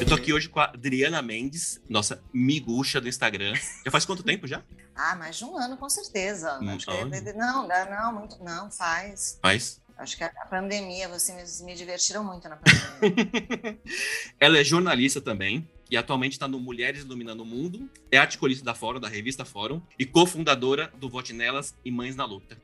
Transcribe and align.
Eu 0.00 0.06
tô 0.06 0.14
aqui 0.14 0.32
hoje 0.32 0.48
com 0.48 0.60
a 0.60 0.66
Adriana 0.66 1.20
Mendes, 1.20 1.80
nossa 1.88 2.22
miguxa 2.32 3.00
do 3.00 3.08
Instagram. 3.08 3.54
Já 3.84 3.90
faz 3.90 4.04
quanto 4.04 4.22
tempo 4.22 4.46
já? 4.46 4.62
Ah, 4.94 5.16
mais 5.16 5.36
de 5.36 5.44
um 5.44 5.56
ano, 5.58 5.76
com 5.76 5.90
certeza. 5.90 6.60
Um 6.60 6.76
que- 6.76 7.32
não, 7.32 7.66
não, 7.66 8.12
muito, 8.14 8.42
não, 8.44 8.70
faz. 8.70 9.38
Faz. 9.42 9.80
Acho 9.98 10.16
que 10.16 10.22
a 10.22 10.28
a 10.28 10.46
pandemia, 10.46 11.08
vocês 11.08 11.60
me 11.60 11.74
divertiram 11.74 12.22
muito 12.24 12.48
na 12.48 12.56
pandemia. 12.56 13.78
Ela 14.38 14.58
é 14.58 14.64
jornalista 14.64 15.20
também 15.20 15.68
e 15.90 15.96
atualmente 15.96 16.32
está 16.34 16.46
no 16.46 16.60
Mulheres 16.60 17.02
Iluminando 17.02 17.42
o 17.42 17.46
Mundo, 17.46 17.90
é 18.12 18.18
articulista 18.18 18.64
da 18.64 18.74
Fórum, 18.74 19.00
da 19.00 19.08
revista 19.08 19.44
Fórum, 19.44 19.82
e 19.98 20.06
cofundadora 20.06 20.92
do 20.98 21.08
Vote 21.10 21.32
Nelas 21.32 21.74
e 21.84 21.90
Mães 21.90 22.14
na 22.14 22.24
Luta. 22.24 22.56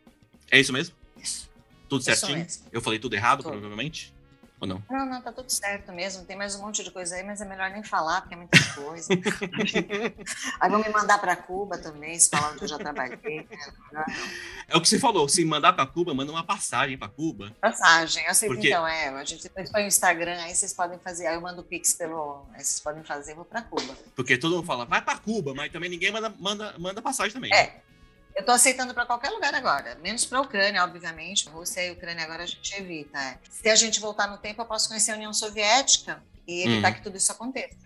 É 0.51 0.59
isso 0.59 0.73
mesmo? 0.73 0.95
Isso. 1.23 1.49
Tudo 1.89 2.03
certinho? 2.03 2.47
Eu 2.71 2.81
falei 2.83 2.99
tudo 2.99 3.15
errado, 3.15 3.43
Tudo. 3.43 3.53
provavelmente? 3.53 4.15
Ou 4.61 4.67
não? 4.67 4.83
Não, 4.91 5.07
não, 5.07 5.23
tá 5.23 5.31
tudo 5.31 5.49
certo 5.51 5.93
mesmo. 5.93 6.25
Tem 6.25 6.37
mais 6.37 6.57
um 6.57 6.63
monte 6.63 6.83
de 6.83 6.91
coisa 6.91 7.15
aí, 7.15 7.23
mas 7.23 7.41
é 7.41 7.45
melhor 7.45 7.71
nem 7.71 7.83
falar, 7.85 8.23
porque 8.23 8.35
é 8.35 8.37
muita 8.37 8.59
coisa. 8.75 9.09
aí 10.61 10.71
vão 10.71 10.81
me 10.81 10.89
mandar 10.89 11.19
para 11.19 11.37
Cuba 11.37 11.79
também, 11.79 12.19
se 12.19 12.29
falar 12.29 12.53
onde 12.53 12.63
eu 12.63 12.69
já 12.69 12.77
trabalhei. 12.77 13.47
né? 13.49 13.73
Não. 13.93 14.05
É 14.67 14.77
o 14.77 14.81
que 14.81 14.89
você 14.89 14.99
falou, 14.99 15.29
se 15.29 15.45
mandar 15.45 15.75
para 15.75 15.87
Cuba, 15.87 16.13
manda 16.13 16.33
uma 16.33 16.43
passagem 16.43 16.99
para 16.99 17.09
Cuba. 17.09 17.55
Passagem, 17.61 18.27
eu 18.27 18.35
sei 18.35 18.49
Porque- 18.49 18.69
então, 18.69 18.87
é. 18.87 19.09
A 19.09 19.25
gente 19.25 19.45
depois 19.45 19.71
põe 19.71 19.85
o 19.85 19.87
Instagram, 19.87 20.37
aí 20.43 20.55
vocês 20.55 20.75
podem 20.75 20.99
fazer. 20.99 21.29
Aí 21.29 21.37
eu 21.37 21.41
mando 21.41 21.61
o 21.61 21.65
Pix 21.65 21.95
pelo. 21.95 22.45
Aí 22.53 22.65
vocês 22.65 22.81
podem 22.81 23.05
fazer, 23.05 23.33
eu 23.33 23.37
vou 23.37 23.45
para 23.45 23.63
Cuba. 23.63 23.97
Porque 24.17 24.37
todo 24.37 24.57
mundo 24.57 24.67
fala, 24.67 24.85
vai 24.85 25.01
para 25.01 25.19
Cuba, 25.19 25.55
mas 25.55 25.71
também 25.71 25.89
ninguém 25.89 26.11
manda, 26.11 26.35
manda, 26.37 26.75
manda 26.79 27.01
passagem 27.01 27.33
também. 27.33 27.55
É. 27.55 27.81
Eu 28.39 28.45
tô 28.45 28.53
aceitando 28.53 28.95
para 28.95 29.05
qualquer 29.05 29.31
lugar 29.31 29.53
agora, 29.53 29.97
menos 30.01 30.25
para 30.25 30.39
a 30.39 30.43
Ucrânia, 30.43 30.85
obviamente. 30.85 31.49
Rússia 31.49 31.85
e 31.85 31.91
Ucrânia 31.91 32.23
agora 32.25 32.45
a 32.45 32.47
gente 32.47 32.73
evita. 32.73 33.19
é. 33.19 33.37
Se 33.51 33.69
a 33.69 33.75
gente 33.75 33.99
voltar 33.99 34.29
no 34.29 34.39
tempo, 34.39 34.63
eu 34.63 34.67
posso 34.67 34.87
conhecer 34.89 35.11
a 35.11 35.17
União 35.17 35.33
Soviética 35.35 36.23
e 36.47 36.63
evitar 36.63 36.89
Uhum. 36.91 36.95
que 36.95 37.03
tudo 37.03 37.17
isso 37.17 37.33
aconteça. 37.33 37.77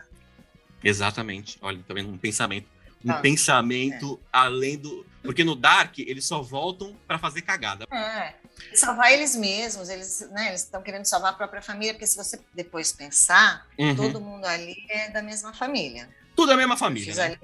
Exatamente. 0.85 1.59
Olha, 1.63 1.83
tá 1.89 1.95
vendo? 1.95 2.11
Um 2.11 2.19
pensamento. 2.19 2.69
Um 3.03 3.11
Ah, 3.13 3.21
pensamento 3.21 4.21
além 4.31 4.77
do. 4.77 5.07
Porque 5.23 5.43
no 5.43 5.55
Dark, 5.57 5.99
eles 6.01 6.27
só 6.27 6.43
voltam 6.43 6.95
para 7.07 7.19
fazer 7.19 7.43
cagada. 7.43 7.87
É. 7.91 8.35
Salvar 8.75 9.11
eles 9.13 9.35
mesmos, 9.35 9.89
eles 9.89 10.21
né, 10.33 10.49
eles 10.49 10.63
estão 10.65 10.83
querendo 10.83 11.05
salvar 11.07 11.33
a 11.33 11.35
própria 11.35 11.63
família, 11.63 11.95
porque 11.95 12.07
se 12.07 12.17
você 12.17 12.39
depois 12.53 12.93
pensar, 12.93 13.67
Uhum. 13.79 13.97
todo 13.97 14.21
mundo 14.21 14.45
ali 14.45 14.77
é 14.91 15.09
da 15.11 15.23
mesma 15.23 15.55
família. 15.55 16.09
Tudo 16.37 16.51
é 16.53 16.55
a 16.55 16.59
mesma 16.59 16.77
família. 16.77 17.15
Né? 17.15 17.25
ali 17.25 17.37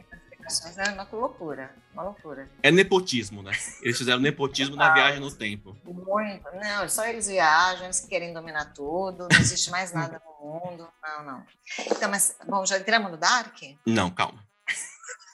é 0.76 0.90
uma 0.92 1.08
loucura, 1.10 1.74
uma 1.92 2.02
loucura. 2.04 2.50
É 2.62 2.70
nepotismo, 2.70 3.42
né? 3.42 3.52
Eles 3.82 3.98
fizeram 3.98 4.20
nepotismo 4.20 4.76
na 4.76 4.92
viagem 4.92 5.20
no 5.20 5.30
tempo. 5.30 5.76
Muito. 5.84 6.44
Não, 6.54 6.88
só 6.88 7.06
eles 7.06 7.26
viajam, 7.26 7.84
eles 7.84 8.00
que 8.00 8.08
querem 8.08 8.32
dominar 8.32 8.72
tudo, 8.72 9.28
não 9.30 9.40
existe 9.40 9.70
mais 9.70 9.92
nada 9.92 10.20
no 10.24 10.46
mundo. 10.46 10.88
Não, 11.02 11.24
não. 11.24 11.46
Então, 11.86 12.10
mas, 12.10 12.36
bom, 12.46 12.64
já 12.64 12.78
entramos 12.78 13.10
no 13.10 13.16
Dark? 13.16 13.56
Não, 13.86 14.10
calma. 14.10 14.46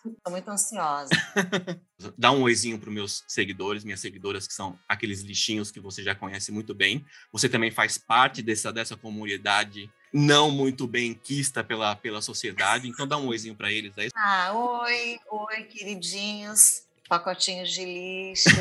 Estou 0.07 0.31
muito 0.31 0.51
ansiosa. 0.51 1.11
Dá 2.19 2.31
um 2.31 2.43
oizinho 2.43 2.79
para 2.79 2.91
meus 2.91 3.25
seguidores, 3.27 3.85
minhas 3.85 4.01
seguidoras, 4.01 4.47
que 4.47 4.53
são 4.53 4.79
aqueles 4.87 5.23
lixinhos 5.23 5.71
que 5.71 5.81
você 5.81 6.03
já 6.03 6.15
conhece 6.15 6.53
muito 6.53 6.75
bem. 6.75 7.05
Você 7.33 7.49
também 7.49 7.71
faz 7.71 7.97
parte 7.97 8.43
dessa, 8.43 8.71
dessa 8.71 8.97
comunidade 8.97 9.91
não 10.15 10.49
muito 10.49 10.87
bem 10.87 11.13
quista 11.13 11.65
pela, 11.65 11.97
pela 11.97 12.23
sociedade. 12.23 12.89
Então 12.89 13.05
dá 13.05 13.19
um 13.19 13.27
oizinho 13.27 13.57
para 13.57 13.73
eles 13.73 13.99
aí. 13.99 14.11
Ah, 14.15 14.53
oi, 14.55 15.19
oi, 15.29 15.65
queridinhos, 15.65 16.85
pacotinhos 17.09 17.73
de 17.73 17.85
lixos, 17.85 18.53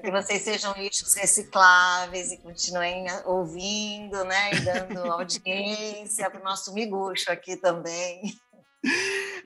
que 0.00 0.10
vocês 0.10 0.42
sejam 0.42 0.72
lixos 0.74 1.14
recicláveis 1.14 2.30
e 2.30 2.36
continuem 2.36 3.06
ouvindo, 3.24 4.22
né, 4.24 4.54
e 4.54 4.60
dando 4.60 5.00
audiência 5.10 6.30
para 6.30 6.40
o 6.40 6.44
nosso 6.44 6.72
miguxo 6.72 7.32
aqui 7.32 7.56
também. 7.56 8.32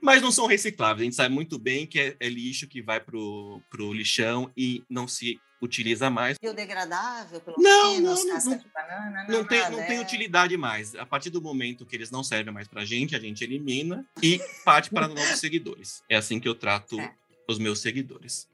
Mas 0.02 0.20
não 0.20 0.30
são 0.30 0.46
recicláveis. 0.46 1.00
A 1.00 1.04
gente 1.04 1.16
sabe 1.16 1.34
muito 1.34 1.58
bem 1.58 1.86
que 1.86 1.98
é, 1.98 2.16
é 2.20 2.28
lixo 2.28 2.68
que 2.68 2.82
vai 2.82 3.00
pro, 3.00 3.62
pro 3.70 3.92
lixão 3.92 4.52
e 4.54 4.84
não 4.88 5.08
se 5.08 5.40
utiliza 5.60 6.10
mais. 6.10 6.36
Biodegradável, 6.40 7.40
pelo 7.40 7.56
Não, 7.58 7.94
menos, 7.94 8.24
não, 8.24 8.34
casca 8.34 8.50
não- 8.50 8.58
de 8.58 8.68
banana, 8.68 9.26
Não 9.28 9.44
tem, 9.44 9.58
nada, 9.60 9.76
não 9.76 9.86
tem 9.86 9.96
é. 9.98 10.00
utilidade 10.00 10.56
mais. 10.56 10.94
A 10.94 11.06
partir 11.06 11.30
do 11.30 11.40
momento 11.40 11.84
que 11.86 11.96
eles 11.96 12.10
não 12.10 12.22
servem 12.22 12.52
mais 12.52 12.68
pra 12.68 12.84
gente, 12.84 13.16
a 13.16 13.20
gente 13.20 13.42
elimina 13.42 14.04
e 14.22 14.40
parte 14.64 14.90
para 14.90 15.08
novos 15.08 15.38
seguidores. 15.38 16.02
É 16.08 16.16
assim 16.16 16.38
que 16.38 16.48
eu 16.48 16.54
trato 16.54 16.98
É. 17.00 17.12
os 17.48 17.58
meus 17.58 17.80
seguidores. 17.80 18.48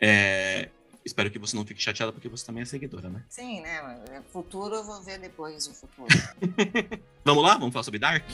É, 0.00 0.68
Espero 1.04 1.30
que 1.30 1.38
você 1.38 1.54
não 1.54 1.64
fique 1.64 1.80
chateada, 1.80 2.12
porque 2.12 2.28
você 2.28 2.44
também 2.44 2.62
é 2.62 2.66
seguidora, 2.66 3.08
né? 3.08 3.22
Sim, 3.28 3.60
né? 3.60 4.24
Futuro 4.32 4.74
eu 4.74 4.82
vou 4.82 5.00
ver 5.04 5.20
depois 5.20 5.68
o 5.68 5.72
futuro. 5.72 6.08
Vamos 7.24 7.44
lá? 7.44 7.54
Vamos 7.56 7.72
falar 7.72 7.84
sobre 7.84 8.00
Dark? 8.00 8.24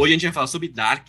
Hoje 0.00 0.14
a 0.14 0.16
gente 0.16 0.22
vai 0.22 0.32
falar 0.32 0.46
sobre 0.46 0.66
Dark. 0.66 1.08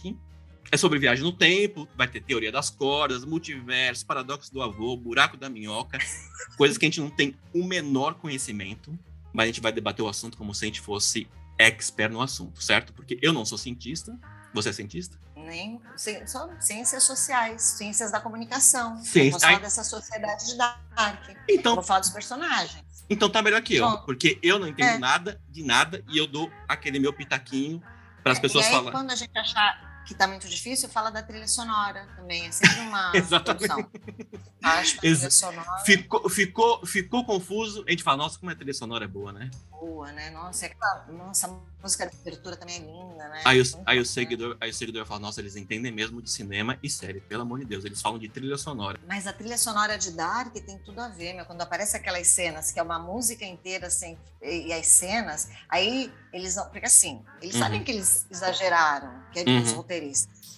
É 0.69 0.75
sobre 0.75 0.99
viagem 0.99 1.23
no 1.23 1.31
tempo, 1.31 1.87
vai 1.95 2.09
ter 2.09 2.21
teoria 2.21 2.51
das 2.51 2.69
cordas, 2.69 3.23
multiverso, 3.23 4.05
paradoxo 4.05 4.53
do 4.53 4.61
avô, 4.61 4.97
buraco 4.97 5.37
da 5.37 5.49
minhoca, 5.49 5.97
coisas 6.57 6.77
que 6.77 6.85
a 6.85 6.89
gente 6.89 6.99
não 6.99 7.09
tem 7.09 7.37
o 7.53 7.65
menor 7.65 8.15
conhecimento, 8.15 8.97
mas 9.31 9.45
a 9.45 9.47
gente 9.47 9.61
vai 9.61 9.71
debater 9.71 10.03
o 10.03 10.09
assunto 10.09 10.37
como 10.37 10.53
se 10.53 10.65
a 10.65 10.67
gente 10.67 10.81
fosse 10.81 11.25
expert 11.57 12.11
no 12.11 12.21
assunto, 12.21 12.61
certo? 12.61 12.91
Porque 12.93 13.17
eu 13.21 13.31
não 13.31 13.45
sou 13.45 13.57
cientista, 13.57 14.17
você 14.53 14.69
é 14.69 14.73
cientista? 14.73 15.17
Nem, 15.37 15.79
só 16.25 16.49
ciências 16.59 17.03
sociais, 17.03 17.61
ciências 17.61 18.11
da 18.11 18.19
comunicação. 18.19 19.01
Ciência- 19.03 19.19
Eu 19.19 19.31
vou 19.31 19.39
falar 19.39 19.53
Ai. 19.53 19.61
dessa 19.61 19.83
sociedade 19.85 20.47
de 20.47 20.57
Dark. 20.57 21.29
Então, 21.49 21.75
vou 21.75 21.83
falar 21.83 22.01
dos 22.01 22.09
personagens. 22.09 22.83
então 23.09 23.29
tá 23.29 23.41
melhor 23.41 23.61
que 23.61 23.75
eu, 23.75 23.89
Bom, 23.89 24.03
porque 24.05 24.37
eu 24.43 24.59
não 24.59 24.67
entendo 24.67 24.95
é. 24.95 24.97
nada 24.97 25.41
de 25.49 25.63
nada 25.63 26.03
e 26.09 26.17
eu 26.17 26.27
dou 26.27 26.51
aquele 26.67 26.99
meu 26.99 27.13
pitaquinho 27.13 27.81
para 28.23 28.31
as 28.33 28.39
pessoas 28.39 28.65
e 28.65 28.67
aí, 28.67 28.73
falarem. 28.73 28.91
quando 28.91 29.11
a 29.11 29.15
gente 29.15 29.37
achar 29.37 29.90
que 30.05 30.15
tá 30.15 30.27
muito 30.27 30.47
difícil, 30.47 30.89
fala 30.89 31.09
da 31.09 31.21
trilha 31.23 31.47
sonora 31.47 32.07
também. 32.15 32.45
É 32.47 32.51
sempre 32.51 32.79
uma 32.79 33.11
Exatamente. 33.15 33.71
Acho 34.63 34.99
que 34.99 35.15
sonora 35.31 35.83
Ficou, 35.85 36.29
ficou, 36.29 36.85
ficou 36.85 37.25
confuso, 37.25 37.83
a 37.87 37.91
gente 37.91 38.03
fala, 38.03 38.17
nossa, 38.17 38.37
como 38.39 38.51
a 38.51 38.55
trilha 38.55 38.73
sonora 38.73 39.05
é 39.05 39.07
boa, 39.07 39.31
né? 39.33 39.49
é 39.51 39.79
boa, 39.79 40.11
né? 40.11 40.29
Nossa, 40.29 40.65
é 40.65 40.69
aquela, 40.69 41.05
nossa, 41.07 41.47
a 41.47 41.81
música 41.81 42.07
de 42.07 42.15
abertura 42.21 42.55
também 42.55 42.75
é 42.75 42.79
linda, 42.79 43.27
né? 43.29 43.41
Aí, 43.45 43.59
o, 43.59 43.63
aí, 43.63 43.63
o 43.63 43.81
bacana. 43.81 44.05
seguidor, 44.05 44.57
aí 44.61 44.69
o 44.69 44.73
seguidor 44.73 45.05
fala, 45.05 45.19
nossa, 45.19 45.41
eles 45.41 45.55
entendem 45.55 45.91
mesmo 45.91 46.21
de 46.21 46.29
cinema 46.29 46.77
e 46.83 46.89
série, 46.89 47.21
pelo 47.21 47.41
amor 47.41 47.59
de 47.59 47.65
Deus, 47.65 47.83
eles 47.85 47.99
falam 47.99 48.19
de 48.19 48.29
trilha 48.29 48.57
sonora. 48.57 48.99
Mas 49.07 49.25
a 49.25 49.33
trilha 49.33 49.57
sonora 49.57 49.97
de 49.97 50.11
Dark 50.11 50.53
tem 50.53 50.77
tudo 50.85 50.99
a 51.01 51.07
ver, 51.07 51.33
meu. 51.33 51.45
Quando 51.45 51.61
aparece 51.61 51.97
aquelas 51.97 52.27
cenas, 52.27 52.71
que 52.71 52.79
é 52.79 52.83
uma 52.83 52.99
música 52.99 53.43
inteira, 53.43 53.87
assim, 53.87 54.15
e, 54.43 54.71
as 54.71 54.85
cenas, 54.85 55.49
aí 55.67 56.13
eles 56.31 56.55
não. 56.55 56.65
Porque 56.69 56.85
assim, 56.85 57.21
eles 57.41 57.55
Uhum. 57.55 57.59
sabem 57.61 57.83
que 57.83 57.91
eles 57.91 58.25
exageraram, 58.29 59.23
que 59.31 59.39
é 59.39 59.43
dos 59.43 59.71
Uhum. 59.71 59.77
roteiristas. 59.77 60.00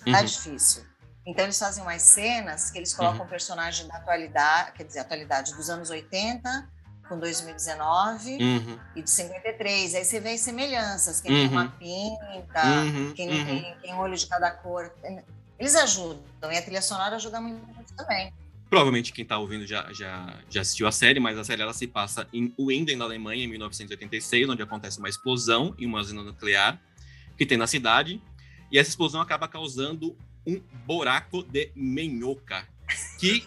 Tá 0.05 0.19
Uhum. 0.19 0.25
difícil. 0.25 0.83
Então 1.25 1.45
eles 1.45 1.57
fazem 1.57 1.81
umas 1.83 2.01
cenas 2.01 2.69
que 2.69 2.77
eles 2.77 2.93
colocam 2.93 3.25
um 3.25 3.29
personagem 3.29 3.87
da 3.87 3.95
atualidade, 3.95 4.73
quer 4.73 4.83
dizer, 4.83 4.99
atualidade 4.99 5.53
dos 5.55 5.69
anos 5.69 5.89
80 5.89 6.69
com 7.07 7.17
2019 7.19 8.37
Uhum, 8.41 8.79
e 8.95 9.01
de 9.01 9.09
53. 9.09 9.95
Aí 9.95 10.03
você 10.03 10.19
vê 10.19 10.31
as 10.33 10.41
semelhanças, 10.41 11.21
quem 11.21 11.31
tem 11.31 11.45
Uhum. 11.47 11.51
uma 11.51 11.67
pinta, 11.69 12.81
uhum, 12.83 13.13
quem 13.13 13.29
uhum. 13.29 13.45
tem, 13.45 13.77
tem 13.81 13.93
olho 13.95 14.17
de 14.17 14.25
cada 14.27 14.51
cor. 14.51 14.91
Eles 15.59 15.75
ajudam, 15.75 16.51
e 16.51 16.57
a 16.57 16.61
trilha 16.61 16.81
sonora 16.81 17.15
ajuda 17.15 17.39
muito 17.39 17.93
também. 17.95 18.33
Provavelmente 18.69 19.13
quem 19.13 19.23
tá 19.23 19.37
ouvindo 19.37 19.67
já, 19.67 19.93
já, 19.93 20.33
já 20.49 20.61
assistiu 20.61 20.87
a 20.87 20.91
série, 20.91 21.19
mas 21.19 21.37
a 21.37 21.43
série 21.43 21.61
ela 21.61 21.73
se 21.73 21.85
passa 21.87 22.27
em 22.33 22.53
Winden, 22.59 22.97
na 22.97 23.05
Alemanha, 23.05 23.43
em 23.45 23.47
1986, 23.47 24.49
onde 24.49 24.63
acontece 24.63 24.97
uma 24.97 25.07
explosão 25.07 25.75
em 25.77 25.85
uma 25.85 25.99
usina 25.99 26.23
nuclear 26.23 26.81
que 27.37 27.45
tem 27.45 27.57
na 27.57 27.67
cidade. 27.67 28.21
E 28.71 28.77
essa 28.77 28.89
explosão 28.89 29.21
acaba 29.21 29.47
causando 29.47 30.17
um 30.45 30.61
buraco 30.85 31.43
de 31.43 31.71
minhoca, 31.75 32.67
que 33.19 33.45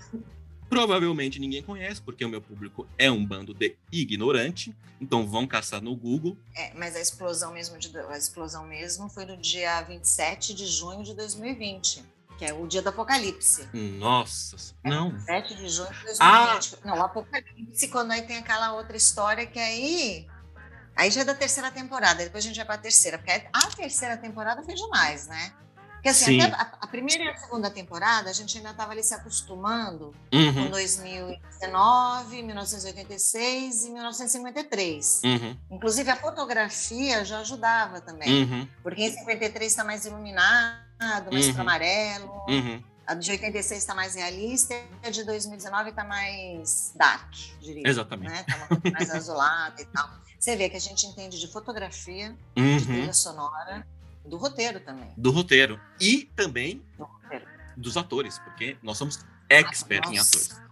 provavelmente 0.68 1.38
ninguém 1.38 1.62
conhece, 1.62 2.00
porque 2.00 2.24
o 2.24 2.28
meu 2.28 2.40
público 2.40 2.86
é 2.98 3.10
um 3.10 3.24
bando 3.24 3.54
de 3.54 3.76
ignorante. 3.90 4.74
Então 5.00 5.26
vão 5.26 5.46
caçar 5.46 5.82
no 5.82 5.94
Google. 5.94 6.36
É, 6.54 6.72
mas 6.74 6.96
a 6.96 7.00
explosão 7.00 7.52
mesmo 7.52 7.78
de, 7.78 7.96
a 7.98 8.16
explosão 8.16 8.66
mesmo 8.66 9.08
foi 9.08 9.26
no 9.26 9.36
dia 9.36 9.82
27 9.82 10.54
de 10.54 10.66
junho 10.66 11.04
de 11.04 11.14
2020, 11.14 12.02
que 12.38 12.44
é 12.44 12.54
o 12.54 12.66
dia 12.66 12.80
do 12.80 12.88
apocalipse. 12.88 13.68
Nossa, 13.72 14.74
não. 14.82 15.18
7 15.20 15.54
de 15.54 15.68
junho 15.68 15.92
de 15.92 16.04
2020. 16.04 16.18
Ah! 16.20 16.60
Não, 16.84 16.98
o 16.98 17.02
apocalipse, 17.02 17.88
quando 17.88 18.12
aí 18.12 18.22
tem 18.22 18.38
aquela 18.38 18.72
outra 18.74 18.96
história 18.96 19.46
que 19.46 19.58
aí. 19.58 20.26
Aí 20.96 21.10
já 21.10 21.20
é 21.20 21.24
da 21.24 21.34
terceira 21.34 21.70
temporada, 21.70 22.24
depois 22.24 22.42
a 22.44 22.48
gente 22.48 22.56
vai 22.56 22.64
pra 22.64 22.78
terceira, 22.78 23.18
porque 23.18 23.30
a 23.30 23.66
terceira 23.76 24.16
temporada 24.16 24.62
foi 24.62 24.74
demais, 24.74 25.26
né? 25.26 25.52
Porque 25.92 26.08
assim, 26.08 26.40
a, 26.40 26.72
a 26.80 26.86
primeira 26.86 27.24
e 27.24 27.28
a 27.28 27.36
segunda 27.36 27.68
temporada, 27.68 28.30
a 28.30 28.32
gente 28.32 28.56
ainda 28.58 28.70
estava 28.70 28.92
ali 28.92 29.02
se 29.02 29.12
acostumando 29.12 30.14
Uhum. 30.32 30.54
com 30.66 30.70
2019, 30.70 32.42
1986 32.42 33.84
e 33.86 33.90
1953. 33.90 35.20
Uhum. 35.24 35.56
Inclusive, 35.70 36.10
a 36.10 36.16
fotografia 36.16 37.24
já 37.24 37.40
ajudava 37.40 38.00
também, 38.00 38.44
Uhum. 38.44 38.68
porque 38.82 39.02
em 39.02 39.12
53 39.12 39.70
está 39.72 39.84
mais 39.84 40.04
iluminado, 40.06 41.32
mais 41.32 41.46
Uhum. 41.48 41.52
para 41.54 41.62
amarelo, 41.62 42.42
Uhum. 42.48 42.82
a 43.06 43.14
de 43.14 43.30
86 43.32 43.80
está 43.82 43.94
mais 43.94 44.14
realista 44.14 44.74
e 45.02 45.06
a 45.08 45.10
de 45.10 45.24
2019 45.24 45.90
está 45.90 46.04
mais 46.04 46.92
dark, 46.94 47.32
diria. 47.60 47.82
Exatamente. 47.86 48.30
Né? 48.32 48.44
Tá 48.44 48.90
mais 48.92 49.10
azulada 49.10 49.80
e 49.80 49.84
tal. 49.86 50.08
Você 50.38 50.56
vê 50.56 50.68
que 50.68 50.76
a 50.76 50.80
gente 50.80 51.06
entende 51.06 51.38
de 51.40 51.48
fotografia, 51.48 52.36
de 52.54 52.62
Uhum. 52.62 52.80
trilha 52.84 53.12
sonora, 53.12 53.86
do 54.24 54.36
roteiro 54.36 54.80
também. 54.80 55.12
Do 55.16 55.30
roteiro. 55.30 55.80
E 56.00 56.24
também 56.36 56.82
Do 56.98 57.04
roteiro. 57.04 57.46
dos 57.76 57.96
atores, 57.96 58.38
porque 58.40 58.76
nós 58.82 58.98
somos 58.98 59.24
expert 59.48 60.06
em 60.10 60.16
Nossa. 60.16 60.36
atores. 60.36 60.66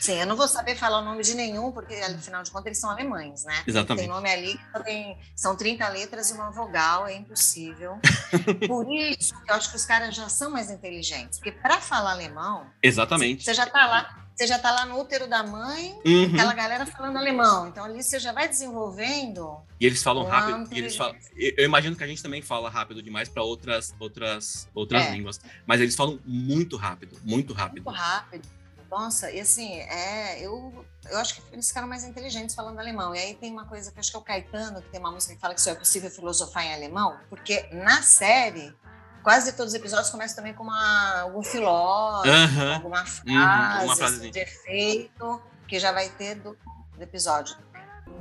Sim, 0.00 0.14
eu 0.14 0.26
não 0.26 0.34
vou 0.36 0.48
saber 0.48 0.74
falar 0.74 0.98
o 1.00 1.04
nome 1.04 1.22
de 1.22 1.34
nenhum, 1.34 1.70
porque 1.70 1.94
afinal 1.94 2.42
de 2.42 2.50
contas 2.50 2.66
eles 2.66 2.78
são 2.80 2.90
alemães, 2.90 3.44
né? 3.44 3.62
Exatamente. 3.64 4.06
Tem 4.06 4.08
nome 4.12 4.28
ali 4.28 4.58
que 4.58 4.82
tem, 4.84 5.16
são 5.36 5.54
30 5.56 5.86
letras 5.88 6.30
e 6.30 6.32
uma 6.32 6.50
vogal, 6.50 7.06
é 7.06 7.14
impossível. 7.14 8.00
Por 8.66 8.90
isso 8.92 9.40
que 9.44 9.50
eu 9.52 9.54
acho 9.54 9.70
que 9.70 9.76
os 9.76 9.84
caras 9.84 10.16
já 10.16 10.28
são 10.28 10.50
mais 10.50 10.68
inteligentes, 10.70 11.38
porque 11.38 11.52
para 11.52 11.80
falar 11.80 12.12
alemão, 12.12 12.66
Exatamente. 12.82 13.44
você 13.44 13.54
já 13.54 13.66
tá 13.66 13.86
lá, 13.86 14.29
você 14.40 14.46
já 14.46 14.58
tá 14.58 14.70
lá 14.70 14.86
no 14.86 14.98
útero 14.98 15.28
da 15.28 15.42
mãe, 15.42 15.94
Uhum. 16.02 16.32
aquela 16.32 16.54
galera 16.54 16.86
falando 16.86 17.18
alemão. 17.18 17.68
Então 17.68 17.84
ali 17.84 18.02
você 18.02 18.18
já 18.18 18.32
vai 18.32 18.48
desenvolvendo. 18.48 19.60
E 19.78 19.84
eles 19.84 20.02
falam 20.02 20.24
rápido. 20.24 20.66
E 20.74 20.78
eles 20.78 20.96
falam, 20.96 21.14
eu 21.36 21.52
eu 21.58 21.64
imagino 21.66 21.94
que 21.94 22.02
a 22.02 22.06
gente 22.06 22.22
também 22.22 22.40
fala 22.40 22.70
rápido 22.70 23.02
demais 23.02 23.28
para 23.28 23.42
outras, 23.42 23.94
outras, 24.00 24.66
outras 24.74 25.04
É. 25.04 25.10
línguas. 25.10 25.38
Mas 25.66 25.80
eles 25.82 25.94
falam 25.94 26.18
muito 26.24 26.78
rápido, 26.78 27.18
muito 27.22 27.52
rápido. 27.52 27.84
Muito 27.84 27.96
rápido. 27.98 28.48
Nossa, 28.90 29.30
e 29.30 29.38
assim, 29.38 29.74
é, 29.74 30.40
eu, 30.44 30.84
eu 31.10 31.18
acho 31.18 31.34
que 31.36 31.42
eles 31.52 31.68
ficaram 31.68 31.86
mais 31.86 32.02
inteligentes 32.02 32.54
falando 32.54 32.78
alemão. 32.80 33.14
E 33.14 33.18
aí 33.18 33.34
tem 33.34 33.52
uma 33.52 33.66
coisa 33.66 33.92
que 33.92 34.00
acho 34.00 34.10
que 34.10 34.16
é 34.16 34.20
o 34.20 34.22
Caetano, 34.22 34.80
que 34.82 34.88
tem 34.88 34.98
uma 35.00 35.12
música 35.12 35.34
que 35.34 35.40
fala 35.40 35.54
que 35.54 35.60
só 35.60 35.70
é 35.70 35.74
possível 35.74 36.10
filosofar 36.10 36.64
em 36.64 36.74
alemão, 36.74 37.16
porque 37.28 37.68
na 37.72 38.02
série, 38.02 38.74
quase 39.22 39.52
todos 39.52 39.72
os 39.72 39.78
episódios 39.78 40.10
começam 40.10 40.36
também 40.36 40.54
com 40.54 40.64
uma, 40.64 41.20
algum 41.20 41.42
filósofo, 41.42 42.28
Aham. 42.28 42.74
alguma 42.74 43.04
frase, 43.04 43.88
alguma 43.88 44.06
assim, 44.06 44.30
de 44.30 44.38
efeito, 44.38 45.40
que 45.68 45.78
já 45.78 45.92
vai 45.92 46.08
ter 46.10 46.36
do, 46.36 46.56
do 46.96 47.02
episódio. 47.02 47.56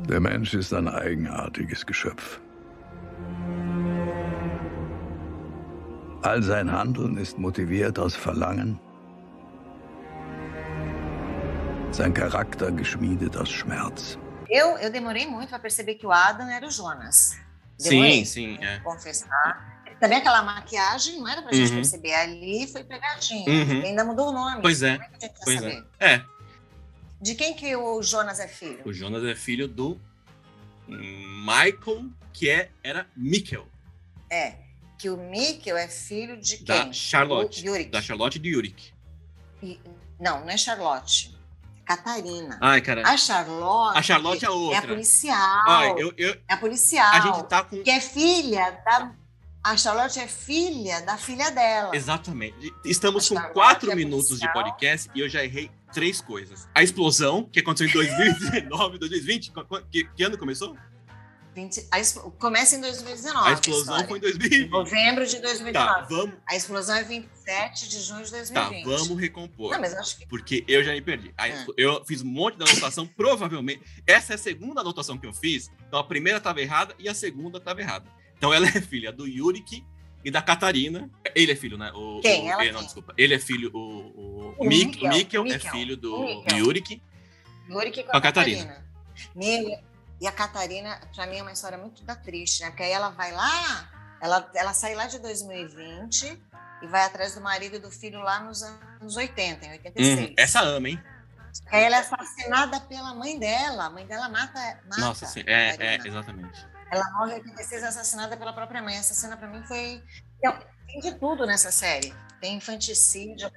Der 0.08 0.20
Mensch 0.22 0.54
ist 0.54 0.74
ein 0.74 0.88
eigenartiges 0.88 1.84
Geschöpf. 1.86 2.40
All 6.24 6.44
sein 6.44 6.70
Handeln 6.70 7.18
ist 7.18 7.38
motiviert 7.38 7.98
aus 7.98 8.14
Verlangen, 8.16 8.80
sein 11.92 12.14
Charakter 12.14 12.72
geschmiedet 12.72 13.36
aus 13.38 13.50
Schmerz. 13.50 14.18
Eu, 14.50 14.78
eu 14.80 14.92
demorei 14.92 15.28
muito 15.28 15.50
para 15.50 15.60
perceber 15.60 15.96
que 15.96 16.06
o 16.06 16.12
Adam 16.12 16.50
era 16.50 16.66
o 16.66 16.72
Jonas. 16.72 17.38
Demorei, 17.80 18.26
Sim, 18.26 18.58
sim, 18.58 18.64
é. 18.64 18.80
confessar. 18.80 19.69
Também 20.00 20.18
aquela 20.20 20.42
maquiagem 20.44 21.20
não 21.20 21.28
era 21.28 21.42
pra 21.42 21.52
gente 21.52 21.70
Uhum. 21.70 21.76
perceber. 21.76 22.14
Ali 22.14 22.68
foi 22.72 22.84
pegadinha. 22.84 23.46
Uhum. 23.50 23.82
Ainda 23.84 24.06
mudou 24.06 24.30
o 24.30 24.32
nome. 24.32 24.62
Pois 24.62 24.82
é, 24.82 24.94
Como 24.98 25.04
é 25.04 25.10
que 25.10 25.16
a 25.16 25.20
gente 25.28 25.34
vai 25.36 25.44
Pois 25.46 25.60
saber? 25.60 25.86
é. 26.00 26.14
É, 26.14 26.26
De 27.22 27.36
quem 27.36 27.54
que 27.54 27.76
o 27.76 28.02
Jonas 28.02 28.40
é 28.40 28.48
filho? 28.48 28.80
o 28.86 28.94
Jonas 28.94 29.24
é 29.26 29.36
filho 29.36 29.68
do 29.68 30.00
Michael, 30.88 32.06
que 32.34 32.50
é, 32.50 32.72
era 32.84 33.06
Mikkel, 33.16 33.68
É. 34.30 34.56
Que 34.98 35.10
o 35.10 35.16
Mikkel 35.18 35.78
é 35.78 35.88
filho 35.88 36.36
de 36.42 36.58
quem? 36.58 36.66
da 36.66 36.92
Charlotte. 36.92 37.64
Da 37.90 38.02
Charlotte 38.02 38.36
e 38.36 38.40
do 38.40 38.48
Yurik. 38.48 38.92
E- 39.64 39.80
Não, 40.20 40.42
não 40.42 40.50
é 40.50 40.58
Charlotte. 40.58 41.38
É 41.78 41.96
Catarina. 41.96 42.58
Ai, 42.62 42.82
cara. 42.82 43.02
A 43.08 43.16
Charlotte. 43.18 43.98
A 43.98 44.02
Charlotte 44.02 44.44
é 44.44 44.48
É 44.48 44.52
a 44.52 44.54
outra. 44.54 44.88
policial. 44.90 45.62
Ai, 45.68 45.94
eu, 45.98 46.14
eu, 46.18 46.32
É 46.48 46.54
a 46.54 46.58
policial. 46.58 47.14
a 47.14 47.20
gente 47.22 47.44
tá 47.48 47.64
com. 47.64 47.82
Que 47.82 47.90
é 47.90 48.00
filha 48.02 48.72
da. 48.86 49.12
A 49.64 49.76
Charlotte 49.76 50.20
é 50.20 50.28
filha 50.28 51.02
da 51.02 51.18
filha 51.18 51.52
dela. 51.52 51.96
Exatamente. 51.96 52.74
Estamos 52.86 53.30
A 53.32 53.42
com 53.48 53.54
quatro 53.54 53.92
é 53.92 53.96
minutos 53.96 54.40
de 54.40 54.48
policial. 54.52 54.54
podcast 54.54 55.10
e 55.14 55.20
eu 55.20 55.28
já 55.30 55.44
errei 55.44 55.70
três 55.94 56.22
coisas. 56.22 56.68
A 56.74 56.82
explosão, 56.82 57.44
que 57.44 57.60
aconteceu 57.60 57.90
em 58.02 58.08
2019, 58.08 58.98
2020. 58.98 59.52
qu- 59.52 59.66
qu- 59.66 59.84
Que, 59.92 60.06
que 60.06 60.24
ano 60.24 60.38
começou? 60.38 60.78
20 61.54 61.86
a 61.92 61.98
Começa 62.40 62.76
em 62.78 62.82
2019. 62.82 63.50
A 63.50 63.54
explosão 63.54 63.82
história. 63.82 64.08
foi 64.08 64.18
em 64.18 64.22
2020. 64.22 64.70
Novembro 64.70 65.26
de 65.28 65.36
Tá, 65.36 65.42
2019. 65.42 66.16
vamos, 66.16 66.36
A 66.50 66.56
explosão 66.56 66.96
é 66.96 67.04
27 67.04 67.90
de 67.90 68.00
junho 68.02 68.24
de 68.24 68.32
tá, 68.32 68.38
2020. 68.38 68.86
vamos 68.86 69.20
recompor. 69.20 69.72
Não, 69.74 69.82
mas 69.82 69.94
acho 69.94 70.20
que. 70.20 70.26
Porque 70.28 70.64
eu 70.70 70.84
já 70.86 70.94
me 70.94 71.02
perdi. 71.02 71.34
Aí, 71.38 71.52
Ah. 71.52 71.66
Eu 71.76 72.06
fiz 72.06 72.22
um 72.22 72.28
monte 72.28 72.56
de 72.58 72.64
anotação, 72.70 73.06
provavelmente. 73.06 73.82
Essa 74.08 74.34
é 74.34 74.36
a 74.36 74.38
segunda 74.38 74.80
anotação 74.80 75.18
que 75.18 75.28
eu 75.28 75.34
fiz. 75.34 75.70
Então 75.86 76.00
a 76.00 76.04
primeira 76.04 76.38
estava 76.38 76.62
errada 76.62 76.96
e 76.98 77.10
a 77.10 77.14
segunda 77.14 77.58
estava 77.58 77.82
errada. 77.82 78.06
Então 78.40 78.52
ela 78.54 78.66
é 78.68 78.72
filha 78.82 79.12
do 79.12 79.28
Yurik 79.28 79.86
e 80.26 80.32
da 80.32 80.42
Catarina. 80.42 81.10
Ele 81.36 81.52
é 81.52 81.56
filho, 81.56 81.78
né? 81.78 81.92
O, 81.94 82.22
Quem? 82.22 82.46
O, 82.48 82.52
Ela 82.52 82.66
eh, 82.66 82.72
não, 82.72 82.80
quem? 82.80 82.86
desculpa. 82.86 83.14
Ele 83.18 83.34
é 83.36 83.40
filho. 83.40 83.70
O, 83.74 83.80
o, 83.80 84.56
O 84.58 84.66
Mik- 84.66 84.86
Mikkel, 85.04 85.10
Mikkel 85.10 85.42
é 85.42 85.50
Mikkel. 85.54 85.72
filho 85.72 85.98
do 85.98 86.20
Mikkel. 86.24 86.58
Yurik. 86.58 87.02
Yuri 87.70 87.92
que 87.92 88.04
com 88.04 88.12
a 88.16 88.18
a 88.18 88.22
Catarina. 88.22 88.64
Catarina. 88.64 88.86
Meu, 89.36 89.80
e 90.22 90.26
a 90.28 90.32
Catarina, 90.32 91.00
pra 91.14 91.28
mim, 91.28 91.38
é 91.38 91.42
uma 91.42 91.52
história 91.52 91.78
muito 91.78 92.02
da 92.04 92.16
triste, 92.16 92.62
né? 92.62 92.70
Porque 92.70 92.84
aí 92.84 92.92
ela 92.92 93.10
vai 93.10 93.32
lá, 93.32 93.90
ela, 94.22 94.50
ela 94.56 94.74
sai 94.74 94.96
lá 94.96 95.06
de 95.06 95.20
2020 95.20 96.42
e 96.82 96.88
vai 96.88 97.04
atrás 97.04 97.36
do 97.36 97.42
marido 97.42 97.76
e 97.76 97.80
do 97.80 97.92
filho 97.92 98.20
lá 98.22 98.40
nos 98.40 98.64
anos 98.64 99.16
80, 99.18 99.66
em 99.66 99.72
86. 99.74 100.20
Uhum, 100.30 100.34
Essa 100.38 100.62
ama, 100.62 100.90
hein? 100.90 101.04
Aí 101.68 101.84
ela 101.84 101.98
é 101.98 102.00
assassinada 102.00 102.80
pela 102.82 103.14
mãe 103.14 103.38
dela. 103.38 103.86
A 103.86 103.90
mãe 103.90 104.06
dela 104.06 104.30
mata. 104.30 104.60
mata 104.88 105.02
Nossa, 105.02 105.26
sim. 105.26 105.44
É, 105.46 105.76
é, 105.78 105.96
exatamente. 106.08 106.66
Ela 106.92 107.10
morre 107.12 107.34
em 107.34 107.36
86 107.36 107.84
assassinada 107.84 108.36
pela 108.38 108.54
própria 108.54 108.82
mãe. 108.82 108.96
Essa 108.96 109.14
cena 109.14 109.38
pra 109.38 109.48
mim 109.48 109.64
foi. 109.68 110.02
Tem 110.88 111.00
de 111.02 111.14
tudo 111.20 111.46
nessa 111.46 111.72
série. 111.72 112.14
Tem 112.42 112.56
infanticídio, 112.56 113.52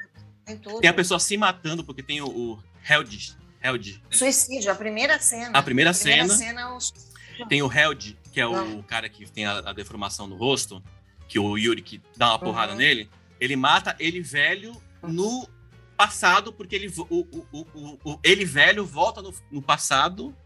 tem 0.44 0.58
tudo. 0.58 0.80
Tem 0.80 0.90
a 0.90 0.94
pessoa 0.94 1.18
se 1.20 1.36
matando 1.36 1.84
porque 1.84 2.02
tem 2.02 2.20
o, 2.20 2.26
o 2.28 2.62
Held. 2.88 3.36
Held. 3.62 4.02
Suicídio, 4.10 4.70
a 4.72 4.74
primeira 4.74 5.18
cena. 5.20 5.56
A 5.58 5.62
primeira 5.62 5.92
cena. 5.94 6.34
cena 6.34 6.76
o- 6.76 7.48
Tem 7.48 7.62
o 7.62 7.72
Held, 7.72 8.18
que 8.32 8.40
é 8.40 8.46
o 8.46 8.52
Não. 8.52 8.82
cara 8.82 9.08
que 9.08 9.30
tem 9.30 9.46
a, 9.46 9.58
a 9.60 9.72
deformação 9.72 10.26
no 10.26 10.36
rosto, 10.36 10.82
que 11.28 11.38
o 11.38 11.56
Yuri 11.56 11.80
que 11.80 12.02
dá 12.16 12.30
uma 12.30 12.38
porrada 12.38 12.72
Uhum. 12.72 12.78
nele. 12.78 13.08
Ele 13.40 13.56
mata 13.56 13.94
ele 13.98 14.20
velho 14.20 14.76
no 15.02 15.48
passado, 15.96 16.52
porque 16.52 16.74
ele, 16.74 16.88
o, 16.98 17.02
o, 17.08 17.46
o, 17.52 17.66
o- 17.72 17.98
o- 18.12 18.20
ele 18.24 18.44
velho 18.44 18.84
volta 18.84 19.22
no, 19.22 19.32
no 19.50 19.62
passado. 19.62 20.36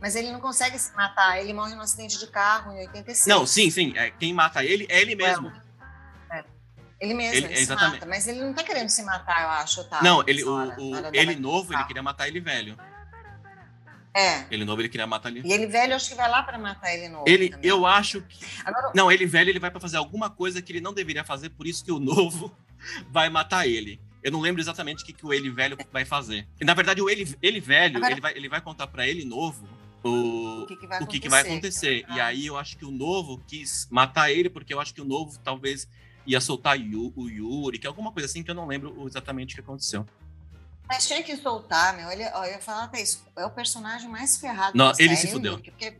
Mas 0.00 0.14
ele 0.14 0.30
não 0.30 0.40
consegue 0.40 0.78
se 0.78 0.94
matar. 0.94 1.40
Ele 1.40 1.52
morre 1.52 1.74
num 1.74 1.80
acidente 1.80 2.18
de 2.18 2.26
carro 2.26 2.72
em 2.72 2.78
86. 2.86 3.26
Não, 3.26 3.46
sim, 3.46 3.70
sim. 3.70 3.92
É, 3.96 4.10
quem 4.10 4.32
mata 4.34 4.64
ele 4.64 4.86
é 4.88 5.00
ele 5.00 5.14
mesmo. 5.14 5.52
Ele 6.98 7.12
mesmo, 7.12 7.34
Ele- 7.36 7.46
ele, 7.48 7.56
se 7.56 7.62
exatamente. 7.62 7.92
mata. 7.94 8.06
Mas 8.06 8.26
ele 8.26 8.40
não 8.40 8.54
tá 8.54 8.62
querendo 8.62 8.88
se 8.88 9.02
matar, 9.02 9.42
eu 9.42 9.48
acho, 9.50 9.84
tá? 9.84 10.02
não, 10.02 10.24
ele, 10.26 10.42
o, 10.42 10.50
hora, 10.54 10.74
o- 10.80 11.14
ele 11.14 11.36
novo, 11.36 11.74
ele 11.74 11.84
queria 11.84 12.02
matar 12.02 12.26
ele 12.26 12.40
velho. 12.40 12.74
É. 14.14 14.46
Ele 14.50 14.64
novo, 14.64 14.80
ele 14.80 14.88
queria 14.88 15.06
matar 15.06 15.28
ele. 15.28 15.42
E 15.46 15.52
ele 15.52 15.66
velho, 15.66 15.94
acho 15.94 16.08
que 16.08 16.14
vai 16.14 16.26
lá 16.30 16.42
pra 16.42 16.56
matar 16.58 16.94
ele 16.94 17.08
novo. 17.10 17.24
Ele, 17.28 17.50
também. 17.50 17.68
eu 17.68 17.84
acho 17.84 18.22
que. 18.22 18.38
Agora, 18.64 18.92
Não, 18.94 19.12
ele 19.12 19.26
velho, 19.26 19.50
ele 19.50 19.58
vai 19.58 19.70
pra 19.70 19.78
fazer 19.78 19.98
alguma 19.98 20.30
coisa 20.30 20.62
que 20.62 20.72
ele 20.72 20.80
não 20.80 20.94
deveria 20.94 21.22
fazer, 21.22 21.50
por 21.50 21.66
isso 21.66 21.84
que 21.84 21.92
o 21.92 21.98
novo 22.00 22.50
vai 23.12 23.28
matar 23.28 23.66
ele. 23.66 24.00
Eu 24.22 24.32
não 24.32 24.40
lembro 24.40 24.62
exatamente 24.62 25.02
o 25.02 25.06
que, 25.06 25.12
que 25.12 25.26
o 25.26 25.34
ele 25.34 25.50
velho 25.50 25.76
vai 25.92 26.06
fazer. 26.06 26.48
E, 26.58 26.64
na 26.64 26.72
verdade, 26.72 27.02
o 27.02 27.10
ele, 27.10 27.36
ele 27.42 27.60
velho, 27.60 27.98
Agora- 27.98 28.12
ele, 28.12 28.20
vai, 28.22 28.32
ele 28.34 28.48
vai 28.48 28.60
contar 28.62 28.86
pra 28.86 29.06
ele 29.06 29.22
novo 29.22 29.68
o, 30.02 30.62
o 30.62 30.66
que, 30.66 30.76
que 30.76 30.86
vai 30.86 30.98
o 31.00 31.02
acontecer? 31.02 31.12
que, 31.12 31.20
que 31.20 31.28
vai 31.28 31.40
acontecer. 31.42 32.06
E 32.08 32.20
Ah, 32.20 32.26
aí 32.26 32.46
eu 32.46 32.56
acho 32.56 32.76
que 32.76 32.84
o 32.84 32.90
novo 32.90 33.42
quis 33.46 33.86
matar 33.90 34.30
ele, 34.30 34.48
porque 34.50 34.72
eu 34.72 34.80
acho 34.80 34.94
que 34.94 35.00
o 35.00 35.04
novo 35.04 35.38
talvez 35.40 35.88
ia 36.26 36.40
soltar 36.40 36.78
Yu- 36.78 37.12
o 37.16 37.28
Yuri, 37.28 37.78
que 37.78 37.86
é 37.86 37.88
alguma 37.88 38.12
coisa 38.12 38.26
assim 38.26 38.42
que 38.42 38.50
eu 38.50 38.54
não 38.54 38.66
lembro 38.66 39.06
exatamente 39.06 39.52
o 39.52 39.56
que 39.56 39.60
aconteceu. 39.60 40.06
Mas 40.88 41.06
tinha 41.06 41.22
que 41.22 41.36
soltar, 41.36 41.96
meu. 41.96 42.08
Ele, 42.10 42.24
ó, 42.32 42.44
eu 42.44 42.52
ia 42.52 42.60
falar 42.60 42.84
até 42.84 43.02
isso. 43.02 43.24
É 43.36 43.44
o 43.44 43.50
personagem 43.50 44.08
mais 44.08 44.36
ferrado 44.36 44.76
Não, 44.78 44.86
da 44.92 44.96
ele 45.00 45.16
série, 45.16 45.28
se 45.28 45.32
fudeu. 45.32 45.58
porque- 45.58 45.98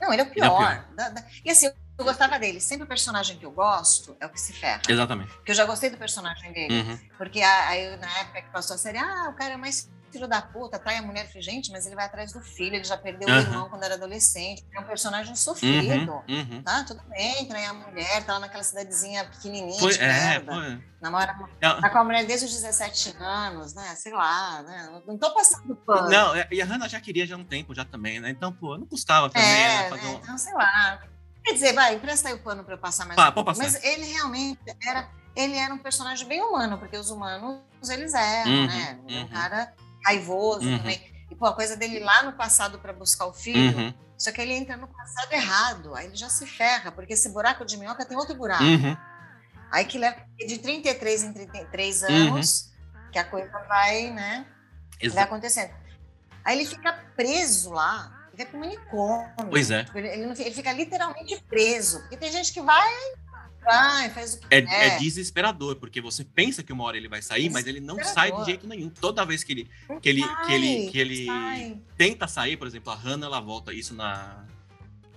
Não, 0.00 0.12
ele 0.12 0.22
é 0.22 0.24
o 0.24 0.28
Ele 0.28 0.40
é 0.40 0.48
o 0.48 0.50
pior. 0.50 0.58
pior. 0.58 0.94
Da- 0.94 1.08
da- 1.10 1.24
E 1.44 1.50
assim, 1.50 1.66
eu 1.98 2.04
gostava 2.04 2.38
dele. 2.38 2.60
Sempre 2.60 2.84
o 2.84 2.86
personagem 2.86 3.36
que 3.36 3.44
eu 3.44 3.50
gosto 3.50 4.16
é 4.20 4.26
o 4.26 4.28
que 4.30 4.40
se 4.40 4.52
ferra. 4.52 4.82
Exatamente. 4.88 5.32
Porque 5.34 5.50
eu 5.50 5.56
já 5.56 5.64
gostei 5.64 5.90
do 5.90 5.96
personagem 5.98 6.52
dele. 6.52 6.80
Uhum. 6.80 6.98
Porque 7.18 7.40
aí, 7.40 7.96
na 7.96 8.08
época 8.20 8.42
que 8.42 8.50
passou 8.50 8.76
a 8.76 8.78
série, 8.78 8.98
ah, 8.98 9.30
o 9.30 9.34
cara 9.34 9.54
é 9.54 9.56
mais 9.56 9.90
filho 10.18 10.28
da 10.28 10.42
puta, 10.42 10.78
trai 10.78 10.96
a 10.96 11.02
mulher. 11.02 11.26
Falei, 11.26 11.42
gente, 11.42 11.70
mas 11.70 11.86
ele 11.86 11.94
vai 11.94 12.06
atrás 12.06 12.32
do 12.32 12.40
filho, 12.40 12.76
ele 12.76 12.84
já 12.84 12.96
perdeu 12.96 13.28
o 13.28 13.30
Aham. 13.30 13.40
irmão 13.40 13.68
quando 13.68 13.82
era 13.84 13.94
adolescente. 13.94 14.64
É 14.74 14.80
um 14.80 14.84
personagem 14.84 15.34
sofrido. 15.36 16.12
Uhum. 16.28 16.36
Uhum. 16.36 16.62
Tá, 16.62 16.84
tudo 16.84 17.02
bem, 17.08 17.46
trai 17.46 17.64
a 17.64 17.72
mulher, 17.72 18.24
tá 18.24 18.34
lá 18.34 18.40
naquela 18.40 18.62
cidadezinha 18.62 19.24
pequenininha 19.24 19.78
Foi, 19.78 19.92
de 19.92 20.00
é, 20.00 20.06
merda. 20.06 20.52
foi. 20.52 20.82
Namora, 21.00 21.34
tá 21.60 21.90
com 21.90 21.98
a 21.98 22.04
mulher 22.04 22.26
desde 22.26 22.46
os 22.46 22.52
17 22.52 23.16
anos, 23.20 23.72
né? 23.74 23.94
Sei 23.94 24.12
lá, 24.12 24.62
né? 24.62 25.00
Não 25.06 25.16
tô 25.16 25.32
passando 25.32 25.76
pano. 25.76 26.10
Não, 26.10 26.34
é, 26.34 26.46
e 26.50 26.60
a 26.60 26.64
Hannah 26.64 26.88
já 26.88 27.00
queria 27.00 27.26
já 27.26 27.36
há 27.36 27.38
um 27.38 27.44
tempo 27.44 27.74
já 27.74 27.84
também, 27.84 28.18
né? 28.18 28.30
Então, 28.30 28.52
pô, 28.52 28.76
não 28.76 28.86
custava 28.86 29.30
também, 29.30 29.48
é, 29.48 29.82
né? 29.82 29.88
Fazer 29.90 30.02
né? 30.02 30.08
um... 30.08 30.14
Então, 30.14 30.38
sei 30.38 30.54
lá. 30.54 31.00
Quer 31.44 31.52
dizer, 31.52 31.72
vai, 31.72 31.94
empresta 31.94 32.28
aí 32.28 32.34
o 32.34 32.40
pano 32.40 32.64
para 32.64 32.74
eu 32.74 32.78
passar 32.78 33.06
mais 33.06 33.16
Pá, 33.16 33.28
um 33.28 33.44
passar. 33.44 33.62
Mas 33.62 33.82
ele 33.82 34.04
realmente 34.06 34.60
era, 34.84 35.08
ele 35.34 35.56
era 35.56 35.72
um 35.72 35.78
personagem 35.78 36.26
bem 36.26 36.42
humano, 36.42 36.76
porque 36.78 36.96
os 36.96 37.10
humanos, 37.10 37.60
eles 37.88 38.12
eram, 38.12 38.50
Uhum, 38.50 38.66
né? 38.66 38.98
Um 39.08 39.20
uhum. 39.20 39.28
cara 39.28 39.72
raivoso 40.04 40.66
Uhum. 40.66 40.78
também. 40.78 41.26
E, 41.30 41.34
pô, 41.34 41.46
a 41.46 41.54
coisa 41.54 41.76
dele 41.76 41.96
ir 41.96 42.04
lá 42.04 42.22
no 42.22 42.32
passado 42.32 42.78
para 42.78 42.92
buscar 42.92 43.26
o 43.26 43.32
filho, 43.32 43.76
Uhum, 43.76 43.94
só 44.16 44.32
que 44.32 44.40
ele 44.40 44.54
entra 44.54 44.76
no 44.76 44.88
passado 44.88 45.32
errado, 45.32 45.94
aí 45.94 46.06
ele 46.06 46.16
já 46.16 46.28
se 46.30 46.46
ferra, 46.46 46.90
porque 46.90 47.12
esse 47.12 47.28
buraco 47.30 47.64
de 47.64 47.76
minhoca 47.76 48.04
tem 48.06 48.16
outro 48.16 48.34
buraco. 48.34 48.62
uhum. 48.64 48.96
Aí 49.70 49.84
que 49.84 49.98
leva 49.98 50.16
de 50.38 50.58
33 50.58 51.22
em 51.24 51.32
33 51.34 52.02
Uhum. 52.02 52.08
anos, 52.08 52.72
que 53.12 53.18
a 53.18 53.24
coisa 53.24 53.50
vai, 53.68 54.10
né? 54.10 54.46
Vai 54.98 55.06
Exa- 55.08 55.22
acontecendo. 55.22 55.74
Aí 56.44 56.58
ele 56.58 56.66
fica 56.66 56.92
preso 57.14 57.70
lá, 57.70 58.10
ele 58.32 58.42
vai 58.42 58.46
pro 58.46 58.58
manicômio. 58.60 59.50
Pois 59.50 59.70
é. 59.70 59.84
Ele, 59.94 60.08
ele 60.08 60.34
fica 60.54 60.72
literalmente 60.72 61.44
preso. 61.46 62.00
Porque 62.00 62.16
tem 62.16 62.32
gente 62.32 62.52
que 62.54 62.62
vai, 62.62 62.90
vai, 63.72 64.10
faz 64.10 64.34
o 64.34 64.40
que 64.40 64.46
É, 64.50 64.62
quer. 64.62 64.86
é 64.96 64.98
desesperador, 64.98 65.76
porque 65.76 66.00
você 66.00 66.24
pensa 66.24 66.62
que 66.62 66.72
uma 66.72 66.84
hora 66.84 66.96
ele 66.96 67.08
vai 67.08 67.20
sair, 67.22 67.50
mas 67.50 67.66
ele 67.66 67.80
não 67.80 68.02
sai 68.02 68.32
de 68.32 68.44
jeito 68.44 68.66
nenhum. 68.66 68.88
Toda 68.88 69.24
vez 69.24 69.44
que 69.44 69.52
ele, 69.52 69.70
Não 69.88 70.00
que 70.00 70.08
ele, 70.08 70.22
sai, 70.22 70.46
que 70.46 70.52
ele, 70.52 70.90
que 70.90 70.98
ele 70.98 71.26
sai. 71.26 71.78
tenta 71.96 72.26
sair, 72.26 72.56
por 72.56 72.66
exemplo, 72.66 72.92
a 72.92 72.96
Hannah, 72.96 73.26
ela 73.26 73.40
volta 73.40 73.72
isso 73.72 73.94
na. 73.94 74.44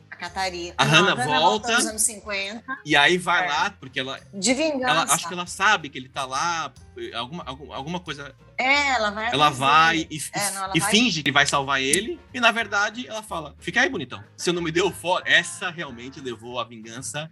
A 0.09 0.15
Catarina. 0.15 0.75
A 0.77 0.85
Não, 0.85 0.91
Hannah 1.15 1.25
volta. 1.25 1.71
nos 1.75 1.85
anos 1.87 2.01
50. 2.03 2.63
E 2.85 2.95
aí 2.95 3.17
vai 3.17 3.45
É. 3.45 3.49
lá, 3.49 3.69
porque 3.71 3.99
ela, 3.99 4.19
De 4.33 4.53
vingança. 4.53 4.91
ela 4.91 5.03
acho 5.03 5.27
que 5.27 5.33
ela 5.33 5.47
sabe 5.47 5.89
que 5.89 5.97
ele 5.97 6.09
tá 6.09 6.25
lá, 6.25 6.71
alguma, 7.15 7.43
alguma, 7.73 7.99
coisa. 7.99 8.35
É, 8.55 8.89
ela 8.89 9.09
vai. 9.09 9.33
Ela 9.33 9.49
vai 9.49 10.07
e, 10.11 10.21
É, 10.33 10.51
não, 10.51 10.63
ela 10.65 10.73
e 10.75 10.79
vai- 10.79 10.91
finge 10.91 11.23
que 11.23 11.31
vai 11.31 11.47
salvar 11.47 11.81
ele, 11.81 12.19
e 12.31 12.39
na 12.39 12.51
verdade 12.51 13.07
ela 13.07 13.23
fala: 13.23 13.55
Fica 13.57 13.81
aí, 13.81 13.89
bonitão. 13.89 14.23
Você 14.37 14.51
não 14.51 14.61
me 14.61 14.71
deu 14.71 14.91
fora. 14.91 15.23
Essa 15.27 15.71
realmente 15.71 16.19
levou 16.21 16.59
a 16.59 16.63
vingança 16.65 17.31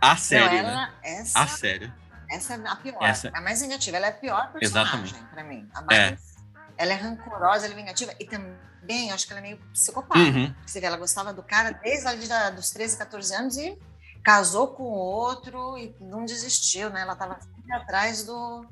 a 0.00 0.16
sério, 0.16 0.46
não, 0.46 0.62
né? 0.62 0.70
ela, 0.72 0.94
essa, 1.02 1.40
A 1.40 1.46
sério. 1.46 1.92
essa 2.30 2.54
é 2.54 2.68
a 2.68 2.76
pior. 2.76 3.02
Essa- 3.02 3.30
A 3.34 3.40
mais 3.40 3.60
negativa. 3.62 3.96
Ela 3.96 4.06
é 4.06 4.10
a 4.10 4.12
pior 4.12 4.52
personagem 4.52 4.94
Exatamente. 5.04 5.14
pra 5.32 5.44
mim. 5.44 5.68
A 5.74 5.82
mais, 5.82 6.36
Ela 6.76 6.92
é 6.92 6.96
rancorosa, 6.96 7.64
ela 7.66 7.74
é 7.74 7.76
vingativa. 7.76 8.12
E 8.20 8.24
também, 8.24 9.10
acho 9.10 9.26
que 9.26 9.32
ela 9.32 9.40
é 9.40 9.42
meio 9.42 9.56
psicopata. 9.72 10.20
Uhum. 10.20 10.54
Você 10.64 10.80
vê, 10.80 10.86
ela 10.86 10.96
gostava 10.96 11.32
do 11.32 11.42
cara 11.42 11.72
desde 11.72 12.06
ali 12.06 12.28
da, 12.28 12.50
dos 12.50 12.70
13, 12.70 12.96
14 12.96 13.34
anos 13.34 13.56
e 13.56 13.76
casou 14.22 14.68
com 14.68 14.84
outro 14.84 15.76
e 15.78 15.94
não 16.00 16.24
desistiu, 16.24 16.90
né? 16.90 17.00
Ela 17.00 17.14
estava 17.14 17.40
sempre 17.40 17.72
atrás 17.72 18.24
do, 18.24 18.64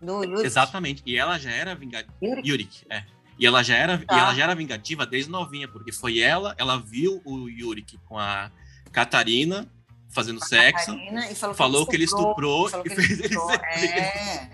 do 0.00 0.24
Yuri. 0.24 0.46
Exatamente. 0.46 1.02
E 1.04 1.18
ela 1.18 1.38
já 1.38 1.50
era 1.50 1.74
vingativa. 1.74 2.14
Yuri. 2.22 2.42
Yurik, 2.48 2.86
é. 2.88 3.04
E 3.38 3.46
ela 3.46 3.62
já 3.62 3.74
era, 3.76 3.98
Tá. 3.98 4.16
e 4.16 4.18
ela 4.20 4.34
já 4.34 4.42
era 4.44 4.54
vingativa 4.54 5.04
desde 5.06 5.30
novinha, 5.30 5.66
porque 5.66 5.92
foi 5.92 6.18
ela, 6.20 6.54
ela 6.58 6.78
viu 6.78 7.20
o 7.24 7.48
Yurik 7.48 7.98
com 8.06 8.18
a 8.18 8.50
Catarina 8.92 9.66
fazendo 10.10 10.44
sexo, 10.44 10.86
Catarina, 10.86 11.30
e 11.30 11.34
falou, 11.34 11.54
falou 11.56 11.86
que 11.86 11.96
ele 11.96 12.04
estuprou 12.04 12.68
e 12.68 12.72
que 12.72 12.76
ele 12.88 12.94
fez 12.94 13.10
ele 13.20 13.22
estuprou. 13.28 13.50
ser 13.50 13.58
preso. 13.58 13.92
É, 13.94 14.50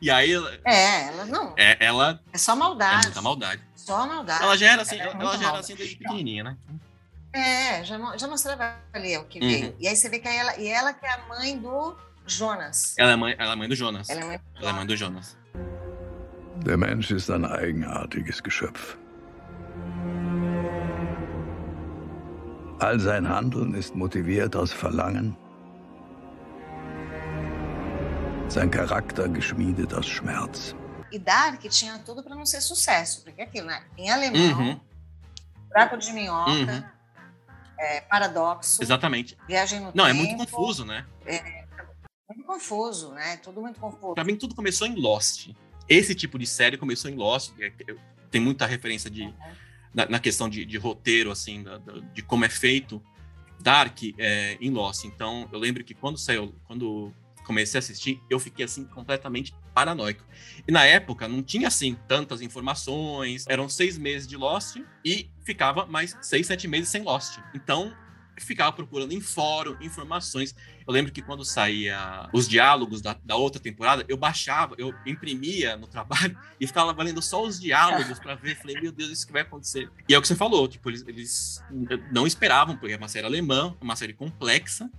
E 0.00 0.10
aí 0.10 0.32
ela, 0.32 0.58
é, 0.64 1.06
ela 1.08 1.24
não. 1.26 1.54
É, 1.56 1.72
é, 1.72 1.76
ela 1.86 2.20
só 2.34 2.52
é 2.52 2.56
maldade. 2.56 3.06
muita 3.06 3.22
maldade. 3.22 3.62
Só 3.76 4.06
maldade. 4.06 4.42
Ela 4.44 4.56
já 4.56 4.72
era 4.72 4.82
assim, 4.82 4.98
Ela 4.98 5.10
é 5.12 5.14
ela, 5.20 5.36
já 5.38 5.48
era 5.48 5.58
assim 5.58 5.74
desde 5.74 5.96
pequenininha, 5.96 6.44
né? 6.44 6.56
É, 7.32 7.82
já, 7.84 7.98
já 8.16 8.28
mostrava 8.28 8.76
ali 8.92 9.16
o 9.16 9.24
que 9.24 9.40
Uhum. 9.40 9.48
veio. 9.48 9.76
E 9.80 9.88
aí 9.88 9.96
você 9.96 10.08
vê 10.08 10.18
que 10.18 10.28
ela, 10.28 10.56
e 10.58 10.68
ela 10.68 10.92
que 10.92 11.04
é 11.06 11.10
a 11.12 11.18
mãe 11.28 11.58
do 11.58 11.96
Jonas. 12.26 12.94
Ela 12.98 13.12
é 13.12 13.16
mãe, 13.16 13.34
ela 13.38 13.52
é 13.52 13.56
mãe 13.56 13.68
do 13.68 13.74
Jonas. 13.74 14.08
Ela 14.10 14.20
é 14.20 14.24
mãe 14.24 14.38
do 14.38 14.60
Ela 14.60 14.70
é 14.70 14.72
mãe 14.72 14.86
do 14.86 14.96
Jonas. 14.96 15.36
Der 16.64 16.76
Mensch 16.76 17.10
ist 17.10 17.28
ein 17.30 17.44
eigenartiges 17.44 18.40
Geschöpf. 18.40 18.96
All 22.82 22.98
sein 22.98 23.28
Handeln 23.28 23.74
ist 23.74 23.94
motiviert 23.94 24.56
aus 24.56 24.72
Verlangen, 24.72 25.36
sein 28.48 28.70
Charakter 28.72 29.28
geschmiedet 29.28 29.94
aus 29.94 30.06
Schmerz. 30.06 30.74
E 31.12 31.18
Dark 31.18 31.60
tinha 31.68 31.98
tudo 32.00 32.24
para 32.24 32.34
não 32.34 32.44
ser 32.44 32.60
sucesso, 32.60 33.22
porque 33.22 33.40
é 33.40 33.44
aquilo, 33.44 33.66
né? 33.68 33.84
Em 33.96 34.10
alemão, 34.10 34.58
Uhum, 34.58 34.80
buraco 35.68 35.96
de 35.96 36.12
minhoca, 36.12 36.50
Uhum. 36.50 36.82
é, 37.78 38.00
paradoxo, 38.00 38.82
exatamente. 38.82 39.38
viagem 39.46 39.78
no 39.78 39.92
Não, 39.94 40.04
é 40.04 40.12
tempo. 40.12 40.24
muito 40.24 40.36
confuso, 40.38 40.84
né? 40.84 41.06
Muito 42.28 42.44
confuso, 42.46 43.12
né? 43.12 43.36
Tudo 43.36 43.60
muito 43.60 43.78
confuso. 43.78 44.14
Pra 44.14 44.24
mim, 44.24 44.34
tudo 44.36 44.54
começou 44.56 44.88
em 44.88 44.94
Lost. 44.96 45.50
Esse 45.88 46.14
tipo 46.16 46.36
de 46.38 46.46
série 46.46 46.76
começou 46.76 47.08
em 47.10 47.14
Lost. 47.14 47.52
é- 47.60 47.70
que 47.70 47.96
Tem 48.30 48.40
muita 48.40 48.64
referência 48.64 49.10
de, 49.10 49.32
na, 49.94 50.06
na 50.06 50.18
questão 50.18 50.48
de, 50.48 50.64
de 50.64 50.76
roteiro, 50.76 51.30
assim, 51.30 51.62
da- 51.62 51.78
da- 51.78 51.98
de 51.98 52.22
como 52.22 52.44
é 52.44 52.48
feito. 52.48 53.02
Dark 53.60 53.98
é, 54.18 54.56
em 54.60 54.70
Lost. 54.70 55.04
Então, 55.04 55.48
eu 55.52 55.58
lembro 55.58 55.84
que 55.84 55.94
quando 55.94 56.18
saiu, 56.18 56.52
quando 56.66 57.12
comecei 57.44 57.78
a 57.78 57.80
assistir, 57.80 58.20
eu 58.28 58.38
fiquei, 58.40 58.64
assim, 58.64 58.84
completamente 58.84 59.54
paranoico. 59.74 60.24
E 60.66 60.72
na 60.72 60.84
época, 60.84 61.28
não 61.28 61.42
tinha, 61.42 61.68
assim, 61.68 61.96
tantas 62.08 62.40
informações. 62.40 63.44
Eram 63.48 63.68
seis 63.68 63.96
meses 63.98 64.26
de 64.26 64.36
Lost 64.36 64.76
e 65.04 65.30
ficava 65.44 65.86
mais 65.86 66.16
seis, 66.22 66.46
sete 66.46 66.66
meses 66.66 66.88
sem 66.88 67.02
Lost. 67.02 67.38
Então, 67.54 67.94
ficava 68.44 68.72
procurando 68.72 69.12
em 69.12 69.20
fórum 69.20 69.76
informações. 69.80 70.54
Eu 70.86 70.92
lembro 70.92 71.12
que 71.12 71.22
quando 71.22 71.44
saía 71.44 72.28
os 72.32 72.48
diálogos 72.48 73.00
da, 73.00 73.16
da 73.24 73.36
outra 73.36 73.60
temporada, 73.60 74.04
eu 74.08 74.16
baixava, 74.16 74.74
eu 74.78 74.94
imprimia 75.06 75.76
no 75.76 75.86
trabalho 75.86 76.36
e 76.60 76.66
ficava 76.66 77.02
lendo 77.02 77.22
só 77.22 77.44
os 77.44 77.60
diálogos 77.60 78.18
para 78.18 78.34
ver. 78.34 78.56
Falei, 78.56 78.80
meu 78.80 78.92
Deus, 78.92 79.10
isso 79.10 79.26
que 79.26 79.32
vai 79.32 79.42
acontecer. 79.42 79.90
E 80.08 80.14
é 80.14 80.18
o 80.18 80.22
que 80.22 80.28
você 80.28 80.36
falou, 80.36 80.66
tipo, 80.68 80.90
eles, 80.90 81.04
eles 81.06 81.62
não 82.10 82.26
esperavam, 82.26 82.76
porque 82.76 82.94
é 82.94 82.96
uma 82.96 83.08
série 83.08 83.26
alemã, 83.26 83.74
uma 83.80 83.96
série 83.96 84.12
complexa. 84.12 84.90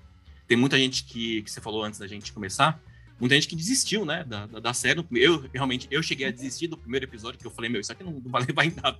Tem 0.47 0.57
muita 0.57 0.77
gente 0.77 1.03
que, 1.03 1.41
que 1.41 1.51
você 1.51 1.61
falou 1.61 1.83
antes 1.83 1.99
da 1.99 2.07
gente 2.07 2.31
começar, 2.33 2.79
muita 3.19 3.35
gente 3.35 3.47
que 3.47 3.55
desistiu, 3.55 4.05
né, 4.05 4.23
da, 4.23 4.45
da, 4.45 4.59
da 4.59 4.73
série. 4.73 5.05
Eu, 5.13 5.49
realmente, 5.53 5.87
eu 5.89 6.03
cheguei 6.03 6.27
a 6.27 6.31
desistir 6.31 6.67
do 6.67 6.77
primeiro 6.77 7.05
episódio, 7.05 7.39
que 7.39 7.47
eu 7.47 7.51
falei, 7.51 7.69
meu, 7.69 7.81
isso 7.81 7.91
aqui 7.91 8.03
não, 8.03 8.11
não 8.13 8.31
vai 8.31 8.43
levar 8.45 8.65
em 8.65 8.73
nada. 8.75 8.99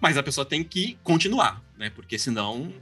Mas 0.00 0.16
a 0.16 0.22
pessoa 0.22 0.44
tem 0.44 0.62
que 0.62 0.98
continuar, 1.02 1.62
né, 1.76 1.90
porque 1.90 2.18
senão 2.18 2.72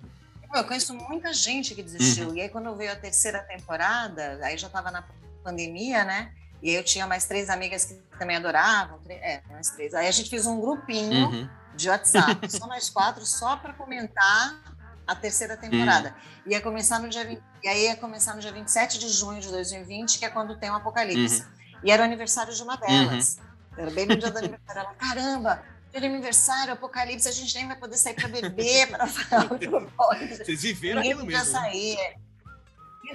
Eu 0.54 0.64
conheço 0.64 0.94
muita 0.94 1.32
gente 1.32 1.74
que 1.74 1.82
desistiu. 1.82 2.28
Uhum. 2.28 2.36
E 2.36 2.40
aí, 2.42 2.48
quando 2.48 2.74
veio 2.76 2.92
a 2.92 2.96
terceira 2.96 3.40
temporada, 3.40 4.38
aí 4.42 4.56
já 4.56 4.66
estava 4.68 4.90
na 4.90 5.04
pandemia, 5.42 6.04
né? 6.04 6.32
E 6.62 6.70
aí 6.70 6.76
eu 6.76 6.84
tinha 6.84 7.06
mais 7.06 7.24
três 7.26 7.50
amigas 7.50 7.84
que 7.84 7.94
também 8.18 8.36
adoravam. 8.36 8.98
É, 9.08 9.42
mais 9.50 9.70
três. 9.70 9.92
Aí 9.94 10.06
a 10.06 10.10
gente 10.10 10.30
fez 10.30 10.46
um 10.46 10.60
grupinho 10.60 11.28
Uhum. 11.28 11.48
de 11.74 11.88
WhatsApp, 11.90 12.48
só 12.50 12.66
nós 12.66 12.88
quatro, 12.88 13.26
só 13.26 13.56
para 13.56 13.74
comentar 13.74 14.60
a 15.06 15.14
terceira 15.14 15.56
temporada. 15.56 16.14
Uhum. 16.46 16.52
Ia 16.52 16.60
começar 16.60 16.98
no 16.98 17.08
dia 17.08 17.24
20, 17.24 17.42
e 17.62 17.68
aí 17.68 17.84
ia 17.84 17.96
começar 17.96 18.34
no 18.34 18.40
dia 18.40 18.52
27 18.52 18.98
de 18.98 19.08
junho 19.10 19.40
de 19.40 19.48
2020, 19.50 20.18
que 20.18 20.24
é 20.24 20.30
quando 20.30 20.56
tem 20.56 20.70
o 20.70 20.74
Apocalipse. 20.74 21.42
Uhum. 21.42 21.48
E 21.84 21.90
era 21.90 22.02
o 22.02 22.06
aniversário 22.06 22.54
de 22.54 22.62
uma 22.62 22.76
delas. 22.76 23.38
Era 23.76 23.90
bem 23.90 24.06
no 24.06 24.16
dia 24.16 24.30
do 24.30 24.38
aniversário. 24.38 24.80
Ela, 24.80 24.94
caramba, 24.94 25.62
de 26.00 26.06
aniversário, 26.06 26.72
Apocalipse, 26.72 27.28
a 27.28 27.32
gente 27.32 27.54
nem 27.54 27.66
vai 27.66 27.76
poder 27.76 27.96
sair 27.96 28.14
para 28.14 28.28
beber, 28.28 28.88
para 28.88 29.06
falar. 29.06 29.48
Vocês 30.44 30.62
viveram 30.62 31.00
Ninguém 31.00 31.12
aquilo 31.12 31.26
mesmo. 31.26 31.52
né? 31.52 31.60
sair. 31.60 32.16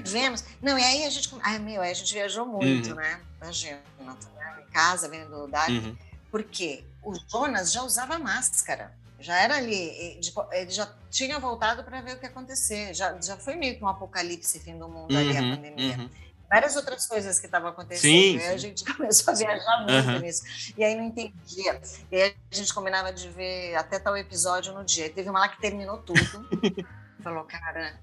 Vivemos. 0.04 0.44
Não, 0.62 0.78
e 0.78 0.84
aí 0.84 1.06
a 1.06 1.10
gente. 1.10 1.30
Ai, 1.42 1.60
meu, 1.60 1.82
a 1.82 1.94
gente 1.94 2.14
viajou 2.14 2.46
muito, 2.46 2.90
Uhum. 2.90 2.96
né? 2.96 3.22
Imagina, 3.42 3.80
tá 4.00 4.62
em 4.68 4.72
casa, 4.72 5.10
vendo 5.10 5.36
o 5.44 5.48
Dark. 5.48 5.70
Uhum. 5.70 5.98
Porque 6.32 6.84
o 7.04 7.14
Jonas 7.30 7.72
já 7.72 7.82
usava 7.84 8.20
máscara. 8.20 8.94
Já 9.20 9.36
era 9.42 9.58
ali, 9.58 10.18
tipo, 10.22 10.46
ele 10.54 10.70
já 10.72 10.88
tinha 11.10 11.40
voltado 11.40 11.84
para 11.84 12.00
ver 12.02 12.14
o 12.16 12.20
que 12.20 12.26
ia 12.26 12.30
acontecer. 12.30 12.94
Já, 12.94 13.20
já 13.20 13.36
foi 13.36 13.56
meio 13.56 13.78
que 13.78 13.84
um 13.84 13.88
apocalipse, 13.90 14.60
fim 14.60 14.78
do 14.78 14.88
mundo 14.88 15.18
ali, 15.18 15.36
a 15.36 15.42
Uhum, 15.42 15.56
pandemia. 15.56 15.98
uhum. 15.98 16.10
Várias 16.50 16.76
outras 16.76 17.06
coisas 17.06 17.40
que 17.40 17.46
estavam 17.46 17.70
acontecendo. 17.70 18.02
Sim, 18.12 18.38
e 18.38 18.42
aí 18.42 18.54
a 18.54 18.58
gente 18.58 18.84
começou 18.96 19.32
a 19.34 19.38
viajar 19.38 19.86
muito 19.86 20.10
Uhum. 20.10 20.20
nisso. 20.20 20.74
E 20.76 20.84
aí 20.84 20.96
não 20.96 21.04
entendia. 21.06 21.80
E 22.12 22.16
aí 22.22 22.36
a 22.52 22.56
gente 22.56 22.74
combinava 22.74 23.14
de 23.14 23.30
ver 23.30 23.76
até 23.76 24.00
tal 24.00 24.18
episódio 24.18 24.74
no 24.74 24.84
dia. 24.84 25.10
Teve 25.12 25.30
uma 25.30 25.40
lá 25.42 25.50
que 25.50 25.62
terminou 25.62 26.00
tudo. 26.00 26.20
Falou, 27.22 27.44
cara, 27.44 28.00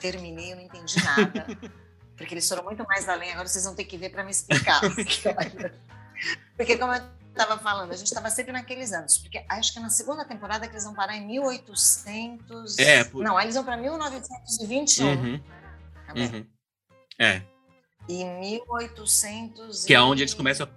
terminei, 0.00 0.52
eu 0.52 0.56
não 0.56 0.62
entendi 0.64 1.02
nada. 1.02 1.46
Porque 2.16 2.34
eles 2.34 2.46
foram 2.48 2.62
muito 2.64 2.84
mais 2.84 3.08
além, 3.08 3.32
agora 3.32 3.48
vocês 3.48 3.64
vão 3.64 3.74
ter 3.74 3.84
que 3.84 3.96
ver 3.96 4.10
para 4.10 4.22
me 4.22 4.30
explicar. 4.30 4.80
Porque, 6.56 6.76
como 6.78 6.92
eu 6.94 7.02
estava 7.30 7.58
falando, 7.58 7.90
a 7.92 7.96
gente 7.96 8.06
estava 8.06 8.30
sempre 8.30 8.52
naqueles 8.52 8.92
anos. 8.92 9.18
Porque 9.18 9.44
acho 9.48 9.72
que 9.72 9.78
é 9.78 9.82
na 9.82 9.88
segunda 9.90 10.24
temporada 10.24 10.66
que 10.68 10.74
eles 10.74 10.84
vão 10.84 10.94
parar 10.94 11.16
em 11.16 11.26
1800. 11.26 12.78
É, 12.78 13.04
por- 13.04 13.24
Não, 13.24 13.36
aí 13.36 13.46
eles 13.46 13.54
vão 13.54 13.64
para 13.64 13.76
1921. 13.76 15.06
Uhum, 15.08 15.42
também. 16.06 16.28
uhum. 16.34 16.46
É, 17.18 17.42
E 18.08 18.24
1888. 18.24 19.86
Que 19.86 19.94
é 19.94 20.00
onde 20.00 20.22
eles 20.22 20.34
começam 20.34 20.68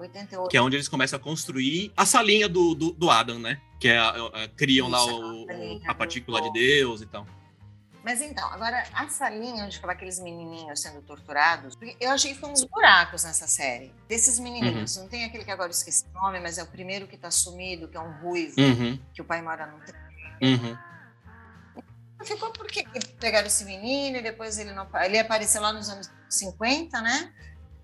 que 0.49 0.57
é 0.57 0.61
onde 0.61 0.75
eles 0.75 0.87
começam 0.87 1.17
a 1.17 1.21
construir 1.21 1.91
a 1.97 2.05
salinha 2.05 2.47
do, 2.47 2.75
do, 2.75 2.91
do 2.91 3.09
Adam, 3.09 3.39
né? 3.39 3.59
Que 3.79 3.87
é, 3.89 3.97
a- 3.97 4.09
a- 4.09 4.47
criam 4.55 4.87
lá 4.87 4.99
Isso, 4.99 5.19
o, 5.19 5.47
a 5.87 5.91
a 5.91 5.95
partícula 5.95 6.41
de 6.41 6.51
Deus 6.53 7.01
e 7.01 7.05
tal. 7.07 7.25
Mas 8.03 8.21
então, 8.21 8.47
agora, 8.51 8.83
a 8.93 9.09
salinha 9.09 9.65
onde 9.65 9.75
ficava 9.77 9.93
aqueles 9.93 10.19
menininhos 10.19 10.79
sendo 10.79 11.01
torturados, 11.01 11.75
eu 11.99 12.11
achei 12.11 12.35
que 12.35 12.39
foi 12.39 12.49
uns 12.51 12.63
buracos 12.63 13.23
nessa 13.23 13.47
série. 13.47 13.91
Desses 14.07 14.37
menininhos, 14.39 14.95
não 14.97 15.07
tem 15.07 15.25
aquele 15.25 15.43
que 15.43 15.49
agora 15.49 15.69
eu 15.69 15.71
esqueci 15.71 16.05
o 16.13 16.21
nome, 16.21 16.39
mas 16.39 16.59
é 16.59 16.63
o 16.63 16.67
primeiro 16.67 17.07
que 17.07 17.17
tá 17.17 17.31
sumido, 17.31 17.87
que 17.87 17.97
é 17.97 17.99
um 17.99 18.11
ruivo, 18.21 18.53
Uhum, 18.61 18.99
que 19.11 19.23
o 19.23 19.25
pai 19.25 19.41
mora 19.41 19.65
trem. 19.83 20.53
uhum. 20.53 20.77
Ficou 22.23 22.51
porque 22.51 22.83
pegaram 23.19 23.47
esse 23.47 23.65
menino 23.65 24.17
e 24.17 24.21
depois 24.21 24.57
ele 24.57 24.71
não. 24.71 24.87
Ele 25.03 25.19
apareceu 25.19 25.61
lá 25.61 25.71
nos 25.73 25.89
anos 25.89 26.09
50, 26.29 27.01
né? 27.01 27.33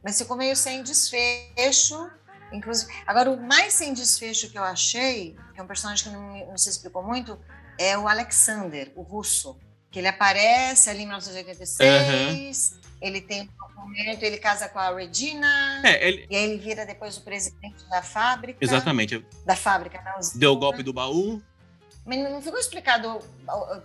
Mas 0.04 0.18
ficou 0.18 0.36
meio 0.36 0.56
sem 0.56 0.84
desfecho. 0.84 2.10
Inclusive, 2.52 2.92
agora 3.08 3.32
o 3.32 3.42
mais 3.42 3.74
sem 3.74 3.94
desfecho 3.94 4.50
que 4.50 4.58
eu 4.58 4.64
achei, 4.64 5.38
que 5.54 5.60
é 5.60 5.64
um 5.64 5.68
personagem 5.68 6.04
que 6.06 6.10
não, 6.12 6.48
não 6.48 6.58
se 6.58 6.70
explicou 6.70 7.02
muito, 7.02 7.40
é 7.78 7.98
o 7.98 8.08
Alexander, 8.08 8.92
o 8.96 9.02
russo, 9.02 9.58
que 9.90 10.00
ele 10.00 10.08
aparece 10.08 10.90
ali 10.90 11.04
em 11.04 11.06
1986. 11.06 12.72
Uhum. 12.72 12.82
Ele 13.02 13.22
tem 13.22 13.42
um 13.42 13.82
momento, 13.82 14.24
ele 14.24 14.38
casa 14.38 14.70
com 14.70 14.80
a 14.80 14.94
Regina. 14.96 15.82
É, 15.84 16.08
ele... 16.08 16.28
E 16.30 16.36
aí 16.36 16.44
ele 16.44 16.58
vira 16.58 16.86
depois 16.86 17.18
o 17.18 17.22
presidente 17.22 17.84
da 17.90 18.02
fábrica. 18.02 18.60
Exatamente. 18.62 19.26
Da 19.46 19.56
fábrica, 19.56 20.02
não. 20.04 20.20
Deu 20.36 20.52
o 20.52 20.58
golpe 20.58 20.84
do 20.84 20.94
baú. 20.94 21.42
Mas 22.06 22.18
não 22.18 22.42
ficou 22.42 22.60
explicado 22.60 23.20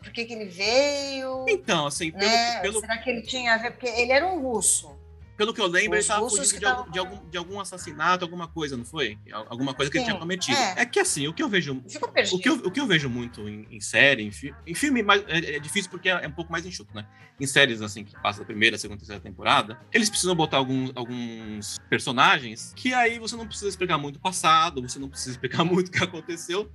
por 0.03 0.13
que, 0.13 0.25
que 0.25 0.33
ele 0.33 0.47
veio. 0.47 1.45
Então, 1.49 1.87
assim, 1.87 2.11
pelo, 2.11 2.25
né? 2.25 2.61
pelo... 2.61 2.81
Será 2.81 2.99
que 2.99 3.11
ele 3.11 3.23
tinha 3.23 3.55
a 3.55 3.59
ver? 3.59 3.73
Porque 3.73 3.89
ele 3.89 4.13
era 4.13 4.27
um 4.27 4.41
russo. 4.41 4.97
Pelo 5.37 5.53
que 5.53 5.61
eu 5.61 5.67
lembro, 5.67 5.91
Os 5.91 5.97
ele 5.97 5.99
estava 5.99 6.31
fugindo 6.31 6.59
de, 6.59 6.65
algum, 6.65 6.91
de, 6.91 6.99
algum, 6.99 7.29
de 7.29 7.37
algum 7.37 7.61
assassinato, 7.61 8.25
alguma 8.25 8.49
coisa, 8.49 8.75
não 8.75 8.87
foi? 8.87 9.19
Alguma 9.31 9.75
coisa 9.75 9.93
que 9.93 9.99
Sim, 9.99 10.05
ele 10.05 10.11
tinha 10.11 10.19
cometido. 10.19 10.57
É. 10.57 10.75
é. 10.79 10.87
que 10.87 10.99
assim, 10.99 11.29
o 11.29 11.35
que 11.35 11.43
eu 11.43 11.49
vejo. 11.49 11.75
O 11.75 12.39
que 12.39 12.49
eu, 12.49 12.55
o 12.55 12.71
que 12.71 12.81
eu 12.81 12.87
vejo 12.87 13.11
muito 13.11 13.47
em, 13.47 13.67
em 13.71 13.81
série, 13.81 14.23
em, 14.23 14.31
fi, 14.31 14.55
em 14.67 14.75
filme, 14.75 15.03
mas 15.03 15.23
é, 15.29 15.57
é, 15.57 15.59
difícil 15.61 15.91
porque 15.91 16.09
é, 16.09 16.27
um 16.27 16.33
pouco 16.33 16.51
mais 16.51 16.65
enxuto, 16.65 16.95
né? 16.95 17.07
Em 17.39 17.47
séries 17.47 17.83
assim, 17.83 18.03
que 18.03 18.19
passa 18.23 18.41
a 18.41 18.45
primeira, 18.47 18.79
segunda, 18.79 18.99
terceira 18.99 19.21
temporada, 19.21 19.79
eles 19.93 20.09
precisam 20.09 20.35
botar 20.35 20.57
alguns, 20.57 20.91
alguns 20.95 21.79
personagens 21.91 22.73
que 22.75 22.95
aí 22.95 23.19
você 23.19 23.37
não 23.37 23.47
precisa 23.47 23.69
explicar 23.69 23.99
muito 23.99 24.17
o 24.17 24.21
passado, 24.21 24.81
você 24.81 24.99
não 24.99 25.11
precisa 25.11 25.33
explicar 25.37 25.65
muito 25.65 25.89
o 25.89 25.91
que 25.91 26.03
aconteceu. 26.03 26.73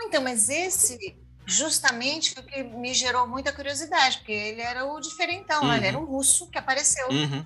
Então, 0.00 0.22
mas 0.22 0.48
esse 0.48 1.16
justamente 1.48 2.38
o 2.38 2.42
que 2.42 2.62
me 2.62 2.92
gerou 2.92 3.26
muita 3.26 3.50
curiosidade, 3.52 4.18
porque 4.18 4.32
ele 4.32 4.60
era 4.60 4.84
o 4.84 5.00
diferentão, 5.00 5.62
uhum. 5.62 5.74
ele 5.74 5.86
era 5.86 5.98
um 5.98 6.04
russo 6.04 6.46
que 6.50 6.58
apareceu. 6.58 7.08
Uhum. 7.08 7.44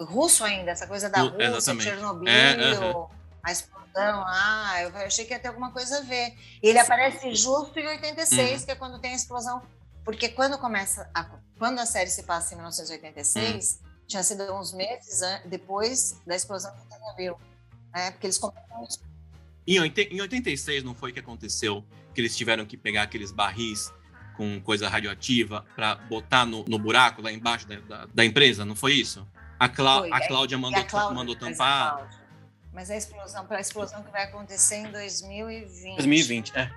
Russo 0.00 0.44
ainda, 0.44 0.72
essa 0.72 0.86
coisa 0.86 1.08
da 1.08 1.20
Rússia, 1.22 1.44
Exatamente. 1.44 1.84
Chernobyl, 1.84 2.28
é, 2.28 2.74
uhum. 2.74 3.08
a 3.42 3.52
explosão 3.52 4.20
lá, 4.20 4.82
eu 4.82 4.96
achei 4.96 5.24
que 5.24 5.32
ia 5.32 5.38
ter 5.38 5.48
alguma 5.48 5.70
coisa 5.70 5.98
a 5.98 6.00
ver. 6.02 6.34
E 6.60 6.68
ele 6.68 6.78
aparece 6.80 7.32
justo 7.36 7.78
em 7.78 7.86
86, 7.86 8.60
uhum. 8.60 8.66
que 8.66 8.72
é 8.72 8.74
quando 8.74 8.98
tem 8.98 9.12
a 9.12 9.16
explosão. 9.16 9.62
Porque 10.04 10.28
quando 10.28 10.58
começa, 10.58 11.08
a, 11.14 11.24
quando 11.56 11.78
a 11.78 11.86
série 11.86 12.10
se 12.10 12.24
passa 12.24 12.52
em 12.52 12.56
1986, 12.56 13.80
uhum. 13.80 13.90
tinha 14.08 14.22
sido 14.24 14.52
uns 14.54 14.72
meses 14.72 15.20
depois 15.44 16.20
da 16.26 16.34
explosão 16.34 16.74
de 16.74 16.82
Chernobyl. 16.88 17.38
Né? 17.94 18.10
Porque 18.10 18.26
eles 18.26 18.38
começam 18.38 19.06
em 19.66 20.20
86 20.20 20.84
não 20.84 20.94
foi 20.94 21.12
que 21.12 21.18
aconteceu 21.18 21.84
que 22.14 22.20
eles 22.20 22.36
tiveram 22.36 22.64
que 22.64 22.76
pegar 22.76 23.02
aqueles 23.02 23.32
barris 23.32 23.92
com 24.36 24.60
coisa 24.60 24.88
radioativa 24.88 25.64
para 25.74 25.96
botar 25.96 26.44
no, 26.44 26.64
no, 26.68 26.78
buraco 26.78 27.22
lá 27.22 27.32
embaixo 27.32 27.66
da, 27.66 27.80
da, 27.80 28.06
da, 28.06 28.24
empresa, 28.24 28.64
não 28.64 28.76
foi 28.76 28.92
isso? 28.92 29.26
A, 29.58 29.68
Clá 29.68 30.00
foi, 30.00 30.12
a 30.12 30.18
é, 30.18 30.28
Cláudia 30.28 30.58
mandou, 30.58 30.80
a 30.80 30.84
Cláudia 30.84 31.14
mandou 31.14 31.34
tampar. 31.34 32.08
Mas 32.72 32.90
a 32.90 32.96
explosão, 32.96 33.46
para 33.46 33.56
a 33.56 33.60
explosão 33.60 34.02
que 34.02 34.10
vai 34.10 34.24
acontecer 34.24 34.76
em 34.76 34.92
2020. 34.92 35.96
2020, 35.96 36.52
é. 36.54 36.70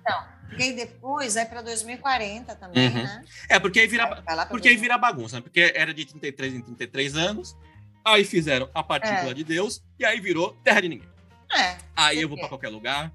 Então, 0.00 0.24
porque 0.48 0.62
aí 0.62 0.72
depois 0.74 1.34
vai 1.34 1.46
para 1.46 1.62
2040 1.62 2.56
também, 2.56 2.88
uhum. 2.88 2.94
né? 2.94 3.24
É, 3.48 3.58
porque 3.58 3.80
aí 3.80 3.86
vira, 3.86 4.22
porque 4.48 4.68
aí 4.68 4.76
vira 4.76 4.98
bagunça, 4.98 5.36
né? 5.36 5.42
Porque 5.42 5.72
era 5.74 5.92
de 5.92 6.06
33 6.06 6.54
em 6.54 6.62
33 6.62 7.16
anos, 7.16 7.56
aí 8.04 8.24
fizeram 8.24 8.68
a 8.74 8.82
partícula 8.82 9.30
é. 9.30 9.34
de 9.34 9.44
Deus 9.44 9.82
e 9.98 10.04
aí 10.04 10.18
virou 10.18 10.54
terra 10.64 10.80
de 10.80 10.88
ninguém. 10.88 11.11
É. 11.54 11.76
Aí 11.94 12.20
eu 12.20 12.28
vou 12.28 12.38
para 12.38 12.48
qualquer 12.48 12.68
lugar. 12.68 13.12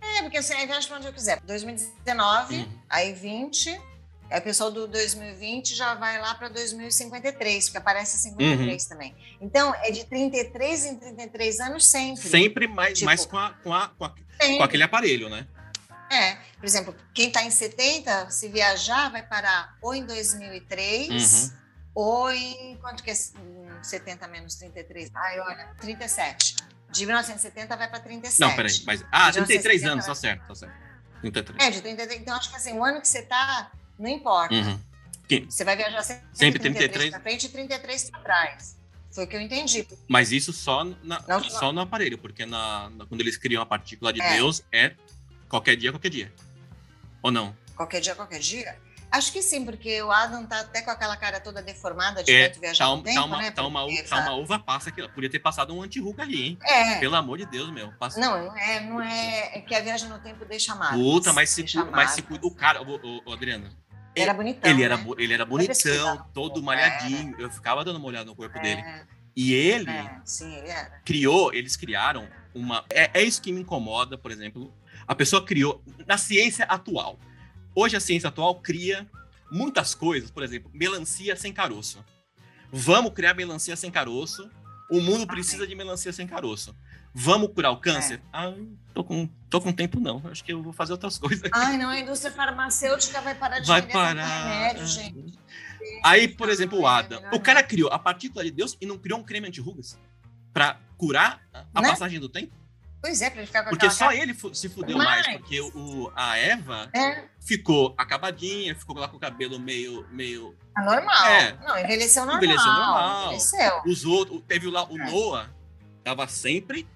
É, 0.00 0.22
porque 0.22 0.36
assim, 0.36 0.54
viajo 0.66 0.86
pra 0.86 0.98
onde 0.98 1.06
eu 1.06 1.12
quiser. 1.12 1.40
2019, 1.40 2.56
uhum. 2.56 2.78
aí 2.88 3.12
20, 3.12 3.80
aí 4.30 4.38
o 4.38 4.42
pessoal 4.42 4.70
do 4.70 4.86
2020 4.86 5.74
já 5.74 5.94
vai 5.94 6.20
lá 6.20 6.34
para 6.34 6.48
2053, 6.48 7.64
porque 7.64 7.78
aparece 7.78 8.18
53 8.18 8.82
uhum. 8.82 8.88
também. 8.88 9.14
Então, 9.40 9.74
é 9.76 9.90
de 9.90 10.04
33 10.04 10.86
em 10.86 10.96
33 10.96 11.60
anos 11.60 11.90
sempre. 11.90 12.22
Sempre 12.22 12.66
mais, 12.68 12.98
tipo, 12.98 13.06
mais 13.06 13.24
com, 13.24 13.38
a, 13.38 13.50
com, 13.50 13.72
a, 13.72 13.88
com, 13.88 14.04
a, 14.04 14.10
com 14.10 14.62
aquele 14.62 14.82
aparelho, 14.82 15.28
né? 15.28 15.46
É, 16.10 16.36
por 16.58 16.66
exemplo, 16.66 16.94
quem 17.12 17.28
está 17.28 17.42
em 17.42 17.50
70, 17.50 18.30
se 18.30 18.48
viajar, 18.48 19.10
vai 19.10 19.22
parar 19.22 19.76
ou 19.82 19.94
em 19.94 20.04
2003, 20.04 21.10
uhum. 21.10 21.58
ou 21.94 22.30
em. 22.30 22.76
Quanto 22.76 23.02
que 23.02 23.10
é 23.10 23.14
70 23.84 24.28
menos 24.28 24.54
33? 24.56 25.10
Ai, 25.14 25.40
olha, 25.40 25.74
37. 25.80 26.56
De 26.90 27.06
1970 27.06 27.76
vai 27.76 27.88
para 27.88 28.00
37. 28.00 28.40
Não, 28.40 28.54
peraí, 28.54 28.82
mas. 28.86 29.04
Ah, 29.10 29.32
33 29.32 29.84
anos, 29.84 30.06
tá 30.06 30.14
certo, 30.14 30.46
tá 30.46 30.54
certo. 30.54 30.74
33. 31.20 31.64
É, 31.64 31.70
de 31.70 31.80
33. 31.80 32.20
Então, 32.20 32.36
acho 32.36 32.50
que 32.50 32.56
assim, 32.56 32.72
o 32.72 32.84
ano 32.84 33.00
que 33.00 33.08
você 33.08 33.22
tá, 33.22 33.72
não 33.98 34.08
importa. 34.08 34.54
Uhum. 34.54 34.80
Você 35.48 35.64
vai 35.64 35.76
viajar 35.76 36.02
sempre, 36.02 36.26
sempre 36.32 36.60
33, 36.60 37.10
33 37.10 37.10
para 37.10 37.20
frente 37.20 37.46
e 37.46 37.48
33 37.48 38.10
para 38.10 38.20
trás. 38.20 38.76
Foi 39.10 39.24
o 39.24 39.26
que 39.26 39.36
eu 39.36 39.40
entendi. 39.40 39.86
Mas 40.08 40.32
isso 40.32 40.52
só, 40.52 40.84
na, 41.02 41.22
só 41.48 41.72
no 41.72 41.80
aparelho, 41.80 42.18
porque 42.18 42.44
na, 42.44 42.90
na, 42.90 43.06
quando 43.06 43.20
eles 43.20 43.36
criam 43.36 43.62
a 43.62 43.66
partícula 43.66 44.12
de 44.12 44.20
é. 44.20 44.34
Deus, 44.34 44.62
é 44.72 44.94
qualquer 45.48 45.76
dia, 45.76 45.92
qualquer 45.92 46.10
dia. 46.10 46.32
Ou 47.22 47.30
não? 47.30 47.56
Qualquer 47.76 48.00
dia, 48.00 48.14
qualquer 48.14 48.40
dia? 48.40 48.76
Acho 49.14 49.32
que 49.32 49.40
sim, 49.42 49.64
porque 49.64 50.02
o 50.02 50.10
Adam 50.10 50.44
tá 50.44 50.58
até 50.58 50.82
com 50.82 50.90
aquela 50.90 51.16
cara 51.16 51.38
toda 51.38 51.62
deformada 51.62 52.24
de 52.24 52.32
é, 52.32 52.48
tanto 52.48 52.60
viajar 52.60 52.86
tá, 52.86 52.96
no 52.96 53.02
tempo, 53.04 53.14
tá 53.14 53.24
uma, 53.24 53.38
né? 53.38 53.50
Tá 53.52 53.64
uma, 53.64 53.86
porque, 53.86 54.02
tá 54.02 54.18
uma 54.18 54.32
uva 54.34 54.58
passa 54.58 54.90
aqui. 54.90 55.06
Podia 55.08 55.30
ter 55.30 55.38
passado 55.38 55.72
um 55.72 55.80
anti-ruga 55.82 56.24
ali, 56.24 56.42
hein? 56.42 56.58
É. 56.60 56.98
Pelo 56.98 57.14
amor 57.14 57.38
de 57.38 57.46
Deus, 57.46 57.70
meu. 57.72 57.92
Passa... 57.92 58.18
Não, 58.18 58.46
não 58.46 58.56
é, 58.56 58.80
não 58.80 59.00
é, 59.00 59.52
é 59.54 59.60
que 59.60 59.72
a 59.72 59.80
viagem 59.80 60.08
no 60.08 60.18
tempo 60.18 60.44
deixa 60.44 60.74
marcas. 60.74 60.98
Puta, 60.98 61.32
mas 61.32 61.48
se, 61.48 61.64
mas 61.92 62.10
se 62.10 62.24
o 62.28 62.50
cara, 62.50 62.82
o, 62.82 62.96
o, 62.96 63.22
o 63.24 63.32
Adriano, 63.32 63.70
ele 64.16 64.24
era 64.24 64.34
bonitão. 64.34 64.70
Ele 64.70 64.82
era, 64.82 64.96
né? 64.96 65.04
ele 65.16 65.32
era 65.32 65.44
bonitão, 65.44 66.26
todo 66.34 66.60
malhadinho. 66.60 67.36
É. 67.38 67.44
Eu 67.44 67.50
ficava 67.50 67.84
dando 67.84 67.96
uma 67.98 68.08
olhada 68.08 68.24
no 68.24 68.34
corpo 68.34 68.58
é. 68.58 68.62
dele. 68.62 68.84
E 69.36 69.54
ele, 69.54 69.90
é, 69.90 70.20
sim, 70.24 70.56
ele 70.56 70.72
criou, 71.04 71.54
eles 71.54 71.76
criaram 71.76 72.28
uma. 72.52 72.84
É, 72.90 73.10
é 73.14 73.22
isso 73.22 73.40
que 73.40 73.52
me 73.52 73.60
incomoda, 73.60 74.18
por 74.18 74.32
exemplo. 74.32 74.74
A 75.06 75.14
pessoa 75.14 75.44
criou, 75.44 75.80
na 76.04 76.18
ciência 76.18 76.64
atual. 76.64 77.16
Hoje 77.74 77.96
a 77.96 78.00
ciência 78.00 78.28
atual 78.28 78.60
cria 78.60 79.06
muitas 79.50 79.94
coisas, 79.94 80.30
por 80.30 80.42
exemplo, 80.42 80.70
melancia 80.72 81.36
sem 81.36 81.52
caroço. 81.52 82.04
Vamos 82.72 83.12
criar 83.12 83.34
melancia 83.34 83.76
sem 83.76 83.90
caroço. 83.90 84.50
O 84.90 85.00
mundo 85.00 85.26
precisa 85.26 85.66
de 85.66 85.74
melancia 85.74 86.12
sem 86.12 86.26
caroço. 86.26 86.74
Vamos 87.14 87.52
curar 87.54 87.70
o 87.70 87.76
câncer? 87.76 88.16
É. 88.16 88.20
Ah, 88.32 88.52
tô 88.92 89.04
com, 89.04 89.28
tô 89.48 89.60
com 89.60 89.72
tempo 89.72 90.00
não. 90.00 90.20
Acho 90.30 90.42
que 90.44 90.52
eu 90.52 90.62
vou 90.62 90.72
fazer 90.72 90.92
outras 90.92 91.16
coisas. 91.18 91.44
Aqui. 91.44 91.52
Ai, 91.54 91.78
não, 91.78 91.88
a 91.88 91.98
indústria 91.98 92.32
farmacêutica 92.32 93.20
vai 93.20 93.34
parar 93.34 93.60
de 93.60 93.68
vai 93.68 93.82
parar. 93.82 94.24
remédio, 94.24 94.82
é. 94.82 94.86
gente. 94.86 95.38
Aí, 96.02 96.28
por 96.28 96.48
exemplo, 96.48 96.80
o 96.80 96.86
Adam. 96.86 97.22
O 97.32 97.40
cara 97.40 97.62
criou 97.62 97.90
a 97.90 97.98
partícula 97.98 98.44
de 98.44 98.50
Deus 98.50 98.76
e 98.80 98.86
não 98.86 98.98
criou 98.98 99.20
um 99.20 99.22
creme 99.22 99.48
anti-rugas 99.48 99.98
para 100.52 100.80
curar 100.96 101.40
a 101.74 101.80
né? 101.80 101.88
passagem 101.88 102.18
do 102.18 102.28
tempo? 102.28 102.52
Pois 103.04 103.20
é, 103.20 103.28
pra 103.28 103.40
ele 103.40 103.46
ficar 103.46 103.64
com 103.64 103.68
Porque 103.68 103.90
só 103.90 104.06
cara... 104.06 104.16
ele 104.16 104.34
se 104.54 104.66
fudeu 104.66 104.96
Mas... 104.96 105.26
mais, 105.26 105.36
porque 105.36 105.60
o, 105.60 106.10
a 106.16 106.38
Eva 106.38 106.88
é. 106.94 107.24
ficou 107.38 107.94
acabadinha, 107.98 108.74
ficou 108.74 108.96
lá 108.96 109.06
com 109.06 109.18
o 109.18 109.20
cabelo 109.20 109.60
meio. 109.60 110.06
meio... 110.10 110.56
Tá 110.74 110.82
normal. 110.82 111.26
É. 111.26 111.52
Não, 111.62 111.78
envelheceu 111.78 112.24
normal. 112.24 112.42
Envelheceu 112.42 112.72
normal. 112.72 113.24
Envelheceu. 113.26 113.82
Os 113.84 114.06
outros, 114.06 114.42
teve 114.48 114.70
lá 114.70 114.88
o 114.88 114.98
é. 114.98 115.10
Noah, 115.10 115.50
tava 116.02 116.26
sempre. 116.26 116.88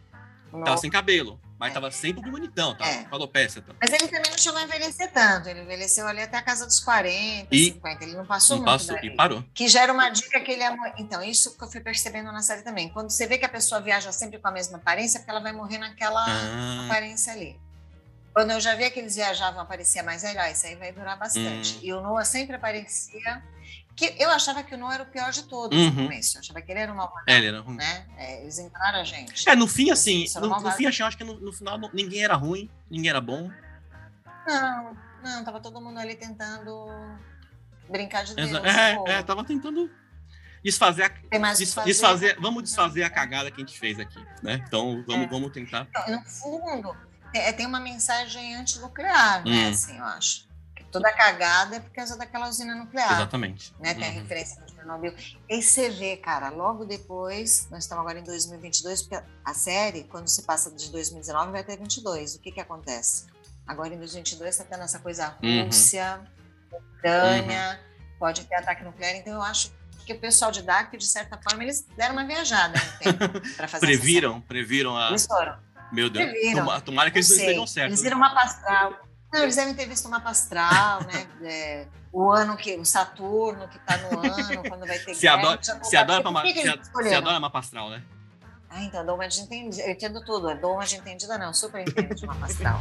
Noah. 0.51 0.64
Tava 0.64 0.79
sem 0.79 0.88
cabelo. 0.88 1.38
Mas 1.59 1.71
é. 1.71 1.75
tava 1.75 1.90
sempre 1.90 2.31
bonitão, 2.31 2.75
tava 2.77 2.90
é. 2.90 3.07
alopecia. 3.11 3.61
Tá? 3.61 3.75
Mas 3.81 3.92
ele 3.92 4.07
também 4.09 4.31
não 4.31 4.38
chegou 4.38 4.59
a 4.59 4.62
envelhecer 4.62 5.11
tanto. 5.12 5.49
Ele 5.49 5.62
envelheceu 5.62 6.07
ali 6.07 6.23
até 6.23 6.37
a 6.37 6.42
casa 6.42 6.64
dos 6.66 6.79
40, 6.81 7.49
e 7.51 7.64
50. 7.73 8.05
Ele 8.05 8.16
não 8.16 8.27
passou 8.27 8.57
não 8.57 8.64
muito. 8.64 8.87
Passou, 8.87 8.99
e 9.03 9.14
parou. 9.14 9.44
Que 9.53 9.68
já 9.68 9.83
era 9.83 9.92
uma 9.92 10.09
dica 10.09 10.40
que 10.40 10.53
ele 10.53 10.62
é. 10.62 10.77
Então, 10.99 11.23
isso 11.23 11.57
que 11.57 11.64
eu 11.64 11.68
fui 11.68 11.81
percebendo 11.81 12.31
na 12.31 12.42
série 12.42 12.62
também. 12.62 12.88
Quando 12.90 13.11
você 13.11 13.27
vê 13.27 13.38
que 13.38 13.44
a 13.44 13.49
pessoa 13.49 13.81
viaja 13.81 14.12
sempre 14.12 14.38
com 14.38 14.49
a 14.49 14.53
mesma 14.53 14.79
aparência, 14.79 15.18
é 15.18 15.21
porque 15.21 15.31
ela 15.31 15.40
vai 15.40 15.53
morrer 15.53 15.79
naquela 15.79 16.25
ah. 16.25 16.85
aparência 16.87 17.33
ali. 17.33 17.59
Quando 18.38 18.53
eu 18.53 18.61
já 18.61 18.77
vi 18.77 18.88
que 18.92 19.01
eles 19.01 19.16
viajavam, 19.16 19.61
aparecia 19.61 20.01
mais 20.01 20.22
velho, 20.22 20.40
ah, 20.40 20.48
isso 20.48 20.64
aí 20.64 20.77
vai 20.77 20.92
durar 20.92 21.18
bastante. 21.18 21.74
Hum. 21.74 21.81
E 21.83 21.92
o 21.92 22.01
Noah 22.01 22.24
sempre 22.24 22.55
aparecia 22.55 23.42
que 23.96 24.14
eu 24.16 24.31
achava 24.31 24.62
que 24.62 24.77
o 24.77 24.79
Noah 24.79 24.94
era 24.94 25.03
o 25.03 25.07
pior 25.07 25.33
de 25.33 25.42
todos 25.42 25.77
uhum. 25.77 25.90
no 25.90 26.03
começo. 26.05 26.37
Eu 26.37 26.40
achava 26.42 26.62
que 26.62 26.70
ele 26.70 26.79
era 26.79 26.92
uma 26.92 27.12
É, 27.27 27.37
ele 27.37 27.48
era 27.48 27.61
ruim. 27.61 27.74
Né? 27.74 28.07
É, 28.16 28.42
eles 28.42 28.61
enganaram 28.61 29.01
a 29.01 29.03
gente. 29.03 29.48
É, 29.48 29.57
no 29.57 29.66
fim, 29.66 29.90
assim, 29.90 30.24
no, 30.37 30.48
no, 30.51 30.70
fim, 30.70 30.85
eu 30.85 31.07
acho 31.07 31.18
que 31.18 31.24
no, 31.24 31.35
no, 31.40 31.53
final 31.53 31.81
ninguém 31.92 32.22
era 32.22 32.37
ruim, 32.37 32.70
ninguém 32.88 33.11
era 33.11 33.20
bom. 33.20 33.51
Não, 34.46 34.96
não, 35.20 35.44
tava 35.44 35.59
todo 35.59 35.81
mundo 35.81 35.98
ali 35.98 36.14
tentando 36.14 36.87
brincar 37.90 38.22
de 38.22 38.37
Deus. 38.37 38.53
É, 38.62 39.14
é, 39.14 39.22
tava 39.24 39.42
tentando 39.42 39.90
desfazer 40.62 41.03
a, 41.03 41.09
desfazer, 41.55 41.87
desfazer, 41.88 42.37
vamos 42.40 42.62
desfazer 42.62 43.03
a 43.03 43.11
cagada 43.11 43.51
que 43.51 43.61
a 43.61 43.66
gente 43.66 43.77
fez 43.77 43.98
aqui, 43.98 44.24
né? 44.44 44.62
Então, 44.64 45.03
vamos, 45.09 45.27
é. 45.27 45.29
vamos 45.29 45.51
tentar. 45.51 45.88
No 46.07 46.22
fundo, 46.22 46.96
é, 47.38 47.53
tem 47.53 47.66
uma 47.66 47.81
mensagem 47.81 48.55
antinuclear, 48.55 49.44
né? 49.44 49.68
Hum. 49.68 49.70
Assim, 49.70 49.96
eu 49.96 50.05
acho 50.05 50.48
toda 50.90 51.12
cagada 51.12 51.77
é 51.77 51.81
por 51.81 51.90
causa 51.90 52.16
daquela 52.16 52.48
usina 52.48 52.74
nuclear. 52.74 53.12
Exatamente. 53.12 53.74
Né? 53.79 53.94
Tem 53.94 54.05
uhum. 54.05 54.09
a 54.09 54.12
referência 54.12 54.61
do 54.62 54.72
Chernobyl. 54.72 55.14
E 55.48 55.62
você 55.62 55.90
vê, 55.90 56.16
cara, 56.16 56.48
logo 56.51 56.85
depois, 56.85 57.68
nós 57.70 57.85
estamos 57.85 58.03
agora 58.03 58.18
em 58.18 58.24
2022, 58.24 59.03
porque 59.03 59.24
a 59.44 59.55
série, 59.55 60.05
quando 60.05 60.29
se 60.29 60.42
passa 60.42 60.70
de 60.70 60.90
2019, 60.90 61.53
vai 61.53 61.61
até 61.61 61.77
22. 61.77 62.37
O 62.37 62.40
que 62.40 62.53
que 62.53 62.61
acontece? 62.61 63.27
Agora 63.66 63.92
em 63.92 63.98
2022 63.98 64.51
está 64.51 64.64
tendo 64.64 64.85
essa 64.85 64.98
coisa 64.98 65.37
uhum. 65.42 65.66
Rússia, 65.66 66.20
uhum. 66.72 66.79
Ucrânia, 66.79 67.72
uhum. 67.72 68.18
pode 68.18 68.44
ter 68.44 68.55
ataque 68.57 68.83
nuclear, 68.83 69.14
então 69.16 69.35
eu 69.35 69.42
acho 69.42 69.70
que 70.07 70.14
o 70.14 70.18
pessoal 70.18 70.51
de 70.51 70.62
Dark, 70.62 70.96
de 70.96 71.07
certa 71.07 71.38
forma, 71.38 71.62
eles 71.62 71.87
deram 71.94 72.14
uma 72.14 72.27
viajada 72.27 72.81
para 73.59 73.68
fazer 73.68 73.85
Previram, 73.85 74.40
previram 74.40 74.96
a. 74.96 75.09
Eles 75.09 75.27
foram. 75.27 75.59
Meu 75.92 76.11
Deus, 76.11 76.31
tomara, 76.55 76.81
tomara 76.81 77.11
que 77.11 77.18
eles 77.18 77.31
estejam 77.31 77.66
certos. 77.66 77.92
Eles 77.92 78.03
viram 78.03 78.16
uma 78.16 78.33
astral. 78.42 78.94
Não, 79.33 79.42
eles 79.42 79.57
devem 79.57 79.74
ter 79.74 79.87
visto 79.87 80.07
uma 80.07 80.18
astral, 80.18 81.03
né? 81.05 81.27
É, 81.42 81.87
o 82.12 82.31
ano 82.31 82.57
que. 82.57 82.74
O 82.77 82.85
Saturno 82.85 83.68
que 83.68 83.77
está 83.77 83.96
no 83.98 84.18
ano, 84.18 84.62
quando 84.68 84.87
vai 84.87 84.98
ter 84.98 85.14
se 85.14 85.22
guerra. 85.22 85.38
Adora, 85.38 85.61
se 85.62 85.96
adora, 85.96 86.22
pra, 86.22 86.42
que 86.42 86.55
se, 86.55 87.09
se 87.09 87.14
adora 87.14 87.40
mapa 87.40 87.59
astral, 87.59 87.90
né? 87.90 88.03
Ah, 88.70 88.83
então, 88.83 89.05
dou 89.05 89.14
uma 89.14 89.29
de 89.29 89.40
entendida. 89.40 89.83
Eu 89.83 89.92
entendo 89.92 90.24
tudo. 90.24 90.55
Dou 90.61 90.74
uma 90.74 90.85
de 90.85 90.96
entendida, 90.96 91.38
não. 91.38 91.55
Super 91.55 91.88
entendo 91.88 92.14
de 92.14 92.27
mapa 92.27 92.46
astral. 92.46 92.81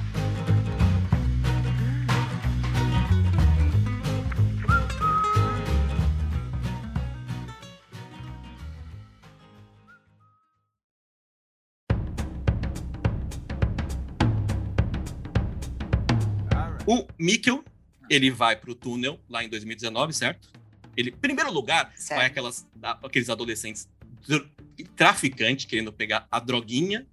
O 16.87 17.05
Mikkel, 17.19 17.65
ele 18.09 18.31
vai 18.31 18.55
para 18.55 18.71
o 18.71 18.75
túnel 18.75 19.19
lá 19.29 19.43
em 19.43 19.49
2019, 19.49 20.13
certo? 20.13 20.49
Ele, 20.95 21.11
primeiro 21.11 21.51
lugar, 21.51 21.91
certo. 21.95 22.19
vai 22.19 22.27
aquelas, 22.27 22.65
aqueles 23.03 23.29
adolescentes 23.29 23.89
traficantes 24.95 25.65
querendo 25.65 25.91
pegar 25.91 26.25
a 26.31 26.39
droguinha, 26.39 27.05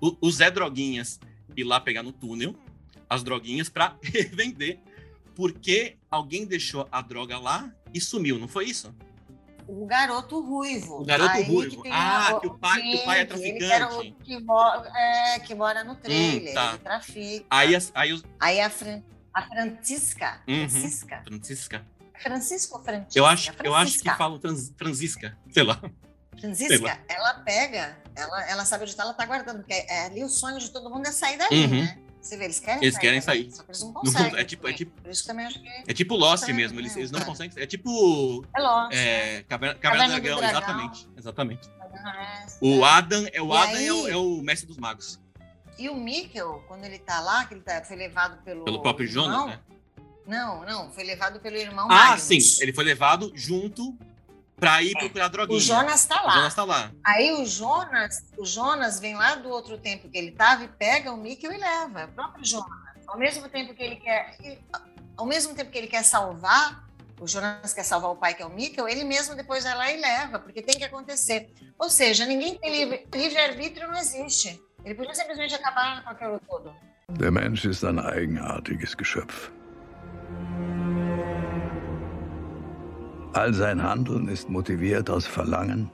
o, 0.00 0.16
o 0.20 0.30
Zé 0.30 0.52
Droguinhas 0.52 1.18
ir 1.56 1.64
lá 1.64 1.80
pegar 1.80 2.04
no 2.04 2.12
túnel 2.12 2.54
as 3.10 3.24
droguinhas 3.24 3.68
para 3.68 3.96
revender, 4.02 4.78
porque 5.34 5.96
alguém 6.08 6.46
deixou 6.46 6.86
a 6.92 7.00
droga 7.00 7.38
lá 7.38 7.74
e 7.92 8.00
sumiu, 8.00 8.38
não 8.38 8.46
foi 8.46 8.66
isso? 8.66 8.94
O 9.68 9.84
garoto 9.86 10.40
ruivo. 10.40 11.02
O 11.02 11.04
garoto 11.04 11.30
Aí 11.30 11.44
ruivo. 11.44 11.82
Que 11.82 11.90
ah, 11.90 12.28
a... 12.28 12.40
que, 12.40 12.46
o 12.46 12.54
pai, 12.54 12.80
que 12.80 12.94
o 12.96 13.04
pai 13.04 13.20
é 13.20 13.24
traficante. 13.26 14.16
Que, 14.24 14.40
mora, 14.40 14.90
é, 14.96 15.38
que 15.40 15.54
mora 15.54 15.84
no 15.84 15.94
trailer, 15.94 16.52
hum, 16.52 16.54
tá. 16.54 16.78
trafica. 16.78 17.44
Aí, 17.50 17.76
aí, 17.94 18.12
os... 18.12 18.24
Aí 18.40 18.60
a, 18.60 18.70
Fran... 18.70 19.02
a 19.34 19.42
Francisca. 19.42 20.40
Uhum. 20.48 20.68
Francisca. 20.68 21.22
Francisca. 21.22 21.86
Francisco 22.14 22.78
ou 22.78 22.82
Francisca? 22.82 23.18
Eu 23.18 23.26
acho, 23.26 23.52
eu 23.62 23.74
acho 23.74 24.00
que 24.00 24.10
falo 24.16 24.38
trans, 24.38 24.72
Francisca, 24.76 25.36
sei 25.52 25.62
lá. 25.62 25.80
Francisca, 26.40 26.98
ela 27.08 27.34
pega, 27.34 27.96
ela, 28.14 28.50
ela 28.50 28.64
sabe 28.64 28.82
onde 28.82 28.92
está, 28.92 29.02
ela 29.02 29.12
está 29.12 29.26
guardando, 29.26 29.58
porque 29.58 29.74
é, 29.74 30.06
ali 30.06 30.24
o 30.24 30.28
sonho 30.28 30.58
de 30.58 30.70
todo 30.70 30.88
mundo 30.88 31.06
é 31.06 31.12
sair 31.12 31.36
dali, 31.36 31.64
uhum. 31.64 31.82
né? 31.82 31.98
Você 32.28 32.36
vê, 32.36 32.44
eles 32.44 32.60
querem 32.60 32.82
eles 32.82 32.94
sair. 32.94 33.00
Querem 33.00 33.20
sair. 33.22 33.50
Só 33.50 33.62
que 33.62 33.70
eles 33.70 33.82
não 33.82 33.92
conseguem. 33.94 34.38
É 34.38 34.44
tipo, 34.44 34.68
é 34.68 34.72
tipo, 34.74 35.00
Por 35.00 35.10
isso 35.10 35.26
também 35.26 35.46
acho 35.46 35.62
que. 35.62 35.68
É 35.86 35.94
tipo 35.94 36.14
Lost 36.14 36.46
mesmo, 36.48 36.78
eles, 36.78 36.94
eles 36.94 37.10
não 37.10 37.20
conseguem. 37.22 37.62
É 37.62 37.66
tipo. 37.66 38.44
É 38.54 38.60
Lost. 38.60 38.94
É, 38.94 39.42
Caverna, 39.48 39.74
Caverna, 39.76 40.04
do, 40.04 40.20
Dragão, 40.20 40.38
dragão, 40.38 40.60
exatamente. 40.60 41.08
Exatamente. 41.16 41.70
O 42.60 42.84
Adam, 42.84 43.26
é, 43.32 43.40
o 43.40 43.52
Adam 43.54 43.76
aí, 43.76 43.86
é, 43.86 43.92
o, 43.92 44.08
é 44.08 44.16
o 44.16 44.42
mestre 44.42 44.66
dos 44.66 44.76
magos. 44.76 45.18
E 45.78 45.88
o 45.88 45.94
Mikkel, 45.94 46.62
quando 46.68 46.84
ele 46.84 46.98
tá 46.98 47.18
lá, 47.20 47.46
que 47.46 47.54
ele 47.54 47.62
tá, 47.62 47.82
foi 47.82 47.96
levado 47.96 48.42
pelo. 48.42 48.62
Pelo 48.62 48.82
próprio 48.82 49.08
irmão, 49.08 49.24
Jonas, 49.24 49.46
né? 49.46 49.60
Não, 50.26 50.66
não, 50.66 50.90
foi 50.92 51.04
levado 51.04 51.40
pelo 51.40 51.56
irmão 51.56 51.86
Ah, 51.90 52.10
Magnus. 52.10 52.22
sim, 52.24 52.62
ele 52.62 52.74
foi 52.74 52.84
levado 52.84 53.32
junto 53.34 53.96
para 54.58 54.82
ir 54.82 54.92
procurar 54.98 55.28
droguinha. 55.28 55.58
O 55.58 55.60
Jonas 55.60 56.04
tá 56.04 56.20
lá. 56.22 56.32
O 56.32 56.34
Jonas 56.34 56.54
tá 56.54 56.64
lá. 56.64 56.90
Aí 57.04 57.32
o 57.32 57.46
Jonas, 57.46 58.24
o 58.36 58.44
Jonas 58.44 58.98
vem 58.98 59.14
lá 59.14 59.36
do 59.36 59.48
outro 59.48 59.78
tempo 59.78 60.08
que 60.08 60.18
ele 60.18 60.32
tava 60.32 60.64
e 60.64 60.68
pega 60.68 61.12
o 61.12 61.16
Mikkel 61.16 61.52
e 61.52 61.58
leva, 61.58 62.00
é 62.00 62.04
o 62.04 62.08
próprio 62.08 62.44
Jonas 62.44 62.88
ao 63.08 63.18
mesmo 63.18 63.48
tempo 63.48 63.74
que 63.74 63.82
ele 63.82 63.96
quer, 63.96 64.36
ao 65.16 65.26
mesmo 65.26 65.54
tempo 65.54 65.70
que 65.70 65.78
ele 65.78 65.86
quer 65.86 66.04
salvar, 66.04 66.86
o 67.18 67.26
Jonas 67.26 67.74
quer 67.74 67.82
salvar 67.82 68.12
o 68.12 68.16
pai, 68.16 68.34
que 68.34 68.42
é 68.42 68.46
o 68.46 68.50
Mikkel, 68.50 68.86
ele 68.86 69.02
mesmo 69.02 69.34
depois 69.34 69.64
vai 69.64 69.74
lá 69.74 69.90
e 69.90 70.00
leva, 70.00 70.38
porque 70.38 70.62
tem 70.62 70.76
que 70.76 70.84
acontecer. 70.84 71.50
Ou 71.78 71.90
seja, 71.90 72.24
ninguém 72.26 72.56
tem 72.56 72.70
livre, 72.70 73.06
livre-arbítrio, 73.12 73.88
não 73.88 73.98
existe. 73.98 74.62
Ele 74.84 74.94
podia 74.94 75.14
simplesmente 75.14 75.54
acabar 75.54 76.04
com 76.04 76.10
aquilo 76.10 76.40
todo. 76.46 76.72
Der 77.10 77.32
Mensch 77.32 77.64
ist 77.64 77.84
ein 77.84 77.98
eigenartiges 77.98 78.94
Geschöpf. 78.94 79.50
All 83.34 83.52
sein 83.52 83.82
Handeln 83.82 84.28
ist 84.28 84.48
motiviert 84.48 85.10
aus 85.10 85.26
Verlangen, 85.26 85.90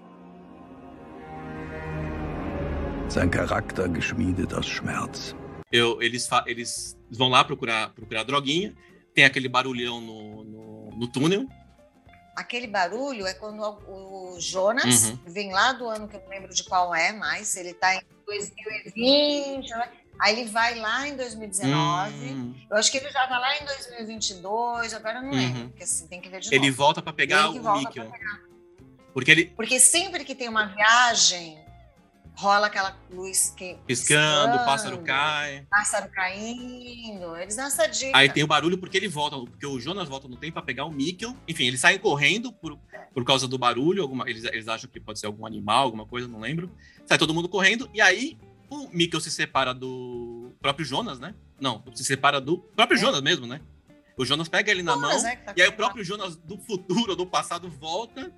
sein 3.09 3.31
Charakter 3.31 3.89
geschmiedet 3.89 4.55
aus 4.55 4.67
Schmerz. 4.67 5.35
Eu, 5.71 6.01
eles, 6.01 6.29
eles 6.47 6.97
vão 7.11 7.29
lá 7.29 7.43
procurar, 7.43 7.91
procurar 7.91 8.23
droguinha, 8.23 8.75
tem 9.15 9.25
aquele 9.25 9.49
barulhão 9.49 10.01
no, 10.01 10.45
no, 10.45 10.91
no 10.91 11.09
túnel. 11.09 11.47
Aquele 12.37 12.69
barulho 12.69 13.27
é 13.27 13.35
quando 13.35 13.61
o 13.89 14.37
Jonas 14.39 15.11
uhum. 15.11 15.19
vem 15.27 15.53
lá 15.53 15.73
do 15.73 15.89
ano 15.89 16.09
que 16.09 16.17
eu 16.17 16.21
não 16.21 16.29
lembro 16.29 16.55
de 16.55 16.65
qual 16.65 16.95
é 16.95 17.13
mais, 17.13 17.57
ele 17.57 17.71
está 17.71 17.97
em 17.97 18.01
2020, 18.27 19.71
né? 19.71 19.89
Aí 20.21 20.41
ele 20.41 20.51
vai 20.51 20.75
lá 20.77 21.09
em 21.09 21.17
2019. 21.17 22.13
Uhum. 22.13 22.55
Eu 22.71 22.77
acho 22.77 22.91
que 22.91 22.99
ele 22.99 23.11
já 23.11 23.25
está 23.25 23.39
lá 23.39 23.57
em 23.57 23.65
2022, 23.65 24.95
agora 24.95 25.19
eu 25.19 25.23
não 25.23 25.31
lembro, 25.31 25.61
uhum. 25.63 25.69
porque 25.69 25.85
assim, 25.85 26.07
tem 26.07 26.21
que 26.21 26.29
ver 26.29 26.41
de 26.41 26.51
novo. 26.51 26.65
Ele 26.65 26.71
volta 26.71 27.03
para 27.03 27.13
pegar 27.13 27.51
o 27.51 27.79
Mikkel. 27.79 28.13
Porque 29.13 29.31
ele 29.31 29.45
Porque 29.57 29.79
sempre 29.79 30.25
que 30.25 30.35
tem 30.35 30.49
uma 30.49 30.67
viagem 30.67 31.65
rola 32.37 32.67
aquela 32.67 32.97
luz 33.11 33.55
que 33.57 33.77
piscando, 33.87 34.57
o 34.57 34.65
pássaro 34.65 34.99
cai. 34.99 35.67
Pássaro 35.71 36.11
caindo. 36.11 37.37
Eles 37.37 37.57
dão 37.57 37.67
essa 37.67 37.87
dica. 37.87 38.17
Aí 38.17 38.29
tem 38.29 38.43
o 38.43 38.47
barulho 38.47 38.77
porque 38.77 38.97
ele 38.97 39.09
volta, 39.09 39.37
porque 39.39 39.67
o 39.67 39.79
Jonas 39.79 40.09
volta 40.09 40.27
no 40.27 40.37
tempo 40.37 40.55
para 40.55 40.63
pegar 40.63 40.85
o 40.85 40.91
Mikkel. 40.91 41.35
Enfim, 41.47 41.67
eles 41.67 41.81
saem 41.81 41.99
correndo 41.99 42.53
por, 42.53 42.77
por 43.13 43.25
causa 43.25 43.47
do 43.47 43.57
barulho. 43.57 44.03
Alguma, 44.03 44.29
eles, 44.29 44.45
eles 44.45 44.69
acham 44.69 44.91
que 44.91 44.99
pode 44.99 45.21
ser 45.21 45.27
algum 45.27 45.47
animal, 45.47 45.85
alguma 45.85 46.07
coisa, 46.07 46.27
não 46.27 46.41
lembro. 46.41 46.71
Sai 47.07 47.19
todo 47.19 47.33
mundo 47.33 47.49
correndo 47.49 47.89
e 47.95 48.01
aí 48.01 48.37
o 48.75 48.91
Mikkel 48.93 49.21
se 49.21 49.31
separa 49.31 49.73
do 49.73 50.53
próprio 50.61 50.85
Jonas, 50.85 51.19
né? 51.19 51.35
Não, 51.61 51.83
se 51.95 52.05
separa 52.05 52.41
do 52.41 52.59
próprio 52.59 52.97
é. 52.97 53.01
Jonas 53.01 53.21
mesmo, 53.21 53.47
né? 53.47 53.61
O 54.17 54.25
Jonas 54.25 54.49
pega 54.49 54.71
ele 54.71 54.83
na 54.83 54.95
Jonas, 54.95 55.23
mão 55.23 55.31
é, 55.31 55.37
tá 55.37 55.55
e 55.57 55.63
aí 55.63 55.69
o 55.69 55.73
próprio 55.73 56.05
Jonas 56.05 56.37
do 56.37 56.57
futuro 56.57 57.17
do 57.17 57.27
passado 57.27 57.69
volta 57.69 58.33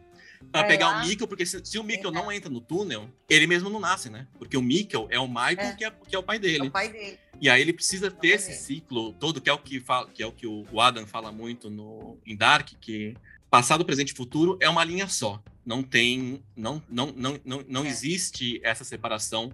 para 0.50 0.64
pegar 0.66 0.88
lá. 0.88 1.02
o 1.02 1.06
Mikkel, 1.06 1.26
porque 1.26 1.44
se, 1.44 1.60
se 1.64 1.78
o 1.78 1.84
Mikkel 1.84 2.10
não 2.10 2.30
entra 2.30 2.50
no 2.50 2.60
túnel, 2.60 3.10
ele 3.28 3.46
mesmo 3.46 3.68
não 3.68 3.80
nasce, 3.80 4.08
né? 4.08 4.26
Porque 4.38 4.56
o 4.56 4.62
Mikkel 4.62 5.06
é 5.10 5.18
o 5.18 5.26
Michael, 5.26 5.58
é. 5.60 5.72
Que, 5.72 5.84
é, 5.84 5.90
que 5.90 6.16
é 6.16 6.18
o 6.18 6.22
pai 6.22 6.38
dele. 6.38 6.66
É 6.66 6.68
o 6.68 6.70
pai 6.70 6.88
dele. 6.90 7.18
E 7.40 7.50
aí 7.50 7.60
ele 7.60 7.72
precisa 7.72 8.10
ter 8.10 8.28
esse 8.28 8.54
ciclo 8.54 9.12
todo, 9.14 9.40
que 9.40 9.50
é 9.50 9.52
o 9.52 9.58
que, 9.58 9.80
fala, 9.80 10.08
que, 10.08 10.22
é 10.22 10.26
o, 10.26 10.32
que 10.32 10.46
o 10.46 10.80
Adam 10.80 11.06
fala 11.06 11.30
muito 11.30 11.68
no, 11.68 12.18
em 12.26 12.34
Dark, 12.36 12.70
que 12.80 13.14
passado, 13.50 13.84
presente 13.84 14.10
e 14.10 14.16
futuro 14.16 14.56
é 14.60 14.68
uma 14.68 14.84
linha 14.84 15.08
só. 15.08 15.42
Não 15.64 15.82
tem, 15.82 16.42
não, 16.56 16.82
não, 16.88 17.12
não, 17.14 17.40
não, 17.44 17.64
não 17.68 17.84
é. 17.84 17.88
existe 17.88 18.60
essa 18.62 18.84
separação 18.84 19.52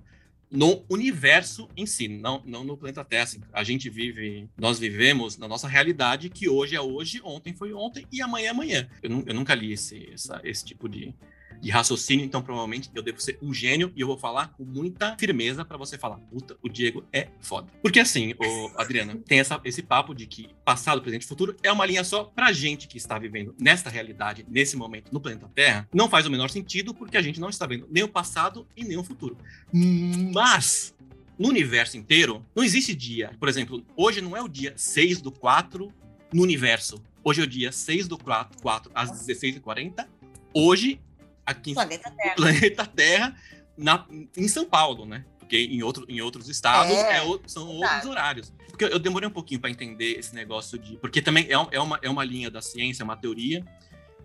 no 0.52 0.84
universo 0.90 1.66
em 1.74 1.86
si, 1.86 2.06
não, 2.06 2.42
não 2.44 2.62
no 2.62 2.76
planeta 2.76 3.02
Terra. 3.02 3.22
Assim, 3.22 3.40
a 3.52 3.64
gente 3.64 3.88
vive, 3.88 4.48
nós 4.58 4.78
vivemos 4.78 5.38
na 5.38 5.48
nossa 5.48 5.66
realidade 5.66 6.28
que 6.28 6.46
hoje 6.48 6.76
é 6.76 6.80
hoje, 6.80 7.22
ontem 7.24 7.54
foi 7.54 7.72
ontem 7.72 8.06
e 8.12 8.20
amanhã 8.20 8.48
é 8.48 8.50
amanhã. 8.50 8.90
Eu, 9.02 9.24
eu 9.26 9.34
nunca 9.34 9.54
li 9.54 9.72
esse, 9.72 10.10
essa, 10.12 10.40
esse 10.44 10.62
tipo 10.62 10.88
de, 10.90 11.14
de 11.62 11.70
raciocínio, 11.70 12.24
então 12.24 12.42
provavelmente 12.42 12.90
eu 12.92 13.02
devo 13.02 13.20
ser 13.20 13.38
um 13.40 13.54
gênio 13.54 13.92
e 13.94 14.00
eu 14.00 14.06
vou 14.08 14.18
falar 14.18 14.48
com 14.48 14.64
muita 14.64 15.16
firmeza 15.16 15.64
para 15.64 15.76
você 15.76 15.96
falar, 15.96 16.16
puta, 16.18 16.56
o 16.60 16.68
Diego 16.68 17.04
é 17.12 17.28
foda. 17.40 17.68
Porque 17.80 18.00
assim, 18.00 18.34
o 18.36 18.72
Adriana, 18.76 19.16
tem 19.24 19.38
essa, 19.38 19.60
esse 19.64 19.80
papo 19.80 20.12
de 20.12 20.26
que 20.26 20.48
passado, 20.64 21.00
presente 21.00 21.22
e 21.22 21.28
futuro 21.28 21.56
é 21.62 21.70
uma 21.70 21.86
linha 21.86 22.02
só 22.02 22.24
pra 22.24 22.52
gente 22.52 22.88
que 22.88 22.98
está 22.98 23.16
vivendo 23.16 23.54
nesta 23.60 23.88
realidade, 23.88 24.44
nesse 24.48 24.76
momento, 24.76 25.12
no 25.12 25.20
planeta 25.20 25.48
Terra, 25.54 25.88
não 25.94 26.08
faz 26.08 26.26
o 26.26 26.30
menor 26.30 26.50
sentido 26.50 26.92
porque 26.92 27.16
a 27.16 27.22
gente 27.22 27.40
não 27.40 27.48
está 27.48 27.64
vendo 27.64 27.86
nem 27.88 28.02
o 28.02 28.08
passado 28.08 28.66
e 28.76 28.82
nem 28.82 28.98
o 28.98 29.04
futuro. 29.04 29.38
Mas 29.72 30.92
no 31.38 31.48
universo 31.48 31.96
inteiro, 31.96 32.44
não 32.56 32.64
existe 32.64 32.92
dia. 32.92 33.30
Por 33.38 33.48
exemplo, 33.48 33.84
hoje 33.96 34.20
não 34.20 34.36
é 34.36 34.42
o 34.42 34.48
dia 34.48 34.74
6 34.76 35.20
do 35.20 35.30
4 35.30 35.92
no 36.32 36.42
universo. 36.42 37.00
Hoje 37.22 37.40
é 37.40 37.44
o 37.44 37.46
dia 37.46 37.70
6 37.70 38.08
do 38.08 38.18
4, 38.18 38.60
4 38.60 38.90
às 38.92 39.12
16h40. 39.12 40.06
Hoje 40.52 41.00
aqui 41.44 41.74
planeta 41.74 42.10
Terra, 42.16 42.34
planeta 42.34 42.86
Terra 42.86 43.36
na, 43.76 44.06
em 44.36 44.48
São 44.48 44.64
Paulo, 44.64 45.06
né? 45.06 45.24
Porque 45.38 45.56
em, 45.56 45.82
outro, 45.82 46.06
em 46.08 46.20
outros 46.20 46.48
estados 46.48 46.92
é, 46.92 47.18
é, 47.18 47.38
são 47.46 47.68
outros 47.68 48.04
horários. 48.06 48.52
Porque 48.68 48.84
eu 48.84 48.98
demorei 48.98 49.28
um 49.28 49.32
pouquinho 49.32 49.60
para 49.60 49.70
entender 49.70 50.18
esse 50.18 50.34
negócio 50.34 50.78
de. 50.78 50.96
Porque 50.96 51.20
também 51.20 51.44
é, 51.44 51.52
é, 51.52 51.80
uma, 51.80 51.98
é 52.02 52.08
uma 52.08 52.24
linha 52.24 52.50
da 52.50 52.62
ciência, 52.62 53.04
uma 53.04 53.16
teoria, 53.16 53.62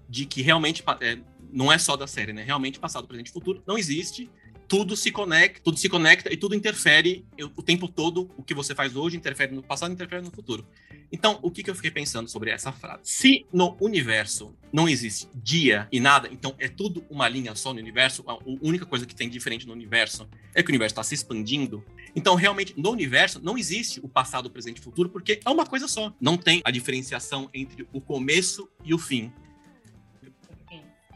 de 0.08 0.26
que 0.26 0.42
realmente 0.42 0.84
é, 1.02 1.18
não 1.52 1.72
é 1.72 1.78
só 1.78 1.98
da 1.98 2.08
série, 2.08 2.32
né? 2.32 2.44
Realmente 2.44 2.80
passado, 2.80 3.08
presente 3.08 3.28
e 3.28 3.34
futuro 3.34 3.62
não 3.68 3.78
existe 3.78 4.30
tudo 4.68 4.96
se 4.96 5.12
conecta, 5.12 5.62
tudo 5.64 5.78
se 5.78 5.88
conecta 5.88 6.32
e 6.32 6.38
tudo 6.38 6.56
interfere 6.56 7.26
o 7.56 7.64
tempo 7.64 7.88
todo. 7.88 8.30
O 8.38 8.44
que 8.44 8.54
você 8.54 8.76
faz 8.76 8.96
hoje 8.96 9.16
interfere 9.16 9.54
no 9.56 9.64
passado, 9.64 9.94
interfere 9.94 10.24
no 10.24 10.32
futuro. 10.32 10.68
Então, 11.12 11.40
o 11.42 11.50
que, 11.50 11.64
que 11.64 11.70
eu 11.70 11.76
fiquei 11.76 11.92
pensando 11.92 12.30
sobre 12.30 12.52
essa 12.52 12.72
frase? 12.72 13.02
Se 13.04 13.46
no 13.52 13.78
universo 13.80 14.54
não 14.74 14.90
existe 14.90 15.30
dia 15.34 15.88
e 15.92 16.00
nada, 16.00 16.28
então 16.32 16.54
é 16.60 16.68
tudo 16.68 17.06
uma 17.10 17.30
linha 17.30 17.56
só 17.56 17.74
no 17.74 17.80
universo, 17.80 18.24
a 18.28 18.38
única 18.62 18.86
coisa 18.86 19.06
que 19.06 19.16
tem 19.16 19.30
diferente 19.30 19.66
no 19.66 19.74
universo 19.74 20.28
é 20.54 20.62
que 20.62 20.70
o 20.70 20.72
universo 20.72 20.94
está 20.94 21.04
se 21.04 21.16
expandindo. 21.16 21.84
Então, 22.16 22.36
realmente, 22.36 22.74
no 22.76 22.92
universo 22.92 23.40
não 23.42 23.58
existe 23.58 24.00
o 24.04 24.10
passado, 24.10 24.48
o 24.48 24.50
presente 24.50 24.78
e 24.78 24.80
o 24.82 24.84
futuro, 24.84 25.10
porque 25.10 25.40
é 25.46 25.50
uma 25.50 25.66
coisa 25.66 25.88
só. 25.88 26.14
Não 26.20 26.36
tem 26.36 26.62
a 26.66 26.72
diferenciação 26.72 27.50
entre 27.54 27.88
o 27.94 28.02
começo 28.02 28.68
e 28.84 28.94
o 28.94 28.98
fim. 28.98 29.32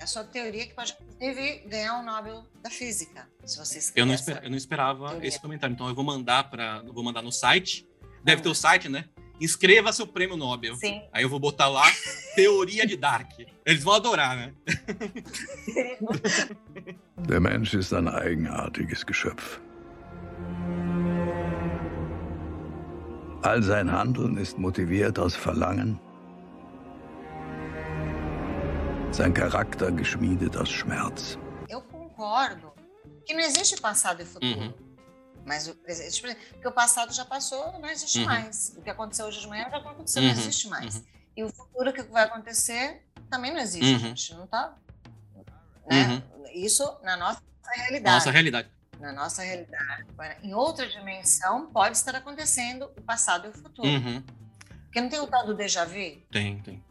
A 0.02 0.08
sua 0.08 0.24
teoria 0.24 0.66
que 0.66 0.74
pode, 0.74 0.96
inclusive, 1.00 1.60
ganhar 1.68 2.00
um 2.00 2.04
Nobel 2.04 2.44
da 2.62 2.70
Física, 2.70 3.28
se 3.46 3.58
você 3.58 3.94
eu 3.96 4.06
não, 4.06 4.14
esper, 4.14 4.42
eu 4.44 4.50
não 4.50 4.58
esperava 4.58 5.10
teoria. 5.10 5.28
esse 5.28 5.40
comentário, 5.40 5.74
então 5.74 5.88
eu 5.88 5.96
vou 5.96 6.04
mandar 6.04 6.50
para, 6.50 6.82
vou 6.84 7.04
mandar 7.04 7.22
no 7.22 7.32
site. 7.32 7.88
Deve 8.24 8.42
ter 8.42 8.50
o 8.50 8.56
site, 8.56 8.90
né? 8.90 9.06
Inscreva 9.40 9.92
seu 9.92 10.06
prêmio 10.06 10.38
Nobel. 10.38 10.76
Sim. 10.76 11.02
Aí 11.12 11.24
eu 11.24 11.30
vou 11.30 11.40
botar 11.40 11.68
lá 11.68 11.86
Teoria 12.36 12.86
de 12.86 12.96
Dark. 12.96 13.32
Eles 13.66 13.84
vão 13.84 13.96
adorar, 13.96 14.38
né? 14.38 14.54
Der 17.28 17.40
Mensch 17.40 17.74
ist 17.74 17.94
ein 17.94 18.08
eigenartiges 18.08 19.04
Geschöpf. 19.04 19.60
All 23.44 23.64
sein 23.64 23.92
Handeln 23.92 24.38
ist 24.38 24.60
motiviert 24.60 25.18
aus 25.18 25.36
Verlangen, 25.36 26.00
sein 29.14 29.34
Charakter 29.34 29.92
geschmiedet 29.92 30.56
aus 30.56 30.70
Schmerz. 30.70 31.38
Eu 31.68 31.82
concordo 31.82 32.74
que 33.26 33.34
não 33.34 33.42
existe 33.42 33.80
passado 33.80 34.22
e 34.22 34.26
futuro. 34.26 34.60
Uhum. 34.60 34.74
Mas 35.46 35.68
o 35.68 35.76
presente, 35.76 36.22
porque 36.52 36.68
o 36.68 36.72
passado 36.72 37.14
já 37.14 37.26
passou, 37.26 37.80
não 37.80 37.90
existe 37.90 38.20
uhum. 38.20 38.26
mais. 38.26 38.74
O 38.78 38.82
que 38.82 38.90
aconteceu 38.90 39.26
hoje 39.26 39.42
de 39.42 39.48
manhã 39.48 39.68
já 39.70 39.78
aconteceu, 39.78 40.22
uhum. 40.22 40.30
não 40.30 40.40
existe 40.40 40.68
mais. 40.70 40.96
Uhum. 40.96 41.04
E 41.36 41.44
o 41.44 41.50
futuro 41.50 41.92
que 41.92 42.04
vai 42.04 42.24
acontecer 42.24 43.06
também 43.30 43.52
não 43.52 43.60
existe, 43.60 43.94
uhum. 43.94 44.00
gente. 44.00 44.34
Não 44.36 44.48
tá. 44.48 44.76
Né? 45.90 46.08
Uhum. 46.08 46.46
Isso 46.54 46.84
na 47.04 47.18
nossa 47.18 47.42
realidade. 47.76 48.16
Nossa 48.16 48.32
realidade 48.32 48.70
na 49.00 49.12
nossa 49.12 49.42
realidade, 49.42 50.06
em 50.44 50.54
outra 50.54 50.88
dimensão, 50.88 51.72
pode 51.72 51.98
estar 51.98 52.16
acontecendo 52.16 52.84
o 52.96 53.02
passado 53.02 53.48
e 53.48 53.50
o 53.50 53.54
futuro. 53.54 53.88
Uhum. 53.88 54.22
Porque 54.84 55.02
não 55.02 55.10
tem 55.10 55.20
o 55.20 55.26
tal 55.26 55.44
do 55.44 55.56
déjà 55.56 55.86
vu? 55.86 56.22
Tem, 56.32 56.62
tem. 56.62 56.84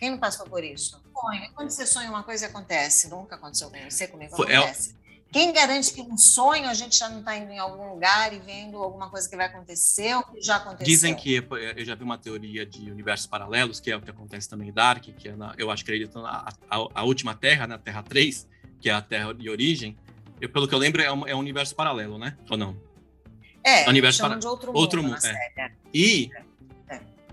Quem 0.00 0.10
não 0.10 0.18
passou 0.18 0.46
por 0.46 0.64
isso? 0.64 1.00
Sonho. 1.14 1.52
Quando 1.54 1.68
você 1.68 1.86
sonha 1.86 2.08
uma 2.08 2.22
coisa 2.22 2.46
acontece. 2.46 3.10
Nunca 3.10 3.36
aconteceu 3.36 3.70
com 3.70 3.78
você, 3.78 4.08
comigo 4.08 4.32
é 4.48 4.56
acontece. 4.56 4.96
É... 4.96 5.00
Quem 5.30 5.52
garante 5.52 5.92
que 5.92 6.00
um 6.00 6.16
sonho 6.16 6.68
a 6.68 6.74
gente 6.74 6.98
já 6.98 7.08
não 7.08 7.20
está 7.20 7.36
indo 7.36 7.52
em 7.52 7.58
algum 7.58 7.90
lugar 7.90 8.32
e 8.32 8.40
vendo 8.40 8.78
alguma 8.78 9.08
coisa 9.10 9.28
que 9.28 9.36
vai 9.36 9.46
acontecer 9.46 10.14
ou 10.16 10.24
que 10.24 10.40
já 10.40 10.56
aconteceu? 10.56 10.86
Dizem 10.86 11.14
que 11.14 11.36
eu 11.36 11.84
já 11.84 11.94
vi 11.94 12.02
uma 12.02 12.18
teoria 12.18 12.66
de 12.66 12.90
universos 12.90 13.26
paralelos, 13.26 13.78
que 13.78 13.92
é 13.92 13.96
o 13.96 14.00
que 14.00 14.10
acontece 14.10 14.48
também 14.48 14.70
em 14.70 14.72
Dark, 14.72 15.04
que 15.04 15.28
é 15.28 15.36
na, 15.36 15.54
eu 15.56 15.70
acho 15.70 15.84
que 15.84 15.92
acredito 15.92 16.20
na 16.20 16.48
a, 16.68 16.76
a, 16.94 17.04
última 17.04 17.32
Terra, 17.32 17.66
na 17.68 17.78
Terra 17.78 18.02
3, 18.02 18.48
que 18.80 18.90
é 18.90 18.92
a 18.92 19.00
Terra 19.00 19.32
de 19.32 19.48
origem, 19.48 19.96
eu, 20.40 20.48
pelo 20.48 20.66
que 20.66 20.74
eu 20.74 20.78
lembro, 20.78 21.00
é 21.00 21.12
um, 21.12 21.28
é 21.28 21.34
um 21.34 21.38
universo 21.38 21.76
paralelo, 21.76 22.18
né? 22.18 22.36
Ou 22.48 22.56
não? 22.56 22.76
É, 23.62 23.88
universo 23.88 24.22
para... 24.22 24.36
de 24.36 24.46
outro 24.46 24.68
mundo. 24.68 24.78
Outro 24.78 25.02
mundo, 25.02 25.18
é. 25.24 25.70
E. 25.92 26.30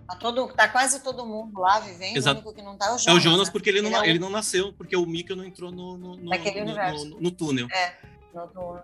É. 0.09 0.13
Tá, 0.13 0.15
todo, 0.15 0.47
tá 0.53 0.67
quase 0.69 1.03
todo 1.03 1.25
mundo 1.25 1.59
lá 1.59 1.79
vivendo, 1.79 2.15
Exato. 2.15 2.39
o 2.39 2.43
único 2.43 2.55
que 2.55 2.61
não 2.61 2.77
tá 2.77 2.85
é 2.85 2.89
o 2.93 2.97
Jonas. 2.97 3.07
É 3.07 3.13
o 3.13 3.19
Jonas, 3.19 3.47
né? 3.47 3.51
porque 3.51 3.69
ele, 3.69 3.79
ele, 3.79 3.89
não, 3.89 4.03
é 4.03 4.09
ele 4.09 4.19
não 4.19 4.29
nasceu, 4.29 4.71
porque 4.73 4.95
o 4.95 5.05
Mika 5.05 5.35
não 5.35 5.43
entrou 5.43 5.71
no, 5.71 5.97
no, 5.97 6.15
no, 6.15 6.31
no, 6.31 7.19
no, 7.19 7.31
túnel. 7.31 7.67
É. 7.69 7.95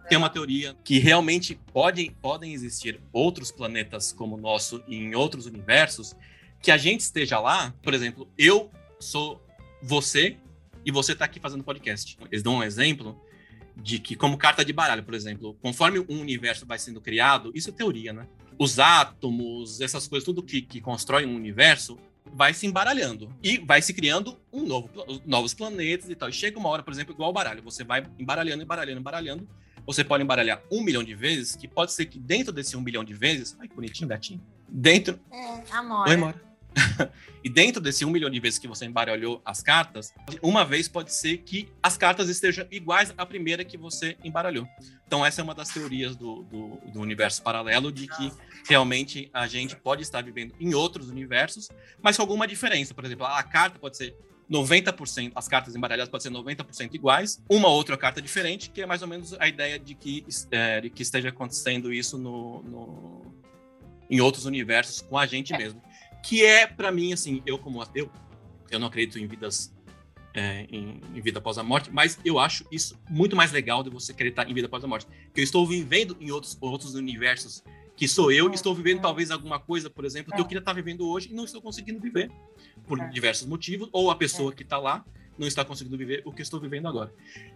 Tem 0.09 0.17
uma 0.17 0.29
teoria 0.29 0.75
que 0.83 0.99
realmente 0.99 1.55
podem, 1.71 2.11
podem 2.11 2.53
existir 2.53 2.99
outros 3.11 3.51
planetas 3.51 4.11
como 4.11 4.35
o 4.35 4.39
nosso 4.39 4.83
em 4.87 5.15
outros 5.15 5.45
universos, 5.45 6.15
que 6.61 6.71
a 6.71 6.77
gente 6.77 7.01
esteja 7.01 7.39
lá, 7.39 7.73
por 7.83 7.93
exemplo, 7.93 8.27
eu 8.37 8.71
sou 8.99 9.41
você 9.81 10.37
e 10.85 10.91
você 10.91 11.13
está 11.13 11.25
aqui 11.25 11.39
fazendo 11.39 11.63
podcast. 11.63 12.17
Eles 12.31 12.43
dão 12.43 12.55
um 12.55 12.63
exemplo 12.63 13.21
de 13.75 13.99
que, 13.99 14.15
como 14.15 14.37
carta 14.37 14.63
de 14.63 14.71
baralho, 14.71 15.03
por 15.03 15.13
exemplo, 15.13 15.57
conforme 15.61 15.99
um 15.99 16.21
universo 16.21 16.65
vai 16.65 16.79
sendo 16.79 17.01
criado, 17.01 17.51
isso 17.53 17.69
é 17.69 17.73
teoria, 17.73 18.13
né? 18.13 18.27
Os 18.57 18.79
átomos, 18.79 19.81
essas 19.81 20.07
coisas, 20.07 20.25
tudo 20.25 20.43
que, 20.43 20.61
que 20.61 20.79
constrói 20.79 21.25
um 21.25 21.35
universo, 21.35 21.97
vai 22.33 22.53
se 22.53 22.65
embaralhando 22.65 23.29
e 23.43 23.57
vai 23.57 23.81
se 23.81 23.93
criando 23.93 24.39
um 24.51 24.65
novo, 24.65 24.89
novos 25.25 25.53
planetas 25.53 26.09
e 26.09 26.15
tal. 26.15 26.29
E 26.29 26.33
chega 26.33 26.57
uma 26.57 26.69
hora, 26.69 26.83
por 26.83 26.91
exemplo, 26.91 27.13
igual 27.13 27.29
o 27.29 27.33
baralho, 27.33 27.61
você 27.61 27.83
vai 27.83 28.05
embaralhando, 28.17 28.63
embaralhando, 28.63 28.99
embaralhando. 28.99 29.47
Você 29.85 30.03
pode 30.03 30.23
embaralhar 30.23 30.61
um 30.71 30.81
milhão 30.81 31.03
de 31.03 31.13
vezes, 31.13 31.55
que 31.55 31.67
pode 31.67 31.91
ser 31.91 32.05
que 32.05 32.17
dentro 32.17 32.53
desse 32.53 32.77
um 32.77 32.81
milhão 32.81 33.03
de 33.03 33.13
vezes. 33.13 33.57
Ai, 33.59 33.67
que 33.67 33.75
bonitinho, 33.75 34.07
gatinho. 34.07 34.41
Dentro. 34.69 35.19
É, 35.29 35.63
amor. 35.71 36.07
Oi, 36.07 36.15
amor. 36.15 36.52
e 37.43 37.49
dentro 37.49 37.81
desse 37.81 38.05
um 38.05 38.09
milhão 38.09 38.29
de 38.29 38.39
vezes 38.39 38.59
que 38.59 38.67
você 38.67 38.85
embaralhou 38.85 39.41
as 39.45 39.61
cartas, 39.61 40.13
uma 40.41 40.65
vez 40.65 40.87
pode 40.87 41.13
ser 41.13 41.37
que 41.39 41.69
as 41.81 41.97
cartas 41.97 42.29
estejam 42.29 42.65
iguais 42.71 43.13
à 43.17 43.25
primeira 43.25 43.63
que 43.63 43.77
você 43.77 44.17
embaralhou. 44.23 44.67
Então, 45.05 45.25
essa 45.25 45.41
é 45.41 45.43
uma 45.43 45.53
das 45.53 45.69
teorias 45.69 46.15
do, 46.15 46.43
do, 46.43 46.79
do 46.91 46.99
universo 46.99 47.41
paralelo, 47.41 47.91
de 47.91 48.07
que 48.07 48.31
realmente 48.67 49.29
a 49.33 49.47
gente 49.47 49.75
pode 49.75 50.01
estar 50.01 50.23
vivendo 50.23 50.53
em 50.59 50.73
outros 50.73 51.09
universos, 51.09 51.69
mas 52.01 52.15
com 52.15 52.23
alguma 52.23 52.47
diferença. 52.47 52.93
Por 52.93 53.05
exemplo, 53.05 53.25
a 53.25 53.43
carta 53.43 53.77
pode 53.77 53.97
ser 53.97 54.15
90%, 54.49 55.31
as 55.35 55.47
cartas 55.47 55.75
embaralhadas 55.75 56.09
podem 56.09 56.23
ser 56.23 56.37
90% 56.37 56.93
iguais, 56.93 57.41
uma 57.49 57.67
outra 57.67 57.97
carta 57.97 58.21
diferente, 58.21 58.69
que 58.69 58.81
é 58.81 58.85
mais 58.85 59.01
ou 59.01 59.07
menos 59.07 59.33
a 59.39 59.47
ideia 59.47 59.79
de 59.79 59.95
que, 59.95 60.25
é, 60.51 60.81
de 60.81 60.89
que 60.89 61.01
esteja 61.01 61.29
acontecendo 61.29 61.93
isso 61.93 62.17
no, 62.17 62.63
no, 62.63 63.35
em 64.09 64.19
outros 64.19 64.45
universos 64.45 65.01
com 65.01 65.17
a 65.17 65.25
gente 65.25 65.53
é. 65.53 65.57
mesmo 65.57 65.81
que 66.23 66.43
é 66.43 66.65
para 66.65 66.91
mim 66.91 67.13
assim, 67.13 67.43
eu 67.45 67.59
como 67.59 67.81
ateu, 67.81 68.09
eu 68.71 68.79
não 68.79 68.87
acredito 68.87 69.19
em 69.19 69.27
vidas 69.27 69.73
é, 70.33 70.65
em, 70.69 70.99
em, 71.13 71.21
vida 71.21 71.37
após 71.37 71.57
a 71.59 71.63
morte, 71.63 71.91
mas 71.91 72.17
eu 72.25 72.39
acho 72.39 72.65
isso 72.71 72.99
muito 73.07 73.35
mais 73.35 73.51
legal 73.51 73.83
de 73.83 73.89
você 73.89 74.11
acreditar 74.11 74.49
em 74.49 74.53
vida 74.53 74.65
após 74.65 74.83
a 74.83 74.87
morte, 74.87 75.05
que 75.33 75.39
eu 75.39 75.43
estou 75.43 75.67
vivendo 75.67 76.17
em 76.19 76.31
outros 76.31 76.57
outros 76.59 76.95
universos 76.95 77.63
que 77.95 78.07
sou 78.07 78.31
eu, 78.31 78.49
e 78.49 78.55
estou 78.55 78.73
vivendo 78.73 79.01
talvez 79.01 79.29
alguma 79.29 79.59
coisa, 79.59 79.89
por 79.89 80.03
exemplo, 80.03 80.33
que 80.33 80.41
eu 80.41 80.45
queria 80.45 80.59
estar 80.59 80.73
vivendo 80.73 81.07
hoje 81.07 81.29
e 81.29 81.33
não 81.33 81.45
estou 81.45 81.61
conseguindo 81.61 81.99
viver 81.99 82.31
por 82.87 82.99
diversos 83.09 83.47
motivos, 83.47 83.87
ou 83.91 84.09
a 84.09 84.15
pessoa 84.15 84.51
que 84.51 84.63
está 84.63 84.79
lá 84.79 85.05
não 85.37 85.47
está 85.47 85.63
conseguindo 85.63 85.97
viver 85.97 86.21
o 86.25 86.31
que 86.31 86.41
estou 86.41 86.59
vivendo 86.59 86.87
agora. 86.87 87.13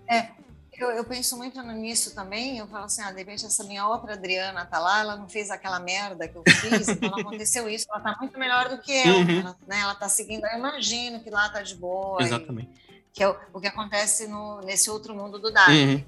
É, 0.09 0.29
eu, 0.77 0.91
eu, 0.91 1.03
penso 1.03 1.35
muito 1.37 1.61
nisso 1.61 2.13
também. 2.13 2.57
Eu 2.57 2.67
falo 2.67 2.85
assim: 2.85 3.01
ah, 3.01 3.11
de 3.11 3.17
repente 3.17 3.45
essa 3.45 3.63
minha 3.63 3.87
outra 3.87 4.13
Adriana 4.13 4.65
tá 4.65 4.79
lá, 4.79 4.99
ela 4.99 5.15
não 5.15 5.27
fez 5.27 5.49
aquela 5.49 5.79
merda 5.79 6.27
que 6.27 6.35
eu 6.35 6.43
fiz, 6.47 6.87
então 6.87 7.09
não 7.09 7.19
aconteceu 7.19 7.67
isso. 7.67 7.87
Ela 7.89 8.01
tá 8.01 8.17
muito 8.19 8.37
melhor 8.37 8.69
do 8.69 8.79
que 8.79 8.91
eu. 8.91 9.15
Uhum. 9.15 9.39
Ela, 9.39 9.57
né, 9.67 9.79
ela 9.79 9.95
tá 9.95 10.07
seguindo. 10.07 10.45
Eu 10.45 10.57
imagino 10.57 11.19
que 11.21 11.29
lá 11.29 11.49
tá 11.49 11.61
de 11.61 11.75
boa. 11.75 12.21
Exatamente. 12.21 12.69
E, 12.89 13.03
que 13.13 13.23
é 13.23 13.29
o, 13.29 13.35
o, 13.53 13.59
que 13.59 13.67
acontece 13.67 14.27
no, 14.27 14.61
nesse 14.61 14.89
outro 14.89 15.15
mundo 15.15 15.39
do 15.39 15.51
Dark. 15.51 15.69
Uhum. 15.69 16.03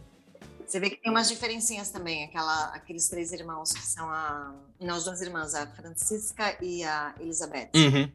Você 0.66 0.80
vê 0.80 0.92
que 0.92 0.98
tem 0.98 1.12
umas 1.12 1.28
diferencinhas 1.28 1.90
também. 1.90 2.26
Aquela, 2.26 2.66
aqueles 2.66 3.10
três 3.10 3.34
irmãos 3.34 3.72
que 3.72 3.86
são 3.86 4.08
a. 4.08 4.54
Não, 4.80 4.96
as 4.96 5.06
duas 5.06 5.20
irmãs, 5.22 5.56
a 5.56 5.66
Francisca 5.66 6.56
e 6.62 6.84
a 6.84 7.16
Elizabeth. 7.20 7.72
Uhum. 7.74 8.12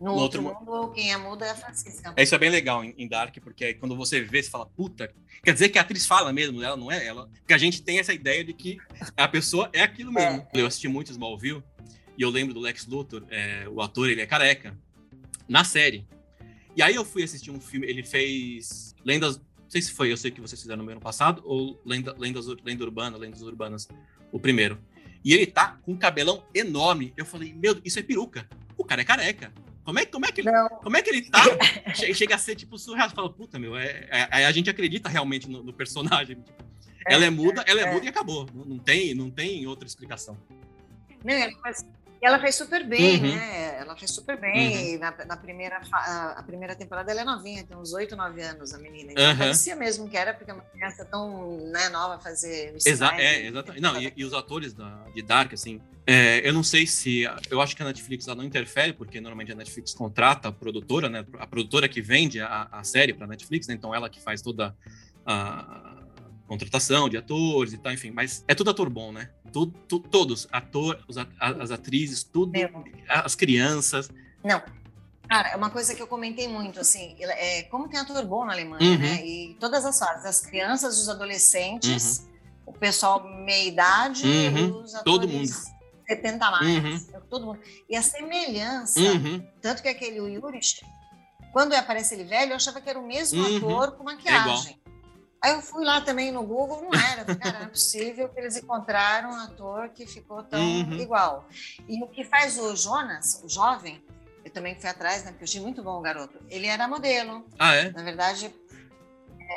No, 0.00 0.06
no 0.06 0.12
outro, 0.14 0.44
outro 0.44 0.64
mundo, 0.64 0.92
quem 0.92 1.12
é 1.12 1.16
muda 1.16 1.46
é 1.46 1.50
a 1.50 1.54
Francisca. 1.54 2.12
É, 2.16 2.22
isso 2.22 2.34
é 2.34 2.38
bem 2.38 2.50
legal 2.50 2.84
em, 2.84 2.94
em 2.98 3.08
Dark, 3.08 3.36
porque 3.42 3.64
aí 3.64 3.74
quando 3.74 3.96
você 3.96 4.20
vê, 4.20 4.42
você 4.42 4.50
fala, 4.50 4.66
puta, 4.66 5.12
quer 5.42 5.52
dizer 5.52 5.68
que 5.68 5.78
a 5.78 5.82
atriz 5.82 6.06
fala 6.06 6.32
mesmo, 6.32 6.62
ela 6.62 6.76
não 6.76 6.90
é 6.90 7.06
ela. 7.06 7.28
Porque 7.28 7.54
a 7.54 7.58
gente 7.58 7.82
tem 7.82 7.98
essa 7.98 8.12
ideia 8.12 8.44
de 8.44 8.52
que 8.52 8.78
a 9.16 9.28
pessoa 9.28 9.70
é 9.72 9.82
aquilo 9.82 10.12
mesmo. 10.12 10.46
É. 10.52 10.60
Eu 10.60 10.66
assisti 10.66 10.88
muito 10.88 11.10
Smallville 11.10 11.62
e 12.18 12.22
eu 12.22 12.30
lembro 12.30 12.54
do 12.54 12.60
Lex 12.60 12.86
Luthor, 12.86 13.24
é, 13.30 13.68
o 13.68 13.80
ator, 13.80 14.08
ele 14.08 14.20
é 14.20 14.26
careca, 14.26 14.76
na 15.48 15.64
série. 15.64 16.06
E 16.76 16.82
aí 16.82 16.94
eu 16.94 17.04
fui 17.04 17.22
assistir 17.22 17.50
um 17.50 17.60
filme, 17.60 17.86
ele 17.86 18.02
fez 18.02 18.94
Lendas, 19.04 19.36
não 19.36 19.70
sei 19.70 19.80
se 19.80 19.92
foi, 19.92 20.12
eu 20.12 20.16
sei 20.16 20.30
que 20.30 20.40
vocês 20.40 20.60
fizeram 20.60 20.82
no 20.82 20.90
ano 20.90 21.00
passado, 21.00 21.42
ou 21.44 21.80
Lenda, 21.84 22.14
Lendas, 22.18 22.46
Lenda 22.64 22.84
Urbana, 22.84 23.16
Lendas 23.16 23.42
Urbanas, 23.42 23.88
o 24.32 24.40
primeiro. 24.40 24.78
E 25.24 25.32
ele 25.32 25.46
tá 25.46 25.78
com 25.82 25.92
um 25.92 25.96
cabelão 25.96 26.44
enorme. 26.54 27.14
Eu 27.16 27.24
falei, 27.24 27.54
meu, 27.54 27.80
isso 27.82 27.98
é 27.98 28.02
peruca. 28.02 28.46
O 28.76 28.84
cara 28.84 29.00
é 29.00 29.04
careca. 29.04 29.52
Como 29.84 29.98
é, 29.98 30.06
como, 30.06 30.24
é 30.24 30.32
que 30.32 30.40
ele, 30.40 30.50
como 30.82 30.96
é 30.96 31.02
que 31.02 31.10
ele 31.10 31.30
tá? 31.30 31.42
Chega 31.94 32.34
a 32.34 32.38
ser, 32.38 32.56
tipo, 32.56 32.78
surreal. 32.78 33.08
Você 33.08 33.14
fala, 33.14 33.30
puta, 33.30 33.58
meu, 33.58 33.76
é, 33.76 34.08
é, 34.10 34.46
a 34.46 34.50
gente 34.50 34.70
acredita 34.70 35.10
realmente 35.10 35.48
no, 35.48 35.62
no 35.62 35.72
personagem. 35.74 36.36
Tipo, 36.36 36.64
é, 37.06 37.14
ela 37.14 37.24
é 37.26 37.30
muda, 37.30 37.62
ela 37.66 37.82
é, 37.82 37.84
é, 37.84 37.92
muda 37.92 38.06
e 38.06 38.08
acabou. 38.08 38.48
Não, 38.54 38.64
não, 38.64 38.78
tem, 38.78 39.14
não 39.14 39.30
tem 39.30 39.66
outra 39.66 39.86
explicação. 39.86 40.38
Não, 41.22 41.34
ela 41.34 41.52
faz, 41.60 41.84
ela 42.24 42.38
fez 42.38 42.54
super 42.54 42.86
bem, 42.86 43.16
uhum. 43.16 43.36
né? 43.36 43.76
Ela 43.80 43.96
fez 43.96 44.10
super 44.10 44.40
bem. 44.40 44.94
Uhum. 44.94 45.00
Na, 45.00 45.24
na, 45.26 45.36
primeira, 45.36 45.80
a 45.92 46.42
primeira 46.42 46.74
temporada 46.74 47.10
ela 47.10 47.20
é 47.20 47.24
novinha, 47.24 47.64
tem 47.64 47.76
uns 47.76 47.92
8, 47.92 48.16
9 48.16 48.42
anos 48.42 48.72
a 48.72 48.78
menina. 48.78 49.12
Então 49.12 49.30
uhum. 49.30 49.38
parecia 49.38 49.76
mesmo 49.76 50.08
que 50.08 50.16
era, 50.16 50.32
porque 50.32 50.50
é 50.50 50.54
uma 50.54 50.62
criança 50.62 51.04
tão 51.04 51.58
né, 51.70 51.88
nova 51.90 52.18
fazer 52.18 52.74
Exa 52.84 53.12
É, 53.16 53.46
exatamente. 53.46 53.82
Não, 53.82 54.00
e, 54.00 54.12
e, 54.16 54.24
os 54.24 54.32
atores 54.32 54.72
da, 54.72 55.04
de 55.14 55.22
Dark, 55.22 55.52
assim, 55.52 55.80
é, 56.06 56.46
eu 56.48 56.52
não 56.52 56.62
sei 56.62 56.86
se. 56.86 57.24
Eu 57.50 57.60
acho 57.60 57.76
que 57.76 57.82
a 57.82 57.86
Netflix 57.86 58.26
ela 58.26 58.36
não 58.36 58.44
interfere, 58.44 58.92
porque 58.92 59.20
normalmente 59.20 59.52
a 59.52 59.54
Netflix 59.54 59.92
contrata 59.92 60.48
a 60.48 60.52
produtora, 60.52 61.08
né? 61.08 61.26
A 61.38 61.46
produtora 61.46 61.88
que 61.88 62.00
vende 62.00 62.40
a, 62.40 62.68
a 62.72 62.82
série 62.84 63.12
para 63.12 63.26
a 63.26 63.28
Netflix, 63.28 63.66
né, 63.66 63.74
então 63.74 63.94
ela 63.94 64.08
que 64.08 64.20
faz 64.20 64.40
toda 64.40 64.74
a 65.26 66.04
contratação 66.46 67.08
de 67.08 67.16
atores 67.16 67.72
e 67.72 67.78
tal, 67.78 67.92
enfim. 67.92 68.10
Mas 68.10 68.44
é 68.46 68.54
tudo 68.54 68.70
ator 68.70 68.88
bom, 68.88 69.12
né? 69.12 69.30
Tudo, 69.54 69.72
tu, 69.86 70.00
todos, 70.00 70.48
ator, 70.50 70.98
os, 71.06 71.16
as 71.16 71.70
atrizes, 71.70 72.24
tudo, 72.24 72.50
Meu. 72.50 72.84
as 73.08 73.36
crianças. 73.36 74.10
Não. 74.42 74.60
Cara, 75.28 75.50
é 75.50 75.56
uma 75.56 75.70
coisa 75.70 75.94
que 75.94 76.02
eu 76.02 76.08
comentei 76.08 76.48
muito, 76.48 76.80
assim, 76.80 77.14
é, 77.20 77.62
como 77.62 77.88
tem 77.88 78.00
ator 78.00 78.26
bom 78.26 78.44
na 78.44 78.52
Alemanha, 78.52 78.90
uhum. 78.90 78.98
né? 78.98 79.24
E 79.24 79.56
todas 79.60 79.84
as 79.86 79.96
fases, 79.96 80.26
as 80.26 80.40
crianças, 80.40 81.00
os 81.00 81.08
adolescentes, 81.08 82.18
uhum. 82.18 82.26
o 82.66 82.72
pessoal 82.72 83.22
meia-idade, 83.22 84.26
uhum. 84.26 84.82
os 84.82 84.92
atores 84.92 85.04
Todo 85.04 85.28
mundo 85.28 85.48
70 86.08 86.50
mais, 86.50 86.84
uhum. 86.84 87.20
todo 87.30 87.46
mundo. 87.46 87.60
E 87.88 87.96
a 87.96 88.02
semelhança, 88.02 88.98
uhum. 88.98 89.46
tanto 89.62 89.82
que 89.82 89.88
aquele 89.88 90.18
Yuri, 90.18 90.58
quando 91.52 91.74
aparece 91.74 92.14
ele 92.14 92.24
velho, 92.24 92.50
eu 92.50 92.56
achava 92.56 92.80
que 92.80 92.90
era 92.90 92.98
o 92.98 93.06
mesmo 93.06 93.40
Uhum. 93.40 93.56
ator 93.56 93.92
com 93.92 94.02
maquiagem. 94.02 94.82
Aí 95.44 95.50
eu 95.52 95.60
fui 95.60 95.84
lá 95.84 96.00
também 96.00 96.32
no 96.32 96.42
Google, 96.42 96.80
não 96.82 96.94
era. 96.98 97.22
Cara, 97.36 97.58
não 97.58 97.66
é 97.66 97.68
possível 97.68 98.30
que 98.30 98.40
eles 98.40 98.56
encontraram 98.56 99.28
um 99.30 99.34
ator 99.36 99.90
que 99.90 100.06
ficou 100.06 100.42
tão 100.42 100.58
Uhum. 100.58 100.94
igual. 100.98 101.46
E 101.86 102.02
o 102.02 102.06
que 102.08 102.24
faz 102.24 102.56
o 102.58 102.74
Jonas, 102.74 103.42
o 103.44 103.48
jovem, 103.48 104.02
eu 104.42 104.50
também 104.50 104.74
fui 104.80 104.88
atrás, 104.88 105.22
né? 105.22 105.32
Porque 105.32 105.44
eu 105.44 105.48
achei 105.48 105.60
muito 105.60 105.82
bom 105.82 105.98
o 105.98 106.00
garoto. 106.00 106.38
Ele 106.48 106.66
era 106.66 106.88
modelo. 106.88 107.46
Ah, 107.58 107.74
é? 107.74 107.90
Na 107.90 108.02
verdade, 108.02 108.54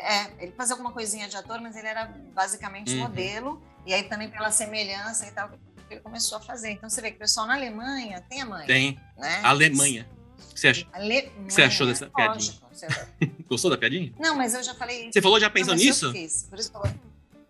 é, 0.03 0.43
ele 0.43 0.51
fazia 0.57 0.73
alguma 0.73 0.91
coisinha 0.91 1.29
de 1.29 1.37
ator, 1.37 1.61
mas 1.61 1.77
ele 1.77 1.87
era 1.87 2.05
basicamente 2.33 2.91
Uhum. 2.93 2.99
modelo. 3.03 3.61
E 3.85 3.93
aí 3.93 4.03
também 4.03 4.29
pela 4.29 4.51
semelhança 4.51 5.25
e 5.25 5.31
tal, 5.31 5.49
ele 5.89 6.01
começou 6.01 6.37
a 6.37 6.41
fazer. 6.41 6.71
Então 6.71 6.89
você 6.89 6.99
vê 7.01 7.11
que 7.11 7.15
o 7.15 7.19
pessoal 7.19 7.47
na 7.47 7.53
Alemanha 7.55 8.19
tem 8.29 8.41
a 8.41 8.45
mãe, 8.45 8.67
Tem. 8.67 8.99
né? 9.17 9.39
Alemanha. 9.41 10.05
Você? 10.55 10.85
Alemanha, 10.93 11.31
você 11.47 11.61
achou 11.63 11.85
dessa 11.87 12.07
piadinha? 12.07 12.53
lógico, 12.71 13.43
Gostou 13.47 13.71
da 13.71 13.77
piadinha? 13.77 14.11
Não, 14.19 14.35
mas 14.35 14.53
eu 14.53 14.63
já 14.63 14.73
falei. 14.73 15.11
Você 15.11 15.21
falou 15.21 15.39
já 15.39 15.49
pensando 15.49 15.77
nisso? 15.77 16.11
fiz, 16.11 16.43
por 16.49 16.57
isso 16.59 16.71
que 16.71 16.77
eu... 16.77 16.81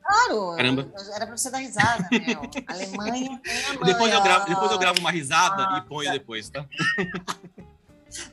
Claro, 0.03 0.55
Caramba. 0.55 0.89
eu- 0.97 1.13
era 1.13 1.27
pra 1.27 1.35
você 1.35 1.51
dar 1.51 1.57
risada, 1.57 2.07
meu. 2.11 2.41
Alemanha 2.67 3.39
tem 3.43 3.65
a 3.65 3.73
mãe. 3.73 3.83
Depois 3.85 4.13
eu, 4.13 4.21
gravo, 4.23 4.47
depois 4.47 4.71
eu 4.71 4.77
gravo 4.77 4.99
uma 5.01 5.11
risada 5.11 5.67
Ah, 5.69 5.77
e 5.83 5.87
ponho 5.87 6.07
tá. 6.07 6.13
depois, 6.13 6.49
tá? 6.49 6.65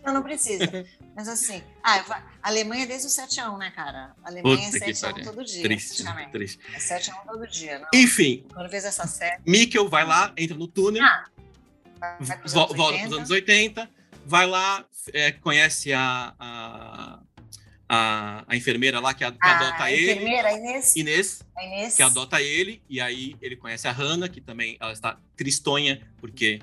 Não, 0.05 0.15
não 0.15 0.23
precisa. 0.23 0.87
Mas 1.17 1.27
assim, 1.29 1.61
ah, 1.83 2.23
Alemanha 2.43 2.85
é 2.85 2.87
desde 2.87 3.09
o 3.09 3.11
7x1, 3.11 3.59
né, 3.59 3.73
cara? 3.73 4.15
Alemanha 4.23 4.57
Puta 4.71 4.79
que 4.79 4.85
é 4.85 4.93
7x1 4.95 5.01
pariu. 5.13 5.25
todo 5.25 5.45
dia. 5.45 5.63
Triste, 5.65 6.05
triste. 6.31 6.61
É 6.73 6.79
7x1 6.79 7.27
todo 7.27 7.47
dia. 7.49 7.79
Não. 7.81 7.89
Enfim, 7.93 8.45
Quando 8.55 8.71
fez 8.71 8.85
essa 8.85 9.07
série, 9.09 9.43
Mikkel 9.45 9.89
vai 9.89 10.05
lá, 10.07 10.33
entra 10.37 10.57
no 10.57 10.69
túnel, 10.69 11.03
Ah, 11.03 11.25
vai 12.21 12.39
pros 12.39 12.55
anos 12.55 12.69
volta 12.69 12.73
80. 12.83 12.99
para 13.01 13.09
os 13.09 13.19
anos 13.19 13.31
80, 13.31 13.91
vai 14.27 14.47
lá, 14.47 14.85
é, 15.13 15.33
conhece 15.33 15.93
a, 15.93 16.35
a, 16.39 17.21
a, 17.89 18.45
a 18.49 18.57
enfermeira 18.57 19.01
lá 19.01 19.13
que, 19.15 19.25
a- 19.25 19.33
que 19.33 19.39
adota 19.49 19.85
a 19.85 19.93
ele, 19.93 20.13
enfermeira, 20.13 20.53
Inês, 20.53 20.97
Inês, 20.97 21.43
Inês. 21.63 21.97
que 21.97 22.03
adota 22.03 22.41
ele, 22.43 22.83
e 22.89 23.01
aí 23.01 23.37
ele 23.41 23.57
conhece 23.57 23.87
a 23.87 23.93
Hannah, 23.93 24.29
que 24.29 24.41
também 24.41 24.77
ela 24.81 24.93
está 24.93 25.19
tristonha, 25.37 26.01
porque 26.19 26.61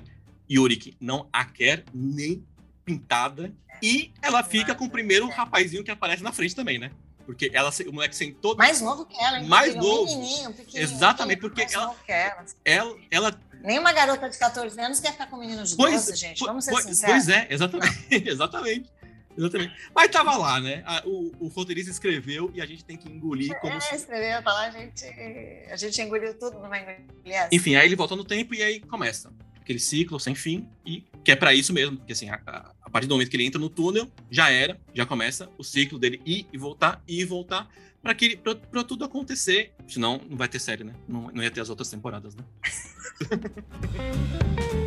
Yurik 0.50 0.96
não 1.00 1.28
a 1.32 1.44
quer 1.44 1.84
nem 1.94 2.44
pintada, 2.84 3.52
e 3.82 4.12
ela 4.20 4.42
fica 4.42 4.74
com 4.74 4.84
o 4.84 4.90
primeiro 4.90 5.28
rapazinho 5.28 5.82
que 5.84 5.90
aparece 5.90 6.22
na 6.22 6.32
frente 6.32 6.54
também, 6.54 6.78
né? 6.78 6.90
Porque 7.24 7.50
ela, 7.54 7.70
o 7.86 7.92
moleque 7.92 8.16
sentou, 8.16 8.56
Mais 8.56 8.80
novo 8.80 9.06
que 9.06 9.16
ela, 9.16 9.40
Mais 9.42 9.74
inclusive, 9.74 9.78
um 9.78 9.98
novo. 9.98 10.06
menininho, 10.18 10.52
pequenininho, 10.52 10.82
Exatamente, 10.96 11.40
porque 11.40 11.64
novo 11.76 11.96
ela. 12.08 12.44
ela, 12.64 12.96
ela 13.10 13.40
Nenhuma 13.62 13.92
garota 13.92 14.28
de 14.28 14.38
14 14.38 14.80
anos 14.80 15.00
quer 15.00 15.12
ficar 15.12 15.26
com 15.28 15.36
menino 15.36 15.62
de 15.64 15.76
Pois, 15.76 16.06
12, 16.06 16.16
gente. 16.16 16.38
po- 16.38 16.46
Vamos 16.46 16.64
ser 16.64 16.72
pois, 16.72 16.84
sinceros. 16.84 17.14
pois 17.14 17.28
é, 17.28 17.46
exatamente. 17.50 18.06
exatamente. 18.28 18.90
Exatamente. 19.36 19.74
Mas 19.94 20.10
tava 20.10 20.36
lá, 20.36 20.60
né? 20.60 20.84
O, 21.06 21.32
o 21.46 21.48
roteirista 21.48 21.90
escreveu 21.90 22.50
e 22.54 22.60
a 22.60 22.66
gente 22.66 22.84
tem 22.84 22.98
que 22.98 23.08
engolir 23.10 23.58
como 23.60 23.72
É, 23.72 23.80
se. 23.80 23.94
escreveu, 23.94 24.42
tá 24.42 24.52
lá, 24.52 24.66
a 24.66 24.70
gente, 24.70 25.06
a 25.70 25.76
gente 25.76 26.02
engoliu 26.02 26.38
tudo, 26.38 26.58
não 26.60 26.68
vai 26.68 26.82
engolir 26.82 27.06
essa. 27.24 27.48
Enfim, 27.50 27.74
aí 27.76 27.86
ele 27.86 27.96
volta 27.96 28.14
no 28.14 28.24
tempo 28.24 28.54
e 28.54 28.62
aí 28.62 28.78
começa 28.80 29.32
aquele 29.58 29.78
ciclo 29.78 30.20
sem 30.20 30.34
fim 30.34 30.68
e 30.84 31.04
que 31.24 31.30
é 31.32 31.36
pra 31.36 31.54
isso 31.54 31.72
mesmo, 31.72 31.96
porque 31.96 32.12
assim, 32.12 32.28
a, 32.28 32.38
a- 32.46 32.72
a 32.82 32.90
partir 32.90 33.06
do 33.06 33.14
momento 33.14 33.30
que 33.30 33.36
ele 33.36 33.46
entra 33.46 33.58
no 33.58 33.70
túnel, 33.70 34.06
já 34.30 34.50
era, 34.50 34.78
já 34.92 35.06
começa 35.06 35.48
o 35.56 35.64
ciclo 35.64 35.98
dele 35.98 36.20
ir 36.26 36.46
e 36.52 36.58
voltar, 36.58 37.00
ir 37.08 37.20
e 37.20 37.24
voltar, 37.24 37.70
pra, 38.02 38.14
que, 38.14 38.36
pra 38.36 38.84
tudo 38.84 39.04
acontecer. 39.04 39.72
Senão 39.86 40.20
não 40.28 40.36
vai 40.36 40.48
ter 40.48 40.58
série, 40.58 40.84
né? 40.84 40.94
Não, 41.08 41.30
não 41.32 41.42
ia 41.42 41.50
ter 41.50 41.60
as 41.60 41.70
outras 41.70 41.88
temporadas, 41.88 42.34
né? 42.34 42.44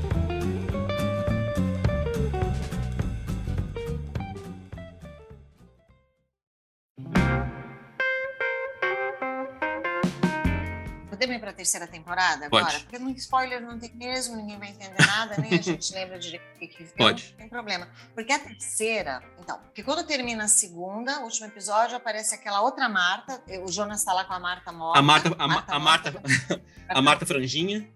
Podemos 11.16 11.36
ir 11.36 11.40
para 11.40 11.50
a 11.52 11.54
terceira 11.54 11.88
temporada 11.88 12.50
Pode. 12.50 12.64
agora? 12.68 12.80
Porque 12.82 13.00
no 13.00 13.10
spoiler 13.12 13.62
não 13.62 13.80
tem 13.80 13.94
mesmo, 13.96 14.36
ninguém 14.36 14.60
vai 14.60 14.70
entender 14.70 15.06
nada, 15.06 15.38
nem 15.38 15.58
a 15.58 15.62
gente 15.64 15.94
lembra 15.94 16.20
direito 16.20 16.44
o 16.56 16.60
que 16.60 16.68
que. 16.68 16.84
Pode. 16.98 17.30
Não 17.32 17.38
tem 17.38 17.50
problema. 17.50 17.88
Porque 18.14 18.32
a 18.32 18.40
terceira, 18.40 19.24
então, 19.40 19.60
porque 19.60 19.82
quando 19.84 20.06
termina 20.06 20.44
a 20.44 20.48
segunda, 20.48 21.20
o 21.22 21.24
último 21.24 21.48
episódio, 21.48 21.96
aparece 21.98 22.36
aquela 22.36 22.62
outra 22.62 22.88
Marta, 22.90 23.42
o 23.64 23.72
Jonas 23.72 24.00
está 24.00 24.14
lá 24.14 24.26
com 24.26 24.34
a 24.34 24.40
Marta 24.40 24.72
morta. 24.72 25.00
A 25.00 25.02
Marta, 25.02 25.36
a, 25.38 25.48
Ma- 25.48 25.64
a 25.68 25.80
Marta, 25.80 26.12
morta. 26.12 26.62
a 26.90 27.02
Marta 27.02 27.26
Franjinha. 27.26 27.90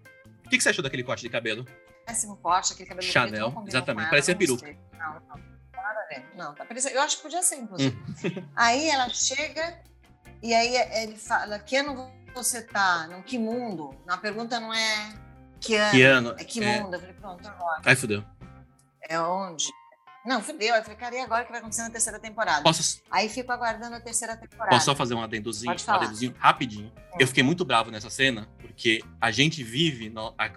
O 0.44 0.48
que, 0.50 0.56
que 0.56 0.62
você 0.62 0.70
achou 0.70 0.82
daquele 0.82 1.04
corte 1.04 1.22
de 1.22 1.28
cabelo? 1.28 1.64
Péssimo 2.06 2.36
corte, 2.38 2.72
aquele 2.72 2.88
cabelo 2.88 3.06
Chanel, 3.06 3.46
preto, 3.46 3.54
não 3.60 3.68
exatamente, 3.68 4.02
ela, 4.02 4.10
parecia 4.10 4.34
não 4.34 4.38
peruca. 4.38 4.66
gostei. 4.66 4.80
Não, 4.98 5.14
não. 5.28 5.50
Não, 6.34 6.54
tá 6.54 6.64
parecendo- 6.64 6.96
eu 6.96 7.02
acho 7.02 7.18
que 7.18 7.22
podia 7.22 7.42
ser, 7.42 7.56
inclusive. 7.56 7.96
Hum. 7.96 8.48
aí 8.56 8.88
ela 8.90 9.08
chega 9.10 9.78
e 10.42 10.52
aí 10.52 10.74
ele 11.04 11.16
fala, 11.16 11.58
que 11.60 11.76
ano 11.76 12.10
você 12.34 12.62
tá? 12.62 13.06
Não, 13.08 13.22
que 13.22 13.38
mundo? 13.38 13.94
Não, 14.06 14.14
a 14.14 14.18
pergunta 14.18 14.58
não 14.60 14.72
é 14.72 15.14
que 15.60 15.74
ano, 15.76 15.90
Que 15.92 16.02
ano? 16.02 16.34
é 16.38 16.44
que 16.44 16.62
É. 16.62 16.80
mundo. 16.82 16.94
Eu 16.94 17.00
falei, 17.00 17.14
pronto, 17.14 17.46
agora. 17.48 17.82
Ai, 17.84 17.96
fudeu. 17.96 18.24
É 19.08 19.20
onde? 19.20 19.66
Não, 20.24 20.42
fudeu. 20.42 20.74
Aí 20.74 20.80
eu 20.80 20.84
falei, 20.84 20.98
cara, 20.98 21.14
e 21.14 21.20
agora 21.20 21.42
o 21.42 21.46
que 21.46 21.50
vai 21.52 21.60
acontecer 21.60 21.82
na 21.82 21.90
terceira 21.90 22.18
temporada? 22.18 22.62
Posso, 22.62 23.00
Aí 23.10 23.28
fico 23.28 23.50
aguardando 23.50 23.96
a 23.96 24.00
terceira 24.00 24.36
temporada. 24.36 24.70
posso 24.70 24.84
só 24.84 24.94
fazer 24.94 25.14
um 25.14 25.22
adendozinho? 25.22 25.72
Um 25.72 25.92
adendozinho 25.92 26.34
rapidinho. 26.38 26.92
Eu 27.18 27.26
fiquei 27.26 27.42
muito 27.42 27.64
bravo 27.64 27.90
nessa 27.90 28.10
cena, 28.10 28.46
porque 28.60 29.02
a 29.20 29.30
gente 29.30 29.62
vive. 29.62 30.10
no- 30.10 30.34
a, 30.38 30.50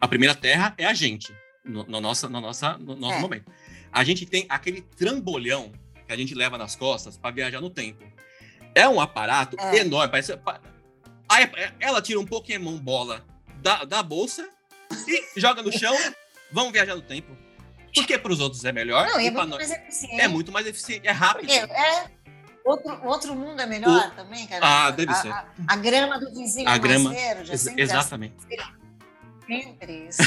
a 0.00 0.08
primeira 0.08 0.34
terra 0.34 0.74
é 0.76 0.84
a 0.84 0.92
gente, 0.94 1.34
no, 1.64 1.84
no 1.84 2.00
nossa, 2.00 2.28
no, 2.28 2.40
nossa, 2.40 2.76
no 2.76 2.94
nosso 2.94 3.14
É. 3.16 3.20
momento. 3.20 3.50
A 3.90 4.04
gente 4.04 4.26
tem 4.26 4.44
aquele 4.50 4.82
trambolhão 4.82 5.72
que 6.06 6.12
a 6.12 6.16
gente 6.16 6.34
leva 6.34 6.58
nas 6.58 6.76
costas 6.76 7.16
para 7.16 7.30
viajar 7.34 7.60
no 7.60 7.70
tempo. 7.70 8.04
É 8.74 8.86
um 8.86 9.00
aparato 9.00 9.56
É. 9.58 9.78
enorme. 9.78 10.10
Parece, 10.10 10.36
pa- 10.36 10.60
aí 11.28 11.50
ela 11.80 12.00
tira 12.02 12.18
um 12.20 12.26
Pokémon 12.26 12.76
bola 12.78 13.24
da, 13.62 13.84
da 13.84 14.02
bolsa 14.02 14.48
e 15.08 15.40
joga 15.40 15.62
no 15.62 15.72
chão. 15.72 15.94
Vamos 16.52 16.72
viajar 16.72 16.94
no 16.94 17.02
tempo. 17.02 17.36
Porque 17.94 18.18
para 18.18 18.32
os 18.32 18.40
outros 18.40 18.64
é 18.64 18.72
melhor. 18.72 19.06
Não, 19.06 19.20
e 19.20 19.26
é 19.28 19.30
muito 19.30 19.48
nós- 19.48 19.58
mais 19.58 19.70
eficiente. 19.70 20.20
é 20.20 20.28
muito 20.28 20.52
mais 20.52 20.66
eficiente, 20.66 21.08
é 21.08 21.12
rápido. 21.12 21.48
Porque 21.48 21.72
é... 21.72 22.16
Outro, 22.64 23.00
outro 23.06 23.34
mundo 23.36 23.62
é 23.62 23.66
melhor 23.66 24.10
também, 24.16 24.44
cara. 24.48 24.86
Ah, 24.86 24.90
deve 24.90 25.12
a, 25.12 25.14
ser. 25.14 25.30
A, 25.30 25.46
a 25.68 25.76
grama 25.76 26.18
do 26.18 26.32
vizinho 26.34 26.68
A 26.68 26.74
é 26.74 26.78
grama- 26.80 27.14
é 27.16 27.40
Ex- 27.42 27.60
sempre 27.60 27.82
exatamente. 27.82 28.34
Sempre 29.46 30.08
isso. 30.08 30.20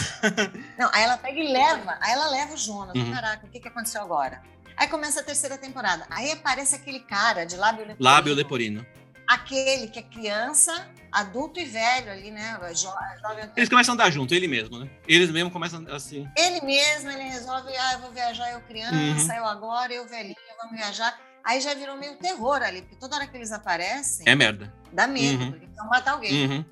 Não, 0.77 0.89
aí 0.93 1.03
ela 1.03 1.17
pega 1.17 1.38
e 1.38 1.51
leva, 1.51 1.97
aí 1.99 2.13
ela 2.13 2.29
leva 2.29 2.53
o 2.53 2.57
Jonas. 2.57 2.95
Uhum. 2.95 3.12
Caraca, 3.13 3.45
o 3.45 3.49
que, 3.49 3.59
que 3.59 3.67
aconteceu 3.67 4.01
agora? 4.01 4.41
Aí 4.77 4.88
começa 4.88 5.19
a 5.19 5.23
terceira 5.23 5.57
temporada. 5.57 6.05
Aí 6.09 6.31
aparece 6.31 6.75
aquele 6.75 7.01
cara 7.01 7.45
de 7.45 7.57
lábio 7.57 7.81
leporino. 7.85 7.97
Lábio 8.09 8.33
leporino. 8.33 8.85
Aquele 9.30 9.88
que 9.89 10.00
é 10.00 10.02
criança, 10.02 10.89
adulto 11.12 11.60
e 11.60 11.65
velho 11.65 12.12
ali, 12.12 12.32
né? 12.32 12.58
Jo, 12.74 12.89
jovem. 13.22 13.48
Eles 13.56 13.70
começam 13.70 13.92
a 13.92 13.96
andar 13.96 14.10
junto, 14.10 14.34
ele 14.34 14.48
mesmo, 14.48 14.80
né? 14.80 14.89
Eles 15.08 15.30
mesmo 15.30 15.52
começam 15.52 15.86
assim. 15.94 16.28
Ele 16.36 16.62
mesmo, 16.65 17.12
ele 17.12 17.22
resolve, 17.24 17.72
ah, 17.78 17.94
eu 17.94 18.00
vou 18.00 18.12
viajar, 18.12 18.52
eu 18.54 18.62
criança, 18.62 19.32
Uhum. 19.34 19.38
eu 19.38 19.46
agora, 19.46 19.94
eu 19.94 20.08
velhinho, 20.08 20.36
vamos 20.60 20.76
viajar. 20.76 21.15
Aí 21.44 21.62
já 21.62 21.76
virou 21.76 21.96
meio 21.96 22.15
terror 22.18 22.62
ali, 22.63 22.82
porque 22.82 22.96
toda 22.96 23.15
hora 23.18 23.28
que 23.28 23.38
eles 23.38 23.52
aparecem, 23.52 24.28
É 24.28 24.36
merda. 24.36 24.74
dá 24.92 25.06
medo, 25.06 25.44
Uhum. 25.44 25.52
porque 25.52 25.68
vão 25.76 25.88
matar 25.88 26.13
alguém. 26.13 26.48
Uhum. 26.50 26.65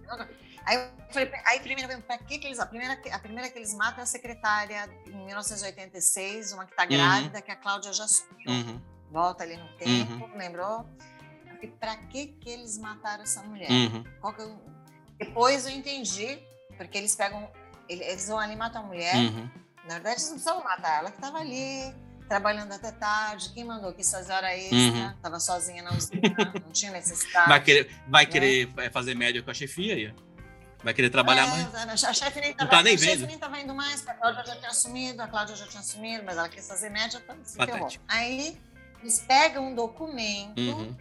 Aí 0.65 0.77
eu 0.77 0.89
falei, 1.13 1.31
aí 1.45 1.59
primeiro, 1.59 2.01
pra 2.01 2.17
que, 2.17 2.39
que 2.39 2.47
eles. 2.47 2.59
A 2.59 2.65
primeira, 2.65 2.99
a 3.11 3.19
primeira 3.19 3.49
que 3.51 3.57
eles 3.59 3.73
matam 3.75 3.99
é 3.99 4.03
a 4.03 4.05
secretária 4.07 4.89
em 5.05 5.25
1986, 5.25 6.51
uma 6.53 6.65
que 6.65 6.75
tá 6.75 6.83
Uhum. 6.83 6.89
grávida, 6.89 7.39
que 7.41 7.51
a 7.51 7.55
Cláudia 7.55 7.93
já 7.93 8.07
sumiu. 8.07 8.49
Uhum. 8.49 8.81
Volta 9.11 9.43
ali 9.43 9.55
no 9.55 9.67
tempo, 9.77 10.29
lembrou? 10.35 10.85
E 11.61 11.67
pra 11.67 11.95
que, 11.95 12.27
que 12.27 12.49
eles 12.49 12.77
mataram 12.77 13.23
essa 13.23 13.41
mulher? 13.43 13.69
Uhum. 13.71 14.03
Que 14.33 14.41
eu- 14.41 14.61
Depois 15.17 15.65
eu 15.65 15.71
entendi, 15.71 16.39
porque 16.77 16.97
eles 16.97 17.15
pegam. 17.15 17.49
ele- 17.89 18.03
Eles 18.03 18.27
vão 18.27 18.37
ali 18.37 18.55
matam 18.55 18.83
a 18.83 18.85
mulher. 18.85 19.15
Uhum. 19.15 19.49
Na 19.85 19.93
verdade, 19.95 20.15
eles 20.17 20.23
não 20.25 20.31
precisavam 20.33 20.63
matar 20.63 20.99
ela 20.99 21.11
que 21.11 21.19
tava 21.19 21.39
ali. 21.39 21.93
Trabalhando 22.27 22.73
até 22.73 22.91
tarde, 22.91 23.51
quem 23.53 23.63
mandou 23.63 23.93
que 23.93 24.03
fazer 24.03 24.33
hora 24.33 24.53
extra, 24.53 24.75
Uhum. 24.77 25.13
tava 25.21 25.39
sozinha 25.39 25.81
na 25.81 25.93
usina, 25.93 26.19
não 26.65 26.71
tinha 26.73 26.91
necessidade. 26.91 27.47
Vai 27.47 27.63
querer, 27.63 27.89
vai 28.05 28.25
Né? 28.25 28.31
querer 28.31 28.69
é, 28.79 28.89
fazer 28.89 29.15
média 29.15 29.41
com 29.41 29.49
a 29.49 29.53
chefia 29.53 29.93
aí. 29.95 30.13
Vai 30.83 30.93
querer 30.93 31.09
trabalhar 31.09 31.45
É, 31.47 31.47
mais. 31.85 32.03
A 32.03 32.13
chefe 32.13 32.41
nem 32.41 32.49
Não 32.49 32.57
tava, 32.57 32.69
tá 32.71 32.83
nem 32.83 32.95
a 32.95 32.97
chefe 32.97 33.15
vendo. 33.15 33.27
nem 33.27 33.39
tava 33.39 33.59
indo 33.61 33.73
mais, 33.73 34.01
porque 34.01 34.11
a 34.11 34.15
Cláudia 34.15 34.45
já 34.45 34.55
tinha 34.57 34.69
assumido, 34.69 35.21
a 35.21 35.27
Cláudia 35.29 35.55
já 35.55 35.67
tinha 35.67 35.79
assumido, 35.79 36.23
mas 36.25 36.37
ela 36.37 36.49
quis 36.49 36.67
fazer 36.67 36.89
média, 36.89 37.17
então 37.23 37.37
se 37.45 37.55
ferrou. 37.55 37.89
Aí 38.09 38.57
eles 39.01 39.19
pegam 39.21 39.69
um 39.71 39.73
documento 39.75 40.59
Uhum. 40.59 40.97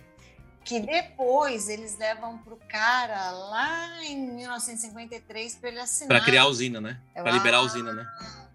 Que 0.67 0.81
depois 0.81 1.69
eles 1.69 1.97
levam 1.97 2.39
pro 2.39 2.57
cara 2.69 3.31
lá 3.31 4.05
em 4.05 4.33
1953 4.33 5.55
para 5.55 5.69
ele 5.69 5.79
assinar. 5.79 6.09
Pra 6.09 6.21
criar 6.21 6.43
a 6.43 6.47
usina, 6.49 6.81
né? 6.81 7.01
Pra 7.15 7.31
liberar 7.31 7.59
a 7.59 7.61
usina, 7.61 7.93
né? 7.93 8.05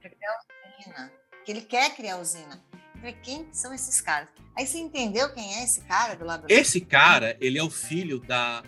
Pra 0.01 0.09
criar 0.09 0.29
a 0.29 0.79
usina. 0.79 1.11
Que 1.45 1.51
ele 1.53 1.61
quer 1.61 1.95
criar 1.95 2.15
a 2.15 2.19
usina. 2.19 2.61
Falei, 2.95 3.13
quem 3.23 3.47
são 3.53 3.73
esses 3.73 4.01
caras? 4.01 4.27
Aí 4.57 4.67
você 4.67 4.77
entendeu 4.77 5.33
quem 5.33 5.55
é 5.59 5.63
esse 5.63 5.81
cara 5.81 6.13
do 6.15 6.25
lado 6.25 6.45
Esse 6.49 6.81
cara, 6.81 7.37
ele 7.39 7.57
é 7.57 7.63
o 7.63 7.69
filho 7.69 8.19
da, 8.19 8.61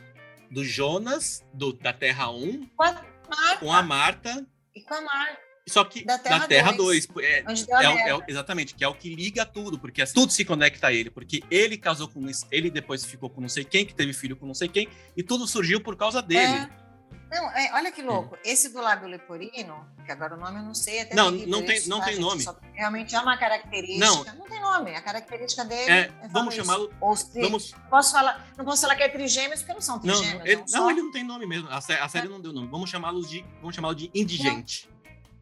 do 0.50 0.64
Jonas, 0.64 1.44
do, 1.54 1.74
da 1.74 1.92
Terra 1.92 2.32
1, 2.32 2.66
Com 2.76 2.84
a 2.84 2.94
Marta 2.94 3.60
com 3.60 3.74
a 3.74 3.84
Marta. 3.84 4.48
e 4.74 4.82
com 4.82 4.94
a 4.94 5.02
Marta. 5.02 5.53
Só 5.68 5.84
que 5.86 6.04
Da 6.04 6.18
Terra 6.20 6.40
da 6.40 6.48
Terra 6.48 6.72
2, 6.74 7.06
2. 7.08 7.26
É, 7.26 7.40
é 7.40 8.10
é 8.12 8.20
exatamente, 8.28 8.76
que 8.76 8.84
é 8.84 8.88
o 8.88 8.94
que 8.94 9.16
liga 9.16 9.46
tudo, 9.46 9.80
porque 9.80 10.02
assim, 10.02 10.14
tudo 10.14 10.32
se 10.34 10.44
conecta 10.44 10.88
a 10.88 10.94
ele, 10.94 11.10
porque 11.10 11.42
ele 11.50 11.78
casou 11.78 12.08
com 12.10 12.22
ele 12.52 12.70
depois 12.70 13.06
ficou 13.06 13.30
com 13.30 13.40
não 13.40 13.48
sei 13.50 13.64
quem, 13.64 13.86
que 13.86 13.96
teve 13.96 14.12
filho 14.12 14.36
com 14.36 14.46
não 14.46 14.54
sei 14.54 14.68
quem, 14.68 14.90
e 15.16 15.24
tudo 15.24 15.48
surgiu 15.48 15.80
por 15.80 15.96
causa 15.96 16.22
dele. 16.22 16.42
É. 16.70 16.84
Não, 17.32 17.50
é, 17.52 17.72
olha 17.74 17.92
que 17.92 18.02
louco. 18.04 18.38
Esse 18.44 18.70
do 18.70 18.80
lábio 18.80 19.08
leporino, 19.08 19.88
que 20.06 20.12
agora 20.12 20.36
o 20.36 20.40
nome 20.40 20.60
eu 20.60 20.64
não 20.64 20.76
sei, 20.76 21.00
até 21.02 21.16
Não, 21.16 21.32
não 21.32 21.64
tem- 21.66 21.78
isso, 21.78 21.90
não 21.90 22.00
tá, 22.00 22.06
tem 22.06 22.16
gente? 22.16 22.24
nome. 22.24 22.44
Só- 22.44 22.56
realmente 22.74 23.16
é 23.16 23.20
uma 23.20 23.36
característica. 23.38 24.06
Não, 24.06 24.24
tem 24.46 24.62
nome. 24.62 24.96
A 24.96 25.02
característica 25.02 25.66
dele 25.66 25.90
É, 25.92 26.00
é, 26.22 26.28
vamos 26.30 26.54
chamá-lo. 26.54 26.92
Vamos, 27.00 27.72
não 27.72 27.90
posso 27.90 28.12
falar, 28.12 28.54
não 28.56 28.64
posso 28.66 28.82
falar 28.84 28.96
que 28.96 29.04
é 29.04 29.10
trigêmeos, 29.10 29.62
porque 29.62 29.74
não 29.74 29.82
são 29.82 29.96
não, 30.04 30.14
trigêmeos. 30.16 30.46
ele, 30.46 30.56
não, 30.58 30.62
não, 30.62 30.68
só 30.68 30.92
ele 30.92 31.02
não 31.02 31.12
tem 31.12 31.24
nome 31.24 31.48
mesmo. 31.48 31.68
A, 31.72 31.82
sé- 31.82 32.00
a 32.00 32.08
série 32.08 32.28
não 32.28 32.40
deu 32.40 32.54
nome. 32.54 32.68
Vamos 32.68 32.90
chamá-los 32.90 33.28
de, 33.28 33.44
vamos 33.62 33.76
chamá-lo 33.76 33.96
de 33.96 34.12
indigente. 34.14 34.88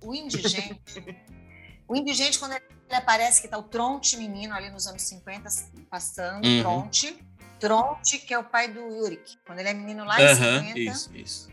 O 0.02 0.14
indigente. 0.16 0.82
o 1.88 1.96
indigente, 1.96 2.40
quando 2.40 2.54
ele 2.54 2.64
aparece, 2.92 3.42
que 3.42 3.48
tá 3.48 3.58
o 3.58 3.64
Tronte 3.64 4.18
menino 4.18 4.54
ali 4.54 4.70
nos 4.70 4.88
anos 4.88 5.02
50 5.04 5.50
passando, 5.90 6.46
Uhum. 6.46 6.60
Tronte. 6.62 7.26
Tronte, 7.60 8.18
que 8.18 8.34
é 8.34 8.40
o 8.40 8.44
pai 8.44 8.68
do 8.70 8.80
Yurik. 8.80 9.38
Quando 9.46 9.60
ele 9.60 9.70
é 9.70 9.74
menino 9.74 10.04
lá 10.04 10.20
em 10.20 10.26
Aham, 10.26 10.60
50, 10.64 10.80
isso, 10.80 11.16
isso. 11.16 11.50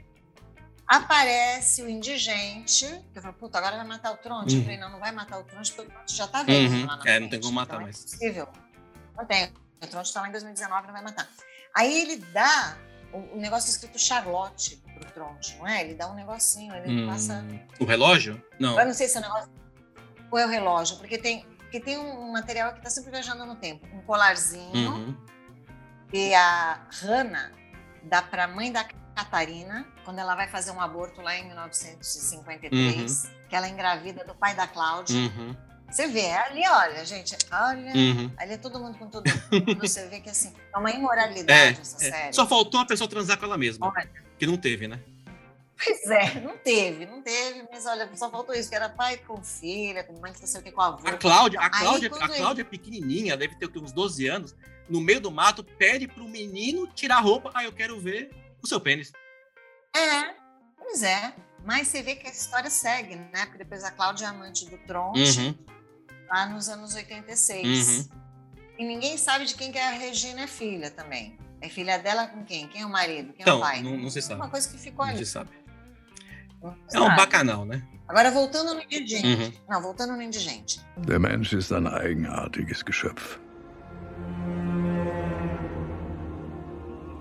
aparece 0.87 1.83
o 1.83 1.89
indigente. 1.89 2.87
que 3.13 3.19
Eu 3.19 3.23
falo, 3.23 3.35
puta, 3.35 3.59
agora 3.59 3.77
vai 3.77 3.87
matar 3.87 4.13
o 4.13 4.17
Tronte. 4.17 4.55
Uhum. 4.55 4.61
Eu 4.61 4.65
falei, 4.65 4.79
não, 4.79 4.91
não 4.91 4.99
vai 5.01 5.13
matar 5.13 5.39
o 5.39 5.45
Tronte, 5.45 5.73
porque 5.73 5.91
o 5.91 5.95
Tronte 5.95 6.15
já 6.17 6.27
tá 6.27 6.43
velho 6.43 6.71
Uhum. 6.71 6.87
lá 6.87 6.97
na 6.97 7.03
É, 7.05 7.21
não 7.21 7.29
frente, 7.29 7.31
tem 7.31 7.41
como 7.41 7.53
matar 7.53 7.75
então 7.75 7.83
mais. 7.83 7.97
É 7.97 8.01
impossível. 8.09 8.49
Não 9.17 9.27
tem. 9.27 9.53
O 9.83 9.87
Tronte 9.87 10.13
tá 10.13 10.21
lá 10.23 10.29
em 10.29 10.33
2019, 10.33 10.87
não 10.87 10.93
vai 10.95 11.03
matar. 11.03 11.29
Aí 11.75 12.01
ele 12.03 12.17
dá 12.33 12.79
o, 13.13 13.19
o 13.37 13.37
negócio 13.39 13.69
escrito 13.71 13.99
Charlotte 13.99 14.83
pro 14.99 15.11
Tronte, 15.13 15.57
não 15.59 15.67
é? 15.67 15.83
Ele 15.83 15.95
dá 15.95 16.11
um 16.11 16.15
negocinho, 16.15 16.75
ele 16.75 17.05
Hum, 17.05 17.07
passa 17.09 17.45
O 17.81 17.85
relógio? 17.85 18.43
Não. 18.59 18.79
eu 18.79 18.87
não 18.87 18.95
sei 18.95 19.09
se 19.09 19.17
é 19.17 19.21
o 19.21 19.23
negócio 19.23 19.51
ou 20.31 20.39
é 20.39 20.45
o 20.45 20.49
relógio, 20.49 20.97
porque 20.99 21.17
tem, 21.19 21.45
porque 21.59 21.81
tem 21.81 21.97
um 21.99 22.31
material 22.33 22.73
que 22.73 22.79
está 22.79 22.91
sempre 22.91 23.11
viajando 23.11 23.47
no 23.47 23.57
tempo. 23.57 23.87
Um 23.95 24.01
colarzinho 24.03 24.91
Uhum. 24.93 25.17
que 26.11 26.35
a 26.35 26.81
Hannah 27.03 27.51
dá 28.03 28.21
para 28.23 28.45
a 28.45 28.49
mãe 28.49 28.71
da 28.73 28.85
Catarina, 29.15 29.87
quando 30.05 30.19
ela 30.21 30.35
vai 30.35 30.47
fazer 30.49 30.71
um 30.71 30.81
aborto 30.81 31.21
lá 31.23 31.35
em 31.37 31.47
1953, 31.47 33.31
que 33.49 33.57
ela 33.57 33.67
é 33.67 33.71
engravida 33.71 34.25
do 34.25 34.35
pai 34.35 34.55
da 34.55 34.67
Cláudia. 34.67 35.17
Uhum. 35.17 35.57
Você 35.91 36.07
vê, 36.07 36.31
ali, 36.33 36.63
olha, 36.69 37.05
gente, 37.05 37.35
olha, 37.51 37.93
Uhum. 37.95 38.31
ali 38.37 38.53
é 38.53 38.57
todo 38.59 38.79
mundo 38.79 38.99
com 38.99 39.09
todo 39.09 39.25
mundo. 39.27 39.41
Você 39.81 40.07
vê 40.09 40.21
que 40.21 40.29
assim, 40.29 40.53
é 40.75 40.79
uma 40.79 40.91
imoralidade 40.91 41.51
É, 41.79 41.81
essa 41.81 41.97
é. 42.07 42.11
série. 42.11 42.33
Só 42.35 42.47
faltou 42.47 42.79
a 42.81 42.85
pessoa 42.85 43.09
transar 43.09 43.39
com 43.39 43.47
ela 43.47 43.57
mesma. 43.57 43.89
Olha. 43.89 44.28
Que 44.39 44.47
não 44.47 44.57
teve, 44.57 44.87
né? 44.89 45.01
Pois 45.83 46.11
é, 46.11 46.41
não 46.41 46.59
teve, 46.59 47.07
não 47.07 47.23
teve, 47.23 47.65
mas 47.71 47.87
olha, 47.87 48.11
só 48.17 48.29
faltou 48.29 48.53
isso, 48.55 48.69
que 48.69 48.75
era 48.75 48.89
pai 48.89 49.17
com 49.19 49.43
filha, 49.45 50.03
com 50.03 50.19
mãe 50.19 50.33
que 50.33 50.41
não 50.41 50.47
sei 50.49 50.61
o 50.61 50.65
que, 50.65 50.73
com 50.73 50.81
avô. 50.81 51.07
A 51.07 51.13
Cláudia, 51.13 51.61
a 51.61 51.65
Aí, 51.65 51.71
Cláudia, 51.71 52.11
quando 52.11 52.23
a 52.25 52.29
Cláudia 52.29 52.63
é 52.63 52.65
pequenininha, 52.65 53.37
deve 53.37 53.55
ter 53.55 53.71
uns 53.79 53.93
12 53.93 54.27
anos. 54.27 54.57
No 54.89 55.01
meio 55.01 55.21
do 55.21 55.31
mato, 55.31 55.63
pede 55.63 56.09
pro 56.09 56.27
menino 56.27 56.87
tirar 56.89 57.19
a 57.19 57.21
roupa. 57.21 57.53
Ah, 57.55 57.63
eu 57.63 57.73
quero 57.73 58.01
ver 58.01 58.31
o 58.61 58.67
seu 58.67 58.81
pênis. 58.81 59.13
É, 59.95 60.35
pois 60.77 61.03
é. 61.03 61.33
Mas 61.65 61.89
você 61.89 62.03
vê 62.03 62.17
que 62.17 62.27
a 62.27 62.31
história 62.31 62.71
segue, 62.71 63.15
né? 63.15 63.45
Porque 63.47 63.59
depois 63.59 63.85
a 63.85 63.91
Cláudia 63.91 64.25
é 64.27 64.29
amante 64.29 64.65
do 64.69 64.79
Tronte, 64.79 65.39
Uhum. 65.41 65.55
lá 66.29 66.47
nos 66.47 66.69
anos 66.69 66.95
86. 66.95 67.89
Uhum. 67.89 68.09
E 68.79 68.85
ninguém 68.85 69.17
sabe 69.17 69.45
de 69.45 69.55
quem 69.55 69.71
que 69.71 69.79
a 69.79 69.91
Regina 69.91 70.43
é 70.43 70.47
filha 70.47 70.91
também. 70.91 71.39
É 71.61 71.69
filha 71.69 71.99
dela 71.99 72.27
com 72.29 72.45
quem? 72.45 72.69
Quem 72.69 72.83
é 72.83 72.87
o 72.87 72.89
marido? 72.91 73.33
Quem 73.33 73.41
é 73.41 73.43
Então, 73.43 73.59
o 73.59 73.61
pai? 73.61 73.83
não, 73.83 73.97
não 73.97 74.11
se 74.11 74.23
sabe. 74.23 74.41
Uma 74.41 74.49
coisa 74.51 74.69
que 74.69 74.79
ficou 74.79 75.05
Não 75.05 75.13
ali. 75.13 75.25
se 75.25 75.31
sabe. 75.33 75.51
não 76.63 76.73
se 76.89 76.97
É 76.97 77.01
um 77.01 77.05
sabe. 77.05 77.17
bacanal, 77.17 77.65
né? 77.65 77.83
Agora, 78.07 78.31
voltando 78.31 78.75
no 78.75 78.83
indigente. 78.83 79.27
Uhum. 79.27 79.53
Não, 79.69 79.83
voltando 79.83 80.15
no 80.15 80.23
indigente. 80.23 80.81
Der 80.99 81.19
Mensch 81.19 81.53
ist 81.53 81.73
ein 81.73 81.87
eigenartiges 81.87 82.83
Geschöpf. 82.85 83.39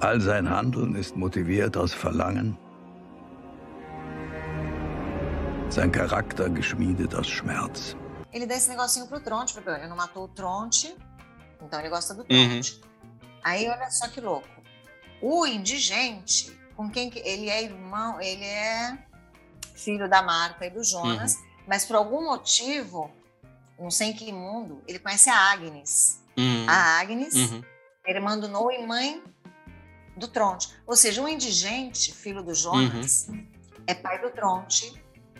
All 0.02 0.22
sein 0.22 0.48
Handeln 0.48 0.96
ist 0.96 1.16
motiviert 1.16 1.76
aus 1.76 1.92
Verlangen, 1.94 2.56
sein 5.70 5.92
Charakter 5.92 6.50
geschmiedet 6.50 7.16
aus 7.16 7.28
Schmerz. 7.28 7.96
Ele 8.32 8.46
dá 8.46 8.56
esse 8.56 8.70
negocinho 8.70 9.08
pro 9.08 9.20
Tronte, 9.20 9.54
porque 9.56 9.70
ele 9.70 9.88
não 9.88 9.96
matou 9.98 10.26
o 10.26 10.28
Tronte, 10.28 10.96
então 11.62 11.80
ele 11.80 11.90
gosta 11.90 12.14
do 12.14 12.22
Uhum. 12.32 12.62
Aí, 13.44 13.68
olha 13.70 13.90
só 13.90 14.08
que 14.08 14.20
louco. 14.22 14.48
O 15.22 15.46
indigente, 15.46 16.52
com 16.76 16.90
quem 16.90 17.10
que 17.10 17.20
ele 17.20 17.50
é 17.50 17.64
irmão, 17.64 18.20
ele 18.22 18.44
é 18.44 18.98
filho 19.76 20.10
da 20.10 20.22
Marta 20.22 20.66
e 20.66 20.70
do 20.70 20.84
Jonas, 20.84 21.36
Uhum. 21.36 21.46
mas 21.68 21.86
por 21.86 21.96
algum 21.96 22.24
motivo, 22.26 23.12
não 23.80 23.90
sei 23.92 24.10
em 24.10 24.14
que 24.14 24.32
mundo, 24.32 24.82
ele 24.88 25.00
conhece 25.00 25.30
a 25.30 25.52
Agnes. 25.52 26.24
Uhum. 26.38 26.66
A 26.68 27.00
Agnes, 27.00 27.34
Uhum. 27.36 27.64
irmã 28.08 28.38
do 28.38 28.48
Noah 28.48 28.74
e 28.76 28.86
mãe 28.86 29.24
do 30.16 30.28
Tronte. 30.28 30.70
Ou 30.86 30.96
seja, 30.96 31.22
um 31.22 31.28
indigente, 31.28 32.14
filho 32.14 32.42
do 32.44 32.54
Jonas, 32.54 33.28
Uhum. 33.30 33.48
é 33.86 33.94
pai 33.94 34.20
do 34.22 34.30
Tronte, 34.32 34.94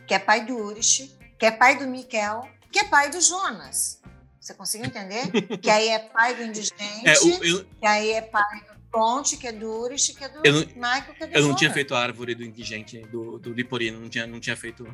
que 0.08 0.14
é 0.14 0.20
pai 0.20 0.46
do 0.46 0.56
Urich, 0.56 1.18
que 1.38 1.46
é 1.46 1.52
pai 1.52 1.78
do 1.78 1.88
Miquel, 1.88 2.48
que 2.72 2.80
é 2.80 2.84
pai 2.86 3.10
do 3.10 3.20
Jonas. 3.22 4.02
Você 4.48 4.54
conseguiu 4.54 4.88
entender? 4.88 5.30
que 5.62 5.70
aí 5.70 5.90
é 5.90 6.00
pai 6.00 6.34
do 6.34 6.42
indigente, 6.44 7.06
É, 7.06 7.20
o- 7.20 7.44
eu, 7.44 7.66
que 7.66 7.86
aí 7.86 8.12
é 8.12 8.22
pai 8.22 8.62
do 8.62 8.80
Tronte, 8.90 9.36
que 9.36 9.46
é 9.46 9.52
do 9.52 9.70
Urich, 9.70 10.14
que 10.14 10.24
é 10.24 10.30
do 10.30 10.40
Eu 10.42 10.54
não- 10.54 10.62
Michael, 10.62 11.14
que 11.16 11.24
é 11.24 11.28
do 11.28 11.34
eu 11.38 11.48
não 11.50 11.54
tinha 11.54 11.74
feito 11.74 11.94
a 11.94 12.00
árvore 12.00 12.34
do 12.34 12.46
indigente, 12.46 12.98
do, 13.08 13.38
do 13.40 13.52
Liporino. 13.52 14.00
Não 14.00 14.08
tinha, 14.08 14.26
não 14.26 14.40
tinha 14.40 14.56
feito 14.56 14.88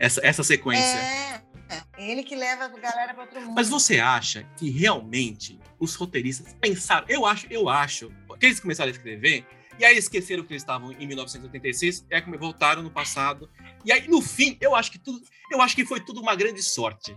essa, 0.00 0.20
essa 0.26 0.42
sequência. 0.42 0.98
É, 0.98 1.40
é 1.68 1.82
ele 1.98 2.24
que 2.24 2.34
leva 2.34 2.64
a 2.64 2.68
galera 2.68 3.14
para 3.14 3.22
outro 3.22 3.40
mundo. 3.40 3.54
Mas 3.54 3.68
você 3.68 4.00
acha 4.00 4.44
que 4.56 4.68
realmente 4.70 5.60
os 5.78 5.94
roteiristas 5.94 6.52
pensaram? 6.60 7.06
Eu 7.08 7.24
acho, 7.24 7.46
eu 7.48 7.68
acho 7.68 8.10
que 8.40 8.46
eles 8.46 8.58
começaram 8.58 8.88
a 8.88 8.92
escrever 8.92 9.46
e 9.78 9.84
aí 9.84 9.96
esqueceram 9.96 10.42
que 10.42 10.52
eles 10.52 10.62
estavam 10.64 10.90
em 10.90 11.06
1986, 11.06 12.04
é 12.10 12.20
como 12.20 12.36
voltaram 12.36 12.82
no 12.82 12.90
passado. 12.90 13.48
E 13.84 13.92
aí 13.92 14.08
no 14.08 14.20
fim, 14.20 14.58
eu 14.60 14.74
acho 14.74 14.90
que 14.90 14.98
tudo, 14.98 15.22
eu 15.52 15.62
acho 15.62 15.76
que 15.76 15.86
foi 15.86 16.00
tudo 16.00 16.20
uma 16.20 16.34
grande 16.34 16.60
sorte. 16.60 17.16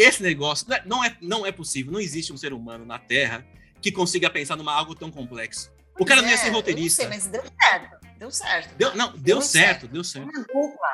Esse 0.00 0.22
negócio 0.22 0.66
não 0.68 0.76
é, 0.76 0.82
não 0.86 1.04
é, 1.04 1.16
não 1.20 1.46
é 1.46 1.52
possível, 1.52 1.92
não 1.92 2.00
existe 2.00 2.32
um 2.32 2.36
ser 2.36 2.52
humano 2.52 2.84
na 2.86 2.98
Terra 2.98 3.44
que 3.82 3.92
consiga 3.92 4.30
pensar 4.30 4.56
numa 4.56 4.72
algo 4.72 4.94
tão 4.94 5.10
complexo. 5.10 5.70
O 5.98 6.04
cara 6.04 6.22
não 6.22 6.28
ia 6.28 6.34
É, 6.34 6.38
ser 6.38 6.50
roteirista. 6.50 7.02
Não 7.04 7.10
sei, 7.10 7.18
mas 7.18 7.26
deu 7.30 7.42
certo. 7.62 8.06
Deu 8.18 8.30
certo. 8.30 8.74
Deu, 8.76 8.94
não, 8.96 9.12
deu 9.12 9.20
Deu 9.22 9.42
certo, 9.42 9.80
certo. 9.80 9.88
deu 9.92 10.04
certo. 10.04 10.28
Uma 10.28 10.40
dupla. 10.44 10.88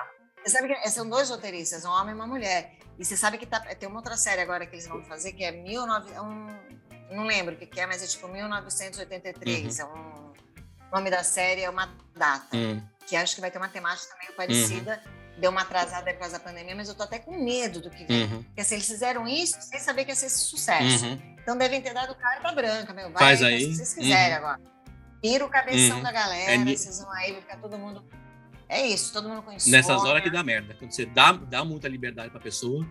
Você 0.44 0.50
sabe 0.50 0.68
que 0.74 0.90
são 0.90 1.08
dois 1.08 1.30
roteiristas, 1.30 1.84
um 1.84 1.90
homem 1.90 2.12
e 2.12 2.14
uma 2.14 2.26
mulher. 2.26 2.76
E 2.98 3.04
você 3.04 3.16
sabe 3.16 3.38
que 3.38 3.46
tá, 3.46 3.60
tem 3.60 3.88
uma 3.88 3.98
outra 3.98 4.16
série 4.16 4.40
agora 4.40 4.66
que 4.66 4.74
eles 4.74 4.86
vão 4.88 5.02
fazer 5.04 5.32
que 5.32 5.44
é 5.44 5.52
19, 5.52 6.12
é 6.12 6.20
um, 6.20 6.46
não 7.10 7.24
lembro 7.24 7.54
o 7.54 7.58
que, 7.58 7.66
que 7.66 7.78
é, 7.80 7.86
mas 7.86 8.02
é 8.02 8.06
tipo 8.06 8.26
1983. 8.28 9.78
É 9.80 9.84
um, 9.84 10.32
o 10.90 10.94
nome 10.96 11.10
da 11.10 11.22
série 11.22 11.62
é 11.62 11.70
uma 11.70 11.94
data, 12.16 12.56
Hum, 12.56 12.80
que 13.06 13.14
acho 13.16 13.34
que 13.34 13.40
vai 13.40 13.50
ter 13.50 13.58
uma 13.58 13.68
temática 13.68 14.16
meio 14.18 14.32
parecida. 14.32 15.02
Deu 15.38 15.50
uma 15.50 15.60
atrasada 15.62 16.10
por 16.14 16.20
causa 16.20 16.38
da 16.38 16.44
pandemia, 16.44 16.74
mas 16.74 16.88
eu 16.88 16.94
tô 16.94 17.02
até 17.02 17.18
com 17.18 17.32
medo 17.42 17.80
do 17.80 17.90
que 17.90 18.04
vem. 18.04 18.24
uhum, 18.24 18.42
Porque 18.44 18.60
assim, 18.62 18.76
eles 18.76 18.86
fizeram 18.86 19.28
isso 19.28 19.60
sem 19.60 19.78
saber 19.78 20.04
que 20.04 20.10
ia 20.12 20.14
ser 20.16 20.26
esse 20.26 20.38
sucesso. 20.38 21.04
uhum. 21.04 21.36
Então 21.42 21.56
devem 21.58 21.80
ter 21.82 21.92
dado 21.92 22.14
carta 22.14 22.52
branca, 22.52 22.92
meu. 22.94 23.10
Vai 23.12 23.22
Faz 23.22 23.42
aí, 23.42 23.66
que 23.66 23.74
vocês 23.74 23.92
quiserem 23.94 24.30
Uhum. 24.32 24.36
agora. 24.38 24.60
Tira 25.22 25.44
o 25.44 25.48
cabeção 25.48 25.98
Uhum. 25.98 26.02
da 26.02 26.12
galera, 26.12 26.52
É 26.52 26.58
vocês 26.64 26.98
vão 27.00 27.12
aí, 27.12 27.32
vai 27.32 27.40
ficar 27.42 27.56
todo 27.58 27.78
mundo. 27.78 28.04
É 28.68 28.84
isso, 28.86 29.12
todo 29.12 29.28
mundo 29.28 29.42
com 29.42 29.52
insônia. 29.52 29.78
Nessas 29.78 30.02
horas 30.04 30.22
que 30.22 30.30
dá 30.30 30.42
merda. 30.42 30.74
Quando 30.74 30.90
você 30.90 31.06
dá, 31.06 31.32
dá 31.32 31.64
muita 31.64 31.86
liberdade 31.88 32.30
pra 32.30 32.40
pessoa, 32.40 32.86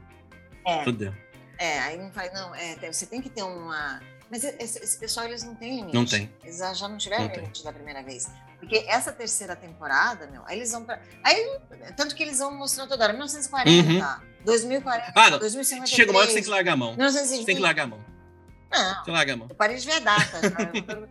É. 0.66 0.84
fudeu. 0.84 1.14
É, 1.58 1.80
aí 1.80 1.98
não 1.98 2.12
faz, 2.12 2.32
não, 2.34 2.54
é, 2.56 2.76
você 2.92 3.06
tem 3.06 3.22
que 3.22 3.30
ter 3.30 3.44
uma. 3.44 4.00
Mas 4.36 4.44
esse, 4.44 4.84
esse 4.84 4.98
pessoal, 5.00 5.26
eles 5.28 5.44
não 5.44 5.56
têm 5.56 5.78
limite. 5.78 5.94
Não 5.94 6.06
tem. 6.06 6.30
Eles 6.44 6.58
já 6.58 6.88
não 6.90 6.98
tiveram 6.98 7.24
Não 7.24 7.30
tem. 7.30 7.40
limite 7.40 7.64
da 7.64 7.72
primeira 7.72 8.04
vez. 8.04 8.28
Porque 8.60 8.84
essa 8.88 9.14
terceira 9.14 9.56
temporada, 9.56 10.28
meu, 10.28 10.42
aí 10.46 10.58
eles 10.58 10.72
vão 10.74 10.84
pra. 10.84 11.00
Aí, 11.24 11.58
tanto 11.96 12.14
que 12.14 12.22
eles 12.22 12.40
vão 12.40 12.54
mostrando 12.54 12.90
toda 12.90 13.06
hora, 13.06 13.14
1940, 13.14 14.22
2040, 14.44 15.06
Uhum. 15.08 15.14
Ah, 15.16 15.30
não. 15.32 15.40
2053. 15.40 15.90
Chega 15.90 16.12
uma 16.12 16.20
hora 16.20 16.28
que 16.28 16.34
você 16.34 16.38
tem 16.40 16.44
que 16.44 16.50
largar 16.50 16.74
a 16.74 16.76
mão. 16.76 16.90
1920. 16.98 17.40
Você 17.40 17.46
tem 17.46 17.56
que 17.56 17.62
largar 17.62 17.84
a 17.84 17.88
mão. 17.88 18.06
Não, 18.70 19.04
Você 19.06 19.12
larga 19.12 19.34
a 19.34 19.38
mão. 19.38 19.48
eu 19.50 19.56
parei 19.56 19.78
de 19.78 19.86
ver 19.86 19.94
a 19.94 20.00
data. 20.00 20.42
já. 20.50 21.08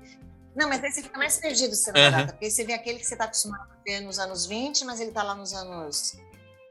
Não, 0.54 0.68
mas 0.68 0.84
aí 0.84 0.92
você 0.92 1.02
fica 1.02 1.16
mais 1.18 1.38
perdido 1.38 1.74
se 1.74 1.84
você 1.84 1.92
não 1.92 2.00
uhum. 2.04 2.10
data, 2.10 2.32
porque 2.34 2.50
você 2.50 2.62
vê 2.64 2.74
aquele 2.74 2.98
que 2.98 3.06
você 3.06 3.14
está 3.14 3.24
acostumado 3.24 3.62
a 3.72 3.76
ver 3.84 4.00
nos 4.00 4.18
anos 4.18 4.44
20, 4.44 4.84
mas 4.84 5.00
ele 5.00 5.08
está 5.08 5.22
lá 5.22 5.34
nos 5.34 5.54
anos 5.54 6.16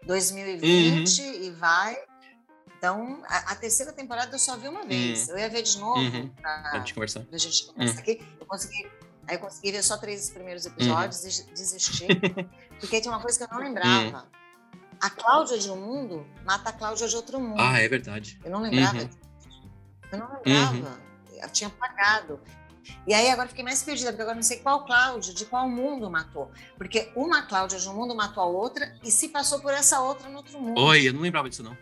2020 0.05 1.21
Uhum. 1.21 1.33
e 1.45 1.49
vai. 1.51 1.97
Então, 2.83 3.23
a, 3.29 3.53
a 3.53 3.55
terceira 3.55 3.93
temporada 3.93 4.35
eu 4.35 4.39
só 4.39 4.57
vi 4.57 4.67
uma 4.67 4.83
vez. 4.83 5.29
Eu 5.29 5.37
ia 5.37 5.47
ver 5.47 5.61
de 5.61 5.77
novo 5.79 6.01
Uhum. 6.01 6.27
pra, 6.41 6.59
Pra 6.63 6.79
gente 6.79 6.93
conversar. 6.93 7.21
pra 7.21 7.37
gente 7.37 7.65
conversar 7.67 7.93
Uhum. 7.93 7.99
aqui. 8.01 8.27
Eu 8.41 8.45
consegui, 8.45 8.91
aí 9.25 9.35
eu 9.35 9.39
consegui 9.39 9.71
ver 9.71 9.81
só 9.83 9.95
três 9.95 10.29
primeiros 10.29 10.65
episódios, 10.65 11.21
des- 11.21 11.47
desisti. 11.55 12.07
porque 12.81 12.99
tinha 12.99 13.13
uma 13.13 13.21
coisa 13.21 13.37
que 13.37 13.45
eu 13.45 13.57
não 13.57 13.63
lembrava. 13.63 14.27
A 14.99 15.09
Cláudia 15.09 15.57
de 15.57 15.71
um 15.71 15.77
mundo 15.77 16.27
mata 16.43 16.71
a 16.71 16.73
Cláudia 16.73 17.07
de 17.07 17.15
outro 17.15 17.39
mundo. 17.39 17.55
Ah, 17.61 17.79
é 17.79 17.87
verdade. 17.87 18.37
Eu 18.43 18.51
não 18.51 18.61
lembrava. 18.61 18.97
Uhum. 18.97 19.09
Eu 20.11 20.17
não 20.19 20.41
lembrava. 20.45 20.99
Eu 21.41 21.49
tinha 21.51 21.69
pagado. 21.69 22.41
E 23.07 23.13
aí 23.13 23.29
agora 23.29 23.47
fiquei 23.47 23.63
mais 23.63 23.81
perdida, 23.81 24.09
porque 24.11 24.23
agora 24.23 24.35
não 24.35 24.43
sei 24.43 24.59
qual 24.59 24.83
Cláudia, 24.85 25.33
de 25.33 25.45
qual 25.45 25.69
mundo 25.69 26.11
matou. 26.11 26.51
Porque 26.77 27.09
uma 27.15 27.43
Cláudia 27.43 27.79
de 27.79 27.87
um 27.87 27.93
mundo 27.93 28.13
matou 28.13 28.43
a 28.43 28.45
outra 28.45 28.93
e 29.01 29.09
se 29.09 29.29
passou 29.29 29.61
por 29.61 29.73
essa 29.73 30.01
outra 30.01 30.27
no 30.27 30.35
outro 30.35 30.59
mundo. 30.59 30.77
Oi, 30.81 31.07
eu 31.07 31.13
não 31.13 31.21
lembrava 31.21 31.49
disso, 31.49 31.63
não. 31.63 31.77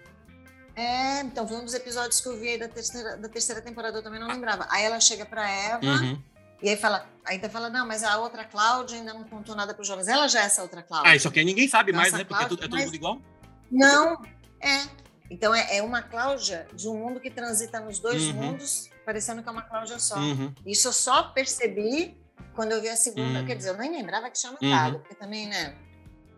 É, 0.76 1.22
então 1.22 1.48
foi 1.48 1.58
um 1.58 1.66
dos 1.66 1.74
episódios 1.74 2.22
que 2.22 2.28
eu 2.28 2.38
vi 2.40 2.50
aí 2.50 2.58
da 2.58 2.68
terceira, 2.68 3.18
da 3.18 3.28
terceira 3.30 3.62
temporada, 3.62 3.98
eu 3.98 4.04
também 4.04 4.20
não 4.20 4.28
lembrava. 4.28 4.66
Aí 4.70 4.84
ela 4.84 5.00
chega 5.00 5.26
pra 5.26 5.50
Eva 5.50 5.86
Uhum. 5.86 6.22
e 6.62 6.70
aí 6.70 6.78
fala, 6.78 7.06
ainda 7.26 7.50
fala, 7.50 7.70
não, 7.70 7.86
mas 7.86 8.04
a 8.04 8.18
outra 8.18 8.46
Cláudia 8.46 8.98
ainda 8.98 9.14
não 9.14 9.24
contou 9.26 9.56
nada 9.56 9.74
pros 9.74 9.88
jovens. 9.88 10.08
Ela 10.08 10.28
já 10.28 10.42
é 10.42 10.46
essa 10.46 10.62
outra 10.62 10.82
Cláudia. 10.82 11.12
Ah, 11.12 11.16
isso 11.16 11.28
aqui 11.28 11.44
ninguém 11.44 11.68
sabe 11.68 11.92
mais, 11.92 12.14
né? 12.14 12.24
Porque 12.24 12.44
é 12.44 12.48
tudo, 12.48 12.64
é 12.64 12.68
Cláudia, 12.68 12.86
todo 12.86 12.86
mundo 12.86 12.96
igual. 12.96 13.22
Não, 13.70 14.22
é. 14.62 15.02
Então 15.30 15.54
é, 15.56 15.78
é 15.78 15.84
uma 15.84 16.02
Cláudia 16.02 16.68
de 16.74 16.88
um 16.88 16.96
mundo 16.98 17.20
que 17.20 17.30
transita 17.30 17.80
nos 17.80 18.00
dois 18.00 18.24
Uhum. 18.28 18.34
mundos, 18.34 18.90
parecendo 19.06 19.42
que 19.44 19.50
é 19.50 19.52
uma 19.52 19.62
Cláudia 19.62 20.00
só. 20.00 20.18
Uhum. 20.18 20.54
Isso 20.66 20.88
eu 20.88 20.94
só 20.94 21.24
percebi 21.24 22.18
quando 22.56 22.72
eu 22.74 22.82
vi 22.82 22.90
a 22.90 22.96
segunda. 22.96 23.40
Uhum. 23.40 23.46
Quer 23.46 23.56
dizer, 23.56 23.70
eu 23.70 23.78
nem 23.78 23.92
lembrava 23.92 24.30
que 24.30 24.38
tinha 24.40 24.52
matado, 24.52 25.00
porque 25.00 25.16
também, 25.16 25.48
né? 25.48 25.76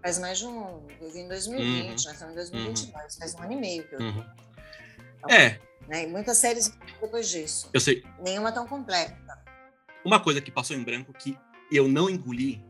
Faz 0.04 0.20
mais 0.20 0.38
de 0.38 0.46
um. 0.46 0.86
Eu 1.02 1.12
vi 1.12 1.20
em 1.20 1.28
2020, 1.30 1.82
Uhum. 1.82 1.90
nós 1.92 2.06
estamos 2.06 2.34
em 2.34 2.36
2022, 2.36 3.16
faz 3.18 3.36
um 3.36 3.42
ano 3.42 3.54
e 3.54 3.56
meio 3.56 3.88
que 3.88 3.96
eu 3.96 4.00
vi. 4.00 4.06
Uhum. 4.06 4.26
É, 5.30 5.60
Né? 5.88 6.04
E 6.04 6.08
muitas 6.08 6.38
séries 6.38 6.78
depois 7.02 7.30
disso. 7.30 7.70
eu 7.74 7.80
sei. 7.80 8.04
Nenhuma 8.22 8.52
tão 8.52 8.68
completa. 8.68 9.18
Uma 10.06 10.20
coisa 10.20 10.42
que 10.42 10.52
passou 10.52 10.76
em 10.76 10.84
branco 10.84 11.14
que 11.14 11.38
eu 11.72 11.88
não 11.88 12.10
engoli 12.10 12.64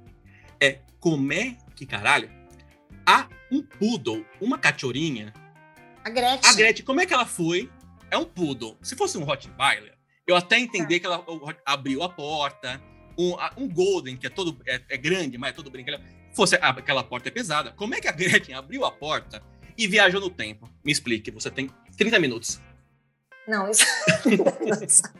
é 0.61 0.79
como 0.99 1.33
é 1.33 1.57
que, 1.75 1.85
caralho, 1.85 2.29
há 3.05 3.27
um 3.51 3.61
poodle, 3.63 4.25
uma 4.39 4.57
cachorrinha. 4.57 5.33
A 6.03 6.09
Gretchen. 6.09 6.49
A 6.49 6.53
Gretchen, 6.53 6.85
como 6.85 7.01
é 7.01 7.05
que 7.05 7.13
ela 7.13 7.25
foi? 7.25 7.71
É 8.11 8.17
um 8.17 8.25
poodle. 8.25 8.77
Se 8.81 8.95
fosse 8.95 9.17
um 9.17 9.23
Rottweiler, 9.23 9.95
eu 10.27 10.35
até 10.35 10.57
entendi 10.59 10.99
que 10.99 11.05
ela 11.05 11.23
abriu 11.65 12.03
a 12.03 12.09
porta. 12.09 12.81
Um, 13.17 13.35
um 13.57 13.69
Golden, 13.69 14.17
que 14.17 14.25
é 14.25 14.29
todo 14.29 14.59
é, 14.65 14.81
é 14.89 14.97
grande, 14.97 15.37
mas 15.37 15.51
é 15.51 15.53
todo 15.53 15.69
brincalhão. 15.69 16.01
Fosse 16.33 16.55
aquela 16.55 17.03
porta 17.03 17.29
é 17.29 17.31
pesada. 17.31 17.71
Como 17.71 17.93
é 17.93 18.01
que 18.01 18.07
a 18.07 18.11
Gretchen 18.11 18.55
abriu 18.55 18.83
a 18.85 18.91
porta 18.91 19.41
e 19.77 19.87
viajou 19.87 20.19
no 20.19 20.29
tempo? 20.29 20.69
Me 20.83 20.91
explique. 20.91 21.29
Você 21.31 21.51
tem 21.51 21.69
30 21.97 22.19
minutos. 22.19 22.59
Não, 23.47 23.69
isso. 23.69 23.85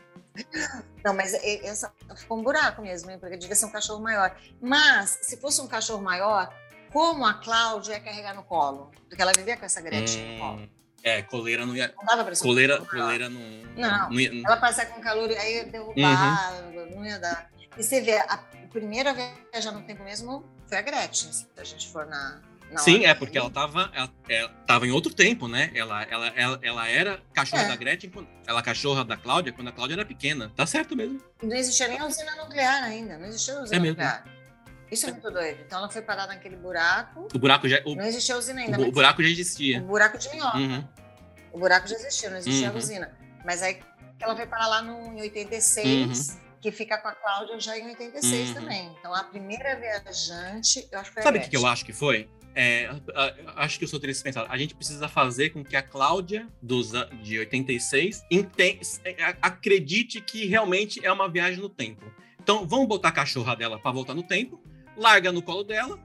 Não, 1.04 1.14
mas 1.14 1.32
essa 1.34 1.92
ficou 2.16 2.38
um 2.38 2.42
buraco 2.42 2.82
mesmo, 2.82 3.10
hein? 3.10 3.18
porque 3.20 3.36
devia 3.36 3.54
ser 3.54 3.66
um 3.66 3.70
cachorro 3.70 4.02
maior. 4.02 4.36
Mas, 4.60 5.18
se 5.22 5.36
fosse 5.36 5.60
um 5.60 5.68
cachorro 5.68 6.02
maior, 6.02 6.52
como 6.92 7.24
a 7.24 7.34
Cláudia 7.34 7.92
ia 7.92 8.00
carregar 8.00 8.34
no 8.34 8.42
colo? 8.42 8.90
Porque 9.08 9.22
ela 9.22 9.32
vivia 9.32 9.56
com 9.56 9.64
essa 9.64 9.80
Gretchen 9.80 10.32
no 10.34 10.38
colo. 10.40 10.60
Hum, 10.62 10.68
é, 11.04 11.22
coleira 11.22 11.64
não 11.66 11.76
ia. 11.76 11.94
Não 11.96 12.04
dava 12.04 12.24
pra 12.24 12.34
ser 12.34 12.42
um 12.42 12.46
Coleira, 12.48 12.84
coleira 12.84 13.28
não. 13.28 13.40
Não. 13.76 14.12
ia, 14.12 14.42
Ela 14.44 14.56
passar 14.56 14.86
com 14.86 15.00
calor 15.00 15.30
e 15.30 15.36
aí 15.36 15.54
ia 15.56 15.64
derrubar, 15.66 16.62
não 16.90 17.06
ia 17.06 17.18
dar. 17.18 17.50
E 17.76 17.82
você 17.82 18.00
vê, 18.00 18.16
a 18.18 18.38
primeira 18.72 19.14
viajar 19.52 19.70
no 19.72 19.82
tempo 19.82 20.02
mesmo 20.02 20.44
foi 20.68 20.78
a 20.78 20.82
Gretchen, 20.82 21.32
se 21.32 21.46
a 21.56 21.64
gente 21.64 21.88
for 21.88 22.06
na. 22.06 22.40
na 22.70 22.78
Sim, 22.80 23.04
é 23.06 23.14
porque 23.14 23.36
ela 23.38 23.50
tava, 23.50 23.90
ela, 23.94 24.10
ela 24.28 24.48
tava 24.66 24.86
em 24.86 24.90
outro 24.90 25.14
tempo, 25.14 25.46
né? 25.48 25.70
Ela, 25.74 26.02
ela, 26.04 26.26
ela, 26.28 26.58
ela 26.62 26.88
era 26.88 27.20
cachorra 27.32 27.62
É. 27.64 27.68
da 27.68 27.76
Gretchen, 27.76 28.10
ela 28.46 28.62
cachorra 28.62 29.04
da 29.04 29.16
Cláudia 29.16 29.52
quando 29.52 29.68
a 29.68 29.72
Cláudia 29.72 29.94
era 29.94 30.04
pequena. 30.04 30.50
Tá 30.56 30.66
certo 30.66 30.96
mesmo. 30.96 31.20
Não 31.42 31.54
existia 31.56 31.88
nem 31.88 31.98
a 31.98 32.06
usina 32.06 32.34
nuclear 32.36 32.82
ainda, 32.84 33.18
não 33.18 33.26
existia 33.26 33.54
a 33.54 33.62
usina 33.62 33.76
É 33.76 33.80
mesmo. 33.80 33.96
nuclear. 33.96 34.24
Isso 34.90 35.06
é 35.08 35.12
muito 35.12 35.30
doido. 35.30 35.58
Então 35.66 35.78
ela 35.78 35.88
foi 35.90 36.02
parar 36.02 36.26
naquele 36.26 36.56
buraco, 36.56 37.26
O 37.34 37.38
buraco 37.38 37.68
já, 37.68 37.80
o, 37.84 37.94
não 37.96 38.04
existia 38.04 38.34
a 38.34 38.38
usina 38.38 38.60
ainda. 38.60 38.78
o, 38.78 38.88
o 38.88 38.92
buraco 38.92 39.22
já 39.22 39.28
o 39.28 39.32
existia. 39.32 39.80
buraco 39.80 40.18
de 40.18 40.28
minhoca. 40.30 40.56
Uhum. 40.58 40.84
O 41.52 41.58
buraco 41.58 41.86
já 41.88 41.96
existia, 41.96 42.30
não 42.30 42.36
existia 42.36 42.68
Uhum. 42.70 42.74
a 42.74 42.78
usina. 42.78 43.12
Mas 43.44 43.62
aí 43.62 43.80
ela 44.20 44.36
foi 44.36 44.46
parar 44.46 44.68
lá 44.68 44.82
no, 44.82 45.12
em 45.14 45.20
86, 45.22 46.38
que 46.64 46.72
fica 46.72 46.96
com 46.96 47.08
a 47.08 47.12
Cláudia 47.14 47.60
já 47.60 47.78
em 47.78 47.88
86 47.88 48.48
Uhum. 48.48 48.54
também. 48.54 48.90
Então 48.98 49.14
a 49.14 49.22
primeira 49.22 49.76
viajante, 49.78 50.88
eu 50.90 50.98
acho 50.98 51.10
que 51.10 51.14
foi 51.14 51.22
Sabe 51.22 51.38
o 51.38 51.42
que, 51.42 51.50
que 51.50 51.56
eu 51.58 51.66
acho 51.66 51.84
que 51.84 51.92
foi? 51.92 52.26
É, 52.54 52.88
acho 53.56 53.78
que 53.78 53.84
os 53.84 53.92
roteiristas 53.92 54.22
pensaram, 54.22 54.50
a 54.50 54.56
gente 54.56 54.74
precisa 54.74 55.06
fazer 55.06 55.50
com 55.50 55.62
que 55.62 55.76
a 55.76 55.82
Cláudia 55.82 56.48
dos, 56.62 56.92
de 57.22 57.38
86 57.38 58.24
enten- 58.30 58.80
a- 59.20 59.36
acredite 59.48 60.22
que 60.22 60.46
realmente 60.46 61.04
é 61.04 61.12
uma 61.12 61.28
viagem 61.28 61.60
no 61.60 61.68
tempo. 61.68 62.02
Então, 62.40 62.66
vamos 62.66 62.86
botar 62.88 63.08
a 63.08 63.12
cachorra 63.12 63.54
dela 63.54 63.78
pra 63.78 63.90
voltar 63.90 64.14
no 64.14 64.22
tempo, 64.22 64.58
larga 64.96 65.30
no 65.32 65.42
colo 65.42 65.64
dela, 65.64 65.98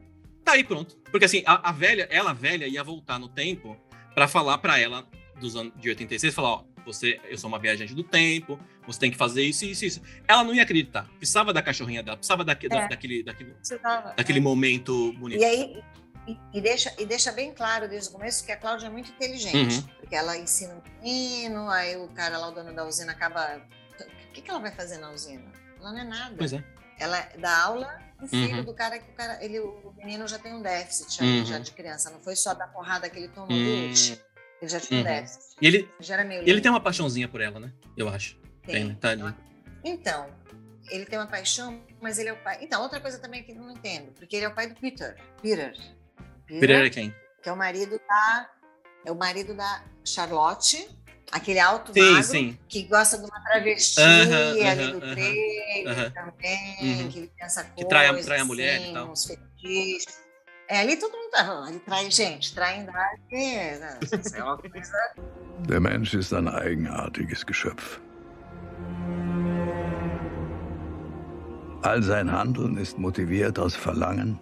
tá 0.44 0.54
aí 0.54 0.64
pronto. 0.64 0.98
Porque 1.10 1.24
assim, 1.26 1.42
a, 1.46 1.70
a 1.70 1.72
velha, 1.72 2.06
ela 2.12 2.34
velha 2.34 2.68
ia 2.68 2.84
voltar 2.84 3.18
no 3.18 3.30
tempo 3.30 3.78
pra 4.14 4.28
falar 4.28 4.58
pra 4.58 4.78
ela 4.78 5.08
dos 5.40 5.56
anos 5.56 5.72
de 5.80 5.88
86, 5.88 6.34
falar, 6.36 6.50
ó, 6.50 6.64
você, 6.94 7.20
eu 7.30 7.38
sou 7.38 7.48
uma 7.48 7.60
viajante 7.60 7.94
do 7.94 8.04
tempo, 8.04 8.60
você 8.86 9.00
tem 9.00 9.12
que 9.12 9.18
fazer 9.18 9.44
isso, 9.44 9.66
isso, 9.66 9.86
isso. 9.86 10.02
Ela 10.28 10.44
não 10.44 10.54
ia 10.54 10.64
acreditar. 10.64 11.08
Precisava 11.18 11.54
da 11.54 11.62
cachorrinha 11.62 12.02
dela, 12.04 12.18
precisava 12.18 12.44
daque- 12.44 12.68
da- 12.68 12.82
É. 12.84 12.88
daquele, 12.88 13.24
daquele, 13.24 13.56
tava- 13.82 14.14
daquele 14.16 14.40
momento 14.40 15.14
bonito. 15.14 15.40
E 15.42 15.46
aí, 15.46 15.84
e, 16.54 16.62
deixa, 16.62 16.94
e 17.00 17.06
deixa 17.06 17.32
bem 17.32 17.54
claro 17.54 17.88
desde 17.88 18.10
o 18.10 18.12
começo 18.12 18.46
que 18.46 18.52
a 18.52 18.58
Cláudia 18.58 18.88
é 18.88 18.90
muito 18.90 19.12
inteligente. 19.12 19.76
Uhum. 19.78 19.88
Porque 20.00 20.16
ela 20.16 20.38
ensina 20.38 20.74
um 20.76 20.82
menino, 21.04 21.70
aí 21.70 21.96
o 21.98 22.08
cara 22.10 22.38
lá, 22.38 22.50
o 22.50 22.52
dono 22.52 22.74
da 22.74 22.86
usina, 22.86 23.12
acaba. 23.12 23.62
O 24.00 24.32
que, 24.34 24.42
que 24.42 24.50
ela 24.50 24.60
vai 24.60 24.72
fazer 24.72 24.98
na 24.98 25.12
usina? 25.12 25.44
Ela 25.80 25.92
não 25.92 26.00
é 26.00 26.04
nada. 26.04 26.36
Pois 26.38 26.54
é. 26.54 26.64
Ela 27.00 27.28
dá 27.38 27.64
aula 27.64 28.00
pro 28.18 28.28
filho 28.28 28.58
Uhum. 28.58 28.64
do 28.66 28.74
cara 28.74 29.00
que 29.00 29.10
o 29.10 29.14
cara. 29.14 29.44
Ele, 29.44 29.60
o 29.60 29.94
menino 29.98 30.28
já 30.28 30.38
tem 30.38 30.54
um 30.54 30.62
déficit 30.62 31.24
Uhum. 31.24 31.46
já 31.46 31.58
de 31.60 31.72
criança. 31.72 32.10
Não 32.10 32.20
foi 32.20 32.36
só 32.36 32.54
da 32.54 32.68
porrada 32.68 33.10
que 33.10 33.18
ele 33.18 33.30
tomou 33.30 33.50
Hum. 33.52 33.90
do. 33.92 34.20
Ele 34.62 34.70
já 34.70 34.80
tinha 34.80 35.00
um 35.00 35.04
Uhum. 35.04 35.10
déficit. 35.10 35.56
E 35.62 35.68
ele, 35.68 35.90
e 36.46 36.50
ele 36.50 36.62
tem 36.62 36.70
uma 36.72 36.82
paixãozinha 36.82 37.28
por 37.28 37.42
ela, 37.42 37.60
né? 37.60 37.72
Eu 37.96 38.10
acho. 38.10 38.36
Tem, 38.66 38.76
Tem. 38.76 38.86
né? 38.90 38.98
Tadinho. 39.00 39.36
Então, 39.84 40.30
ele 40.90 41.06
tem 41.06 41.18
uma 41.18 41.28
paixão, 41.28 41.82
mas 42.02 42.20
ele 42.20 42.30
é 42.30 42.34
o 42.34 42.38
pai. 42.44 42.58
Então, 42.62 42.82
outra 42.82 43.00
coisa 43.00 43.20
também 43.20 43.44
que 43.44 43.52
eu 43.52 43.56
não 43.56 43.72
entendo, 43.72 44.12
porque 44.14 44.36
ele 44.36 44.46
é 44.46 44.50
o 44.50 44.54
pai 44.56 44.68
do 44.68 44.76
Peter. 44.76 45.18
Peter. 45.42 45.74
Pereira 46.48 46.88
é 46.88 46.90
quem? 46.90 47.14
que 47.42 47.48
é 47.48 47.54
o 47.54 47.56
marido 47.58 47.98
da 48.08 48.50
é 49.06 49.12
o 49.12 49.16
marido 49.16 49.54
da 49.56 49.82
Charlotte, 50.04 50.90
aquele 51.32 51.58
alto 51.60 51.94
Sim, 51.94 52.02
magro 52.12 52.24
sim. 52.24 52.58
que 52.68 52.84
gosta 52.84 53.18
de 53.18 53.24
uma 53.24 53.40
travesti 53.42 54.02
Aham, 54.02 54.50
ali 54.50 54.62
aham, 54.68 54.92
do 54.92 54.98
aham, 54.98 55.16
trailer 55.16 55.88
aham. 55.88 56.12
também, 56.12 56.78
Uhum. 56.82 57.10
que 57.10 57.18
ele 57.20 57.28
tem 57.28 57.46
essa 57.46 57.64
coisa, 57.64 57.76
Que 57.78 57.86
trai 57.86 58.08
a- 58.08 58.22
trai 58.22 58.40
a 58.40 58.46
mulher 58.46 58.80
e 58.82 58.84
assim, 58.84 58.94
tal. 58.94 59.10
uns 59.12 59.24
fetiches. 59.26 60.29
É, 60.70 60.80
ali 60.82 60.98
todo 60.98 61.12
mundo 61.18 61.32
tá 61.32 61.44
falando, 61.46 61.70
ele 61.70 61.80
trai, 61.80 62.12
gente, 62.12 62.54
traindade, 62.54 63.20
né? 63.32 63.98
Isso 64.02 64.36
é 64.36 64.44
uma 64.44 64.58
coisa 64.58 64.94
Der 65.68 65.80
Mensch 65.82 66.14
ist 66.14 66.32
ein 66.32 66.48
eigenartiges 66.48 67.44
Geschöpf. 67.44 68.00
All 71.84 72.04
sein 72.04 72.30
Handeln 72.32 72.78
ist 72.78 72.98
motiviert 72.98 73.58
aus 73.58 73.76
Verlangen, 73.76 74.40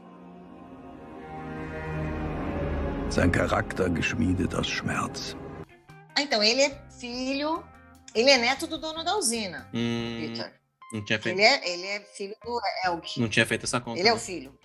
sein 3.09 3.32
Charakter 3.32 3.89
geschmiedet 3.89 4.53
aus 4.55 4.67
Schmerz. 4.67 5.36
Ah, 6.15 6.21
então, 6.21 6.43
ele 6.43 6.61
é 6.63 6.82
filho, 6.99 7.63
ele 8.13 8.30
é 8.32 8.38
neto 8.38 8.67
do 8.67 8.78
dono 8.80 9.03
da 9.03 9.15
usina, 9.17 9.69
Hum, 9.73 10.17
Peter. 10.19 10.51
não, 10.91 11.05
tinha 11.05 11.19
feito, 11.21 11.38
Ele 11.38 11.43
é, 11.45 11.73
ele 11.73 11.86
é 11.86 11.99
filho 12.01 12.36
do 12.43 12.59
Elk. 12.86 13.21
não 13.21 13.30
tinha 13.30 13.45
feito 13.45 13.63
essa 13.65 13.80
conta. 13.80 13.99
Ele 13.99 14.09
é 14.09 14.11
o 14.11 14.15
né? 14.15 14.21
filho. 14.21 14.57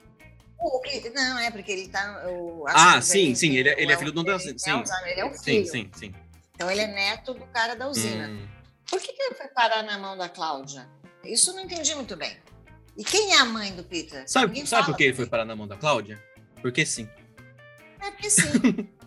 O 0.64 0.80
não, 1.12 1.38
é 1.38 1.50
porque 1.50 1.72
ele 1.72 1.88
tá. 1.88 2.00
Acho 2.22 2.26
Ah, 2.68 2.98
o 2.98 3.02
sim, 3.02 3.22
velho 3.24 3.36
sim, 3.36 3.56
ele 3.56 3.68
é- 3.68 3.74
o 3.74 3.78
ele 3.80 3.92
é 3.92 3.96
filho 3.96 4.12
do 4.12 4.22
dono 4.22 4.26
da 4.26 4.32
ele 4.44 4.54
usina, 4.54 4.86
sim. 4.86 4.94
Ele 5.10 5.20
é 5.20 5.24
o 5.24 5.34
Sim, 5.34 5.42
filho. 5.42 5.66
sim, 5.66 5.90
sim. 5.94 6.14
Então 6.54 6.70
ele 6.70 6.80
é 6.82 6.86
neto 6.86 7.34
do 7.34 7.44
cara 7.46 7.74
da 7.74 7.88
usina. 7.88 8.28
Hum, 8.28 8.46
Por 8.88 9.00
que, 9.00 9.12
que 9.12 9.22
ele 9.22 9.34
foi 9.34 9.48
parar 9.48 9.82
na 9.82 9.98
mão 9.98 10.16
da 10.16 10.28
Cláudia? 10.28 10.88
Isso 11.24 11.50
eu 11.50 11.54
não 11.54 11.62
entendi 11.64 11.94
muito 11.94 12.14
bem. 12.16 12.36
E 12.96 13.02
quem 13.04 13.32
é 13.32 13.38
a 13.38 13.44
mãe 13.44 13.74
do 13.74 13.82
Peter? 13.82 14.22
Sabe, 14.28 14.48
Ninguém 14.48 14.66
sabe 14.66 14.86
por 14.86 14.96
que 14.96 15.04
ele 15.04 15.14
foi 15.14 15.26
parar 15.26 15.44
na 15.44 15.56
mão 15.56 15.66
da 15.66 15.76
Cláudia? 15.76 16.22
Porque 16.60 16.84
sim. 16.86 17.08
É 18.00 18.10
porque 18.10 18.30
sim. 18.30 18.88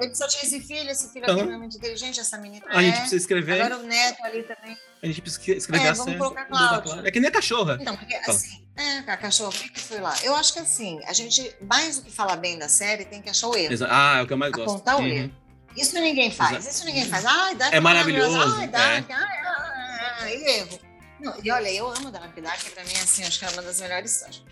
ele 0.00 0.14
só 0.14 0.26
tinha 0.28 0.42
esse 0.42 0.60
filho, 0.60 0.90
esse 0.90 1.08
filho 1.12 1.24
é 1.24 1.26
Então, 1.26 1.36
extremamente 1.38 1.76
inteligente, 1.76 2.20
essa 2.20 2.38
menina 2.38 2.64
A 2.68 2.82
gente 2.82 2.94
é. 2.96 3.00
precisa 3.00 3.16
escrever. 3.16 3.60
Agora 3.62 3.80
o 3.80 3.86
neto 3.86 4.24
ali 4.24 4.42
também. 4.42 4.76
A 5.02 5.06
gente 5.06 5.22
precisa 5.22 5.52
escrever 5.52 5.86
É, 5.86 5.88
a 5.90 5.92
vamos 5.92 6.16
colocar 6.16 6.44
Cláudia. 6.46 7.02
É 7.04 7.10
que 7.10 7.20
nem 7.20 7.28
a 7.28 7.32
cachorra. 7.32 7.78
Então, 7.80 7.96
porque 7.96 8.14
Fala. 8.20 8.36
assim, 8.36 8.66
é, 8.76 8.98
a 8.98 9.16
cachorro, 9.16 9.52
por 9.52 9.70
que 9.70 9.80
foi 9.80 10.00
lá? 10.00 10.14
Eu 10.22 10.34
acho 10.34 10.52
que 10.52 10.58
assim, 10.58 11.00
a 11.06 11.12
gente, 11.12 11.54
mais 11.60 11.96
do 11.98 12.02
que 12.02 12.10
falar 12.10 12.36
bem 12.36 12.58
da 12.58 12.68
série, 12.68 13.04
tem 13.04 13.22
que 13.22 13.30
achar 13.30 13.48
o 13.48 13.56
erro. 13.56 13.72
Exa- 13.72 13.88
Ah, 13.90 14.18
é 14.18 14.22
o 14.22 14.26
que 14.26 14.32
eu 14.32 14.38
mais 14.38 14.52
gosto. 14.52 14.70
Apontar 14.70 14.96
o 14.96 15.00
Uhum. 15.00 15.06
erro. 15.06 15.32
Isso 15.76 15.94
ninguém 16.00 16.30
faz, 16.30 16.56
Exato. 16.58 16.74
isso 16.74 16.84
ninguém 16.86 17.04
faz. 17.06 17.24
Ai, 17.24 17.54
Dark 17.54 17.72
É 17.72 17.78
maravilhoso, 17.80 18.36
Ai, 18.58 18.66
Dark, 18.68 19.08
é. 19.10 19.14
ai, 19.14 19.38
ai, 19.44 20.16
ai, 20.20 20.34
erro. 20.58 20.78
Não, 21.20 21.34
e 21.42 21.50
olha, 21.50 21.68
eu 21.72 21.86
amo 21.88 22.10
Dark. 22.10 22.34
Dark 22.40 22.62
pra 22.72 22.84
mim, 22.84 22.92
assim, 22.94 23.22
acho 23.24 23.38
que 23.38 23.44
é 23.44 23.48
uma 23.50 23.62
das 23.62 23.80
melhores, 23.80 24.22
acho 24.24 24.42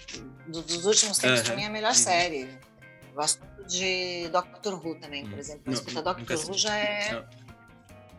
dos 0.48 0.84
últimos 0.84 1.18
tempos, 1.18 1.40
pra 1.42 1.50
Aham. 1.50 1.56
mim 1.56 1.62
é 1.62 1.66
a 1.66 1.70
melhor 1.70 1.88
Uhum. 1.88 1.94
série. 1.94 2.58
Gosto 3.14 3.40
muito 3.44 3.55
de 3.66 4.28
Doctor 4.28 4.74
Who 4.84 4.94
também, 5.00 5.24
por 5.26 5.34
Hum. 5.34 5.38
exemplo. 5.38 5.62
Não, 5.66 5.74
nunca 5.82 6.02
Doctor 6.02 6.36
Who 6.50 6.54
já 6.58 6.76
é... 6.76 7.26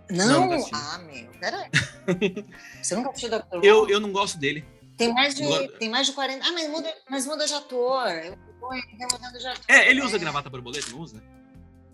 Não. 0.10 0.48
Não? 0.50 0.66
Ah, 0.74 0.98
meu, 1.00 1.30
peraí. 1.40 1.70
Você 2.82 2.96
nunca 2.96 3.10
assistiu 3.10 3.30
Doctor 3.30 3.60
Who? 3.60 3.66
Eu, 3.66 3.90
eu 3.90 4.00
não 4.00 4.12
gosto 4.12 4.38
dele. 4.38 4.66
Tem 4.98 5.14
mais 5.14 5.36
de, 5.36 5.68
tem 5.78 5.90
mais 5.90 6.08
de 6.08 6.14
40. 6.14 6.48
Ah, 6.48 6.52
mas 6.54 6.70
muda, 6.70 6.94
mas 7.10 7.26
muda 7.28 7.46
de 7.46 7.54
ator. 7.54 8.08
Eu 8.10 8.36
vou 8.60 8.70
vai 8.70 8.82
mudando 9.12 9.38
de 9.38 9.48
ator. 9.48 9.64
É, 9.68 9.90
ele 9.90 10.02
usa 10.02 10.18
gravata 10.18 10.50
borboleta, 10.50 10.90
não 10.92 11.00
usa? 11.00 11.22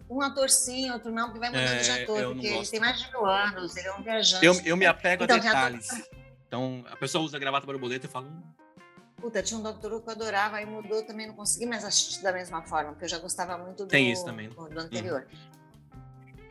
Um 0.09 0.21
ator 0.21 0.49
sim, 0.49 0.89
outro 0.91 1.11
não, 1.11 1.25
porque 1.25 1.39
vai 1.39 1.49
mudando 1.49 1.81
de 1.81 1.89
É, 1.89 2.03
ator. 2.03 2.19
eu 2.19 2.29
não 2.29 2.35
Porque 2.35 2.47
ele 2.47 2.67
tem 2.67 2.79
mais 2.79 2.99
de 3.01 3.09
mil 3.11 3.25
anos, 3.25 3.75
ele 3.75 3.87
é 3.87 3.93
um 3.95 4.03
viajante. 4.03 4.45
Eu, 4.45 4.53
eu 4.63 4.77
me 4.77 4.85
apego 4.85 5.23
Então, 5.23 5.35
a 5.35 5.39
ator- 5.39 5.51
detalhes. 5.51 5.87
Então, 6.47 6.85
a 6.89 6.95
pessoa 6.95 7.23
usa 7.23 7.39
gravata 7.39 7.65
borboleta 7.65 8.05
e 8.05 8.09
fala. 8.09 8.27
"Hum, 9.23 9.29
Puta, 9.29 9.41
tinha 9.41 9.57
um 9.59 9.63
Doctor 9.63 9.93
Who 9.93 10.01
que 10.01 10.09
eu 10.09 10.13
adorava, 10.13 10.57
aí 10.57 10.65
mudou 10.65 11.01
também, 11.03 11.27
não 11.27 11.33
consegui 11.35 11.65
mais 11.65 11.83
assistir 11.85 12.21
da 12.21 12.31
mesma 12.33 12.61
forma, 12.63 12.91
porque 12.91 13.05
eu 13.05 13.09
já 13.09 13.19
gostava 13.19 13.57
muito 13.57 13.83
do, 13.85 13.87
Tem 13.89 14.11
isso 14.11 14.25
também. 14.25 14.49
do, 14.49 14.67
do 14.69 14.79
anterior. 14.79 15.25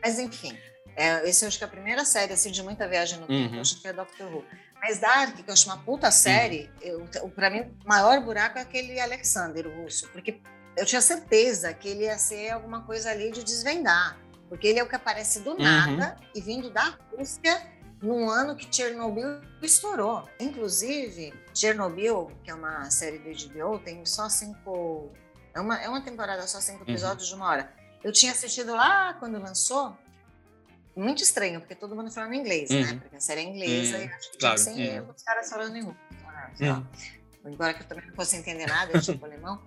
Mas 0.03 0.19
enfim, 0.19 0.57
é, 0.95 1.27
esse 1.29 1.43
eu 1.45 1.47
acho 1.47 1.57
que 1.57 1.63
é 1.63 1.67
a 1.67 1.69
primeira 1.69 2.03
série 2.05 2.33
assim, 2.33 2.51
de 2.51 2.61
muita 2.63 2.87
viagem 2.87 3.19
no 3.19 3.27
tempo, 3.27 3.49
Uhum. 3.49 3.55
eu 3.55 3.61
acho 3.61 3.79
que 3.81 3.87
é 3.87 3.93
Doctor 3.93 4.27
Who. 4.33 4.45
Mas 4.81 4.99
Dark, 4.99 5.35
que 5.35 5.49
eu 5.49 5.53
acho 5.53 5.65
uma 5.69 5.77
puta 5.77 6.11
série, 6.11 6.69
eu, 6.81 7.05
o- 7.23 7.29
pra 7.29 7.49
mim, 7.49 7.61
o 7.85 7.87
maior 7.87 8.19
buraco 8.21 8.57
é 8.57 8.61
aquele 8.61 8.99
Alexander, 8.99 9.65
o 9.67 9.83
russo, 9.83 10.09
porque 10.09 10.41
eu 10.75 10.85
tinha 10.85 11.01
certeza 11.01 11.73
que 11.73 11.87
ele 11.87 12.03
ia 12.03 12.17
ser 12.17 12.49
alguma 12.49 12.83
coisa 12.83 13.11
ali 13.11 13.31
de 13.31 13.43
desvendar, 13.43 14.19
porque 14.49 14.67
ele 14.67 14.79
é 14.79 14.83
o 14.83 14.89
que 14.89 14.95
aparece 14.95 15.39
do 15.39 15.57
nada 15.57 16.17
e 16.35 16.41
vindo 16.41 16.69
da 16.69 16.97
Rússia 17.15 17.71
num 18.03 18.29
ano 18.29 18.55
que 18.55 18.67
Chernobyl 18.69 19.41
estourou. 19.61 20.27
Inclusive, 20.39 21.33
Chernobyl, 21.53 22.31
que 22.43 22.51
é 22.51 22.53
uma 22.53 22.91
série 22.91 23.17
do 23.17 23.29
HBO, 23.29 23.79
tem 23.79 24.05
só 24.05 24.27
cinco. 24.29 25.11
É 25.55 25.59
uma, 25.61 25.81
é 25.81 25.87
uma 25.87 26.01
temporada 26.01 26.45
só, 26.47 26.59
cinco 26.59 26.83
Uhum. 26.83 26.89
episódios 26.89 27.27
de 27.27 27.33
uma 27.35 27.47
hora. 27.47 27.73
Eu 28.03 28.11
tinha 28.11 28.31
assistido 28.33 28.73
lá 28.73 29.13
quando 29.15 29.39
lançou. 29.39 29.97
Muito 30.95 31.23
estranho, 31.23 31.59
porque 31.59 31.73
todo 31.73 31.95
mundo 31.95 32.11
falando 32.11 32.35
inglês, 32.35 32.69
né? 32.69 32.81
Uhum. 32.91 32.99
Porque 32.99 33.15
a 33.15 33.19
série 33.19 33.41
é 33.41 33.43
inglesa 33.45 33.97
Uhum, 33.97 34.03
e 34.03 34.07
acho 34.13 34.31
que 34.31 34.37
claro, 34.37 34.57
ser 34.59 35.01
uhum. 35.01 35.09
os 35.09 35.23
caras 35.23 35.49
falando 35.49 35.75
em 35.75 35.81
russo. 35.83 35.97
né? 36.59 36.83
Embora 37.45 37.73
que 37.73 37.81
eu 37.83 37.87
também 37.87 38.05
não 38.05 38.13
fosse 38.15 38.35
entender 38.37 38.67
nada, 38.67 38.99
tipo 39.01 39.23
alemão. 39.25 39.59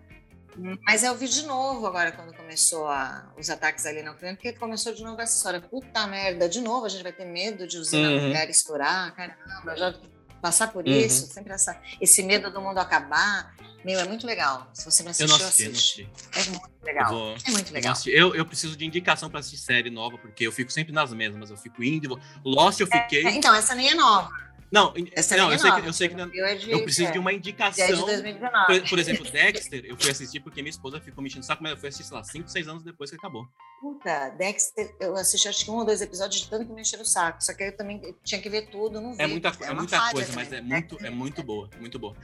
Mas 0.87 1.03
eu 1.05 1.15
vi 1.15 1.29
de 1.29 1.43
novo 1.45 1.87
agora 1.87 2.13
quando 2.13 2.33
começou 2.35 2.87
a- 2.89 3.33
os 3.39 3.51
ataques 3.51 3.85
ali 3.87 4.03
na 4.03 4.13
Ucrânia, 4.13 4.37
porque 4.37 4.53
começou 4.53 4.95
de 4.95 5.03
novo 5.03 5.21
essa 5.21 5.37
história. 5.37 5.61
Puta 5.61 6.07
merda, 6.07 6.49
de 6.49 6.61
novo 6.61 6.87
a 6.87 6.89
gente 6.89 7.03
vai 7.03 7.13
ter 7.13 7.25
medo 7.27 7.67
de 7.67 7.79
usina 7.79 8.09
Uhum. 8.09 8.15
nuclear 8.23 8.49
estourar, 8.49 9.15
caramba, 9.15 9.77
já 9.77 9.95
passar 10.41 10.69
por 10.73 10.87
Uhum. 10.87 10.93
isso, 10.93 11.27
sempre 11.33 11.53
essa, 11.53 11.79
esse 12.01 12.23
medo 12.23 12.51
do 12.51 12.61
mundo 12.61 12.79
acabar. 12.79 13.55
Meu, 13.85 14.01
é 14.01 14.05
muito 14.05 14.27
legal. 14.27 14.69
Se 14.75 14.85
você 14.85 15.03
não 15.03 15.09
Eu 15.09 15.13
assistiu, 15.13 15.29
não 15.29 15.47
assisti, 15.47 15.63
eu 15.63 15.69
não 15.69 15.75
assiste. 15.77 16.11
assisti. 16.33 16.49
É 16.49 16.51
muito 16.51 16.71
Eu, 16.81 16.87
legal. 16.87 17.09
vou, 17.13 17.37
É 17.47 17.51
muito 17.51 17.69
eu, 17.69 17.75
legal. 17.75 17.95
eu, 18.07 18.35
eu 18.35 18.45
preciso 18.47 18.77
de 18.77 18.85
indicação 18.85 19.31
pra 19.31 19.39
assistir 19.41 19.59
série 19.59 19.91
nova, 19.91 20.19
porque 20.19 20.45
eu 20.47 20.51
fico 20.53 20.73
sempre 20.73 20.93
nas 20.93 21.13
mesmas. 21.13 21.51
Eu 21.51 21.57
fico 21.57 21.83
indo. 21.85 22.21
Lost 22.45 22.81
eu 22.81 22.87
fiquei. 22.89 23.25
É, 23.27 23.31
então, 23.31 23.55
essa 23.55 23.75
nem 23.77 23.91
é 23.91 23.95
nova. 23.95 24.29
Não, 24.71 24.93
Essa 25.13 25.37
não 25.37 25.49
nem 25.49 25.53
eu, 25.53 25.55
é 25.55 25.59
sei 25.59 25.71
que, 25.81 25.89
eu 25.89 25.93
sei 25.93 26.09
que 26.09 26.15
não- 26.15 26.29
Viu? 26.29 26.45
É 26.45 26.55
eu 26.57 26.83
preciso 26.83 27.09
é, 27.09 27.13
de 27.13 27.19
uma 27.19 27.31
é 27.31 27.35
de 27.35 27.39
indicação. 27.39 27.87
2019. 28.05 28.67
Por, 28.81 28.89
por 28.91 28.99
exemplo, 28.99 29.31
Dexter, 29.31 29.85
eu 29.85 29.97
fui 29.97 30.11
assistir 30.11 30.41
porque 30.41 30.61
minha 30.63 30.71
esposa 30.71 31.01
ficou 31.01 31.23
me 31.23 31.29
enchendo 31.29 31.45
o 31.45 31.47
saco, 31.47 31.63
mas 31.63 31.73
eu 31.73 31.79
fui 31.79 31.89
assistir, 31.89 32.13
lá, 32.13 32.25
5, 32.25 32.49
6 32.49 32.67
anos 32.69 32.83
depois 32.83 33.11
que 33.11 33.17
acabou. 33.17 33.47
Puta, 33.81 34.31
Dexter, 34.31 34.95
eu 35.01 35.15
assisti 35.17 35.49
acho 35.49 35.65
que 35.65 35.71
um 35.71 35.77
ou 35.77 35.85
dois 35.85 36.01
episódios 36.03 36.41
de 36.43 36.51
tanto 36.51 36.67
que 36.67 36.73
me 36.73 36.81
encheram 36.83 37.05
o 37.05 37.07
saco. 37.07 37.43
Só 37.43 37.55
que 37.55 37.63
eu 37.63 37.77
também 37.77 38.01
tinha 38.25 38.41
que 38.41 38.49
ver 38.49 38.69
tudo, 38.69 39.01
não 39.01 39.15
vi. 39.15 39.23
É 39.23 39.27
muita, 39.27 39.49
é 39.61 39.71
uma 39.71 39.75
muita 39.83 40.11
coisa, 40.11 40.33
também. 40.33 40.45
mas 40.45 40.53
é 40.53 40.61
muito, 40.61 41.07
é 41.07 41.11
muito 41.11 41.43
boa, 41.43 41.71
muito 41.79 41.99
boa. 41.99 42.17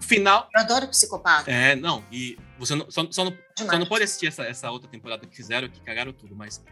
Final. 0.00 0.48
Eu 0.54 0.60
adoro 0.60 0.88
psicopata. 0.88 1.50
É, 1.50 1.74
não, 1.76 2.04
e 2.10 2.36
você 2.58 2.74
não, 2.74 2.90
só, 2.90 3.06
só 3.10 3.24
não, 3.24 3.38
só 3.56 3.78
não 3.78 3.86
pode 3.86 4.04
assistir 4.04 4.26
essa, 4.26 4.42
essa 4.44 4.70
outra 4.70 4.88
temporada 4.90 5.26
que 5.26 5.34
fizeram, 5.34 5.68
que 5.68 5.80
cagaram 5.80 6.12
tudo, 6.12 6.34
mas 6.34 6.62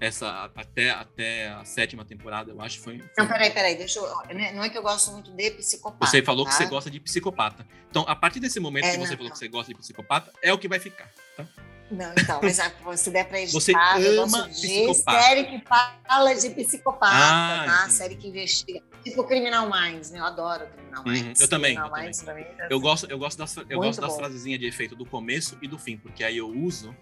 essa 0.00 0.50
até, 0.56 0.90
até 0.90 1.48
a 1.48 1.64
sétima 1.64 2.04
temporada, 2.04 2.50
eu 2.50 2.60
acho 2.60 2.78
que 2.78 2.84
foi. 2.84 2.98
foi 2.98 3.08
Não, 3.18 3.26
peraí, 3.26 3.50
peraí, 3.50 3.76
deixa 3.76 3.98
eu. 3.98 4.34
né, 4.34 4.52
Não 4.52 4.64
é 4.64 4.70
que 4.70 4.78
eu 4.78 4.82
gosto 4.82 5.12
muito 5.12 5.30
de 5.30 5.50
psicopata. 5.52 6.06
Você 6.06 6.22
falou 6.22 6.44
que 6.46 6.50
tá? 6.50 6.56
você 6.56 6.66
gosta 6.66 6.90
de 6.90 6.98
psicopata. 6.98 7.66
Então, 7.90 8.04
a 8.08 8.16
partir 8.16 8.40
desse 8.40 8.58
momento 8.58 8.84
É, 8.86 8.92
que 8.92 8.96
você 8.96 9.10
não, 9.10 9.16
falou 9.16 9.24
não. 9.28 9.32
que 9.32 9.38
você 9.38 9.48
gosta 9.48 9.72
de 9.72 9.78
psicopata, 9.78 10.32
é 10.42 10.52
o 10.52 10.58
que 10.58 10.66
vai 10.68 10.78
ficar. 10.78 11.10
Tá? 11.36 11.46
Não, 11.90 12.12
então, 12.12 12.40
mas 12.42 13.00
se 13.00 13.10
der 13.10 13.24
pra 13.28 13.40
editar, 13.40 13.58
Você 13.58 13.72
eu 13.72 14.22
ama 14.22 14.48
de 14.48 14.94
série 14.94 15.44
que 15.44 15.62
fala 15.66 16.34
de 16.34 16.50
psicopata, 16.50 17.12
Ah, 17.12 17.64
tá? 17.66 17.88
Série 17.90 18.14
que 18.14 18.28
investiga. 18.28 18.80
Tipo 19.02 19.24
Criminal 19.24 19.68
Minds, 19.68 20.10
né? 20.10 20.20
Eu 20.20 20.24
adoro 20.24 20.66
Criminal 20.68 21.02
Uhum, 21.04 21.10
Minds. 21.12 21.40
eu 21.40 21.48
também, 21.48 21.74
Criminal 21.74 21.96
eu 21.96 22.02
Minds, 22.04 22.22
pra 22.22 22.34
mim, 22.34 22.42
é 22.42 22.66
Eu 22.70 22.78
gosto, 22.80 23.06
eu 23.10 23.18
gosto 23.18 23.38
das, 23.38 23.56
eu 23.68 23.80
gosto 23.80 24.00
das 24.00 24.10
bom. 24.12 24.18
frasezinhas 24.18 24.60
de 24.60 24.66
efeito 24.66 24.94
do 24.94 25.04
começo 25.04 25.58
e 25.60 25.66
do 25.66 25.78
fim, 25.78 25.96
porque 25.96 26.22
aí 26.22 26.36
eu 26.36 26.48
uso 26.48 26.94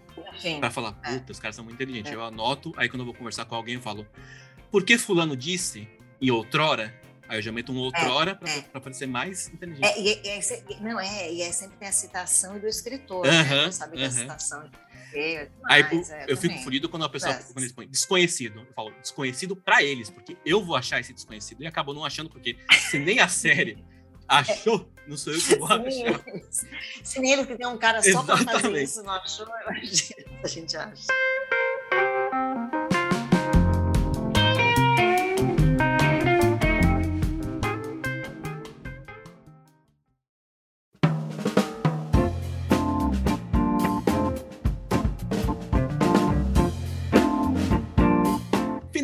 pra 0.59 0.71
falar, 0.71 0.97
É. 1.03 1.13
puta, 1.19 1.31
os 1.33 1.39
caras 1.39 1.55
são 1.55 1.63
muito 1.63 1.75
inteligentes. 1.75 2.11
É. 2.11 2.15
Eu 2.15 2.23
anoto, 2.23 2.73
aí 2.77 2.89
quando 2.89 3.01
eu 3.01 3.05
vou 3.05 3.13
conversar 3.13 3.45
com 3.45 3.53
alguém, 3.55 3.75
eu 3.75 3.81
falo, 3.81 4.07
por 4.71 4.83
que 4.83 4.97
fulano 4.97 5.35
disse 5.37 5.87
em 6.21 6.31
outrora? 6.31 6.98
Aí 7.29 7.37
eu 7.37 7.41
já 7.43 7.51
meto 7.51 7.71
um 7.71 7.77
outrora 7.77 8.35
pra, 8.35 8.49
é. 8.49 8.61
pra 8.63 8.81
parecer 8.81 9.05
mais 9.07 9.47
inteligente. 9.53 9.85
É, 9.85 9.99
e, 10.01 10.21
e, 10.23 10.29
é 10.29 10.41
se- 10.41 10.63
não, 10.81 10.99
é, 10.99 11.31
e 11.31 11.41
é 11.43 11.51
sempre 11.51 11.77
tem 11.77 11.87
a 11.87 11.91
citação 11.91 12.59
do 12.59 12.67
escritor, 12.67 13.25
Aham, 13.27 13.65
né? 13.67 13.71
Sabe 13.71 13.95
da 13.97 14.03
aham. 14.07 14.11
citação. 14.11 14.69
É, 15.13 15.47
Aí 15.69 15.83
demais, 15.83 16.09
o- 16.09 16.13
é, 16.13 16.25
eu 16.27 16.35
fico 16.37 16.57
furido 16.63 16.89
quando 16.89 17.05
a 17.05 17.09
pessoa 17.09 17.33
É. 17.33 17.37
quando 17.43 17.59
eles 17.59 17.71
põem 17.71 17.87
desconhecido. 17.87 18.59
Eu 18.67 18.73
falo 18.73 18.91
desconhecido 19.01 19.55
pra 19.55 19.81
eles, 19.83 20.09
porque 20.09 20.35
eu 20.45 20.63
vou 20.65 20.75
achar 20.75 20.99
esse 20.99 21.13
desconhecido. 21.13 21.61
E 21.63 21.67
acabou 21.67 21.93
não 21.93 22.03
achando, 22.03 22.29
porque 22.29 22.57
se 22.89 22.97
nem 22.99 23.19
a 23.19 23.27
série 23.27 23.83
achou, 24.27 24.91
não 25.07 25.15
sou 25.17 25.33
eu 25.33 25.39
que 25.39 25.55
vou 25.55 25.77
nem 25.79 26.07
achar. 26.07 26.23
Se 27.03 27.19
nem 27.19 27.31
eles 27.33 27.45
que 27.47 27.55
tem 27.55 27.65
um 27.67 27.77
cara 27.77 28.01
só 28.03 28.21
pra 28.23 28.37
fazer 28.37 28.83
isso 28.83 29.01
não 29.03 29.13
achou, 29.13 29.47
a 30.43 30.47
gente 30.47 30.75
acha. 30.77 31.07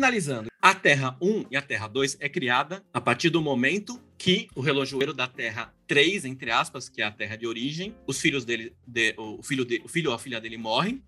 Finalizando, 0.06 0.48
a 0.62 0.72
Terra 0.72 1.16
1 1.20 1.46
e 1.50 1.56
a 1.56 1.62
Terra 1.62 1.88
2 1.88 2.18
é 2.20 2.28
criada 2.28 2.80
a 2.94 3.00
partir 3.00 3.28
do 3.28 3.42
momento 3.42 4.00
que 4.16 4.46
o 4.54 4.60
relojoeiro 4.60 5.12
da 5.12 5.26
Terra 5.26 5.74
3, 5.88 6.24
entre 6.24 6.48
aspas, 6.52 6.88
que 6.88 7.02
é 7.02 7.04
a 7.04 7.10
Terra 7.10 7.34
de 7.34 7.44
origem, 7.44 7.92
os 8.06 8.20
filhos 8.20 8.44
dele, 8.44 8.72
de- 8.86 9.14
o 9.18 9.42
filho 9.42 9.64
de- 9.64 9.82
o 9.84 9.88
filho 9.88 10.10
ou 10.10 10.14
a 10.14 10.18
filha 10.18 10.40
dele 10.40 10.56
morrem 10.56 11.02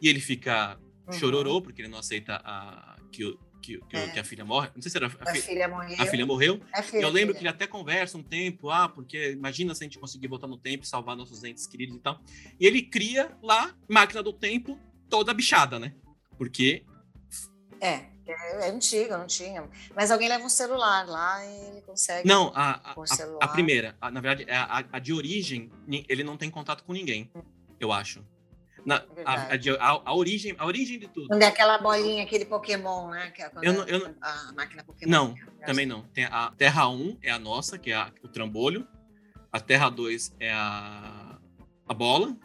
e 0.00 0.08
ele 0.08 0.20
fica 0.20 0.78
Uhum. 1.08 1.12
chororô 1.14 1.60
porque 1.60 1.82
ele 1.82 1.88
não 1.88 1.98
aceita 1.98 2.40
a, 2.44 2.96
que, 3.10 3.24
o- 3.24 3.36
que, 3.60 3.78
que, 3.88 3.96
É. 3.96 4.08
que 4.10 4.20
a 4.20 4.24
filha 4.24 4.44
morre. 4.44 4.70
Não 4.72 4.80
sei 4.80 4.88
se 4.92 4.96
era 4.98 5.08
a, 5.08 5.30
A 5.30 5.34
fi- 5.34 5.42
filha 5.42 5.66
morreu. 5.66 5.96
a 6.00 6.06
filha 6.06 6.26
morreu. 6.26 6.60
É 6.72 6.80
filha, 6.80 7.02
eu 7.02 7.08
lembro 7.08 7.34
filha. 7.34 7.34
que 7.34 7.40
ele 7.40 7.48
até 7.48 7.66
conversa 7.66 8.16
um 8.16 8.22
tempo, 8.22 8.70
ah, 8.70 8.88
porque 8.88 9.32
imagina 9.32 9.74
se 9.74 9.82
a 9.82 9.86
gente 9.86 9.98
conseguir 9.98 10.28
voltar 10.28 10.46
no 10.46 10.56
tempo 10.56 10.84
e 10.84 10.86
salvar 10.86 11.16
nossos 11.16 11.42
entes 11.42 11.66
queridos 11.66 11.96
e 11.96 11.98
tal. 11.98 12.22
E 12.60 12.64
ele 12.64 12.82
cria 12.82 13.36
lá, 13.42 13.74
máquina 13.88 14.22
do 14.22 14.32
tempo, 14.32 14.78
toda 15.10 15.34
bichada, 15.34 15.80
né? 15.80 15.92
Porque 16.38 16.84
É, 17.80 18.13
é, 18.26 18.66
é 18.66 18.70
antiga, 18.70 19.16
não 19.18 19.26
tinha. 19.26 19.68
Mas 19.94 20.10
alguém 20.10 20.28
leva 20.28 20.44
um 20.44 20.48
celular 20.48 21.06
lá 21.06 21.44
e 21.44 21.66
ele 21.68 21.80
consegue. 21.82 22.26
Não, 22.28 22.52
a, 22.54 22.80
a, 22.92 22.94
a- 23.40 23.48
primeira, 23.48 23.96
a- 24.00 24.10
na 24.10 24.20
verdade, 24.20 24.48
é 24.50 24.56
a, 24.56 24.84
a- 24.92 24.98
de 24.98 25.12
origem, 25.12 25.70
ele 26.08 26.24
não 26.24 26.36
tem 26.36 26.50
contato 26.50 26.84
com 26.84 26.92
ninguém, 26.92 27.30
eu 27.78 27.92
acho. 27.92 28.24
Na, 28.84 29.02
a, 29.24 29.54
a, 30.04 30.14
origem, 30.14 30.54
a 30.58 30.66
origem 30.66 30.98
de 30.98 31.08
tudo. 31.08 31.28
Quando 31.28 31.42
é 31.42 31.46
aquela 31.46 31.78
bolinha, 31.78 32.22
aquele 32.22 32.44
Pokémon, 32.44 33.08
né? 33.08 33.30
Que 33.30 33.42
é 33.42 33.50
Eu 33.62 33.70
é 33.70 33.72
não- 33.72 33.84
eu 33.86 33.98
não- 34.00 34.14
A 34.20 34.52
máquina 34.52 34.84
Pokémon. 34.84 35.10
Não, 35.10 35.34
também 35.64 35.86
não. 35.86 36.02
Tem 36.08 36.24
a 36.26 36.52
Terra 36.56 36.86
1 36.90 37.16
é 37.22 37.30
a 37.30 37.38
nossa, 37.38 37.78
que 37.78 37.90
é 37.92 38.06
o 38.22 38.28
trambolho. 38.28 38.86
A 39.50 39.58
Terra 39.58 39.88
2 39.88 40.34
é 40.38 40.52
a, 40.52 41.38
a 41.88 41.94
bola. 41.94 42.36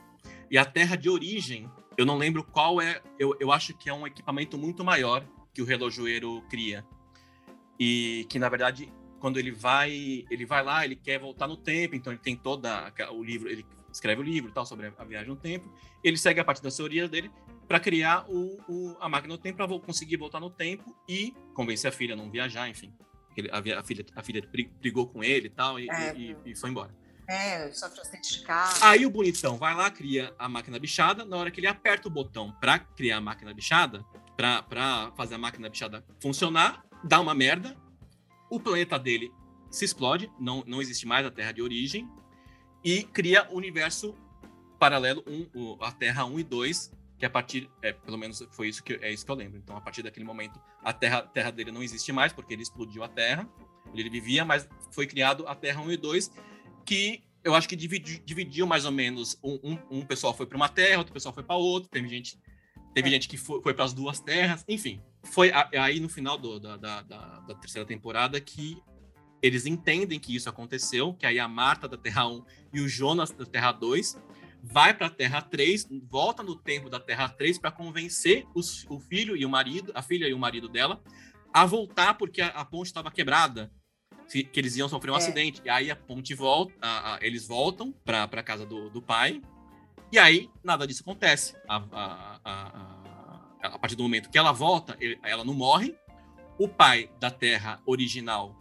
E 0.50 0.58
a 0.58 0.64
Terra 0.64 0.96
de 0.96 1.10
origem, 1.10 1.70
eu 1.98 2.06
não 2.06 2.18
lembro 2.18 2.42
qual 2.44 2.82
é. 2.82 3.02
Eu, 3.20 3.36
eu 3.40 3.52
acho 3.52 3.78
que 3.78 3.90
é 3.90 3.94
um 3.94 4.08
equipamento 4.08 4.58
muito 4.58 4.82
maior 4.82 5.26
que 5.54 5.62
o 5.62 5.66
relojoeiro 5.66 6.42
cria. 6.50 6.86
E 7.80 8.26
que, 8.30 8.38
na 8.38 8.50
verdade, 8.50 8.92
quando 9.20 9.40
ele 9.40 9.52
vai, 9.52 10.26
ele 10.30 10.46
vai 10.46 10.64
lá, 10.64 10.84
ele 10.86 10.96
quer 10.96 11.20
voltar 11.20 11.48
no 11.48 11.58
tempo, 11.58 11.96
então 11.96 12.12
ele 12.12 12.22
tem 12.22 12.36
toda 12.36 12.92
o 13.12 13.24
livro, 13.24 13.50
ele 13.50 13.66
escreve 13.92 14.22
o 14.22 14.24
livro 14.24 14.52
tal 14.52 14.66
sobre 14.66 14.92
a 14.98 15.04
viagem 15.04 15.30
no 15.30 15.36
tempo. 15.36 15.72
Ele 16.04 16.18
segue 16.18 16.40
a 16.40 16.44
parte 16.46 16.62
das 16.62 16.76
teorias 16.76 17.10
dele 17.10 17.32
para 17.68 17.80
criar 17.80 18.26
o, 18.30 18.58
o- 18.68 18.98
a 19.00 19.08
máquina 19.08 19.36
do 19.36 19.42
tempo 19.42 19.58
para 19.58 19.80
conseguir 19.80 20.18
voltar 20.18 20.40
no 20.40 20.50
tempo 20.50 20.96
e 21.08 21.34
convencer 21.54 21.90
a 21.90 21.92
filha 21.92 22.14
a 22.14 22.18
não 22.18 22.30
viajar, 22.30 22.68
enfim. 22.70 22.94
Ele- 23.38 23.50
a, 23.52 23.80
a 23.80 23.84
filha, 23.84 24.06
a 24.16 24.24
filha 24.24 24.42
bri- 24.52 24.72
brigou 24.80 25.08
com 25.08 25.24
ele 25.24 25.48
e 25.48 25.50
tal, 25.50 25.80
e, 25.80 25.90
É. 25.90 26.16
e- 26.16 26.36
e 26.46 26.56
foi 26.56 26.70
embora. 26.70 26.94
É, 27.28 27.72
sofre 27.72 28.02
acidente. 28.02 28.44
Aí 28.82 29.06
o 29.06 29.10
bonitão 29.10 29.56
vai 29.58 29.76
lá, 29.76 29.90
cria 29.92 30.34
a 30.40 30.50
máquina 30.50 30.80
bichada. 30.80 31.24
Na 31.24 31.38
hora 31.38 31.52
que 31.52 31.60
ele 31.60 31.68
aperta 31.68 32.08
o 32.08 32.12
botão 32.12 32.52
para 32.60 32.80
criar 32.80 33.18
a 33.18 33.22
máquina 33.22 33.54
bichada, 33.54 34.04
para 34.40 35.12
fazer 35.18 35.36
a 35.36 35.38
máquina 35.38 35.70
bichada 35.70 36.04
funcionar, 36.22 36.86
dá 37.04 37.20
uma 37.20 37.34
merda. 37.34 37.76
O 38.50 38.60
planeta 38.60 38.98
dele 38.98 39.32
se 39.70 39.84
explode, 39.84 40.32
não, 40.40 40.64
não 40.66 40.82
existe 40.82 41.06
mais 41.06 41.26
a 41.26 41.32
Terra 41.32 41.52
de 41.52 41.62
origem, 41.62 42.10
e 42.84 43.04
cria 43.04 43.48
o 43.52 43.58
universo 43.58 44.16
paralelo, 44.80 45.24
um, 45.28 45.78
a 45.84 45.92
Terra 45.92 46.26
1 46.26 46.40
e 46.40 46.44
2, 46.44 46.92
que 47.18 47.26
a 47.26 47.30
partir, 47.30 47.70
é, 47.82 47.92
pelo 47.92 48.18
menos 48.18 48.42
foi 48.52 48.70
isso 48.70 48.82
que, 48.82 48.94
é 48.94 49.12
isso 49.12 49.26
que 49.26 49.32
eu 49.32 49.36
lembro. 49.36 49.58
Então, 49.58 49.76
a 49.76 49.82
partir 49.82 50.02
daquele 50.02 50.26
momento, 50.26 50.60
a 50.82 50.94
Terra, 50.94 51.22
terra 51.24 51.52
dele 51.52 51.72
não 51.72 51.84
existe 51.84 52.12
mais, 52.14 52.32
porque 52.32 52.54
ele 52.54 52.64
explodiu 52.64 53.04
a 53.04 53.10
Terra, 53.10 53.48
ele 53.94 54.10
vivia, 54.10 54.46
mas 54.46 54.68
foi 54.92 55.06
criado 55.06 55.46
a 55.48 55.54
Terra 55.54 55.82
1 55.82 55.92
e 55.92 55.98
2, 55.98 56.32
que 56.86 57.22
eu 57.44 57.54
acho 57.54 57.68
que 57.68 57.76
dividi- 57.76 58.22
dividiu 58.26 58.66
mais 58.66 58.86
ou 58.86 58.92
menos. 58.92 59.38
Um, 59.44 59.60
um- 59.64 60.00
um 60.00 60.06
pessoal 60.06 60.34
foi 60.34 60.46
para 60.46 60.56
uma 60.56 60.70
terra, 60.70 61.00
outro 61.00 61.14
pessoal 61.14 61.34
foi 61.34 61.44
para 61.44 61.56
outra. 61.56 61.90
Teve 61.90 62.08
gente, 62.08 62.40
teve 62.94 63.08
É. 63.08 63.12
gente 63.12 63.28
que 63.28 63.38
foi, 63.38 63.62
para 63.74 63.84
as 63.86 63.94
duas 63.94 64.20
terras. 64.20 64.64
Enfim, 64.68 65.02
foi 65.24 65.52
a- 65.52 65.70
aí 65.74 66.00
no 66.00 66.10
final 66.10 66.38
do- 66.38 66.60
da, 66.60 66.78
da- 66.78 67.02
da- 67.02 67.40
da 67.42 67.56
terceira 67.56 67.86
temporada 67.88 68.40
que 68.40 68.78
eles 69.42 69.66
entendem 69.66 70.20
que 70.20 70.36
isso 70.36 70.50
aconteceu, 70.50 71.14
que 71.14 71.26
aí 71.26 71.40
a 71.40 71.48
Marta 71.48 71.88
da 71.88 71.98
Terra 71.98 72.28
1 72.28 72.44
e 72.74 72.82
o 72.82 72.90
Jonas 72.90 73.32
da 73.32 73.46
Terra 73.46 73.72
2 73.72 74.22
vai 74.62 74.94
para 74.94 75.08
a 75.08 75.10
Terra 75.10 75.42
3, 75.42 75.88
volta 76.10 76.44
no 76.44 76.56
tempo 76.56 76.90
da 76.90 77.00
Terra 77.00 77.30
3 77.30 77.58
para 77.58 77.72
convencer 77.72 78.46
os, 78.54 78.86
o 78.90 79.00
filho 79.00 79.38
e 79.38 79.46
o 79.46 79.50
marido, 79.50 79.92
a 79.96 80.02
filha 80.02 80.28
e 80.28 80.34
o 80.34 80.40
marido 80.40 80.68
dela, 80.68 81.02
a 81.54 81.66
voltar 81.66 82.16
porque 82.16 82.42
a, 82.42 82.48
a 82.48 82.66
ponte 82.66 82.88
estava 82.88 83.10
quebrada, 83.10 83.72
que 84.30 84.48
eles 84.60 84.76
iam 84.76 84.90
sofrer 84.90 85.12
um 85.12 85.16
é. 85.16 85.18
acidente. 85.18 85.62
E 85.64 85.70
aí 85.70 85.90
a 85.90 85.96
ponte 85.96 86.36
volta, 86.36 86.74
a, 86.82 87.16
a, 87.16 87.20
eles 87.26 87.48
voltam 87.48 87.94
para 88.04 88.24
a 88.26 88.44
casa 88.44 88.66
do, 88.66 88.90
do, 88.90 89.02
pai, 89.02 89.42
e 90.12 90.18
aí 90.20 90.50
nada 90.64 90.88
disso 90.88 91.02
acontece. 91.02 91.56
A, 91.68 91.80
partir 93.80 93.96
do 93.96 94.04
momento 94.04 94.30
que 94.30 94.38
ela 94.38 94.52
volta, 94.52 94.98
ele, 95.00 95.20
ela 95.24 95.44
não 95.44 95.54
morre. 95.54 95.96
O 96.58 96.68
pai 96.68 97.10
da 97.20 97.32
Terra 97.32 97.82
original 97.86 98.60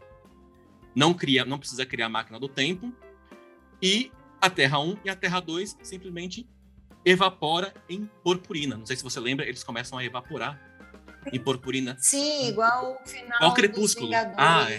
não 0.95 1.13
cria, 1.13 1.45
não 1.45 1.59
precisa 1.59 1.85
criar 1.85 2.07
a 2.07 2.09
máquina 2.09 2.39
do 2.39 2.49
tempo. 2.49 2.93
E 3.83 4.13
a 4.41 4.49
Terra 4.49 4.79
1 4.79 4.99
e 5.05 5.11
a 5.11 5.17
Terra 5.17 5.41
2 5.41 5.79
simplesmente 5.83 6.49
evapora 7.05 7.73
em 7.89 8.09
purpurina. 8.23 8.77
Não 8.77 8.87
sei 8.87 8.97
se 8.97 9.03
você 9.03 9.19
lembra, 9.19 9.47
eles 9.47 9.65
começam 9.65 9.99
a 9.99 10.05
evaporar 10.05 10.61
em 11.33 11.41
purpurina. 11.41 11.97
Sim, 11.99 12.49
igual 12.49 13.01
o 13.03 13.09
final 13.09 13.37
igual 13.37 13.55
Crepúsculo. 13.55 14.11
Ah, 14.37 14.67
é. 14.71 14.79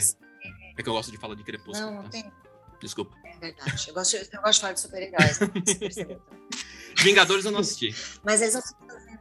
É 0.77 0.83
que 0.83 0.87
eu 0.87 0.93
gosto 0.93 1.11
de 1.11 1.17
falar 1.17 1.35
de 1.35 1.43
Crepúsculo. 1.43 1.91
Não, 1.91 1.95
não 1.95 2.03
tá? 2.03 2.09
tem. 2.09 2.31
Desculpa. 2.79 3.15
É 3.25 3.37
verdade. 3.37 3.89
Eu 3.89 3.93
gosto, 3.93 4.15
eu 4.15 4.41
gosto 4.41 4.53
de 4.53 4.61
falar 4.61 4.73
de 4.73 4.79
super-heróis. 4.79 5.39
Vingadores 6.97 7.45
eu 7.45 7.51
não 7.51 7.59
assisti. 7.59 7.95
Mas 8.23 8.41
eles 8.41 8.53
não 8.53 8.61
fazendo. 8.61 9.19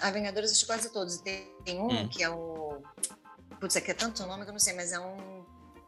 A 0.00 0.10
Vingadores 0.10 0.50
eu 0.50 0.52
assisti 0.52 0.66
quase 0.66 0.92
todos. 0.92 1.18
Tem, 1.18 1.48
tem 1.64 1.78
um 1.78 1.88
hum. 1.88 2.08
que 2.08 2.22
é 2.22 2.30
o. 2.30 2.82
Putz, 3.60 3.76
aqui 3.76 3.90
é 3.90 3.94
tanto 3.94 4.26
nome 4.26 4.44
que 4.44 4.50
eu 4.50 4.52
não 4.52 4.60
sei, 4.60 4.74
mas 4.74 4.92
é 4.92 4.98
um 4.98 5.42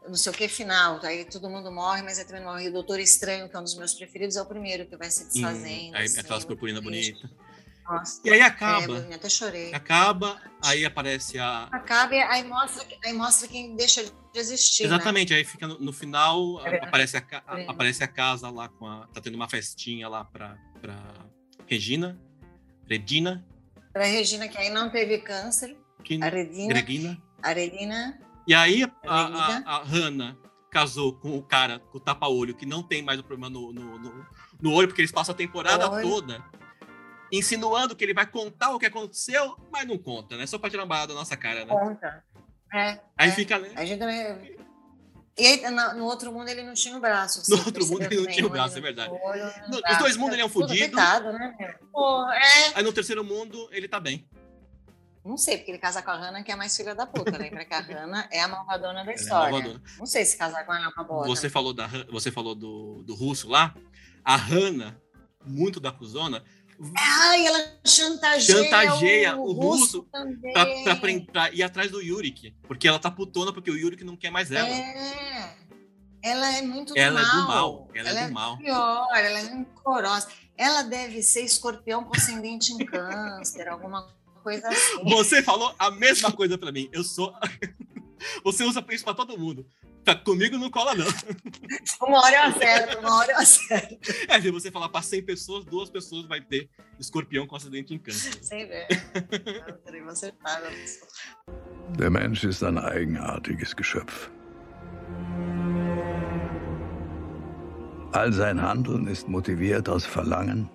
não 0.07 0.15
sei 0.15 0.31
o 0.31 0.35
que 0.35 0.47
final, 0.47 0.99
aí 1.03 1.25
todo 1.25 1.49
mundo 1.49 1.71
morre, 1.71 2.01
mas 2.01 2.19
aí 2.19 2.25
também 2.25 2.43
morre. 2.43 2.69
O 2.69 2.71
Doutor 2.73 2.99
Estranho, 2.99 3.49
que 3.49 3.55
é 3.55 3.59
um 3.59 3.63
dos 3.63 3.75
meus 3.75 3.93
preferidos, 3.93 4.35
é 4.35 4.41
o 4.41 4.45
primeiro 4.45 4.85
que 4.85 4.95
vai 4.95 5.09
se 5.09 5.25
desfazendo. 5.25 5.93
Hum, 5.93 5.95
aí 5.95 6.05
assim, 6.05 6.19
aquelas 6.19 6.45
purpurina 6.45 6.81
bonita. 6.81 7.29
Nossa, 7.87 8.19
e 8.25 8.31
aí 8.31 8.41
acaba. 8.41 9.07
É, 9.09 9.15
até 9.15 9.29
chorei. 9.29 9.73
Acaba, 9.73 10.41
aí 10.63 10.85
aparece 10.85 11.37
a. 11.37 11.63
Acaba 11.71 12.15
e 12.15 12.21
aí 12.21 12.43
mostra, 12.43 12.85
aí 13.03 13.13
mostra 13.13 13.47
quem 13.47 13.75
deixa 13.75 14.03
de 14.03 14.39
existir. 14.39 14.83
Né? 14.83 14.95
Exatamente, 14.95 15.31
né? 15.31 15.37
aí 15.37 15.45
fica 15.45 15.67
no, 15.67 15.79
no 15.79 15.93
final, 15.93 16.65
é 16.65 16.83
aparece, 16.83 17.17
a, 17.17 17.23
a, 17.45 17.59
é. 17.59 17.67
aparece 17.67 18.03
a 18.03 18.07
casa 18.07 18.49
lá 18.49 18.69
com 18.69 18.87
a. 18.87 19.07
Tá 19.07 19.21
tendo 19.21 19.35
uma 19.35 19.47
festinha 19.47 20.09
lá 20.09 20.25
pra, 20.25 20.57
pra 20.85 20.95
Regina. 21.65 22.19
Regina. 22.87 23.43
Pra 23.91 24.05
Regina, 24.05 24.47
que 24.47 24.57
aí 24.57 24.69
não 24.69 24.89
teve 24.89 25.17
câncer. 25.17 25.75
Que, 26.03 26.21
a 26.21 26.29
Regina. 26.29 26.73
Regina. 26.73 27.21
A 27.41 27.53
e 28.47 28.53
aí 28.53 28.83
a, 28.83 28.91
a, 29.07 29.77
a 29.77 29.83
Hannah 29.83 30.37
casou 30.69 31.13
com 31.13 31.37
o 31.37 31.41
cara 31.41 31.79
com 31.79 31.97
o 31.97 32.01
tapa-olho 32.01 32.55
que 32.55 32.65
não 32.65 32.83
tem 32.83 33.01
mais 33.01 33.19
o 33.19 33.23
problema 33.23 33.49
no, 33.49 33.71
no, 33.73 33.97
no, 33.97 34.25
no 34.61 34.73
olho, 34.73 34.87
porque 34.87 35.01
eles 35.01 35.11
passam 35.11 35.33
a 35.33 35.37
temporada 35.37 35.89
Oi. 35.89 36.03
toda 36.03 36.43
insinuando 37.31 37.95
que 37.95 38.03
ele 38.03 38.13
vai 38.13 38.25
contar 38.27 38.71
o 38.71 38.79
que 38.79 38.85
aconteceu, 38.85 39.57
mas 39.71 39.87
não 39.87 39.97
conta, 39.97 40.37
né? 40.37 40.45
Só 40.45 40.59
pra 40.59 40.69
tirar 40.69 40.83
uma 40.83 40.89
barra 40.89 41.07
da 41.07 41.13
nossa 41.15 41.35
cara, 41.35 41.65
né? 41.65 41.73
Conta. 41.73 42.23
É, 42.73 42.99
aí 43.17 43.29
é. 43.29 43.31
fica, 43.31 43.57
né? 43.57 43.71
A 43.75 43.83
gente 43.83 43.99
também... 43.99 44.57
E 45.37 45.45
aí, 45.45 45.69
no, 45.69 45.93
no, 45.95 46.05
outro 46.05 46.31
mundo 46.31 46.47
ele 46.47 46.63
não 46.63 46.73
tinha 46.73 46.95
o 46.95 46.99
braço. 47.01 47.43
No 47.49 47.57
outro 47.57 47.85
mundo 47.87 48.03
ele 48.03 48.15
não 48.15 48.27
tinha 48.27 48.45
o 48.45 48.49
braço, 48.49 48.77
é 48.77 48.81
verdade. 48.81 49.11
Olho, 49.11 49.43
no, 49.69 49.81
nos 49.81 49.97
dois 49.97 50.15
mundos 50.15 50.33
ele 50.33 50.41
é 50.41 50.45
um 50.45 50.49
fudido. 50.49 50.95
Né, 50.95 51.77
Pô, 51.91 52.29
é. 52.31 52.71
Aí 52.75 52.83
no 52.83 52.93
terceiro 52.93 53.23
mundo 53.23 53.67
ele 53.71 53.87
tá 53.87 53.99
bem. 53.99 54.25
Não 55.25 55.37
sei, 55.37 55.57
porque 55.57 55.71
ele 55.71 55.79
casa 55.79 56.03
com 56.03 56.11
a 56.11 56.15
Hannah, 56.15 56.43
que 56.43 56.51
é 56.51 56.55
mais 56.55 56.77
filha 56.77 56.93
da 56.93 57.07
puta. 57.07 57.35
Lembra 57.35 57.65
que 57.65 57.73
a 57.73 57.79
Hannah 57.79 58.29
é 58.31 58.41
a 58.41 58.47
malvadona 58.47 59.03
da 59.03 59.11
história. 59.11 59.49
É 59.49 59.51
malvadona. 59.51 59.81
Não 59.97 60.05
sei 60.05 60.23
se 60.23 60.37
casar 60.37 60.63
com 60.65 60.73
ela 60.73 60.85
é 60.85 60.87
uma 60.87 61.03
boa. 61.03 61.25
Você 61.25 61.49
falou, 61.49 61.73
da, 61.73 61.87
você 62.11 62.31
falou 62.31 62.53
do, 62.53 63.01
do 63.03 63.15
russo 63.15 63.49
lá. 63.49 63.75
A 64.23 64.35
Hannah, 64.35 64.95
muito 65.43 65.79
da 65.79 65.91
cuzona. 65.91 66.43
Ai, 66.97 67.47
ela 67.47 67.73
chantageia, 67.85 68.63
chantageia 68.63 69.35
o, 69.37 69.49
o 69.49 69.51
russo, 69.53 70.07
russo 70.13 71.31
pra, 71.31 71.51
ir 71.51 71.63
atrás 71.63 71.91
do 71.91 72.01
Yurik. 72.01 72.53
Porque 72.67 72.87
ela 72.87 72.99
tá 72.99 73.09
putona 73.09 73.53
porque 73.53 73.71
o 73.71 73.77
Yurik 73.77 74.03
não 74.03 74.17
quer 74.17 74.29
mais 74.29 74.51
ela. 74.51 74.67
É. 74.67 75.55
Ela 76.21 76.57
é 76.57 76.61
muito 76.61 76.93
do 76.93 76.99
ela 76.99 77.21
mal. 77.21 77.29
é 77.29 77.35
do 77.35 77.47
mal. 77.47 77.89
Ela, 77.93 78.09
é 78.09 78.11
ela 78.11 78.19
é, 78.19 78.27
do 78.27 78.33
mal. 78.33 78.57
Pior, 78.57 79.07
ela 79.15 79.39
é 79.39 79.41
rancorosa. 79.41 80.27
Ela 80.57 80.81
deve 80.81 81.21
ser 81.21 81.41
escorpião 81.41 82.03
com 82.03 82.15
ascendente 82.15 82.73
em 82.73 82.85
câncer, 82.85 83.67
alguma 83.67 84.07
coisa 84.43 84.67
assim. 84.67 85.03
Você 85.03 85.43
falou 85.43 85.73
a 85.77 85.91
mesma 85.91 86.31
coisa 86.31 86.57
para 86.57 86.71
mim. 86.71 86.89
Eu 86.91 87.03
sou. 87.03 87.33
Você 88.43 88.63
usa 88.63 88.85
isso 88.89 89.03
para 89.03 89.13
todo 89.13 89.37
mundo. 89.37 89.65
Tá, 90.03 90.15
comigo 90.15 90.57
não 90.57 90.69
cola, 90.69 90.93
não. 90.93 91.05
Uma 92.07 92.21
hora 92.21 92.35
eu 92.35 92.43
acerto, 92.43 92.99
uma 92.99 93.17
hora 93.17 93.31
eu 93.31 93.37
acerto. 93.37 93.97
É, 94.27 94.39
se 94.39 94.51
você 94.51 94.69
falar 94.69 94.89
para 94.89 95.01
100 95.01 95.23
pessoas, 95.23 95.65
duas 95.65 95.89
pessoas 95.89 96.27
vai 96.27 96.41
ter 96.41 96.69
escorpião 96.99 97.47
com 97.47 97.55
acidente 97.55 97.93
em 97.93 97.97
câncer. 97.97 98.37
Sem 98.43 98.67
ver. 98.67 98.87
Eu 99.91 100.09
acertar. 100.09 100.61
Der 101.97 102.09
Mensch 102.09 102.43
ist 102.43 102.63
ein 102.63 102.77
eigenartiges 102.77 103.75
Geschöpf. 103.75 104.29
All 108.11 108.31
sein 108.31 108.61
Handeln 108.61 109.07
ist 109.07 109.27
motiviert 109.27 109.89
aus 109.89 110.05
Verlangen, 110.05 110.69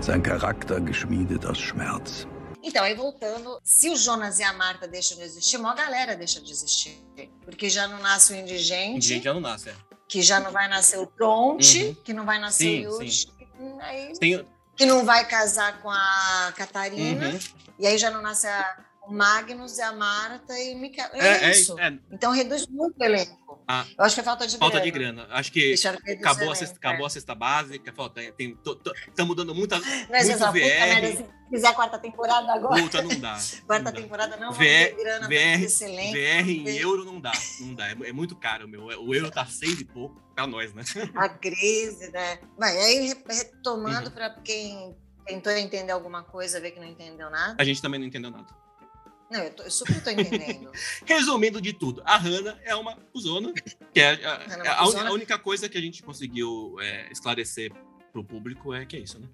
sein 0.00 0.22
Charakter 0.22 0.80
geschmiedet 0.80 1.46
aus 1.46 1.58
Schmerz. 1.60 2.26
Então, 2.64 2.82
aí 2.82 2.94
voltando, 2.94 3.60
se 3.62 3.90
o 3.90 3.96
Jonas 3.96 4.38
e 4.38 4.42
a 4.42 4.52
Marta 4.54 4.88
deixam 4.88 5.18
de 5.18 5.24
existir, 5.24 5.58
uma 5.58 5.74
galera 5.74 6.16
deixa 6.16 6.40
de 6.40 6.50
existir. 6.50 6.98
Porque 7.44 7.68
já 7.68 7.86
não 7.86 7.98
nasce 7.98 8.32
o 8.32 8.36
indigente. 8.36 8.96
Indigente 8.96 9.24
já 9.24 9.34
não 9.34 9.40
nasce, 9.40 9.68
é. 9.68 9.74
Que 10.08 10.22
já 10.22 10.40
não 10.40 10.50
vai 10.50 10.66
nascer 10.66 10.98
o 10.98 11.06
Tronte, 11.06 11.84
uhum. 11.84 11.94
que 12.02 12.14
não 12.14 12.24
vai 12.24 12.38
nascer 12.38 12.64
sim, 12.64 12.86
o 12.86 13.02
Yuri. 13.02 13.10
Aí. 13.80 14.12
Que 14.74 14.86
não 14.86 15.04
vai 15.04 15.28
casar 15.28 15.82
com 15.82 15.90
a 15.90 16.52
Catarina. 16.56 17.28
Uhum. 17.28 17.38
E 17.78 17.86
aí 17.86 17.98
já 17.98 18.10
não 18.10 18.22
nasce 18.22 18.46
a, 18.46 18.76
o 19.06 19.12
Magnus 19.12 19.78
e 19.78 19.82
a 19.82 19.92
Marta 19.92 20.58
e 20.58 20.74
o 20.74 20.78
Michael. 20.78 21.10
É, 21.12 21.18
é, 21.18 21.44
é 21.44 21.50
isso. 21.50 21.78
É, 21.78 21.98
então 22.10 22.32
reduz 22.32 22.66
muito 22.66 22.98
o 22.98 23.04
elenco. 23.04 23.44
Ah, 23.66 23.86
eu 23.96 24.04
acho 24.04 24.14
que 24.14 24.20
é 24.20 24.24
falta 24.24 24.46
de 24.46 24.58
falta 24.58 24.78
grana. 24.78 24.84
de 24.84 24.90
grana. 24.90 25.28
Acho 25.30 25.50
que 25.50 25.74
acabou 26.18 26.50
a, 26.50 26.54
cesta, 26.54 26.76
acabou 26.76 27.06
a 27.06 27.10
cesta 27.10 27.34
básica. 27.34 27.92
Falta, 27.94 28.20
tem, 28.32 28.58
estamos 29.08 29.36
dando 29.36 29.54
muita, 29.54 29.80
Mas 30.10 30.28
muito 30.28 30.38
VR. 30.38 31.00
Puta, 31.00 31.16
se 31.16 31.26
fizer 31.50 31.68
a 31.68 31.72
quarta 31.72 31.98
temporada 31.98 32.52
agora. 32.52 32.82
Puta, 32.82 33.02
não 33.02 33.18
dá. 33.18 33.38
quarta 33.66 33.90
não 33.90 34.00
temporada 34.00 34.36
não 34.36 34.52
VR, 34.52 34.58
vai 34.58 34.66
ter 34.66 34.96
grana 34.96 35.28
VR, 35.28 36.12
VR 36.12 36.50
em 36.50 36.76
euro 36.76 37.04
não 37.04 37.20
dá. 37.20 37.32
Não 37.60 37.74
dá. 37.74 37.88
É, 37.88 37.92
é, 37.92 38.12
muito 38.12 38.36
caro, 38.36 38.68
meu. 38.68 38.84
O 38.84 39.14
euro 39.14 39.30
tá 39.30 39.46
seis 39.46 39.80
e 39.80 39.84
pouco 39.84 40.20
para 40.34 40.46
nós, 40.46 40.74
né? 40.74 40.82
A 41.16 41.28
crise, 41.28 42.10
né? 42.10 42.38
Mas 42.58 42.76
aí, 42.76 43.14
retomando 43.26 44.08
uhum. 44.08 44.14
para 44.14 44.30
quem 44.40 44.94
tentou 45.24 45.52
entender 45.52 45.92
alguma 45.92 46.22
coisa, 46.22 46.60
ver 46.60 46.72
que 46.72 46.80
não 46.80 46.86
entendeu 46.86 47.30
nada. 47.30 47.56
A 47.58 47.64
gente 47.64 47.80
também 47.80 47.98
não 47.98 48.06
entendeu 48.06 48.30
nada. 48.30 48.63
Não, 49.30 49.40
eu, 49.40 49.50
tô, 49.52 49.62
eu 49.62 49.70
super 49.70 50.02
tô 50.02 50.10
entendendo. 50.10 50.70
Resumindo 51.04 51.60
de 51.60 51.72
tudo, 51.72 52.02
a 52.04 52.16
Hannah 52.16 52.58
é 52.62 52.74
uma 52.74 52.96
cuzona, 53.12 53.52
que 53.92 54.00
é, 54.00 54.10
a, 54.10 54.12
é 54.12 54.68
a, 54.68 54.80
a, 54.80 55.12
única 55.12 55.38
coisa 55.38 55.68
que 55.68 55.78
a 55.78 55.80
gente 55.80 56.02
conseguiu 56.02 56.76
é, 56.80 57.10
esclarecer 57.10 57.72
pro 58.12 58.24
público 58.24 58.72
é 58.72 58.84
que 58.86 58.96
é 58.96 59.00
isso, 59.00 59.18
né? 59.18 59.28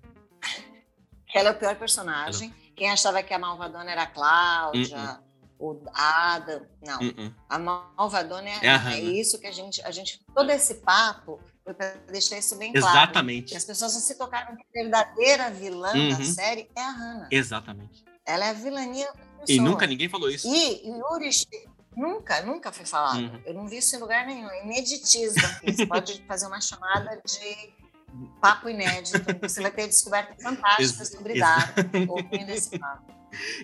Ela 1.35 1.51
é 1.51 1.53
o 1.53 1.59
pior 1.59 1.77
personagem. 1.77 2.49
Ela... 2.49 2.71
Quem 2.75 2.91
achava 2.91 3.23
que 3.23 3.35
a 3.35 3.39
malvadona 3.39 3.91
era 3.91 4.05
a 4.05 4.07
Cláudia, 4.07 5.21
uh 5.61 5.63
-uh. 5.63 5.83
o 5.85 5.91
Adam, 5.93 6.67
não. 6.85 7.01
Uh 7.01 7.35
a 7.49 7.59
malvadona 7.59 8.49
é, 8.49 8.67
é, 8.67 8.93
é, 8.95 9.01
isso 9.01 9.39
que 9.39 9.47
a 9.47 9.53
gente, 9.53 9.83
a 9.83 9.91
gente, 9.91 10.21
todo 10.35 10.51
esse 10.51 10.77
papo 10.77 11.41
foi 11.63 11.75
para 11.75 11.95
deixar 12.11 12.39
isso 12.39 12.57
bem 12.57 12.73
claro. 12.73 12.97
Exatamente. 12.97 13.57
As 13.57 13.65
pessoas 13.65 13.93
não 13.93 14.01
se 14.01 14.17
tocaram 14.17 14.57
que 14.57 14.63
a 14.63 14.83
verdadeira 14.83 15.51
vilã 15.51 15.93
da 15.93 16.17
uhum. 16.17 16.25
série 16.25 16.71
é 16.75 16.81
a 16.81 16.91
Hannah. 16.91 17.29
Exatamente. 17.31 18.05
Ela 18.25 18.47
é 18.47 18.51
a 18.51 18.55
vilania 18.55 19.13
e 19.49 19.61
nunca 19.61 19.87
ninguém 19.87 20.09
falou 20.09 20.31
isso. 20.31 20.49
E 20.49 20.89
Yuri, 20.89 21.31
nunca, 21.97 22.43
nunca 22.43 22.73
foi 22.73 22.87
falado. 22.87 23.19
Uhum. 23.19 23.43
Eu 23.45 23.55
não 23.55 23.69
vi 23.69 23.79
isso 23.79 23.95
em 23.97 23.99
lugar 23.99 24.27
nenhum. 24.27 24.49
É 24.49 24.65
ineditismo. 24.65 25.43
Você 25.65 25.87
pode 25.87 26.25
fazer 26.27 26.47
uma 26.47 26.61
chamada 26.61 27.21
de 27.25 27.73
papo 28.41 28.69
inédito. 28.69 29.19
Você 29.41 29.63
vai 29.63 29.71
ter 29.71 29.87
descobertas 29.87 30.43
fantásticas 30.43 31.09
sobre 31.09 31.39
Dara 31.39 31.75
ouvindo 32.09 32.51
esse 32.51 32.79
papo. 32.79 33.13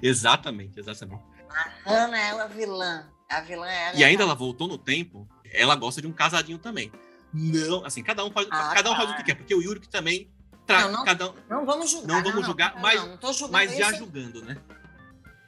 Exatamente, 0.03 0.79
exatamente. 0.79 1.22
A 1.51 1.91
Hannah, 1.91 2.45
é 2.45 2.49
vilã. 2.49 3.11
A 3.29 3.41
vilã 3.41 3.66
é 3.66 3.89
ela. 3.89 3.97
E 3.97 4.05
ainda 4.05 4.22
ela 4.22 4.35
voltou 4.35 4.68
no 4.68 4.79
tempo, 4.79 5.29
ela 5.53 5.74
gosta 5.74 6.01
de 6.01 6.07
um 6.07 6.12
casadinho 6.12 6.59
também. 6.59 6.93
Não, 7.33 7.85
assim, 7.85 8.03
cada 8.03 8.24
um 8.24 8.31
faz, 8.31 8.47
ah, 8.51 8.72
cada 8.72 8.93
um 8.93 8.97
faz 8.97 9.11
o 9.11 9.16
que 9.16 9.24
quer, 9.24 9.35
porque 9.35 9.55
o 9.55 9.61
Yuri 9.61 9.81
também 9.89 10.31
Tra... 10.66 10.83
Não, 10.83 10.93
não, 10.93 11.05
cada... 11.05 11.33
não 11.49 11.64
vamos 11.64 11.91
julgar. 11.91 12.09
Não 12.09 12.22
vamos 12.24 12.45
julgar, 12.45 12.74
não, 12.74 12.83
mas, 12.83 13.01
não, 13.01 13.33
julgando 13.33 13.53
mas 13.53 13.77
já 13.77 13.93
julgando, 13.93 14.45
né? 14.45 14.57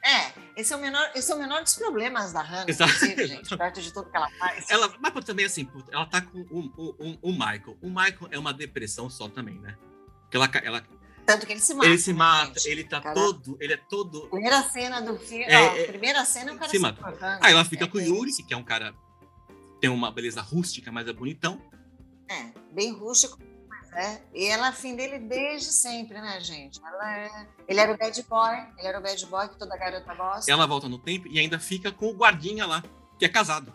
É, 0.03 0.33
esse 0.55 0.73
é 0.73 0.75
o 0.75 0.79
menor, 0.79 1.11
esse 1.13 1.31
é 1.31 1.35
o 1.35 1.39
menor 1.39 1.61
dos 1.63 1.75
problemas 1.75 2.31
da 2.31 2.41
Hannah, 2.41 2.69
Exato. 2.69 2.93
gente, 3.05 3.57
perto 3.57 3.81
de 3.81 3.93
tudo 3.93 4.09
que 4.09 4.15
ela 4.15 4.29
faz. 4.31 4.69
Ela, 4.69 4.93
mas 4.99 5.25
também, 5.25 5.45
assim, 5.45 5.69
ela 5.91 6.05
tá 6.05 6.21
com 6.21 6.39
o, 6.39 6.71
o, 6.77 7.29
o, 7.29 7.31
Michael. 7.31 7.77
O 7.81 7.89
Michael 7.89 8.27
é 8.31 8.39
uma 8.39 8.53
depressão 8.53 9.09
só 9.09 9.27
também, 9.27 9.59
né? 9.59 9.77
Que 10.31 10.37
ela, 10.37 10.49
ela, 10.63 10.83
Tanto 11.25 11.45
que 11.45 11.53
ele 11.53 11.59
se 11.59 11.73
mata. 11.73 11.87
Ele 11.87 11.97
se 11.97 12.13
mata, 12.13 12.59
gente? 12.59 12.69
ele 12.69 12.83
tá 12.83 13.01
Cara, 13.01 13.13
todo. 13.13 13.57
Ele 13.59 13.73
é 13.73 13.77
todo. 13.77 14.27
Primeira 14.29 14.63
cena 14.63 15.01
do 15.01 15.17
filme. 15.17 15.45
É, 15.45 15.83
é, 15.83 15.87
primeira 15.87 16.25
cena, 16.25 16.53
o 16.53 16.57
cara 16.57 16.71
se 16.71 16.77
se, 16.77 16.81
mata. 16.81 17.39
Aí 17.41 17.53
ela 17.53 17.63
fica 17.65 17.85
É, 17.85 17.87
com 17.87 17.97
o 17.97 18.01
Yuri, 18.01 18.31
que 18.31 18.53
é 18.53 18.57
um 18.57 18.63
cara. 18.63 18.95
Tem 19.79 19.89
uma 19.89 20.11
beleza 20.11 20.41
rústica, 20.41 20.91
mas 20.91 21.07
é 21.07 21.13
bonitão. 21.13 21.61
É, 22.27 22.51
bem 22.73 22.91
rústico, 22.91 23.37
mas 23.91 24.05
é. 24.05 24.21
E 24.33 24.45
ela 24.45 24.67
é 24.67 24.69
afim 24.69 24.95
dele 24.95 25.19
desde 25.19 25.71
sempre, 25.71 26.19
né, 26.21 26.39
gente? 26.39 26.79
É- 27.03 27.45
Ele 27.67 27.79
era 27.79 27.91
o 27.93 27.97
bad 27.97 28.23
boy, 28.23 28.55
ele 28.77 28.87
era 28.87 28.99
o 28.99 29.01
bad 29.01 29.25
boy 29.27 29.49
que 29.49 29.57
toda 29.57 29.75
garota 29.77 30.13
gosta. 30.15 30.51
Ela 30.51 30.65
volta 30.65 30.87
no 30.87 30.97
tempo 30.99 31.27
e 31.27 31.39
ainda 31.39 31.59
fica 31.59 31.91
com 31.91 32.07
o 32.07 32.13
guardinha 32.13 32.65
lá, 32.65 32.83
que 33.17 33.25
é 33.25 33.29
casado. 33.29 33.73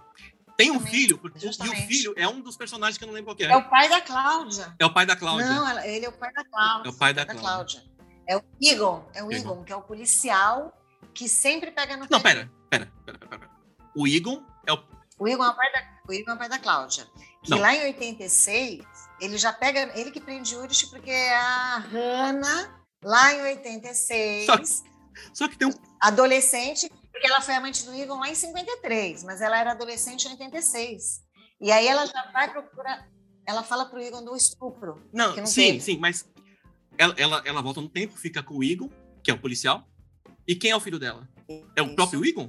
Tem 0.56 0.70
um 0.70 0.74
Justamente, 0.74 0.96
filho, 0.96 1.18
porque- 1.18 1.38
e 1.46 1.68
o 1.68 1.74
filho 1.88 2.14
é 2.16 2.28
um 2.28 2.40
dos 2.40 2.56
personagens 2.56 2.96
que 2.96 3.02
eu 3.02 3.08
não 3.08 3.14
lembro 3.14 3.34
qual 3.34 3.48
é. 3.48 3.52
É 3.52 3.56
o 3.56 3.68
pai 3.68 3.88
da 3.88 4.00
Cláudia. 4.00 4.74
É 4.78 4.86
o 4.86 4.92
pai 4.92 5.04
da 5.04 5.16
Cláudia. 5.16 5.46
Não, 5.46 5.68
ela- 5.68 5.86
ele 5.86 6.06
é 6.06 6.08
o 6.08 6.12
pai 6.12 6.32
da 6.32 6.44
Cláudia. 6.44 6.88
É 6.88 6.90
o 6.92 6.96
pai 6.96 7.12
da 7.14 7.26
Cláudia. 7.26 7.82
É 8.26 8.36
o 8.36 8.42
Egon, 8.62 9.04
é 9.14 9.22
o 9.24 9.32
Egon. 9.32 9.52
Egon, 9.52 9.64
que 9.64 9.72
é 9.72 9.76
o 9.76 9.82
policial 9.82 10.72
que 11.12 11.28
sempre 11.28 11.70
pega 11.72 11.96
no 11.96 12.06
Não, 12.08 12.20
pera, 12.20 12.50
pera, 12.70 12.90
pera, 13.04 13.18
pera, 13.18 13.28
pera. 13.28 13.50
O 13.96 14.06
Egon 14.06 14.42
é 14.66 14.72
o. 14.72 14.78
O 15.18 15.28
Igor 15.28 15.46
é 15.46 15.50
o 15.50 15.54
pai 15.54 15.72
da, 15.72 15.84
o 16.08 16.12
Igor 16.12 16.32
é 16.32 16.34
o 16.34 16.38
pai 16.38 16.48
da 16.48 16.58
Cláudia. 16.58 17.06
Que 17.42 17.50
Não. 17.50 17.58
lá 17.58 17.74
em 17.74 17.84
86, 17.84 18.84
ele 19.24 19.38
já 19.38 19.52
pega. 19.52 19.90
Ele 19.98 20.10
que 20.10 20.20
prende 20.20 20.54
Urich, 20.56 20.86
porque 20.88 21.10
a 21.10 21.78
Hannah, 21.78 22.80
lá 23.02 23.32
em 23.34 23.42
86, 23.42 24.46
Só- 24.46 24.84
Só 25.32 25.48
que 25.48 25.56
tem 25.56 25.68
um. 25.68 25.72
adolescente, 26.00 26.90
porque 27.12 27.26
ela 27.26 27.40
foi 27.40 27.54
amante 27.54 27.84
do 27.84 27.94
Igor 27.94 28.18
lá 28.18 28.28
em 28.28 28.34
53, 28.34 29.22
mas 29.24 29.40
ela 29.40 29.58
era 29.58 29.72
adolescente 29.72 30.26
em 30.26 30.30
86. 30.32 31.22
E 31.60 31.70
aí 31.70 31.86
ela 31.86 32.04
já 32.06 32.30
vai 32.32 32.50
procurar. 32.50 33.08
Ela 33.46 33.62
fala 33.62 33.84
pro 33.86 34.00
Igor 34.02 34.22
do 34.22 34.34
estupro. 34.36 35.02
Não, 35.12 35.34
que 35.34 35.40
não 35.40 35.46
sim, 35.46 35.66
teve. 35.66 35.80
sim, 35.80 35.98
mas 35.98 36.26
ela, 36.98 37.14
ela, 37.16 37.42
ela 37.44 37.62
volta 37.62 37.80
no 37.80 37.88
tempo, 37.88 38.16
fica 38.16 38.42
com 38.42 38.54
o 38.58 38.64
Egon, 38.64 38.88
que 39.22 39.30
é 39.30 39.34
o 39.34 39.38
policial. 39.38 39.86
E 40.46 40.54
quem 40.54 40.70
é 40.70 40.76
o 40.76 40.80
filho 40.80 40.98
dela? 40.98 41.28
É 41.76 41.82
o 41.82 41.94
próprio 41.94 42.24
Egon? 42.24 42.48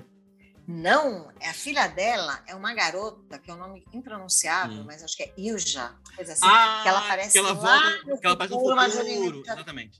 Não, 0.67 1.31
a 1.43 1.53
filha 1.53 1.87
dela 1.87 2.41
é 2.47 2.55
uma 2.55 2.73
garota, 2.73 3.37
que 3.37 3.51
é 3.51 3.53
um 3.53 3.57
nome 3.57 3.85
impronunciável, 3.93 4.77
Hum. 4.81 4.83
mas 4.85 5.03
acho 5.03 5.15
que 5.15 5.23
é 5.23 5.33
Ilja, 5.37 5.93
coisa 6.15 6.33
assim. 6.33 6.45
ah, 6.45 6.79
que 6.81 6.89
ela 6.89 6.99
aparece 6.99 7.31
que 7.33 7.37
ela 7.37 7.53
lá 7.53 7.53
volta, 7.53 8.03
no 8.07 8.19
que 8.19 8.25
ela 8.25 8.33
aparece 8.33 8.53
no 8.55 8.59
futuro, 8.59 8.91
futuro, 8.91 9.41
exatamente. 9.45 9.99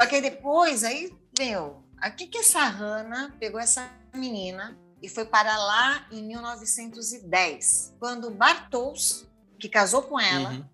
Só 0.00 0.06
que 0.06 0.14
aí 0.16 0.20
depois, 0.22 0.84
aí, 0.84 1.14
meu, 1.38 1.82
aqui 1.98 2.26
que 2.26 2.38
essa 2.38 2.62
Hannah 2.64 3.34
pegou 3.40 3.58
essa 3.58 3.90
menina 4.14 4.78
e 5.02 5.08
foi 5.08 5.24
para 5.24 5.56
lá 5.56 6.06
em 6.10 6.22
1910, 6.26 7.94
quando 7.98 8.28
o 8.28 8.30
Bartels, 8.30 9.26
que 9.58 9.68
casou 9.68 10.02
com 10.02 10.20
ela, 10.20 10.50
Uhum. 10.50 10.68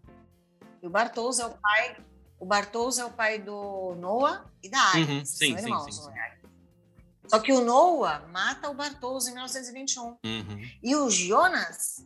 e 0.82 0.86
o 0.86 0.90
Bartels 0.90 1.38
é 1.38 1.46
o 1.46 1.50
pai, 1.50 1.96
o 2.40 2.54
é 2.98 3.04
o 3.04 3.10
pai 3.10 3.38
do 3.38 3.94
Noah 3.96 4.44
e 4.62 4.68
da 4.68 4.80
Agnes, 4.80 5.08
Uhum, 5.08 5.24
sim, 5.24 5.48
são 5.52 5.58
sim, 5.58 5.64
irmãos, 5.64 5.94
sim, 5.94 6.02
sim. 6.02 6.10
né? 6.10 6.38
Só 7.28 7.38
que 7.38 7.52
o 7.52 7.60
Noah 7.64 8.26
mata 8.32 8.70
o 8.70 8.74
Bartels 8.74 9.26
em 9.26 9.32
1921. 9.34 10.04
Uhum. 10.24 10.70
E 10.82 10.94
o 10.96 11.10
Jonas, 11.10 12.04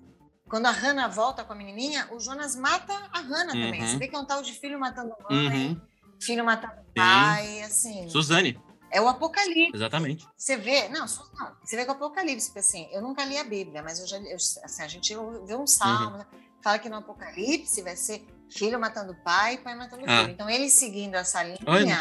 quando 0.48 0.66
a 0.66 0.70
Hannah 0.70 1.08
volta 1.08 1.44
com 1.44 1.52
a 1.52 1.56
menininha, 1.56 2.08
o 2.10 2.18
Jonas 2.20 2.56
mata 2.56 2.92
a 3.12 3.20
Hannah 3.20 3.52
também. 3.52 3.80
Uhum. 3.82 3.86
Você 3.88 3.96
vê 3.98 4.08
que 4.08 4.16
é 4.16 4.18
um 4.18 4.24
tal 4.24 4.42
de 4.42 4.52
filho 4.52 4.78
matando 4.78 5.14
mãe, 5.28 5.48
Uhum. 5.48 5.80
filho 6.20 6.44
matando 6.44 6.74
pai, 6.94 7.62
assim. 7.62 8.08
Suzane, 8.08 8.58
É 8.92 9.00
o 9.00 9.06
Apocalipse. 9.06 9.70
exatamente. 9.76 10.26
Você 10.36 10.56
vê, 10.56 10.88
não, 10.88 11.06
não, 11.06 11.52
você 11.64 11.76
vê 11.76 11.84
que 11.84 11.90
o 11.90 11.94
Apocalipse, 11.94 12.48
porque 12.48 12.58
assim, 12.58 12.88
eu 12.90 13.00
nunca 13.00 13.24
li 13.24 13.38
a 13.38 13.44
Bíblia, 13.44 13.82
mas 13.84 14.00
eu 14.00 14.06
já, 14.08 14.18
eu, 14.18 14.34
assim, 14.64 14.82
a 14.82 14.88
gente 14.88 15.14
vê 15.46 15.54
um 15.54 15.66
salmo, 15.66 16.10
Uhum. 16.12 16.18
né? 16.18 16.26
fala 16.62 16.78
que 16.78 16.88
no 16.90 16.96
Apocalipse 16.96 17.80
vai 17.82 17.94
ser 17.96 18.26
filho 18.50 18.78
matando 18.80 19.14
pai, 19.24 19.56
pai 19.58 19.74
matando 19.76 20.02
Ah. 20.08 20.22
filho. 20.22 20.32
Então 20.32 20.50
ele 20.50 20.68
seguindo 20.68 21.14
essa 21.14 21.40
linha, 21.42 21.56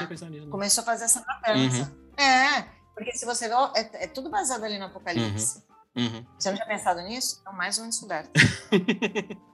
nisso. 0.09 0.25
não. 0.27 0.49
começou 0.49 0.81
a 0.81 0.85
fazer 0.85 1.05
essa 1.05 1.21
matança. 1.21 1.83
Uhum. 2.17 2.21
É, 2.21 2.65
porque 2.99 3.17
se 3.17 3.25
você 3.25 3.47
vê, 3.47 3.53
é, 3.75 4.03
é 4.03 4.07
tudo 4.07 4.29
baseado 4.29 4.63
ali 4.63 4.77
no 4.77 4.85
Apocalipse. 4.85 5.63
Uhum. 5.95 6.25
Você 6.37 6.49
não 6.49 6.55
tinha 6.55 6.67
pensado 6.67 7.01
nisso? 7.01 7.39
Então, 7.41 7.53
mais 7.53 7.77
uma 7.77 7.87
descoberta. 7.87 8.31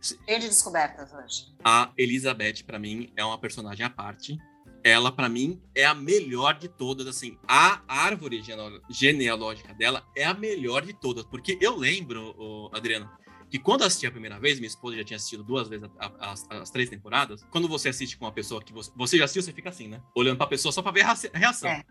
Cheio 0.00 0.40
de 0.40 0.48
descobertas 0.48 1.12
hoje. 1.12 1.46
A 1.64 1.92
Elizabeth, 1.96 2.64
pra 2.66 2.78
mim, 2.78 3.12
é 3.16 3.24
uma 3.24 3.38
personagem 3.38 3.84
à 3.84 3.90
parte. 3.90 4.38
Ela, 4.82 5.12
pra 5.12 5.28
mim, 5.28 5.60
é 5.74 5.84
a 5.84 5.94
melhor 5.94 6.54
de 6.58 6.68
todas. 6.68 7.06
Assim, 7.06 7.36
a 7.46 7.82
árvore 7.86 8.42
gene- 8.42 8.80
genealógica 8.88 9.74
dela 9.74 10.02
é 10.16 10.24
a 10.24 10.32
melhor 10.32 10.82
de 10.86 10.94
todas. 10.94 11.24
Porque 11.24 11.58
eu 11.60 11.76
lembro, 11.76 12.34
ô, 12.38 12.70
Adriano, 12.72 13.10
que 13.50 13.58
quando 13.58 13.82
eu 13.82 13.88
assisti 13.88 14.06
a 14.06 14.10
primeira 14.10 14.40
vez, 14.40 14.58
minha 14.58 14.68
esposa 14.68 14.96
já 14.96 15.04
tinha 15.04 15.16
assistido 15.16 15.44
duas 15.44 15.68
vezes 15.68 15.84
a- 15.98 16.06
a- 16.06 16.32
as, 16.32 16.46
as 16.50 16.70
três 16.70 16.88
temporadas. 16.88 17.44
Quando 17.50 17.68
você 17.68 17.90
assiste 17.90 18.16
com 18.16 18.24
uma 18.24 18.32
pessoa 18.32 18.62
que 18.62 18.72
você, 18.72 18.90
você 18.96 19.18
já 19.18 19.24
assistiu, 19.24 19.42
você 19.42 19.52
fica 19.52 19.68
assim, 19.68 19.88
né? 19.88 20.00
Olhando 20.16 20.38
pra 20.38 20.46
pessoa 20.46 20.72
só 20.72 20.80
pra 20.80 20.92
ver 20.92 21.02
a 21.02 21.14
reação. 21.34 21.68
É. 21.68 21.84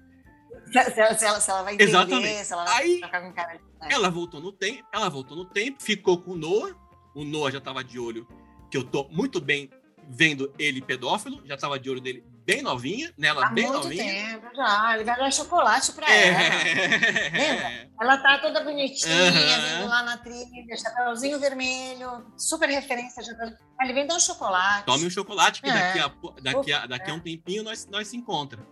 Se, 0.72 0.78
ela, 1.00 1.14
se 1.18 1.26
ela- 1.26 1.40
se 1.42 1.50
ela 1.52 1.64
vai 1.64 1.74
entender, 1.74 1.90
Exatamente. 1.90 2.46
se 2.46 2.54
ela 2.54 2.64
vai 2.66 2.84
Aí- 2.84 2.96
ficar 3.02 3.22
com 3.22 3.34
cara 3.34 3.54
de... 3.58 3.64
É. 3.82 3.94
Ela 3.94 4.10
voltou 4.10 4.40
no 4.42 4.52
tempo, 4.52 4.84
ela 4.94 5.10
voltou 5.10 5.38
no 5.38 5.46
tempo, 5.46 5.82
ficou 5.82 6.22
com 6.22 6.32
o 6.32 6.36
Noah. 6.38 6.76
O 7.16 7.24
Noah 7.24 7.52
já 7.52 7.62
tava 7.62 7.84
de 7.84 7.98
olho, 8.00 8.28
que 8.70 8.78
eu 8.78 8.84
tô 8.84 9.08
muito 9.10 9.40
bem 9.42 9.70
vendo 10.12 10.52
ele 10.58 10.82
pedófilo, 10.82 11.42
já 11.46 11.56
tava 11.56 11.80
de 11.80 11.90
olho 11.90 12.02
dele 12.02 12.24
bem 12.46 12.64
novinha, 12.64 13.14
nela 13.16 13.46
Há 13.46 13.50
bem 13.52 13.68
muito 13.68 13.84
novinha. 13.84 14.04
tempo 14.04 14.48
já. 14.56 14.96
Ele 14.96 15.04
vai 15.04 15.18
dar 15.18 15.32
chocolate 15.32 15.92
pra 15.92 16.12
ela. 16.12 16.42
É. 16.44 17.30
Lembra? 17.30 17.90
Ela 18.02 18.18
tá 18.18 18.38
toda 18.40 18.64
bonitinha, 18.64 19.32
vindo 19.32 19.88
lá 19.90 20.04
na 20.04 20.18
trilha, 20.18 20.78
chapéuzinho 20.82 21.38
vermelho, 21.40 22.26
super 22.38 22.68
referência. 22.70 23.22
De... 23.22 23.30
Ah, 23.78 23.84
Ele 23.84 23.94
vem 23.94 24.08
dar 24.08 24.16
um 24.16 24.20
chocolate. 24.20 24.86
Tome 24.86 25.06
um 25.06 25.10
chocolate, 25.10 25.62
que 25.62 25.70
É. 25.70 25.74
daqui, 25.74 26.00
a, 26.00 26.12
daqui, 26.42 26.74
a, 26.74 26.86
daqui 26.88 27.12
a 27.12 27.14
um 27.14 27.20
tempinho 27.20 27.62
nós, 27.64 27.86
nós 27.88 28.08
se 28.08 28.16
encontra. 28.18 28.66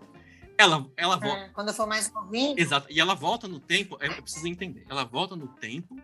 Ela, 0.58 0.86
ela 0.98 1.18
volta. 1.18 1.38
É, 1.42 1.50
Quando 1.50 1.68
eu 1.70 1.74
for 1.74 1.88
mais 1.88 2.12
novinho, 2.12 2.56
Exato. 2.58 2.88
E 2.90 3.00
ela 3.00 3.14
volta 3.14 3.48
no 3.48 3.60
tempo, 3.60 3.98
eu 4.02 4.22
preciso 4.22 4.48
entender. 4.48 4.86
Ela 4.90 5.04
volta 5.04 5.36
no 5.36 5.48
tempo, 5.48 5.96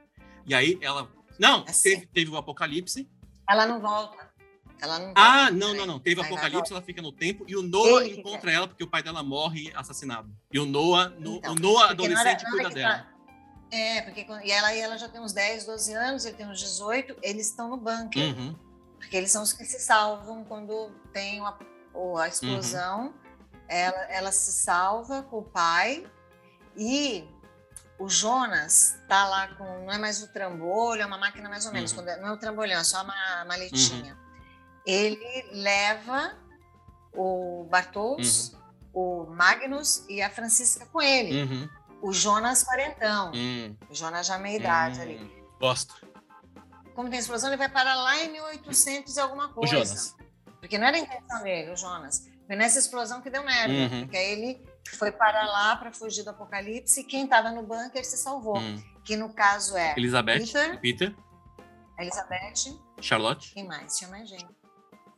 e 0.45 0.53
aí 0.53 0.77
ela. 0.81 1.09
Não, 1.39 1.63
Assim. 1.67 1.89
teve, 1.95 2.05
teve 2.07 2.31
o 2.31 2.37
apocalipse. 2.37 3.09
ela 3.49 3.65
não 3.65 3.79
volta. 3.81 4.31
Ela 4.79 4.99
não 4.99 5.05
volta. 5.07 5.21
Ah, 5.21 5.49
não, 5.51 5.67
Peraí. 5.71 5.77
não, 5.79 5.85
não. 5.87 5.99
Teve 5.99 6.21
o 6.21 6.23
apocalipse, 6.23 6.71
ela 6.71 6.81
fica 6.81 7.01
no 7.01 7.11
tempo, 7.11 7.45
e 7.47 7.55
o 7.55 7.61
Noah 7.63 8.03
Ele 8.05 8.19
encontra 8.19 8.51
ela 8.51 8.67
porque 8.67 8.83
o 8.83 8.87
pai 8.87 9.01
dela 9.01 9.23
morre 9.23 9.71
assassinado. 9.75 10.29
E 10.51 10.59
o 10.59 10.65
Noah, 10.65 11.09
no- 11.09 11.37
Então, 11.37 11.53
o 11.53 11.55
Noah 11.55 11.89
adolescente 11.91 12.43
cuida 12.49 12.69
dela. 12.69 12.93
tá- 12.99 13.09
É, 13.71 14.01
porque 14.03 14.21
e 14.43 14.51
ela, 14.51 14.75
e 14.75 14.79
ela 14.79 14.97
já 14.97 15.09
tem 15.09 15.19
uns 15.19 15.33
10, 15.33 15.65
12 15.65 15.93
anos, 15.93 16.25
ele 16.25 16.35
tem 16.37 16.45
uns 16.47 16.59
18, 16.59 17.15
eles 17.23 17.47
estão 17.49 17.69
no 17.69 17.77
bunker. 17.77 18.21
Uhum. 18.37 18.55
Porque 18.99 19.17
eles 19.17 19.31
são 19.31 19.41
os 19.41 19.51
que 19.51 19.65
se 19.65 19.79
salvam 19.79 20.43
quando 20.43 20.91
tem 21.11 21.39
uma, 21.39 21.57
a 22.21 22.27
explosão. 22.27 23.05
Uhum. 23.07 23.13
Ela, 23.73 23.97
ela 24.11 24.31
se 24.31 24.51
salva 24.53 25.23
com 25.23 25.39
o 25.39 25.43
pai 25.43 26.05
e 26.77 27.27
o 27.99 28.07
Jonas 28.09 28.97
tá 29.07 29.27
lá 29.27 29.47
com. 29.55 29.63
Não 29.85 29.91
é 29.91 29.97
mais 29.97 30.21
o 30.21 30.27
trambolho, 30.31 31.01
é 31.01 31.05
uma 31.05 31.17
máquina 31.17 31.49
mais 31.49 31.65
ou 31.65 31.71
menos. 31.71 31.91
Uhum. 31.93 32.07
é- 32.07 32.19
não 32.19 32.29
é 32.29 32.31
o 32.33 32.37
trambolhão, 32.37 32.79
é 32.79 32.83
só 32.83 33.03
uma 33.03 33.45
maletinha. 33.45 34.17
Ele 34.85 35.47
leva 35.53 36.35
o 37.13 37.65
Bartolus, 37.69 38.55
o 38.93 39.25
Magnus 39.29 40.05
e 40.09 40.21
a 40.21 40.29
Francisca 40.29 40.85
com 40.87 41.01
ele. 41.01 41.43
Uhum. 41.43 41.69
O 42.01 42.11
Jonas 42.11 42.63
quarentão. 42.63 43.31
Uhum. 43.31 43.77
O 43.89 43.95
Jonas 43.95 44.27
já 44.27 44.37
meia 44.37 44.57
idade 44.57 45.01
ali. 45.01 45.15
Uhum. 45.17 45.57
Gosto. 45.59 45.95
Como 46.93 47.09
tem 47.09 47.17
explosão, 47.17 47.49
ele 47.49 47.57
vai 47.57 47.69
parar 47.69 47.95
lá 47.95 48.17
em 48.19 48.31
1800 48.31 49.15
e 49.15 49.19
alguma 49.19 49.45
O 49.47 49.53
coisa. 49.53 49.73
Jonas. 49.73 50.15
Porque 50.59 50.77
não 50.77 50.85
era 50.87 50.97
a 50.97 50.99
intenção 50.99 51.41
dele, 51.41 51.71
o 51.71 51.77
Jonas. 51.77 52.27
Foi 52.53 52.57
nessa 52.59 52.77
explosão 52.77 53.19
que 53.19 53.31
deu 53.31 53.43
merda. 53.43 53.73
Uhum. 53.73 54.01
Porque 54.01 54.15
ele 54.15 54.61
foi 54.95 55.11
para 55.11 55.43
lá 55.47 55.75
para 55.75 55.91
fugir 55.91 56.21
do 56.23 56.29
apocalipse 56.29 56.99
e 56.99 57.03
quem 57.03 57.23
estava 57.23 57.49
no 57.49 57.63
bunker 57.63 58.05
se 58.05 58.15
salvou. 58.15 58.57
Uhum. 58.57 58.79
Que 59.03 59.17
no 59.17 59.33
caso 59.33 59.75
é 59.75 59.95
Elizabeth, 59.97 60.37
Peter. 60.45 60.79
Peter, 60.79 61.15
Elizabeth. 61.97 62.79
Charlotte. 63.01 63.53
Quem 63.55 63.65
mais? 63.67 63.97
Tinha 63.97 64.07
mais 64.11 64.29
gente. 64.29 64.45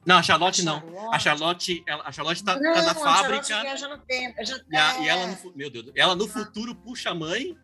Não, 0.05 0.17
a 0.17 0.23
Charlotte 0.23 0.63
não. 0.63 0.79
Charlotte. 0.79 1.13
A 1.13 1.19
Charlotte, 1.19 1.83
ela, 1.85 2.03
a 2.07 2.11
Charlotte 2.13 2.43
tá, 2.43 2.55
não, 2.57 2.73
tá 2.73 2.81
na 2.83 2.91
a 2.91 2.93
Charlotte 2.93 3.17
fábrica. 3.21 3.61
viaja 3.61 3.87
no 3.89 3.97
tempo. 3.97 4.45
Já- 4.45 4.55
E, 4.71 4.77
a- 4.77 4.99
e 5.01 5.09
é, 5.09 5.11
ela 5.11 5.27
no, 5.27 5.53
meu 5.57 5.69
Deus, 5.69 5.91
ela 5.93 6.15
no 6.15 6.27
futuro 6.29 6.73
puxa 6.73 7.09
a 7.09 7.15
mãe 7.15 7.57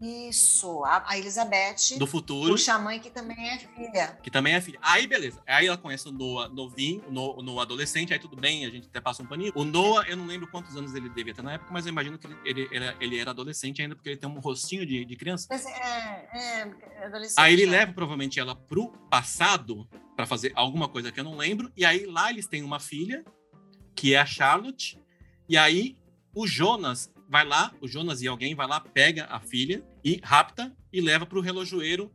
Isso. 0.00 0.84
A, 0.84 1.10
a 1.10 1.18
Elizabeth 1.18 1.98
do 1.98 2.06
futuro, 2.06 2.50
puxa 2.52 2.74
a 2.74 2.78
mãe 2.78 3.00
que 3.00 3.10
também 3.10 3.48
é 3.48 3.58
filha. 3.58 4.18
que 4.22 4.30
também 4.30 4.54
é 4.54 4.60
filha. 4.60 4.78
Aí, 4.82 5.06
beleza. 5.06 5.42
Aí 5.46 5.66
ela 5.66 5.76
conhece 5.76 6.08
o 6.08 6.12
Noah 6.12 6.48
novinho, 6.48 7.02
o 7.08 7.12
Noah, 7.12 7.38
o 7.38 7.42
Noah 7.42 7.62
adolescente, 7.62 8.12
aí 8.12 8.18
tudo 8.18 8.36
bem, 8.36 8.66
a 8.66 8.70
gente 8.70 8.86
até 8.88 9.00
passa 9.00 9.22
um 9.22 9.26
paninho. 9.26 9.52
O 9.54 9.64
Noah, 9.64 10.08
eu 10.08 10.16
não 10.16 10.26
lembro 10.26 10.48
quantos 10.50 10.76
anos 10.76 10.94
ele 10.94 11.08
devia 11.08 11.34
ter 11.34 11.42
na 11.42 11.54
época, 11.54 11.70
mas 11.72 11.86
eu 11.86 11.90
imagino 11.90 12.18
que 12.18 12.26
ele, 12.26 12.36
ele, 12.44 12.68
ele, 12.70 12.96
ele 13.00 13.18
era 13.18 13.30
adolescente 13.30 13.80
ainda, 13.82 13.94
porque 13.94 14.10
ele 14.10 14.16
tem 14.16 14.28
um 14.28 14.40
rostinho 14.40 14.84
de, 14.86 15.04
de 15.04 15.16
criança. 15.16 15.46
Mas 15.50 15.64
é, 15.66 16.28
é 16.32 17.06
adolescente. 17.06 17.38
Aí 17.38 17.52
ele 17.52 17.66
né? 17.66 17.72
leva 17.78 17.92
provavelmente 17.92 18.38
ela 18.38 18.54
pro 18.54 18.88
passado 19.10 19.88
pra 20.16 20.26
fazer 20.26 20.52
alguma 20.54 20.88
coisa 20.88 21.10
que 21.10 21.18
eu 21.18 21.24
não 21.24 21.36
lembro. 21.36 21.72
E 21.76 21.84
aí 21.84 22.06
lá 22.06 22.30
eles 22.30 22.46
têm 22.46 22.62
uma 22.62 22.80
filha, 22.80 23.24
que 23.94 24.14
é 24.14 24.18
a 24.18 24.26
Charlotte. 24.26 24.98
E 25.48 25.56
aí 25.56 25.96
o 26.34 26.46
Jonas 26.46 27.10
vai 27.28 27.44
lá, 27.44 27.72
o 27.80 27.88
Jonas 27.88 28.22
e 28.22 28.28
alguém 28.28 28.54
vai 28.54 28.66
lá, 28.66 28.80
pega 28.80 29.26
a 29.30 29.40
filha 29.40 29.84
e 30.04 30.20
rapta 30.22 30.74
e 30.92 31.00
leva 31.00 31.24
pro 31.26 31.40
relojoeiro 31.40 32.12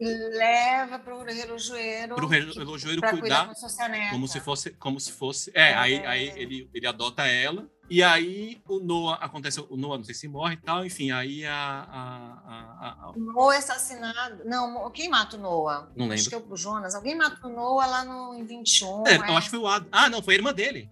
leva 0.00 0.98
para 0.98 1.14
o 1.16 1.24
relojoeiro. 1.24 2.14
Para 2.14 2.24
o 2.24 2.28
relojoeiro 2.28 3.00
cuidar, 3.02 3.48
neta. 3.88 4.10
como 4.12 4.28
se 4.28 4.38
fosse, 4.40 4.70
como 4.70 5.00
se 5.00 5.12
fosse. 5.12 5.50
É, 5.54 5.74
aí, 5.74 5.94
É. 5.94 6.06
aí 6.06 6.28
ele, 6.36 6.70
ele 6.72 6.86
adota 6.86 7.26
ela. 7.26 7.68
E 7.90 8.02
aí 8.02 8.60
o 8.68 8.78
Noah 8.80 9.16
acontece, 9.24 9.60
o 9.60 9.76
Noah 9.76 9.96
não 9.96 10.04
sei 10.04 10.14
se 10.14 10.28
morre 10.28 10.54
e 10.54 10.58
tal, 10.58 10.84
enfim, 10.84 11.10
aí 11.10 11.44
a, 11.46 11.52
a, 11.54 12.32
a- 12.46 12.96
a- 13.06 13.10
O 13.16 13.18
Noah 13.18 13.54
é 13.56 13.58
assassinado. 13.58 14.44
Não, 14.44 14.88
quem 14.90 15.08
mata 15.08 15.36
o 15.36 15.40
Noah? 15.40 15.90
Não 15.96 16.04
Acho 16.12 16.30
lembro. 16.30 16.46
que 16.46 16.52
é 16.52 16.54
o 16.54 16.56
Jonas. 16.56 16.94
Alguém 16.94 17.16
mata 17.16 17.44
o 17.46 17.50
Noah 17.50 17.86
lá 17.88 18.04
no, 18.04 18.34
em 18.34 18.44
21. 18.44 19.04
É, 19.06 19.14
é. 19.14 19.16
eu 19.16 19.36
acho 19.36 19.46
que 19.46 19.56
foi 19.56 19.58
o 19.58 19.66
Ad... 19.66 19.86
Ah, 19.90 20.08
não, 20.10 20.22
foi 20.22 20.34
a 20.34 20.36
irmã 20.36 20.52
dele. 20.52 20.90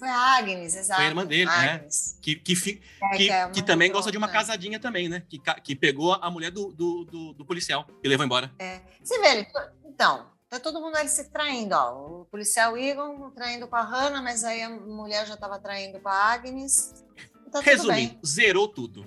Foi 0.00 0.08
a 0.08 0.36
Agnes, 0.38 0.74
exato. 0.74 0.96
Foi 0.98 1.04
a 1.04 1.08
irmã 1.08 1.24
dele, 1.24 1.44
né? 1.44 1.52
Agnes. 1.74 2.18
Que, 2.20 2.34
que, 2.34 2.56
fi- 2.56 2.82
É, 3.12 3.16
que, 3.16 3.30
é 3.30 3.44
uma 3.44 3.52
que 3.52 3.62
também 3.62 3.92
gosta 3.92 4.10
de 4.10 4.18
uma 4.18 4.26
casadinha 4.28 4.80
também, 4.80 5.08
né? 5.08 5.22
Que, 5.28 5.38
que 5.62 5.76
pegou 5.76 6.14
a 6.14 6.28
mulher 6.30 6.50
do, 6.50 6.72
do, 6.72 7.04
do, 7.04 7.32
do 7.34 7.44
policial 7.44 7.86
e 8.02 8.08
levou 8.08 8.26
embora. 8.26 8.50
É. 8.58 8.80
Você 9.04 9.18
vê, 9.20 9.46
então, 9.84 10.26
tá 10.48 10.58
todo 10.58 10.80
mundo 10.80 10.96
ali 10.96 11.08
se 11.08 11.30
traindo, 11.30 11.74
ó. 11.76 12.22
O 12.22 12.24
policial 12.24 12.76
Egon 12.76 13.30
traindo 13.30 13.68
com 13.68 13.76
a 13.76 13.82
Hannah, 13.82 14.22
mas 14.22 14.42
aí 14.42 14.62
a 14.62 14.70
mulher 14.70 15.26
já 15.26 15.34
estava 15.34 15.58
traindo 15.60 16.00
com 16.00 16.08
a 16.08 16.14
Agnes. 16.32 17.04
Tá 17.52 17.58
tudo 17.58 17.62
Resumindo, 17.62 18.12
bem. 18.14 18.20
zerou 18.26 18.66
tudo. 18.68 19.06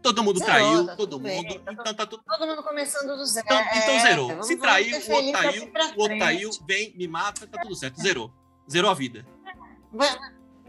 Todo 0.00 0.22
mundo 0.22 0.38
Zerou, 0.38 0.54
traiu, 0.54 0.86
tá 0.86 0.96
todo 0.96 1.10
tudo 1.10 1.22
bem, 1.24 1.42
mundo. 1.42 1.58
tá 1.60 1.72
então 1.72 1.94
tá 1.94 2.06
tudo. 2.06 2.22
Todo 2.24 2.46
mundo 2.46 2.62
começando 2.62 3.16
do 3.16 3.26
zero. 3.26 3.44
Então, 3.46 3.60
então 3.60 3.94
É, 3.94 4.00
zerou. 4.00 4.28
vamos- 4.28 4.46
Se 4.46 4.56
traiu, 4.56 4.96
o 4.96 5.12
outro 5.12 5.32
traiu, 5.32 5.62
o 5.96 6.00
outro 6.00 6.18
traiu, 6.18 6.50
vem, 6.66 6.94
me 6.96 7.08
mata, 7.08 7.46
tá 7.48 7.60
tudo 7.60 7.74
certo. 7.74 8.00
Zerou. 8.00 8.32
Zerou 8.70 8.90
a 8.90 8.94
vida. 8.94 9.26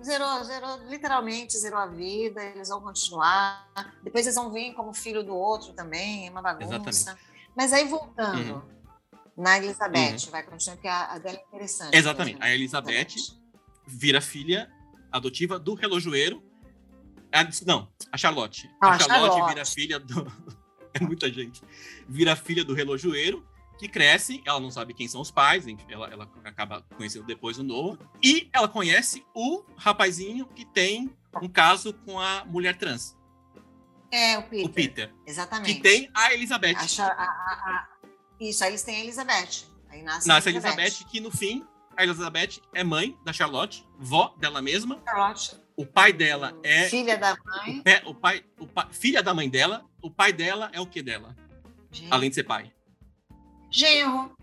Zerou, 0.01 0.43
zerou, 0.45 0.77
literalmente 0.87 1.57
zerou 1.57 1.77
a 1.79 1.85
vida, 1.87 2.41
eles 2.41 2.69
vão 2.69 2.79
continuar. 2.81 3.67
Depois 4.01 4.25
eles 4.25 4.35
vão 4.35 4.49
vir 4.51 4.73
como 4.73 4.93
filho 4.93 5.23
do 5.23 5.35
outro 5.35 5.73
também, 5.73 6.27
é 6.27 6.31
uma 6.31 6.41
bagunça. 6.41 6.89
Exatamente. 6.89 7.25
Mas 7.55 7.73
aí 7.73 7.85
voltando 7.85 8.53
Uhum. 8.55 8.61
na 9.35 9.57
Elizabeth, 9.57 10.29
vai 10.31 10.43
continuar, 10.43 10.75
porque 10.77 10.87
a, 10.87 11.11
a 11.13 11.17
dela 11.17 11.37
é 11.37 11.43
interessante. 11.47 11.93
Exatamente. 11.97 12.35
mesmo. 12.39 12.45
A 12.45 12.55
Elizabeth 12.55 13.07
vira 13.85 14.21
filha 14.21 14.71
adotiva 15.11 15.59
do 15.59 15.73
relojoeiro. 15.73 16.41
A- 17.33 17.47
não, 17.65 17.89
a 18.09 18.17
Charlotte. 18.17 18.69
Ah, 18.81 18.91
a 18.91 18.95
a 18.95 18.99
Charlotte, 18.99 19.31
Charlotte. 19.33 19.49
vira 19.53 19.65
filha 19.65 19.99
do. 19.99 20.31
é 20.93 20.99
muita 21.01 21.29
gente. 21.29 21.61
Vira 22.07 22.37
filha 22.37 22.63
do 22.63 22.73
relojoeiro, 22.73 23.45
que 23.79 23.87
cresce, 23.87 24.43
ela 24.45 24.59
não 24.59 24.69
sabe 24.69 24.93
quem 24.93 25.07
são 25.07 25.21
os 25.21 25.31
pais, 25.31 25.65
ela, 25.87 26.07
ela 26.11 26.29
acaba 26.43 26.81
conhecendo 26.97 27.25
depois 27.25 27.57
o 27.57 27.63
Noah. 27.63 27.97
E 28.21 28.49
ela 28.53 28.67
conhece 28.67 29.25
o 29.33 29.63
rapazinho 29.77 30.45
que 30.47 30.65
tem 30.65 31.09
um 31.41 31.47
caso 31.47 31.93
com 31.93 32.19
a 32.19 32.43
mulher 32.45 32.77
trans, 32.77 33.15
É, 34.11 34.37
o 34.37 34.43
Peter. 34.43 34.65
o 34.65 34.69
Peter. 34.69 35.13
Exatamente. 35.25 35.75
Que 35.75 35.81
tem 35.81 36.09
a 36.13 36.33
Elizabeth. 36.33 36.75
A 36.75 37.03
a- 37.07 37.13
a- 37.13 37.87
Isso, 38.39 38.63
aí 38.63 38.71
eles 38.71 38.83
têm 38.83 38.97
a 38.97 38.99
Elizabeth. 38.99 39.65
Aí 39.89 40.01
nasce, 40.03 40.27
Nasce 40.27 40.49
a 40.49 40.51
Elizabeth, 40.51 41.05
que 41.09 41.19
no 41.21 41.31
fim, 41.31 41.65
a 41.95 42.03
Elizabeth 42.03 42.59
é 42.73 42.83
mãe 42.83 43.17
da 43.23 43.31
Charlotte, 43.31 43.87
vó 43.97 44.35
dela 44.37 44.61
mesma. 44.61 45.01
Charlotte, 45.05 45.55
O 45.77 45.85
pai 45.85 46.11
dela 46.11 46.53
é 46.63 46.89
filha 46.89 47.17
da 47.17 47.37
mãe. 47.45 47.81
É, 47.85 48.01
o 48.05 48.13
pai, 48.13 48.43
o 48.59 48.67
pai, 48.67 48.87
filha 48.91 49.23
da 49.23 49.33
mãe 49.33 49.49
dela, 49.49 49.85
o 50.01 50.11
pai 50.11 50.33
dela 50.33 50.69
é 50.73 50.81
o 50.81 50.85
que 50.85 51.01
dela, 51.01 51.33
Gente, 51.89 52.11
além 52.11 52.29
de 52.29 52.35
ser 52.35 52.43
pai. 52.43 52.73
Genro. 53.71 54.35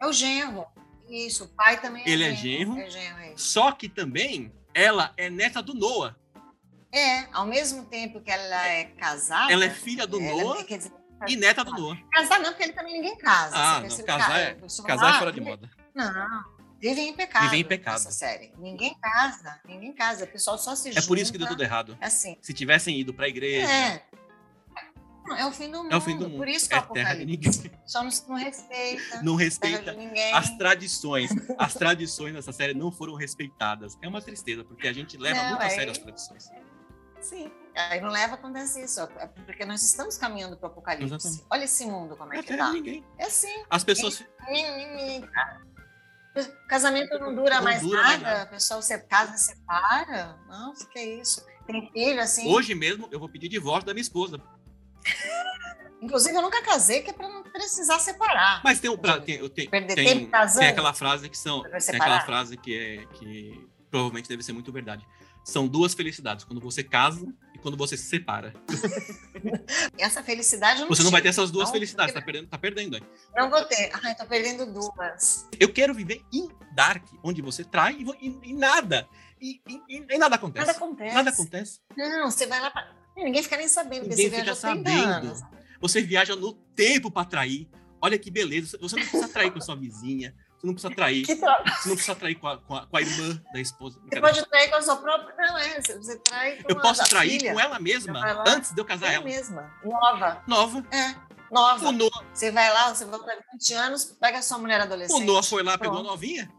É 0.00 0.06
o 0.06 0.12
genro. 0.12 0.66
Isso, 1.08 1.44
o 1.44 1.48
pai 1.48 1.80
também 1.80 2.02
é 2.04 2.08
Ele 2.10 2.24
é 2.24 2.34
genro. 2.34 2.74
genro. 2.74 2.80
É 2.80 2.90
genro, 2.90 3.18
é. 3.20 3.32
Só 3.36 3.72
que 3.72 3.88
também 3.88 4.52
ela 4.74 5.12
é 5.16 5.30
neta 5.30 5.62
do 5.62 5.74
Noah. 5.74 6.14
É, 6.92 7.26
ao 7.32 7.46
mesmo 7.46 7.84
tempo 7.86 8.20
que 8.20 8.30
ela 8.30 8.66
é 8.68 8.84
casada. 8.84 9.52
Ela 9.52 9.64
é 9.66 9.70
filha 9.70 10.06
do 10.06 10.20
ela- 10.20 10.42
Noah 10.42 10.64
dizer, 10.64 10.92
e 11.26 11.36
neta 11.36 11.64
do 11.64 11.72
Noah. 11.72 11.98
casar 12.12 12.38
não, 12.40 12.50
porque 12.50 12.62
ele 12.64 12.72
também 12.72 12.92
ninguém 12.94 13.16
casa. 13.16 13.56
Ah, 13.56 13.74
não, 13.74 13.80
percebe? 13.82 14.06
casar 14.06 14.38
é- 14.40 14.50
a 14.52 14.82
Casar 14.86 15.14
é 15.14 15.18
fora 15.18 15.32
de 15.32 15.40
moda. 15.40 15.70
Não, 15.94 16.44
vivem 16.80 17.08
em 17.08 17.12
pecado. 17.14 17.44
Vivem 17.44 17.60
em 17.60 17.64
pecado. 17.64 17.96
Essa 17.96 18.10
série. 18.10 18.52
Ninguém 18.58 18.94
casa, 19.00 19.60
ninguém 19.66 19.92
casa. 19.92 20.24
O 20.24 20.28
pessoal 20.28 20.56
só 20.58 20.74
se 20.76 20.90
É 20.90 20.92
junta. 20.92 21.06
por 21.06 21.18
isso 21.18 21.32
que 21.32 21.38
deu 21.38 21.46
tudo 21.48 21.62
errado. 21.62 21.96
É 22.00 22.06
assim. 22.06 22.36
Se 22.40 22.52
tivessem 22.54 22.98
ido 23.00 23.12
pra 23.12 23.28
igreja, 23.28 23.66
É. 23.70 24.04
Não, 25.28 25.36
É 25.36 25.46
o 25.46 25.52
fim 25.52 25.70
do 25.70 25.82
mundo. 25.82 25.92
é 25.92 25.96
o 25.96 26.00
fim 26.00 26.16
do 26.16 26.28
mundo. 26.28 26.38
Por 26.38 26.48
isso 26.48 26.68
que 26.68 26.74
é 26.74 26.78
o 26.78 26.80
É 26.80 26.82
terra 26.92 27.14
de 27.14 27.22
apocalipse. 27.22 27.60
ninguém. 27.62 27.80
Só 27.86 28.02
não, 28.02 28.10
não 28.28 28.36
respeita. 28.36 29.22
Não 29.22 29.34
respeita 29.36 29.96
as 30.34 30.50
tradições. 30.56 31.30
As 31.58 31.74
tradições 31.74 32.34
dessa 32.34 32.52
série 32.52 32.74
não 32.74 32.90
foram 32.90 33.14
respeitadas. 33.14 33.96
É 34.02 34.08
uma 34.08 34.20
tristeza, 34.22 34.64
porque 34.64 34.88
a 34.88 34.92
gente 34.92 35.16
leva 35.16 35.40
Não, 35.42 35.48
muito 35.50 35.62
a 35.62 35.66
é- 35.66 35.70
sério 35.70 35.92
as 35.92 35.98
tradições. 35.98 36.50
Sim. 37.20 37.50
Aí 37.74 38.00
não 38.00 38.10
leva 38.10 38.34
acontece 38.34 38.82
isso. 38.84 39.00
É 39.00 39.26
porque 39.26 39.64
nós 39.64 39.82
estamos 39.82 40.16
caminhando 40.16 40.56
para 40.56 40.68
o 40.68 40.72
apocalipse. 40.72 41.12
Exatamente. 41.14 41.44
Olha 41.50 41.64
esse 41.64 41.84
mundo 41.86 42.16
como 42.16 42.32
É 42.32 42.38
é 42.38 42.42
que 42.42 42.56
tá. 42.56 42.72
ninguém. 42.72 43.04
É 43.18 43.24
assim. 43.26 43.52
As 43.68 43.82
pessoas. 43.84 44.24
Casamento 46.68 47.18
não 47.18 47.34
dura 47.34 47.56
Não 47.56 47.64
mais 47.64 47.80
dura 47.82 48.00
mais 48.02 48.22
nada, 48.22 48.38
nada. 48.38 48.48
o 48.48 48.52
pessoal 48.54 48.80
se 48.80 48.96
casa 49.00 49.34
e 49.34 49.38
separa. 49.38 50.38
Nossa, 50.46 50.86
que 50.86 50.98
é 50.98 51.20
isso? 51.20 51.44
Tem 51.66 51.90
filho 51.92 52.20
assim. 52.20 52.48
Hoje 52.52 52.74
mesmo 52.74 53.08
eu 53.10 53.18
vou 53.18 53.28
pedir 53.28 53.48
divórcio 53.48 53.86
da 53.86 53.92
minha 53.94 54.02
esposa. 54.02 54.40
Inclusive, 56.00 56.36
eu 56.36 56.42
nunca 56.42 56.62
casei, 56.62 57.02
que 57.02 57.10
é 57.10 57.12
para 57.12 57.28
não 57.28 57.42
precisar 57.42 57.98
separar. 57.98 58.60
Mas 58.62 58.78
tem, 58.78 58.96
pra, 58.96 59.20
tem, 59.20 59.36
eu 59.36 59.48
tenho, 59.50 59.68
Perder 59.68 59.94
tem, 59.96 60.06
tempo 60.06 60.30
casando. 60.30 60.60
tem 60.60 60.68
aquela 60.68 60.94
frase 60.94 61.28
que 61.28 61.36
são. 61.36 61.62
Tem 61.62 61.96
aquela 61.96 62.20
frase 62.20 62.56
que 62.56 62.78
é 62.78 63.06
que 63.14 63.68
provavelmente 63.90 64.28
deve 64.28 64.42
ser 64.42 64.52
muito 64.52 64.70
verdade. 64.72 65.04
São 65.44 65.66
duas 65.66 65.94
felicidades, 65.94 66.44
quando 66.44 66.60
você 66.60 66.84
casa 66.84 67.26
e 67.54 67.58
quando 67.58 67.76
você 67.76 67.96
se 67.96 68.04
separa. 68.04 68.52
Essa 69.96 70.22
felicidade 70.22 70.80
não 70.82 70.88
Você 70.88 71.02
não 71.02 71.10
vai 71.10 71.22
ter 71.22 71.28
essas 71.28 71.50
duas 71.50 71.68
Não, 71.68 71.72
felicidades, 71.72 72.12
tá 72.12 72.20
porque 72.20 72.32
perdendo, 72.32 72.50
tá 72.50 72.58
perdendo. 72.58 73.00
Não 73.34 73.48
vou 73.50 73.64
ter. 73.64 73.90
Ai, 74.04 74.14
tô 74.14 74.26
perdendo 74.26 74.66
duas. 74.72 75.48
Eu 75.58 75.72
quero 75.72 75.94
viver 75.94 76.22
em 76.32 76.48
Dark, 76.74 77.04
onde 77.22 77.40
você 77.42 77.64
trai 77.64 77.94
e, 77.98 78.26
e- 78.28 78.38
e 78.50 78.52
nada. 78.52 79.08
E- 79.40 79.60
e 79.88 80.18
nada 80.18 80.36
acontece. 80.36 80.66
Nada 80.66 80.76
acontece. 80.78 81.14
Nada 81.14 81.30
acontece. 81.30 81.80
Não, 81.96 82.30
você 82.30 82.46
vai 82.46 82.60
lá 82.60 82.70
pra... 82.70 82.97
Ninguém 83.24 83.42
fica 83.42 83.56
nem 83.56 83.68
sabendo. 83.68 84.06
porque 84.06 84.14
Ninguém 84.22 84.30
você 84.30 84.36
fica 84.36 84.54
viaja 84.54 84.60
30 84.82 85.34
sabendo. 85.34 85.58
Você 85.80 86.02
viaja 86.02 86.36
no 86.36 86.52
tempo 86.52 87.10
pra 87.10 87.24
trair. 87.24 87.68
Olha 88.00 88.18
que 88.18 88.30
beleza. 88.30 88.78
Você 88.80 88.96
não 88.96 89.02
precisa 89.02 89.28
trair 89.28 89.50
com 89.50 89.58
a 89.58 89.60
sua 89.60 89.76
vizinha. 89.76 90.34
Você 90.58 90.66
não 90.66 90.74
precisa 90.74 90.94
trair. 90.94 91.24
Você 91.26 91.34
não 91.36 91.94
precisa 91.94 92.14
trair 92.16 92.34
com 92.34 92.48
a, 92.48 92.58
com 92.58 92.74
a- 92.74 92.86
com 92.86 92.96
a 92.96 93.00
irmã 93.00 93.40
da 93.52 93.60
esposa. 93.60 94.00
Você 94.12 94.20
pode 94.20 94.44
trair 94.46 94.70
com 94.70 94.76
a 94.76 94.82
sua 94.82 94.96
própria. 94.96 95.34
Não, 95.36 95.56
é. 95.58 95.80
você- 95.80 96.18
trai 96.18 96.56
com 96.62 96.72
Eu 96.72 96.78
a 96.78 96.82
posso 96.82 97.08
trair 97.08 97.38
filha. 97.38 97.52
com 97.52 97.60
ela 97.60 97.78
mesma 97.78 98.42
antes 98.46 98.72
de 98.72 98.80
eu 98.80 98.84
casar 98.84 99.06
Ela 99.06 99.14
ela. 99.16 99.24
mesma. 99.24 99.72
Nova. 99.84 100.42
Nova. 100.48 100.84
É. 100.90 101.14
Nova. 101.50 101.88
O 101.88 101.92
Noah, 101.92 102.24
Você 102.34 102.50
vai 102.50 102.70
lá, 102.72 102.94
você 102.94 103.04
volta 103.06 103.32
20 103.52 103.72
anos, 103.74 104.04
pega 104.20 104.38
a 104.38 104.42
sua 104.42 104.58
mulher 104.58 104.80
adolescente. 104.80 105.22
o 105.22 105.24
Noah 105.24 105.42
foi 105.42 105.62
lá, 105.62 105.78
pegou 105.78 105.98
a 106.00 106.02
novinha. 106.02 106.50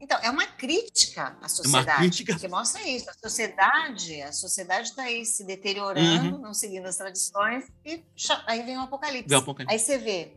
Então, 0.00 0.18
é 0.22 0.30
uma 0.30 0.46
crítica 0.46 1.36
à 1.42 1.48
sociedade. 1.48 1.98
crítica. 1.98 2.38
Que 2.38 2.48
mostra 2.48 2.80
isso. 2.88 3.10
A 3.10 3.14
sociedade, 3.14 4.22
a 4.22 4.32
sociedade 4.32 4.88
está 4.88 5.02
aí 5.02 5.24
se 5.26 5.44
deteriorando, 5.44 6.36
Uhum. 6.36 6.40
não 6.42 6.54
seguindo 6.54 6.86
as 6.86 6.96
tradições, 6.96 7.64
e 7.84 8.02
aí 8.46 8.62
vem 8.62 8.78
o 8.78 8.80
apocalipse. 8.80 9.28
Vem 9.28 9.36
o 9.38 9.40
apocalipse. 9.42 9.74
Aí 9.74 9.78
você 9.78 9.98
vê, 9.98 10.32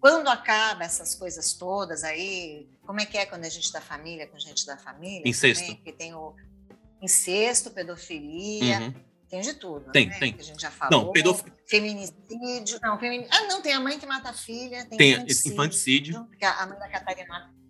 quando 0.00 0.28
acaba 0.28 0.82
essas 0.84 1.14
coisas 1.14 1.52
todas 1.54 2.02
aí, 2.02 2.68
como 2.84 3.00
é 3.00 3.06
que 3.06 3.16
é 3.16 3.24
quando 3.24 3.44
a 3.44 3.48
gente 3.48 3.72
da 3.72 3.80
família, 3.80 4.26
com 4.26 4.38
gente 4.38 4.66
da 4.66 4.76
família? 4.76 5.22
Incesto. 5.24 5.60
Também, 5.62 5.76
porque 5.76 5.92
tem 5.92 6.12
o 6.14 6.34
incesto, 7.00 7.70
pedofilia, 7.70 8.80
Uhum. 8.80 8.94
tem 9.30 9.40
de 9.40 9.54
tudo. 9.54 9.92
Tem, 9.92 10.08
né? 10.08 10.18
tem. 10.18 10.32
Que 10.32 10.40
a 10.40 10.44
gente 10.44 10.60
já 10.60 10.70
falou. 10.70 11.04
Não, 11.04 11.12
pedof... 11.12 11.44
Feminicídio. 11.68 12.78
Não, 12.82 12.98
femini... 12.98 13.26
Ah, 13.30 13.42
não, 13.46 13.62
tem 13.62 13.72
a 13.72 13.80
mãe 13.80 13.98
que 13.98 14.06
mata 14.06 14.30
a 14.30 14.32
filha. 14.34 14.84
Tem, 14.86 14.98
tem 14.98 15.12
infanticídio, 15.12 15.52
infanticídio. 15.52 16.24
porque 16.26 16.44
a 16.44 16.66
mãe 16.66 16.78
da 16.78 16.88
Catarina 16.88 17.28
mata. 17.28 17.63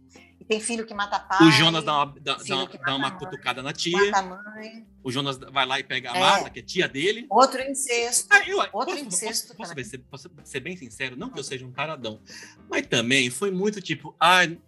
Tem 0.48 0.60
filho 0.60 0.84
que 0.86 0.92
mata 0.92 1.18
pai. 1.18 1.46
O 1.46 1.50
Jonas 1.50 1.84
dá 1.84 1.94
uma, 2.04 2.14
dá, 2.20 2.34
dá- 2.36 2.64
dá 2.84 2.96
uma 2.96 3.10
cutucada 3.12 3.62
na 3.62 3.72
tia. 3.72 3.96
Mata 4.10 4.18
a 4.18 4.22
mãe. 4.22 4.86
O 5.02 5.10
Jonas 5.10 5.38
vai 5.38 5.64
lá 5.64 5.80
e 5.80 5.84
pega 5.84 6.12
a 6.12 6.16
É. 6.16 6.20
Marta, 6.20 6.50
que 6.50 6.58
é 6.58 6.62
tia 6.62 6.86
dele. 6.88 7.26
Outro 7.30 7.62
incesto. 7.62 8.28
Ah, 8.30 8.46
eu, 8.48 8.58
Outro 8.58 8.94
posso, 8.94 9.04
incesto 9.06 9.54
posso, 9.56 9.74
posso, 9.74 9.88
ser, 9.90 9.98
posso 9.98 10.30
ser 10.44 10.60
bem 10.60 10.76
sincero, 10.76 11.16
não 11.16 11.30
que 11.30 11.38
eu 11.38 11.44
seja 11.44 11.64
um 11.66 11.72
taradão, 11.72 12.20
mas 12.68 12.86
também 12.86 13.30
foi 13.30 13.50
muito 13.50 13.80
tipo, 13.80 14.14
ai, 14.20 14.58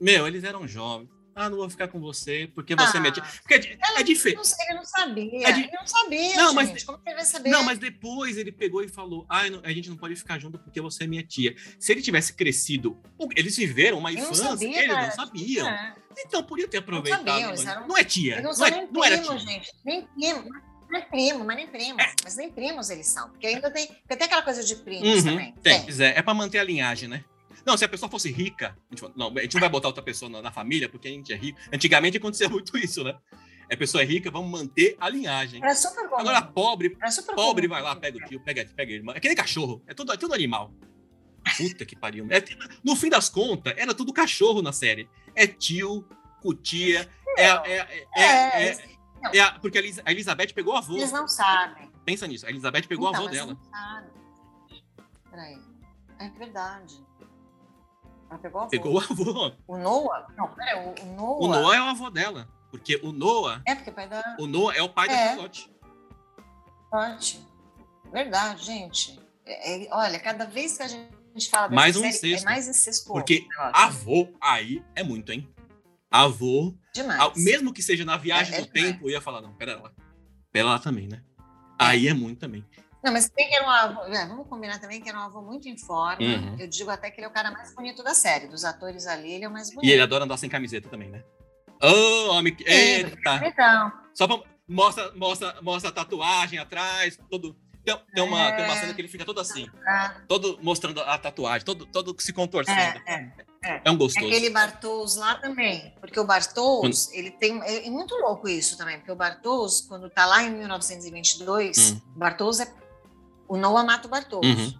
meu, 0.00 0.26
eles 0.26 0.44
eram 0.44 0.66
jovens. 0.68 1.08
Ah, 1.34 1.48
não 1.48 1.56
vou 1.58 1.70
ficar 1.70 1.88
com 1.88 1.98
você 2.00 2.50
porque 2.54 2.74
você 2.76 2.96
é 2.96 3.00
minha 3.00 3.12
tia. 3.12 3.22
Ah, 3.24 3.30
Porque 3.40 3.54
é, 3.54 3.58
di- 3.58 3.78
é 3.96 4.02
diferente. 4.02 4.36
não 4.36 4.66
ele 4.68 4.74
não 4.78 4.84
sabia. 4.84 5.48
É 5.48 5.52
de- 5.52 5.60
Ele 5.62 5.70
não 5.72 5.86
sabia, 5.86 6.36
Não, 6.36 6.46
gente. 6.46 6.54
mas- 6.72 6.84
Como 6.84 6.98
que 6.98 7.08
ele 7.08 7.16
vai 7.16 7.24
saber? 7.24 7.48
Não, 7.50 7.62
mas 7.62 7.78
depois 7.78 8.36
ele 8.36 8.52
pegou 8.52 8.82
e 8.82 8.88
falou: 8.88 9.24
ah, 9.28 9.42
a 9.62 9.72
gente 9.72 9.88
não 9.88 9.96
pode 9.96 10.14
ficar 10.16 10.38
junto 10.38 10.58
porque 10.58 10.80
você 10.80 11.04
é 11.04 11.06
minha 11.06 11.22
tia. 11.22 11.54
Se 11.78 11.90
ele 11.92 12.02
tivesse 12.02 12.34
crescido, 12.34 13.00
eles 13.36 13.56
viveram 13.56 13.98
uma 13.98 14.10
Ele 14.12 14.20
não 14.20 14.26
infância, 14.30 14.48
sabia, 14.50 14.84
eles 14.84 14.96
não 14.96 15.10
sabiam. 15.10 15.68
É. 15.68 15.94
Então 16.26 16.42
podia 16.42 16.68
ter 16.68 16.78
aproveitado. 16.78 17.26
sabiam, 17.26 17.50
mas 17.50 17.60
eles 17.60 17.72
eram- 17.72 17.88
Não 17.88 17.96
é 17.96 18.04
tia. 18.04 18.32
Eles 18.38 18.44
não 18.44 18.52
Não, 18.52 18.66
é, 18.66 18.70
nem 18.70 18.88
não 18.92 19.04
era 19.04 19.18
primos, 19.18 19.42
tia. 19.42 19.52
gente. 19.54 19.70
Nem 19.84 20.06
primo. 20.06 20.48
Não 20.90 20.98
é 20.98 21.02
primo, 21.02 21.44
mas 21.44 21.56
nem 21.56 21.66
primos. 21.66 22.04
Mas 22.22 22.36
nem 22.36 22.50
primos 22.52 22.90
eles 22.90 23.06
são. 23.06 23.30
Porque 23.30 23.46
ainda 23.46 23.70
tem. 23.70 23.86
Porque 23.86 24.14
tem 24.16 24.26
aquela 24.26 24.42
coisa 24.42 24.62
de 24.62 24.76
primos 24.76 25.08
Uhum, 25.08 25.24
também. 25.24 25.54
tem, 25.62 25.86
é, 26.00 26.18
é 26.18 26.22
pra 26.22 26.34
manter 26.34 26.58
a 26.58 26.64
linhagem, 26.64 27.08
né? 27.08 27.24
Não, 27.64 27.76
se 27.76 27.84
a 27.84 27.88
pessoa 27.88 28.10
fosse 28.10 28.30
rica, 28.30 28.76
a 28.90 28.94
gente, 28.94 29.12
não, 29.16 29.28
a 29.36 29.40
gente 29.42 29.54
não 29.54 29.60
vai 29.60 29.68
botar 29.68 29.88
outra 29.88 30.02
pessoa 30.02 30.30
na, 30.30 30.42
na 30.42 30.50
família 30.52 30.88
porque 30.88 31.08
a 31.08 31.10
gente 31.10 31.32
é 31.32 31.36
rico. 31.36 31.58
Antigamente 31.72 32.16
acontecia 32.16 32.48
muito 32.48 32.76
isso, 32.76 33.02
né? 33.04 33.16
a 33.72 33.76
pessoa 33.76 34.02
é 34.02 34.04
rica, 34.04 34.30
vamos 34.30 34.50
manter 34.50 34.96
a 35.00 35.08
linhagem. 35.08 35.62
Era 35.62 35.74
super 35.74 36.06
comum. 36.06 36.20
Agora, 36.20 36.42
pobre, 36.42 36.94
Era 37.00 37.10
super 37.10 37.34
pobre 37.34 37.66
comum. 37.66 37.74
vai 37.80 37.82
lá, 37.82 37.96
pega 37.96 38.18
o 38.18 38.20
tio, 38.26 38.38
pega, 38.40 38.66
pega 38.76 38.92
a 38.92 38.94
irmã. 38.94 39.12
É 39.16 39.20
que 39.20 39.28
nem 39.28 39.36
cachorro, 39.36 39.82
é 39.86 39.94
tudo, 39.94 40.12
é 40.12 40.16
tudo 40.18 40.34
animal. 40.34 40.74
Puta 41.56 41.86
que 41.86 41.96
pariu. 41.96 42.26
É, 42.30 42.42
no 42.84 42.94
fim 42.94 43.08
das 43.08 43.30
contas, 43.30 43.72
era 43.76 43.94
tudo 43.94 44.12
cachorro 44.12 44.60
na 44.60 44.72
série. 44.72 45.08
É 45.34 45.46
tio, 45.46 46.06
cutia, 46.42 47.08
é, 47.38 47.46
é, 47.46 47.56
é, 47.72 48.06
é, 48.14 48.22
É, 48.22 48.68
é- 48.72 48.78
é 49.38 49.40
a- 49.40 49.52
porque 49.58 49.78
a 49.78 49.82
a 50.04 50.12
Elizabeth 50.12 50.52
pegou 50.54 50.74
o 50.74 50.76
avô. 50.76 50.96
Eles 50.96 51.10
não 51.12 51.26
sabem. 51.26 51.90
Pensa 52.04 52.26
nisso, 52.26 52.44
a 52.46 52.50
Elizabeth 52.50 52.82
pegou 52.86 53.08
Então, 53.08 53.22
avô 53.22 53.28
mas 53.30 53.38
dela. 53.38 53.54
Não 53.54 53.70
sabe. 53.70 54.10
Peraí. 55.30 55.58
É 56.18 56.28
verdade. 56.30 57.02
Ela 58.32 58.38
pegou 58.38 58.60
o 58.60 58.64
avô. 58.64 58.70
Pegou 58.70 58.94
o 58.94 58.98
avô. 58.98 59.52
O 59.66 59.76
Noah? 59.78 60.26
Não, 60.36 60.48
peraí. 60.54 60.86
O, 60.86 61.02
o 61.02 61.06
Noah. 61.16 61.38
O 61.40 61.48
Noah 61.48 61.76
é 61.76 61.80
o 61.80 61.84
avô 61.84 62.10
dela. 62.10 62.48
Porque 62.70 62.98
o 63.02 63.12
Noah, 63.12 63.62
É, 63.66 63.74
porque 63.74 63.90
é 63.90 63.92
pai 63.92 64.08
da 64.08 64.36
o 64.38 64.46
Noah 64.46 64.74
é 64.76 64.82
o 64.82 64.88
pai 64.88 65.08
da 65.08 65.14
É. 65.14 65.28
Charlotte. 65.28 65.70
Charlotte. 66.90 67.46
Verdade, 68.10 68.64
gente. 68.64 69.20
É- 69.44 69.84
é- 69.84 69.88
olha, 69.94 70.18
cada 70.18 70.44
vez 70.46 70.76
que 70.76 70.82
a 70.82 70.88
gente 70.88 71.50
fala 71.50 71.68
dessa 71.68 71.74
Mais 71.74 71.96
um 71.96 72.00
série, 72.00 72.14
incesto. 72.14 72.46
é 72.46 72.50
mais 72.50 72.68
incestuoso. 72.68 73.18
Porque. 73.20 73.46
Avô, 73.58 74.28
aí 74.40 74.82
é 74.94 75.02
muito, 75.02 75.30
hein? 75.32 75.48
Avô, 76.10 76.74
Demais. 76.94 77.32
mesmo 77.36 77.72
que 77.72 77.82
seja 77.82 78.04
na 78.04 78.16
viagem 78.16 78.54
É, 78.54 78.58
é 78.58 78.60
do 78.62 78.72
demais. 78.72 78.92
tempo, 78.92 79.06
eu 79.06 79.10
ia 79.10 79.20
falar, 79.20 79.40
não, 79.40 79.52
pera 79.54 79.80
lá. 79.80 79.90
Pera 80.50 80.66
lá 80.66 80.78
também, 80.78 81.08
né? 81.08 81.22
Aí 81.78 82.06
é 82.06 82.12
muito 82.14 82.38
também. 82.38 82.64
Não, 83.04 83.12
mas 83.12 83.28
tem 83.28 83.48
que 83.48 83.54
era 83.54 83.66
um 83.66 83.70
avô. 83.70 84.02
é, 84.04 84.26
vamos 84.26 84.46
combinar 84.48 84.78
também 84.80 85.00
que 85.00 85.08
era 85.08 85.18
um 85.18 85.22
avô 85.22 85.42
muito 85.42 85.68
em 85.68 85.76
forma. 85.76 86.22
Uhum. 86.24 86.56
Eu 86.58 86.68
digo 86.68 86.90
até 86.90 87.10
que 87.10 87.18
ele 87.20 87.26
é 87.26 87.28
o 87.28 87.32
cara 87.32 87.50
mais 87.50 87.74
bonito 87.74 88.02
da 88.02 88.14
série. 88.14 88.46
Dos 88.46 88.64
atores 88.64 89.06
ali, 89.06 89.32
ele 89.32 89.44
é 89.44 89.48
o 89.48 89.52
mais 89.52 89.68
bonito. 89.70 89.88
E 89.88 89.92
ele 89.92 90.02
adora 90.02 90.24
andar 90.24 90.36
sem 90.36 90.48
camiseta 90.48 90.88
também, 90.88 91.10
né? 91.10 91.22
Ô, 91.82 92.30
homem. 92.32 92.54
que- 92.54 92.64
Eita! 92.64 93.40
Então, 93.46 93.92
Só 94.14 94.26
pra. 94.26 94.40
Mostra, 94.68 95.12
mostra, 95.16 95.56
mostra 95.60 95.90
a 95.90 95.92
tatuagem 95.92 96.58
atrás, 96.58 97.18
todo. 97.28 97.54
Tem, 97.84 97.98
tem 98.14 98.22
uma, 98.22 98.40
É. 98.48 98.52
tem 98.56 98.64
uma 98.64 98.76
cena 98.76 98.94
que 98.94 99.00
ele 99.00 99.08
fica 99.08 99.24
todo 99.24 99.40
assim, 99.40 99.68
ah, 99.86 100.14
todo 100.28 100.56
mostrando 100.62 101.00
a 101.00 101.18
tatuagem, 101.18 101.64
todo, 101.66 101.84
todo 101.84 102.14
se 102.20 102.32
contorcendo. 102.32 102.78
é, 103.06 103.32
é. 103.64 103.82
É 103.84 103.90
um 103.90 103.94
É 103.94 103.96
gostoso. 103.96 104.26
aquele 104.26 104.50
Bartos 104.50 105.16
lá 105.16 105.34
também, 105.34 105.92
porque 106.00 106.18
o 106.18 106.24
Bartos, 106.24 107.12
ele 107.12 107.32
tem, 107.32 107.60
é, 107.62 107.86
é 107.86 107.90
muito 107.90 108.14
louco 108.16 108.48
isso 108.48 108.78
também, 108.78 108.98
porque 108.98 109.10
o 109.10 109.16
Bartos, 109.16 109.80
quando 109.82 110.08
tá 110.08 110.24
lá 110.26 110.42
em 110.44 110.50
1922, 110.50 111.92
Hum. 111.92 112.00
o 112.14 112.18
Bartos 112.18 112.60
é, 112.60 112.72
o 113.52 113.56
Noah 113.58 113.84
mata 113.84 114.06
o 114.06 114.10
Bartos. 114.10 114.40
Uhum. 114.46 114.72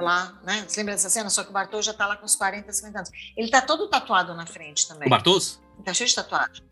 Lá, 0.00 0.34
né? 0.42 0.64
Você 0.68 0.80
lembra 0.80 0.94
dessa 0.94 1.08
cena? 1.08 1.30
Só 1.30 1.42
que 1.42 1.50
o 1.50 1.52
Bartos 1.52 1.84
já 1.86 1.94
tá 1.94 2.06
lá 2.06 2.16
com 2.16 2.24
uns 2.26 2.36
40, 2.36 2.70
50 2.72 2.98
anos. 2.98 3.10
Ele 3.36 3.48
tá 3.50 3.62
todo 3.62 3.88
tatuado 3.88 4.34
na 4.34 4.44
frente 4.44 4.86
também. 4.86 5.06
O 5.06 5.10
Bartos? 5.10 5.60
Tá 5.84 5.94
cheio 5.94 6.08
de 6.08 6.14
tatuagem. 6.14 6.62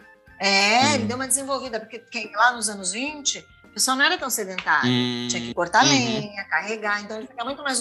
É, 0.41 0.81
Hum. 0.91 0.95
ele 0.95 1.05
deu 1.05 1.17
uma 1.17 1.27
desenvolvida, 1.27 1.79
porque 1.81 2.01
quem- 2.01 2.31
lá 2.35 2.53
nos 2.53 2.69
anos 2.69 2.93
20, 2.93 3.39
o 3.65 3.69
pessoal 3.75 3.97
não 3.97 4.05
era 4.05 4.19
tão 4.19 4.29
sedentário. 4.29 4.91
Hum, 4.91 5.29
Tinha 5.31 5.41
que 5.43 5.55
cortar 5.55 5.85
uhum. 5.85 5.91
lenha, 5.91 6.45
carregar, 6.45 7.01
então 7.03 7.17
ele 7.19 7.27
fica 7.29 7.45
muito 7.45 7.63
mais 7.63 7.81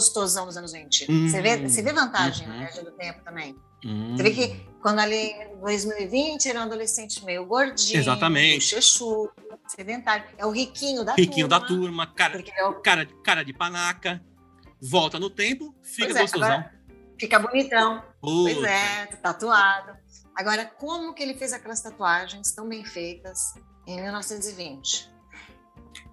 gostosão 0.00 0.46
nos 0.46 0.56
anos 0.56 0.72
20. 0.72 1.10
Hum. 1.10 1.28
Você, 1.28 1.40
vê, 1.42 1.56
você 1.68 1.82
vê 1.82 1.92
vantagem 1.92 2.46
Uhum. 2.46 2.52
na 2.52 2.58
viagem 2.60 2.84
do 2.84 2.92
tempo 2.92 3.24
também. 3.24 3.56
hum. 3.84 4.14
Você 4.16 4.22
vê 4.22 4.30
que 4.30 4.66
quando 4.82 5.00
ali 5.00 5.16
em 5.32 5.58
2020 5.60 6.46
ele 6.46 6.58
é 6.58 6.60
um 6.60 6.64
adolescente 6.64 7.24
meio 7.24 7.44
gordinho, 7.46 7.98
Exatamente. 7.98 8.74
bochechudo, 8.74 9.32
sedentário. 9.66 10.24
É 10.38 10.46
o 10.46 10.50
riquinho 10.50 11.02
da 11.04 11.14
Riquinho 11.14 11.48
turma. 11.48 11.60
da 11.60 11.66
turma, 11.66 12.06
cara, 12.06 12.44
é 12.56 12.64
o- 12.66 12.74
cara, 12.80 13.06
cara 13.24 13.42
de 13.44 13.52
panaca, 13.52 14.22
volta 14.80 15.18
no 15.18 15.28
tempo, 15.30 15.74
fica 15.82 16.06
Pois 16.08 16.16
é, 16.16 16.20
gostosão. 16.22 16.46
agora 16.48 16.74
fica 17.18 17.38
bonitão. 17.38 18.02
Pois 18.20 18.54
Puta. 18.56 18.68
é, 18.68 19.06
tatuado. 19.06 19.96
Agora, 20.36 20.66
como 20.66 21.14
que 21.14 21.22
ele 21.22 21.34
fez 21.34 21.52
aquelas 21.54 21.80
tatuagens 21.80 22.52
tão 22.52 22.68
bem 22.68 22.84
feitas 22.84 23.54
em 23.86 24.00
1920? 24.02 25.10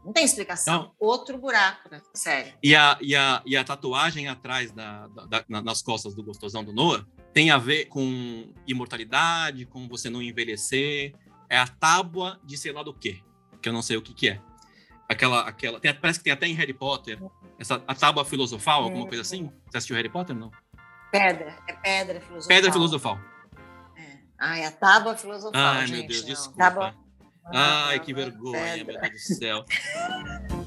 Não 0.04 0.12
tem 0.14 0.26
explicação. 0.26 0.84
Não. 0.84 0.92
Outro 1.00 1.38
buraco, 1.38 1.90
né? 1.90 2.02
Sério. 2.14 2.54
E 2.62 2.76
a, 2.76 2.98
e, 3.02 3.16
a, 3.16 3.42
e 3.46 3.56
a 3.56 3.64
tatuagem 3.64 4.28
atrás 4.28 4.72
da, 4.72 5.08
da- 5.08 5.26
da- 5.26 5.46
na- 5.48 5.62
nas 5.62 5.82
costas 5.82 6.14
do 6.14 6.24
gostosão 6.24 6.64
do 6.64 6.74
Noah 6.74 7.06
tem 7.34 7.50
a 7.52 7.58
ver 7.58 7.86
com 7.86 8.52
imortalidade, 8.68 9.66
com 9.66 9.88
você 9.88 10.10
não 10.10 10.22
envelhecer. 10.22 11.14
É 11.50 11.58
a 11.58 11.68
tábua 11.68 12.40
de 12.44 12.58
sei 12.58 12.72
lá 12.72 12.84
do 12.84 12.94
quê, 12.94 13.22
que 13.62 13.70
eu 13.70 13.74
não 13.74 13.82
sei 13.82 13.98
o 13.98 14.02
que, 14.02 14.14
que 14.14 14.30
é. 14.30 14.42
Aquela, 15.08 15.42
aquela, 15.42 15.80
tem- 15.80 15.94
parece 15.94 16.20
que 16.20 16.24
tem 16.24 16.34
até 16.34 16.48
em 16.48 16.54
Harry 16.54 16.74
Potter, 16.74 17.20
essa, 17.60 17.84
a 17.88 17.94
tábua 17.96 18.26
filosofal, 18.26 18.84
alguma 18.84 19.06
coisa 19.08 19.22
assim. 19.22 19.52
Você 19.70 19.78
assistiu 19.78 19.96
Harry 19.96 20.10
Potter? 20.10 20.36
Não. 20.36 20.52
Pedra. 21.12 21.58
É 21.68 21.74
pedra 21.74 22.20
filosofal. 22.22 22.48
Pedra 22.48 22.72
filosofal. 22.72 23.20
É. 23.96 24.18
Ah, 24.40 24.58
é 24.58 24.66
a 24.66 24.72
tábua 24.72 25.16
filosofal, 25.16 25.52
Ai, 25.62 25.86
gente. 25.88 26.00
meu 26.00 26.08
Deus, 26.08 26.22
não. 26.22 26.28
desculpa. 26.28 26.58
Tábua- 26.58 26.96
Ai, 27.46 28.00
que 28.00 28.14
vergonha, 28.14 28.84
meu 28.84 29.00
Deus 29.00 29.12
do 29.12 29.20
céu. 29.20 29.66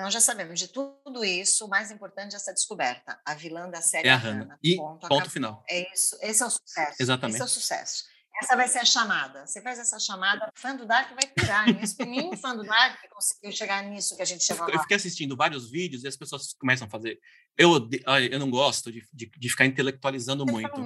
Então 0.00 0.10
já 0.10 0.20
sabemos 0.20 0.58
de 0.58 0.68
tudo 0.68 1.22
isso, 1.22 1.66
o 1.66 1.68
mais 1.68 1.90
importante 1.90 2.32
é 2.32 2.36
essa 2.36 2.54
descoberta. 2.54 3.20
A 3.22 3.34
vilã 3.34 3.68
da 3.68 3.82
série 3.82 4.08
É 4.08 4.12
a 4.12 4.14
é 4.14 4.16
Hannah. 4.16 4.58
E 4.64 4.76
Ponto, 4.76 5.06
ponto 5.06 5.30
final. 5.30 5.62
É 5.68 5.92
isso, 5.92 6.16
esse 6.22 6.42
é 6.42 6.46
o 6.46 6.48
sucesso. 6.48 6.96
Exatamente. 6.98 7.34
Esse 7.34 7.42
é 7.42 7.44
o 7.44 7.48
sucesso. 7.48 8.04
Essa 8.42 8.56
vai 8.56 8.66
ser 8.66 8.78
a 8.78 8.84
chamada. 8.86 9.46
Você 9.46 9.60
faz 9.60 9.78
essa 9.78 9.98
chamada, 9.98 10.50
fã 10.54 10.74
do 10.74 10.86
Dark 10.86 11.10
vai 11.10 11.26
pirar 11.26 11.66
nisso. 11.66 11.96
Nenhum 12.00 12.34
fã 12.34 12.56
do 12.56 12.64
Dark 12.64 12.98
conseguiu 13.10 13.52
chegar 13.52 13.82
nisso 13.82 14.16
que 14.16 14.22
a 14.22 14.24
gente 14.24 14.42
chegou 14.42 14.66
Eu 14.70 14.76
lá. 14.76 14.80
fiquei 14.80 14.96
assistindo 14.96 15.36
vários 15.36 15.70
vídeos 15.70 16.02
e 16.02 16.08
as 16.08 16.16
pessoas 16.16 16.54
começam 16.54 16.86
a 16.86 16.90
fazer. 16.90 17.20
Eu, 17.58 17.86
eu 18.32 18.38
não 18.38 18.50
gosto 18.50 18.90
de, 18.90 19.06
de, 19.12 19.26
de 19.26 19.48
ficar 19.50 19.66
intelectualizando 19.66 20.44
Eu 20.48 20.50
muito. 20.50 20.82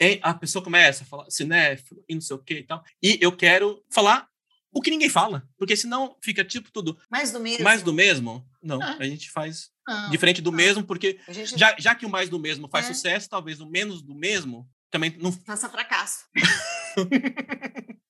E 0.00 0.20
a 0.22 0.32
pessoa 0.32 0.62
começa 0.62 1.02
a 1.02 1.06
falar 1.06 1.28
cinéfilo 1.28 2.04
e 2.08 2.14
não 2.14 2.20
sei 2.20 2.36
o 2.36 2.38
que 2.38 2.54
e 2.54 2.64
tal. 2.64 2.84
E 3.02 3.18
eu 3.20 3.36
quero 3.36 3.84
falar 3.90 4.28
o 4.74 4.80
que 4.82 4.90
ninguém 4.90 5.08
fala, 5.08 5.46
porque 5.56 5.76
senão 5.76 6.16
fica 6.22 6.44
tipo 6.44 6.70
tudo 6.72 6.98
Mais 7.10 7.30
do 7.30 7.40
mesmo. 7.40 7.62
mais 7.64 7.82
do 7.82 7.92
mesmo. 7.92 8.44
Não, 8.62 8.82
Ah. 8.82 8.96
a 8.98 9.04
gente 9.04 9.30
faz 9.30 9.70
Não, 9.86 10.10
diferente 10.10 10.42
do 10.42 10.50
não. 10.50 10.56
mesmo, 10.56 10.84
porque 10.84 11.18
gente 11.28 11.56
já, 11.58 11.74
já 11.78 11.94
que 11.94 12.04
o 12.04 12.10
mais 12.10 12.28
do 12.28 12.38
mesmo 12.38 12.68
faz 12.68 12.86
É. 12.86 12.92
sucesso, 12.94 13.28
talvez 13.28 13.60
o 13.60 13.66
menos 13.70 14.02
do 14.02 14.14
mesmo 14.14 14.68
também 14.90 15.16
não. 15.20 15.30
faça 15.32 15.68
fracasso. 15.68 16.24